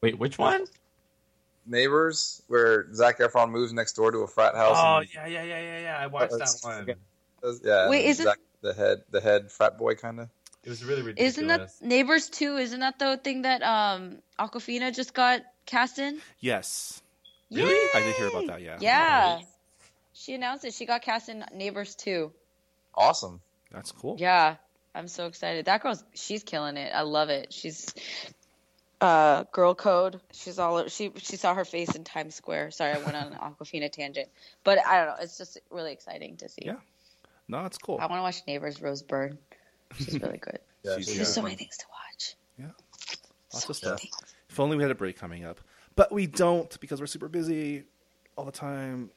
Wait, 0.00 0.18
which 0.18 0.38
one? 0.38 0.64
Neighbors, 1.66 2.42
where 2.48 2.92
Zac 2.94 3.18
Efron 3.18 3.50
moves 3.50 3.72
next 3.74 3.92
door 3.92 4.10
to 4.10 4.18
a 4.20 4.26
frat 4.26 4.54
house. 4.54 4.76
Oh 4.78 4.96
and 4.98 5.08
yeah, 5.14 5.26
yeah, 5.26 5.42
yeah, 5.44 5.60
yeah, 5.60 5.80
yeah. 5.80 5.98
I 5.98 6.06
watched 6.06 6.30
that 6.32 6.38
That's- 6.38 6.64
one. 6.64 6.94
Does- 7.42 7.60
yeah. 7.64 7.88
Wait, 7.88 8.00
and 8.02 8.10
is 8.10 8.20
it- 8.20 8.24
Zac, 8.24 8.38
the 8.60 8.72
head 8.74 9.02
the 9.10 9.20
head 9.20 9.50
frat 9.50 9.76
boy 9.78 9.94
kind 9.94 10.20
of? 10.20 10.28
It 10.64 10.68
was 10.68 10.84
really 10.84 11.02
ridiculous. 11.02 11.36
Isn't 11.36 11.46
that 11.48 11.70
Neighbors 11.82 12.28
2? 12.30 12.56
Isn't 12.56 12.80
that 12.80 12.98
the 13.00 13.16
thing 13.22 13.42
that 13.42 13.62
um 13.62 14.18
Awkwafina 14.38 14.94
just 14.94 15.12
got 15.12 15.42
cast 15.66 15.98
in? 15.98 16.20
Yes, 16.38 17.02
Really? 17.50 17.74
I 17.94 18.00
did 18.04 18.14
hear 18.16 18.28
about 18.28 18.46
that. 18.46 18.62
Yeah, 18.62 18.78
Yeah. 18.80 19.40
She 20.14 20.34
announced 20.34 20.64
it. 20.64 20.72
She 20.74 20.86
got 20.86 21.02
cast 21.02 21.28
in 21.28 21.44
Neighbors 21.52 21.94
2. 21.96 22.32
Awesome. 22.94 23.40
that's 23.72 23.90
cool. 23.90 24.16
Yeah. 24.18 24.56
I'm 24.94 25.08
so 25.08 25.26
excited. 25.26 25.64
That 25.64 25.82
girl's 25.82 26.04
she's 26.14 26.44
killing 26.44 26.76
it. 26.76 26.92
I 26.94 27.00
love 27.02 27.28
it. 27.30 27.52
She's 27.52 27.92
uh, 29.00 29.44
girl 29.50 29.74
code. 29.74 30.20
She's 30.32 30.58
all 30.58 30.86
she 30.88 31.10
she 31.16 31.36
saw 31.36 31.54
her 31.54 31.64
face 31.64 31.94
in 31.96 32.04
Times 32.04 32.34
Square. 32.34 32.70
Sorry, 32.70 32.92
I 32.92 32.98
went 32.98 33.16
on 33.16 33.32
an 33.32 33.38
Awkwafina 33.42 33.90
tangent, 33.90 34.28
but 34.64 34.78
I 34.86 34.98
don't 34.98 35.06
know. 35.08 35.16
It's 35.22 35.38
just 35.38 35.58
really 35.70 35.92
exciting 35.92 36.36
to 36.36 36.48
see. 36.48 36.62
Yeah. 36.66 36.76
No, 37.52 37.66
it's 37.66 37.76
cool. 37.78 37.98
I 38.00 38.06
want 38.06 38.18
to 38.18 38.22
watch 38.22 38.42
Neighbors 38.46 38.80
Rose 38.80 39.02
Byrne. 39.02 39.38
She's 39.98 40.18
really 40.20 40.38
good. 40.38 40.58
Yeah, 40.84 40.96
She's 40.96 41.06
she's 41.06 41.16
There's 41.18 41.28
Yeah. 41.28 41.32
so 41.34 41.42
many 41.42 41.54
things 41.54 41.76
to 41.76 41.84
watch. 41.90 42.34
Yeah. 42.58 42.66
Lots 43.52 43.66
so 43.66 43.70
of 43.70 43.76
stuff. 43.76 44.00
things. 44.00 44.16
If 44.50 44.58
only 44.58 44.76
we 44.76 44.82
had 44.82 44.90
a 44.90 44.96
break 44.96 45.16
coming 45.16 45.44
up, 45.44 45.60
but 45.94 46.10
we 46.10 46.26
don't 46.26 46.80
because 46.80 46.98
we're 46.98 47.06
super 47.06 47.28
busy 47.28 47.84
all 48.36 48.44
the 48.44 48.50
time. 48.50 49.10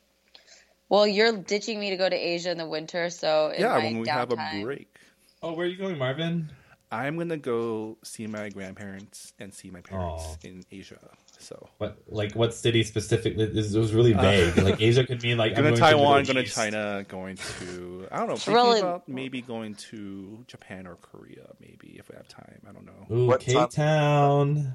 Well, 0.89 1.07
you're 1.07 1.35
ditching 1.35 1.79
me 1.79 1.89
to 1.89 1.95
go 1.97 2.07
to 2.07 2.15
Asia 2.15 2.51
in 2.51 2.59
the 2.59 2.67
winter, 2.67 3.09
so 3.09 3.49
in 3.49 3.61
yeah, 3.61 3.69
my 3.69 3.77
when 3.85 3.97
we 3.99 4.05
downtime, 4.07 4.13
have 4.13 4.31
a 4.33 4.61
break, 4.63 4.95
Oh, 5.41 5.53
where 5.53 5.65
are 5.65 5.69
you 5.69 5.77
going, 5.77 5.97
Marvin? 5.97 6.51
I'm 6.95 7.17
gonna 7.17 7.37
go 7.37 7.97
see 8.03 8.27
my 8.27 8.49
grandparents 8.49 9.33
and 9.39 9.53
see 9.53 9.69
my 9.69 9.81
parents 9.81 10.23
Aw. 10.23 10.47
in 10.47 10.63
Asia. 10.71 10.99
So 11.39 11.69
What 11.79 11.97
like 12.07 12.33
what 12.33 12.53
city 12.53 12.83
specifically? 12.83 13.45
This 13.47 13.73
it 13.73 13.79
was 13.79 13.93
really 13.93 14.13
vague. 14.13 14.57
like 14.57 14.81
Asia 14.89 15.05
could 15.05 15.21
mean 15.21 15.37
like 15.37 15.57
I'm 15.57 15.63
going 15.63 15.73
to 15.75 15.79
Taiwan, 15.79 16.23
to 16.25 16.33
going 16.33 16.45
to 16.45 16.51
China, 16.51 17.05
going 17.07 17.35
to 17.59 18.07
I 18.11 18.17
don't 18.19 18.29
know. 18.29 18.35
Thinking 18.37 18.53
Really- 18.53 18.79
about 18.79 19.07
maybe 19.09 19.41
going 19.41 19.75
to 19.89 20.43
Japan 20.47 20.87
or 20.87 20.95
Korea, 20.95 21.47
maybe 21.59 21.95
if 21.99 22.09
we 22.09 22.15
have 22.15 22.27
time. 22.27 22.59
I 22.67 22.71
don't 22.71 22.85
know. 22.85 23.15
Ooh, 23.15 23.25
What 23.27 23.41
Cape 23.41 23.69
Town. 23.69 24.73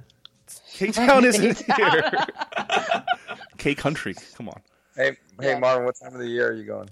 K 0.74 0.90
Town 0.92 1.24
isn't 1.24 1.62
here. 1.76 2.10
K 3.58 3.74
Country, 3.74 4.14
come 4.34 4.48
on. 4.48 4.60
Hey, 4.96 5.16
hey, 5.40 5.50
Yeah. 5.52 5.58
Marvin, 5.58 5.84
what 5.84 5.94
time 6.00 6.12
of 6.14 6.20
the 6.20 6.26
year 6.28 6.48
are 6.48 6.52
you 6.54 6.64
going? 6.64 6.90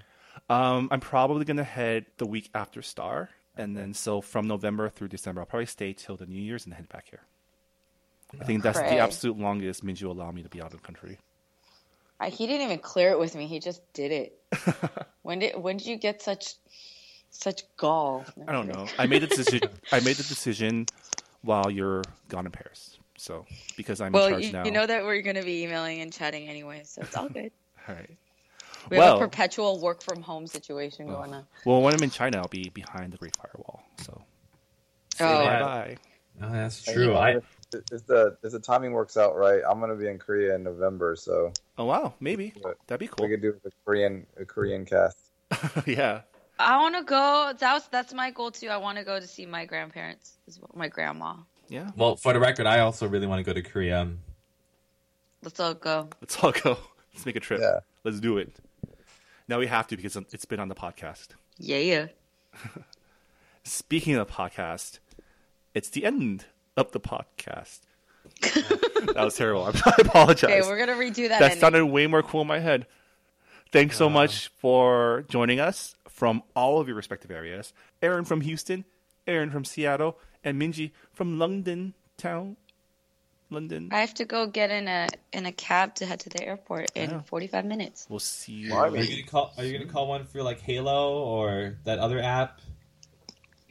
Um, 0.51 0.89
I'm 0.91 1.01
probably 1.01 1.45
gonna 1.45 1.65
head 1.65 2.07
the 2.17 2.27
week 2.27 2.49
after 2.55 2.81
Star, 2.83 3.29
and 3.59 3.77
then 3.77 3.93
so 3.93 4.21
from 4.21 4.47
November 4.47 4.89
through 4.89 5.09
December, 5.09 5.41
I'll 5.43 5.47
probably 5.47 5.67
stay 5.67 5.93
till 5.93 6.17
the 6.17 6.27
New 6.27 6.41
Year's 6.41 6.65
and 6.65 6.75
head 6.75 6.89
back 6.89 7.07
here. 7.11 7.23
I 8.41 8.45
think 8.45 8.63
that's 8.63 8.79
Cray. 8.79 8.91
the 8.91 8.99
absolute 8.99 9.39
longest 9.39 9.85
Minji 9.85 10.05
will 10.05 10.13
allow 10.13 10.31
me 10.31 10.43
to 10.43 10.49
be 10.49 10.61
out 10.61 10.73
of 10.73 10.81
the 10.81 10.87
country. 10.87 11.19
I, 12.21 12.29
he 12.29 12.47
didn't 12.47 12.63
even 12.63 12.79
clear 12.79 13.11
it 13.11 13.19
with 13.19 13.35
me. 13.35 13.47
He 13.47 13.59
just 13.59 13.81
did 13.93 14.13
it. 14.13 14.39
when 15.23 15.39
did 15.39 15.57
when 15.57 15.77
did 15.77 15.87
you 15.87 15.97
get 15.97 16.23
such 16.23 16.55
such 17.31 17.63
gall? 17.77 18.25
No, 18.37 18.45
I 18.49 18.53
don't 18.53 18.69
know. 18.69 18.87
I 18.99 19.07
made 19.07 19.23
the 19.23 19.27
decision. 19.29 19.69
I 19.93 20.01
made 20.01 20.17
the 20.17 20.25
decision 20.25 20.87
while 21.43 21.71
you're 21.71 22.03
gone 22.29 22.47
in 22.47 22.53
Paris. 22.53 22.99
So 23.17 23.47
because 23.77 24.01
I'm 24.01 24.09
in 24.09 24.13
Well, 24.13 24.31
charge 24.31 24.47
you, 24.47 24.53
now. 24.53 24.65
you 24.65 24.71
know 24.71 24.87
that 24.87 25.05
we're 25.05 25.23
going 25.23 25.37
to 25.37 25.43
be 25.43 25.63
emailing 25.65 26.01
and 26.01 26.13
chatting 26.13 26.49
anyway, 26.49 26.83
so 26.85 27.03
it's 27.03 27.17
all 27.17 27.29
good. 27.29 27.51
All 27.89 27.95
right. 27.95 28.19
We 28.91 28.97
have 28.97 29.05
Well- 29.05 29.17
a 29.17 29.21
perpetual 29.21 29.81
work 29.81 30.03
from 30.03 30.23
home 30.23 30.47
situation 30.47 31.07
going 31.09 31.35
on. 31.35 31.47
Well, 31.65 31.83
when 31.83 31.95
I'm 31.95 32.03
in 32.03 32.11
China, 32.11 32.39
I'll 32.39 32.49
be 32.49 32.69
behind 32.71 33.13
the 33.13 33.19
Great 33.19 33.37
Firewall. 33.37 33.83
So 34.03 34.23
say 35.15 35.25
Oh. 35.25 35.45
bye 35.45 35.61
bye. 35.63 35.97
Oh, 36.43 36.53
that's 36.53 36.85
Hey, 36.87 36.95
true. 36.95 37.15
I 37.15 37.31
If, 37.31 37.45
if 37.93 38.07
the 38.07 38.39
if 38.43 38.53
the 38.53 38.61
timing 38.61 38.93
works 38.93 39.17
out 39.17 39.37
right, 39.37 39.61
I'm 39.69 39.81
gonna 39.81 39.97
be 39.97 40.07
in 40.09 40.19
Korea 40.19 40.55
in 40.55 40.63
November, 40.63 41.17
so 41.17 41.53
Oh 41.77 41.85
wow, 41.85 42.15
maybe 42.21 42.55
that'd 42.87 43.01
be 43.01 43.09
cool. 43.09 43.27
we 43.27 43.31
could 43.35 43.43
do 43.43 43.55
a 43.65 43.71
Korean 43.85 44.27
a 44.39 44.45
Korean 44.45 44.85
cast. 44.87 45.19
yeah. 45.87 46.23
I 46.61 46.77
want 46.79 46.97
to 46.97 47.03
go. 47.05 47.53
That 47.59 47.73
was 47.75 47.87
that's 47.89 48.13
my 48.15 48.31
goal 48.31 48.51
too. 48.51 48.69
I 48.69 48.79
want 48.79 48.99
to 48.99 49.05
go 49.05 49.21
to 49.21 49.27
see 49.27 49.47
my 49.47 49.65
grandparents, 49.65 50.39
my 50.75 50.89
grandma. 50.89 51.35
Yeah. 51.69 51.91
well, 51.97 52.17
for 52.17 52.33
the 52.33 52.41
record, 52.41 52.67
I 52.67 52.81
also 52.81 53.07
really 53.07 53.27
want 53.27 53.45
to 53.45 53.45
go 53.45 53.53
to 53.53 53.63
Korea. 53.63 54.09
Let's 55.43 55.61
all 55.61 55.75
go. 55.75 56.09
Let's 56.21 56.37
all 56.43 56.53
go. 56.53 56.79
Let's 57.15 57.27
make 57.27 57.37
a 57.37 57.41
trip. 57.41 57.61
Yeah. 57.61 57.81
Let's 58.05 58.21
do 58.21 58.39
it. 58.39 58.53
Now 59.49 59.59
we 59.59 59.67
have 59.67 59.87
to 59.89 59.97
because 59.97 60.15
it's 60.17 60.45
been 60.45 60.61
on 60.61 60.69
the 60.69 60.75
podcast. 60.75 61.29
Yeah. 61.57 62.09
Speaking 63.65 64.15
of 64.17 64.29
podcast, 64.29 64.99
it's 65.75 65.89
the 65.89 66.05
end 66.05 66.45
of 66.77 66.93
the 66.93 67.01
podcast. 67.01 67.81
that 68.43 69.15
was 69.17 69.37
terrible. 69.37 69.65
I 69.87 69.93
apologize. 70.01 70.51
Okay, 70.51 70.61
we're 70.61 70.79
gonna 70.79 70.93
redo 70.93 71.29
that. 71.29 71.41
that 71.41 71.43
ending. 71.43 71.61
sounded 71.61 71.87
way 71.87 72.07
more 72.07 72.23
cool 72.23 72.43
in 72.43 72.47
my 72.47 72.59
head. 72.59 72.87
Thanks 73.73 73.97
so 73.97 74.07
uh-huh. 74.07 74.15
much 74.15 74.49
for 74.49 75.25
joining 75.29 75.61
us 75.61 75.95
from 76.09 76.43
all 76.55 76.81
of 76.81 76.87
your 76.87 76.97
respective 76.97 77.31
areas. 77.31 77.73
Aaron 78.03 78.25
from 78.25 78.43
Houston, 78.43 78.85
Aaron 79.27 79.51
from 79.51 79.65
Seattle, 79.65 80.19
and 80.45 80.61
Minji 80.61 80.93
from 81.13 81.39
London 81.39 81.95
town. 82.17 82.57
London. 83.51 83.89
I 83.93 84.01
have 84.01 84.15
to 84.15 84.25
go 84.25 84.47
get 84.47 84.71
in 84.71 84.89
a 84.89 85.09
in 85.33 85.47
a 85.47 85.53
cab 85.53 85.95
to 85.97 86.07
head 86.07 86.21
to 86.21 86.29
the 86.29 86.45
airport 86.45 86.91
in 86.95 87.11
Yeah. 87.11 87.21
45 87.23 87.65
minutes. 87.65 88.07
We'll 88.09 88.19
see 88.19 88.53
you. 88.53 88.75
Well, 88.75 88.85
Are 88.95 88.97
you 88.97 89.09
gonna 89.23 89.23
call? 89.31 89.53
Are 89.57 89.65
you 89.65 89.79
gonna 89.79 89.91
call 89.91 90.07
one 90.09 90.25
for 90.25 90.43
like 90.43 90.61
Hailo 90.63 91.11
or 91.13 91.79
that 91.85 91.99
other 91.99 92.21
app? 92.21 92.61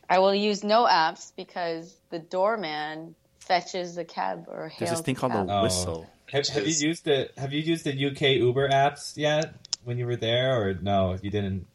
I 0.09 0.19
will 0.19 0.33
use 0.33 0.63
no 0.63 0.85
apps 0.85 1.31
because 1.35 1.93
the 2.09 2.19
doorman 2.19 3.15
fetches 3.39 3.95
the 3.95 4.05
cab 4.05 4.45
or 4.47 4.71
There's 4.79 4.91
this 4.91 5.01
thing 5.01 5.15
called 5.15 5.33
cab. 5.33 5.47
the 5.47 5.53
Oh. 5.53 5.63
whistle. 5.63 6.09
Have, 6.31 6.47
have 6.47 6.67
you 6.67 6.73
used 6.89 7.05
the 7.05 7.29
Have 7.37 7.53
you 7.53 7.61
used 7.61 7.83
the 7.85 7.93
UK 7.93 8.21
Uber 8.37 8.69
apps 8.69 9.15
yet 9.15 9.53
when 9.83 9.97
you 9.97 10.05
were 10.05 10.15
there, 10.17 10.61
or 10.61 10.73
no? 10.73 11.17
You 11.21 11.29
didn't. 11.29 11.67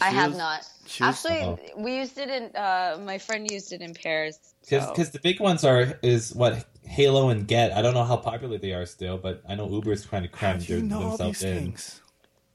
I 0.00 0.10
have 0.10 0.30
Choose- 0.30 0.38
not. 0.38 0.68
choose- 0.86 1.06
Actually, 1.26 1.42
Oh. 1.42 1.58
we 1.76 1.96
used 1.98 2.18
it 2.18 2.28
in. 2.28 2.56
Uh, 2.56 2.98
my 3.04 3.18
friend 3.18 3.48
used 3.50 3.72
it 3.72 3.82
in 3.82 3.94
Paris. 3.94 4.38
Because 4.68 4.96
so- 4.96 5.12
the 5.12 5.20
big 5.20 5.38
ones 5.38 5.64
are 5.64 5.98
is 6.02 6.34
what 6.34 6.64
Hailo 6.88 7.30
and 7.30 7.46
Gett. 7.46 7.72
I 7.72 7.82
don't 7.82 7.94
know 7.94 8.04
how 8.04 8.16
popular 8.16 8.58
they 8.58 8.72
are 8.72 8.86
still, 8.86 9.16
but 9.18 9.42
I 9.48 9.54
know 9.54 9.68
Uber's 9.68 10.04
trying 10.04 10.22
to 10.22 10.28
cram 10.28 10.58
How 10.60 10.64
do 10.66 10.72
you 10.72 10.80
their- 10.80 10.88
know 10.88 11.02
all 11.02 11.08
themselves 11.16 11.40
these 11.40 11.50
in. 11.50 11.58
things? 11.58 12.00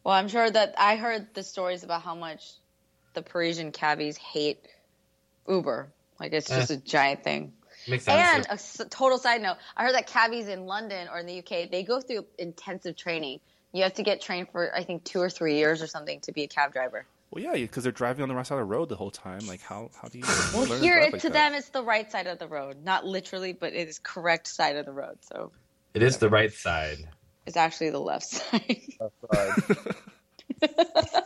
Well, 0.04 0.16
I'm 0.16 0.28
sure 0.28 0.50
that 0.50 0.76
I 0.78 0.96
heard 0.96 1.34
the 1.34 1.44
stories 1.44 1.84
about 1.84 2.02
how 2.02 2.16
much 2.16 2.54
the 3.14 3.22
Parisian 3.22 3.72
cabbies 3.72 4.16
hate 4.18 4.66
Uber. 5.48 5.90
Like 6.20 6.34
it's 6.34 6.48
just 6.48 6.72
Eh. 6.72 6.76
a 6.76 6.78
giant 6.78 7.24
thing. 7.24 7.54
Makes 7.88 8.06
sense. 8.06 8.36
And 8.36 8.46
a 8.48 8.52
s- 8.54 8.82
total 8.90 9.18
side 9.18 9.42
note, 9.42 9.58
I 9.76 9.84
heard 9.84 9.94
that 9.96 10.08
cabbies 10.08 10.48
in 10.48 10.66
London 10.66 11.08
or 11.10 11.20
in 11.20 11.26
the 11.26 11.40
UK 11.40 11.66
they 11.66 11.84
go 11.84 12.02
through 12.02 12.26
intensive 12.38 12.96
training. 12.96 13.40
You 13.72 13.84
have 13.84 13.94
to 13.96 14.04
get 14.04 14.22
trained 14.22 14.50
for 14.52 14.74
I 14.76 14.84
think 14.84 15.04
two 15.04 15.20
or 15.22 15.30
three 15.30 15.56
years 15.56 15.82
or 15.82 15.88
something 15.88 16.20
to 16.22 16.32
be 16.32 16.44
a 16.44 16.48
cab 16.48 16.74
driver. 16.74 17.06
Well, 17.30 17.44
yeah, 17.44 17.54
because 17.54 17.84
they're 17.84 17.92
driving 17.92 18.24
on 18.24 18.30
the 18.30 18.36
right 18.36 18.48
side 18.48 18.56
of 18.56 18.60
the 18.68 18.74
road 18.74 18.88
the 18.90 18.96
whole 18.96 19.12
time. 19.12 19.46
Like, 19.48 19.62
how 19.62 19.92
how 20.02 20.08
do 20.08 20.18
you? 20.20 20.24
Well, 20.54 20.66
learn 20.70 20.82
here 20.82 20.96
drive 20.96 21.08
it, 21.08 21.14
like 21.14 21.22
to 21.24 21.30
that? 21.30 21.50
them 21.50 21.54
it's 21.58 21.70
the 21.70 21.84
right 21.84 22.10
side 22.12 22.28
of 22.28 22.40
the 22.40 22.48
road, 22.48 22.84
not 22.84 23.06
literally, 23.06 23.54
but 23.54 23.74
it 23.74 23.88
is 23.90 24.00
correct 24.00 24.48
side 24.48 24.76
of 24.78 24.86
the 24.86 24.94
road. 24.94 25.18
So 25.22 25.52
it 25.94 26.04
is 26.04 26.18
the 26.18 26.30
right 26.30 26.54
side. 26.54 27.08
it's 27.46 27.58
actually 27.58 27.90
the 27.90 28.00
left 28.00 28.26
side. 28.26 28.82
That's 29.00 29.14
right. 29.34 31.24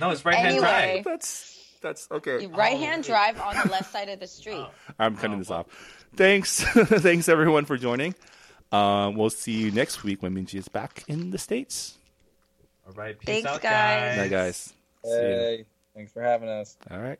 No, 0.00 0.10
it's 0.10 0.24
right 0.24 0.36
hand 0.36 0.46
Anyway. 0.48 0.60
drive. 1.02 1.04
That's 1.04 1.54
that's 1.82 2.08
okay. 2.10 2.46
right 2.46 2.78
hand 2.78 3.04
drive 3.04 3.40
on 3.40 3.56
the 3.56 3.70
left 3.72 3.90
side 3.92 4.08
of 4.08 4.20
the 4.20 4.26
street. 4.26 4.64
I'm 4.98 5.16
cutting 5.16 5.38
this 5.38 5.50
off. 5.50 5.66
Thanks, 6.14 6.60
thanks 6.62 7.28
everyone 7.28 7.64
for 7.64 7.76
joining. 7.76 8.14
Um, 8.72 9.14
we'll 9.16 9.30
see 9.30 9.52
you 9.52 9.70
next 9.70 10.02
week 10.04 10.22
when 10.22 10.34
Minji 10.34 10.56
is 10.56 10.68
back 10.68 11.04
in 11.08 11.30
the 11.30 11.38
states. 11.38 11.98
All 12.86 12.92
right, 12.94 13.18
peace 13.18 13.26
Thanks, 13.42 13.48
out, 13.48 13.62
guys. 13.62 14.18
Bye, 14.18 14.28
guys. 14.28 14.72
Hey, 15.04 15.64
thanks 15.94 16.12
for 16.12 16.22
having 16.22 16.48
us. 16.48 16.76
All 16.90 17.00
right. 17.00 17.18